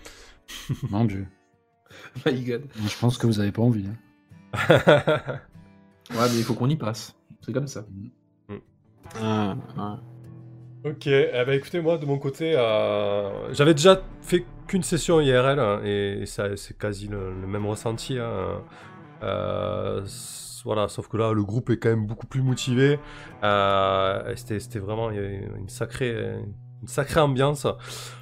Mon 0.91 1.05
dieu. 1.05 1.25
My 2.27 2.41
God. 2.43 2.67
Je 2.75 2.97
pense 2.99 3.17
que 3.17 3.25
vous 3.25 3.39
avez 3.39 3.51
pas 3.51 3.63
envie. 3.63 3.87
hein. 3.87 3.97
Ouais, 6.11 6.27
mais 6.31 6.37
il 6.37 6.43
faut 6.43 6.53
qu'on 6.53 6.69
y 6.69 6.75
passe. 6.75 7.15
C'est 7.41 7.53
comme 7.53 7.65
ça. 7.67 7.85
Ah, 9.19 9.55
ouais. 9.77 9.83
Ok, 10.85 11.07
eh 11.07 11.31
ben 11.45 11.51
écoutez, 11.53 11.79
moi 11.79 11.97
de 11.97 12.05
mon 12.05 12.17
côté, 12.17 12.55
euh, 12.57 13.53
j'avais 13.53 13.73
déjà 13.73 14.01
fait 14.21 14.45
qu'une 14.67 14.83
session 14.83 15.21
IRL 15.21 15.57
hein, 15.59 15.79
et, 15.85 16.25
ça, 16.25 16.57
c'est 16.57 16.77
quasi 16.77 17.07
le, 17.07 17.33
le 17.39 17.47
même 17.47 17.65
ressenti. 17.65 18.17
hein. 18.19 18.61
Euh, 19.23 20.05
voilà, 20.65 20.89
sauf 20.89 21.07
que 21.07 21.15
là, 21.17 21.31
le 21.31 21.43
groupe 21.43 21.69
est 21.69 21.77
quand 21.77 21.89
même 21.89 22.05
beaucoup 22.05 22.27
plus 22.27 22.41
motivé. 22.41 22.99
Euh, 23.43 24.33
c'était, 24.35 24.79
vraiment 24.79 25.09
une 25.11 25.69
sacrée, 25.69 26.11
une 26.81 26.87
sacrée 26.87 27.19
ambiance. 27.21 27.65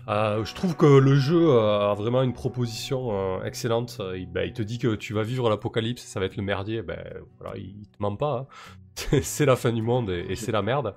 Euh, 0.07 0.43
je 0.45 0.53
trouve 0.55 0.75
que 0.75 0.85
le 0.85 1.15
jeu 1.15 1.51
a 1.59 1.93
vraiment 1.95 2.21
une 2.23 2.33
proposition 2.33 3.43
excellente. 3.43 3.99
Il, 4.15 4.27
ben, 4.27 4.43
il 4.47 4.53
te 4.53 4.61
dit 4.61 4.77
que 4.79 4.95
tu 4.95 5.13
vas 5.13 5.23
vivre 5.23 5.49
l'apocalypse, 5.49 6.03
ça 6.03 6.19
va 6.19 6.27
être 6.27 6.35
le 6.37 6.43
merdier. 6.43 6.81
Ben, 6.83 6.99
voilà, 7.39 7.57
il 7.57 7.87
te 7.87 7.97
ment 7.99 8.15
pas. 8.15 8.47
hein. 8.51 9.19
c'est 9.23 9.45
la 9.47 9.55
fin 9.55 9.71
du 9.71 9.81
monde 9.81 10.09
et, 10.11 10.25
et 10.29 10.35
c'est 10.35 10.51
la 10.51 10.61
merde. 10.61 10.93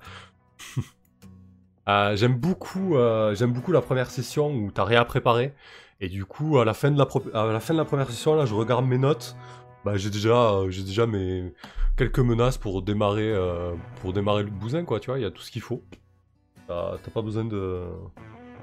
Euh, 1.87 2.15
j'aime 2.15 2.35
beaucoup, 2.35 2.95
euh, 2.95 3.35
beaucoup 3.47 3.71
la 3.71 3.81
première 3.81 4.09
session 4.09 4.51
où 4.51 4.71
t'as 4.71 4.83
rien 4.83 5.01
à 5.01 5.05
préparer. 5.05 5.53
Et 6.01 6.09
du 6.09 6.25
coup, 6.25 6.57
à 6.57 6.65
la 6.65 6.73
fin 6.73 6.91
de 6.91 6.97
la, 6.97 7.07
à 7.39 7.51
la 7.51 7.59
fin 7.59 7.73
de 7.73 7.79
la 7.79 7.85
première 7.85 8.09
session, 8.09 8.35
là, 8.35 8.45
je 8.45 8.53
regarde 8.53 8.85
mes 8.85 8.97
notes. 8.97 9.35
Bah, 9.83 9.97
j'ai 9.97 10.09
déjà, 10.09 10.53
euh, 10.53 10.67
déjà 10.67 11.05
mes 11.05 11.53
quelques 11.95 12.19
menaces 12.19 12.57
pour 12.57 12.81
démarrer, 12.81 13.33
pour 14.01 14.13
démarrer 14.13 14.43
le 14.43 14.49
bousin, 14.49 14.83
quoi. 14.83 14.99
Tu 14.99 15.09
vois, 15.09 15.19
il 15.19 15.21
y 15.21 15.25
a 15.25 15.31
tout 15.31 15.41
ce 15.41 15.51
qu'il 15.51 15.61
faut. 15.61 15.83
T'as 16.67 16.97
pas 17.13 17.21
besoin 17.21 17.45
de, 17.45 17.83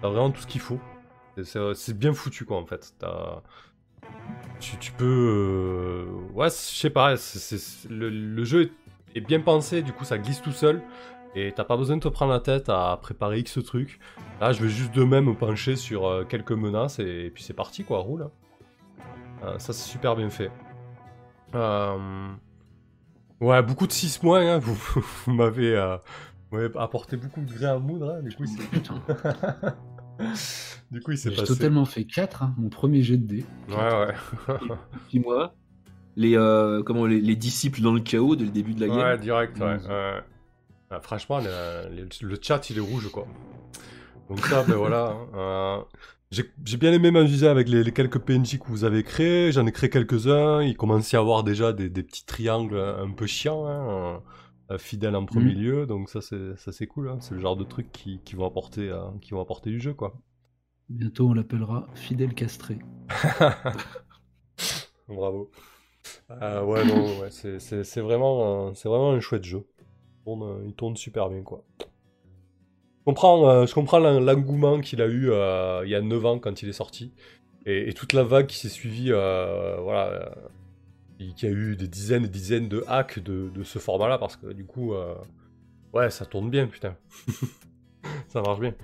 t'as 0.01 0.09
vraiment 0.09 0.31
tout 0.31 0.43
ce 0.43 0.47
qu'il 0.47 0.61
faut. 0.61 0.81
C'est 1.43 1.97
bien 1.97 2.12
foutu, 2.12 2.44
quoi, 2.44 2.59
en 2.59 2.66
fait. 2.66 2.94
Tu, 4.61 4.93
peux, 4.93 6.07
ouais, 6.35 6.51
je 6.51 6.55
sais 6.55 6.90
pas. 6.90 7.15
le, 7.89 8.44
jeu 8.44 8.70
est 9.15 9.20
bien 9.20 9.40
pensé, 9.40 9.81
du 9.82 9.93
coup, 9.93 10.05
ça 10.05 10.19
glisse 10.19 10.43
tout 10.43 10.53
seul. 10.53 10.82
Et 11.34 11.52
t'as 11.52 11.64
pas 11.64 11.76
besoin 11.76 11.96
de 11.96 12.02
te 12.02 12.09
prendre 12.09 12.32
la 12.32 12.40
tête 12.40 12.68
à 12.68 12.98
préparer 13.00 13.38
X 13.38 13.59
truc. 13.64 14.00
Là, 14.40 14.52
je 14.52 14.62
vais 14.62 14.68
juste 14.68 14.94
de 14.94 15.04
même 15.04 15.26
me 15.26 15.34
pencher 15.34 15.76
sur 15.76 16.06
euh, 16.06 16.24
quelques 16.24 16.52
menaces 16.52 16.98
et, 16.98 17.30
puis 17.34 17.42
c'est 17.42 17.54
parti, 17.54 17.84
quoi, 17.84 18.00
roule. 18.00 18.28
Euh, 19.42 19.59
ça, 19.59 19.72
c'est 19.72 19.88
super 19.90 20.14
bien 20.14 20.30
fait. 20.30 20.50
Euh, 21.54 22.28
Ouais, 23.42 23.60
beaucoup 23.60 23.88
de 23.88 23.92
6 23.92 24.22
mois, 24.22 24.38
hein, 24.38 24.59
vous, 24.62 24.74
vous 25.26 25.32
m'avez 25.32 25.74
euh, 25.74 25.98
apporté 26.78 27.16
beaucoup 27.16 27.40
de 27.40 27.52
grains 27.52 27.74
à 27.74 27.78
moudre, 27.78 28.14
hein, 28.16 28.22
du 28.22 28.34
coup, 28.36 28.46
c'est... 28.46 28.62
Putain. 28.70 29.02
du 30.92 31.00
coup, 31.00 31.10
il 31.10 31.18
s'est 31.18 31.30
J'ai 31.30 31.36
passé. 31.40 31.52
totalement 31.52 31.84
fait 31.84 32.04
4, 32.04 32.44
mon 32.56 32.68
premier 32.68 33.02
jet 33.02 33.16
de 33.16 33.26
dés. 33.26 33.44
Ouais, 33.68 34.06
ouais. 34.46 34.54
Puis 35.09 35.18
moi, 35.18 35.56
les, 36.14 36.36
euh, 36.36 36.84
comment, 36.84 37.04
les, 37.04 37.20
les 37.20 37.34
disciples 37.34 37.80
dans 37.80 37.92
le 37.92 38.00
chaos 38.00 38.36
dès 38.36 38.44
le 38.44 38.52
début 38.52 38.74
de 38.74 38.80
la 38.80 38.86
game. 38.86 38.98
Ouais, 38.98 39.18
direct, 39.18 39.59
ouais. 39.59 39.78
Mmh. 39.78 39.86
ouais. 39.88 40.20
Ah, 40.93 41.01
franchement, 41.01 41.40
le, 41.40 41.89
le- 41.90 42.09
le 42.28 42.39
chat, 42.43 42.70
il 42.70 42.78
est 42.78 42.81
rouge, 42.81 43.10
quoi. 43.10 43.27
Donc 44.28 44.47
ça, 44.47 44.64
ben 44.64 44.77
voilà. 44.77 45.09
hein, 45.10 45.28
euh, 45.35 45.82
j'ai 46.64 46.77
bien 46.78 46.93
aimé 46.93 47.10
m'amuser 47.10 47.48
avec 47.48 47.69
les, 47.69 47.85
les 47.85 47.93
quelques 47.93 48.19
PNJ 48.20 48.59
que 48.59 48.66
vous 48.69 48.85
avez 48.85 49.05
créés. 49.05 49.52
J'en 49.52 49.66
ai 49.66 49.73
créé 49.73 49.90
quelques-uns. 49.90 50.62
Il 50.62 50.77
commence 50.77 51.12
à 51.14 51.19
y 51.19 51.20
avoir 51.20 51.44
déjà 51.44 51.73
des, 51.73 51.90
des 51.90 52.02
petits 52.02 52.24
triangles 52.27 52.78
un 52.78 53.10
peu 53.12 53.27
chiants, 53.27 53.66
hein, 53.66 54.23
euh, 54.70 54.78
fidèles 54.78 55.16
en 55.16 55.27
premier 55.27 55.52
Mhm. 55.52 55.55
lieu. 55.55 55.86
Donc 55.86 56.10
ça, 56.10 56.20
c'est 56.23 56.86
cool. 56.86 57.10
hein. 57.10 57.19
C'est 57.20 57.35
le 57.35 57.40
genre 57.40 57.56
de 57.56 57.64
trucs 57.64 57.93
qui, 57.93 58.20
qui 58.24 58.35
vont 58.36 58.47
apporter, 58.47 58.89
euh, 58.90 59.02
qui 59.23 59.32
vont 59.32 59.43
apporter 59.43 59.70
du 59.70 59.81
jeu, 59.81 59.94
quoi. 59.94 60.14
Bientôt, 60.89 61.28
on 61.31 61.35
l'appellera 61.35 61.89
Fidèle 61.97 62.35
Castré. 62.35 62.78
Bravo. 65.09 65.51
Euh, 66.31 66.64
ouais, 66.64 66.85
non, 66.86 67.19
ouais, 67.19 67.31
c'est- 67.31 67.59
vraiment, 68.01 68.74
c'est 68.74 68.89
vraiment 68.89 69.12
un 69.12 69.20
chouette 69.20 69.44
jeu. 69.44 69.66
Il 70.23 70.24
tourne, 70.24 70.43
euh, 70.43 70.62
il 70.66 70.74
tourne 70.74 70.97
super 70.97 71.28
bien, 71.28 71.43
quoi. 71.43 71.65
Je 73.01 73.05
comprends, 73.05 73.49
euh, 73.49 73.66
je 73.66 73.74
comprends 73.74 73.99
l'en- 73.99 74.20
l'engouement 74.20 74.81
qu'il 74.81 75.03
a 75.03 75.07
eu 75.07 75.31
euh, 75.31 75.82
il 75.85 75.90
y 75.90 75.94
a 75.94 76.01
9 76.01 76.24
ans 76.24 76.39
quand 76.39 76.62
il 76.62 76.69
est 76.69 76.73
sorti. 76.73 77.12
Et, 77.66 77.89
et 77.89 77.93
toute 77.93 78.12
la 78.12 78.23
vague 78.24 78.47
qui 78.47 78.57
s'est 78.57 78.69
suivie, 78.69 79.12
euh, 79.12 79.77
voilà, 79.81 80.32
qui 81.36 81.47
a 81.47 81.51
eu 81.51 81.77
des 81.77 81.89
dizaines 81.89 82.24
et 82.24 82.28
dizaines 82.28 82.69
de 82.69 82.85
hacks 82.89 83.19
de, 83.20 83.49
de 83.55 83.62
ce 83.62 83.78
format-là, 83.78 84.19
parce 84.19 84.36
que 84.36 84.53
du 84.53 84.65
coup, 84.66 84.93
ouais, 85.93 86.11
ça 86.11 86.27
tourne 86.27 86.51
bien, 86.51 86.66
putain. 86.66 86.97
ça 88.28 88.43
marche 88.43 88.61
bien. 88.61 88.74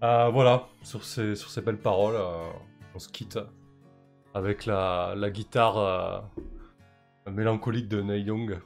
Voilà, 0.00 0.68
sur 0.82 1.04
ces, 1.04 1.34
sur 1.34 1.50
ces 1.50 1.62
belles 1.62 1.78
paroles, 1.78 2.16
on 2.94 2.98
se 2.98 3.08
quitte 3.08 3.38
avec 4.34 4.66
la, 4.66 5.14
la 5.16 5.30
guitare 5.30 6.30
mélancolique 7.30 7.88
de 7.88 8.00
Neil 8.02 8.24
Young. 8.24 8.58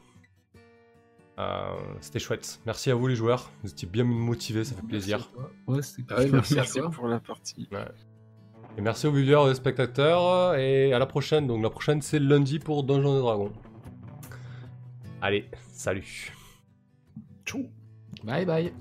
Euh, 1.41 1.77
C'était 2.01 2.19
chouette. 2.19 2.61
Merci 2.67 2.91
à 2.91 2.95
vous 2.95 3.07
les 3.07 3.15
joueurs, 3.17 3.51
vous 3.63 3.71
étiez 3.71 3.89
bien 3.89 4.05
motivés, 4.05 4.65
ça 4.65 4.75
fait 4.75 4.87
plaisir. 4.87 5.31
Ouais, 5.67 5.81
c'était 5.83 6.13
Ah 6.15 6.21
ouais, 6.21 6.29
merci 6.31 6.53
à 6.55 6.57
Merci 6.57 6.79
toi. 6.81 6.91
pour 6.91 7.09
la 7.09 7.19
partie. 7.21 7.69
Et 8.77 8.81
merci 8.83 9.07
aux 9.07 9.13
viewers 9.13 9.33
et 9.49 9.51
aux 9.51 9.55
spectateurs, 9.55 10.55
et 10.57 10.93
à 10.93 10.99
la 10.99 11.07
prochaine. 11.07 11.47
Donc 11.47 11.63
la 11.63 11.71
prochaine 11.71 12.03
c'est 12.03 12.19
lundi 12.19 12.59
pour 12.59 12.83
Donjons 12.85 13.17
et 13.17 13.21
Dragons. 13.21 13.53
Allez, 15.23 15.49
salut. 15.73 16.33
Bye 18.25 18.45
bye. 18.45 18.73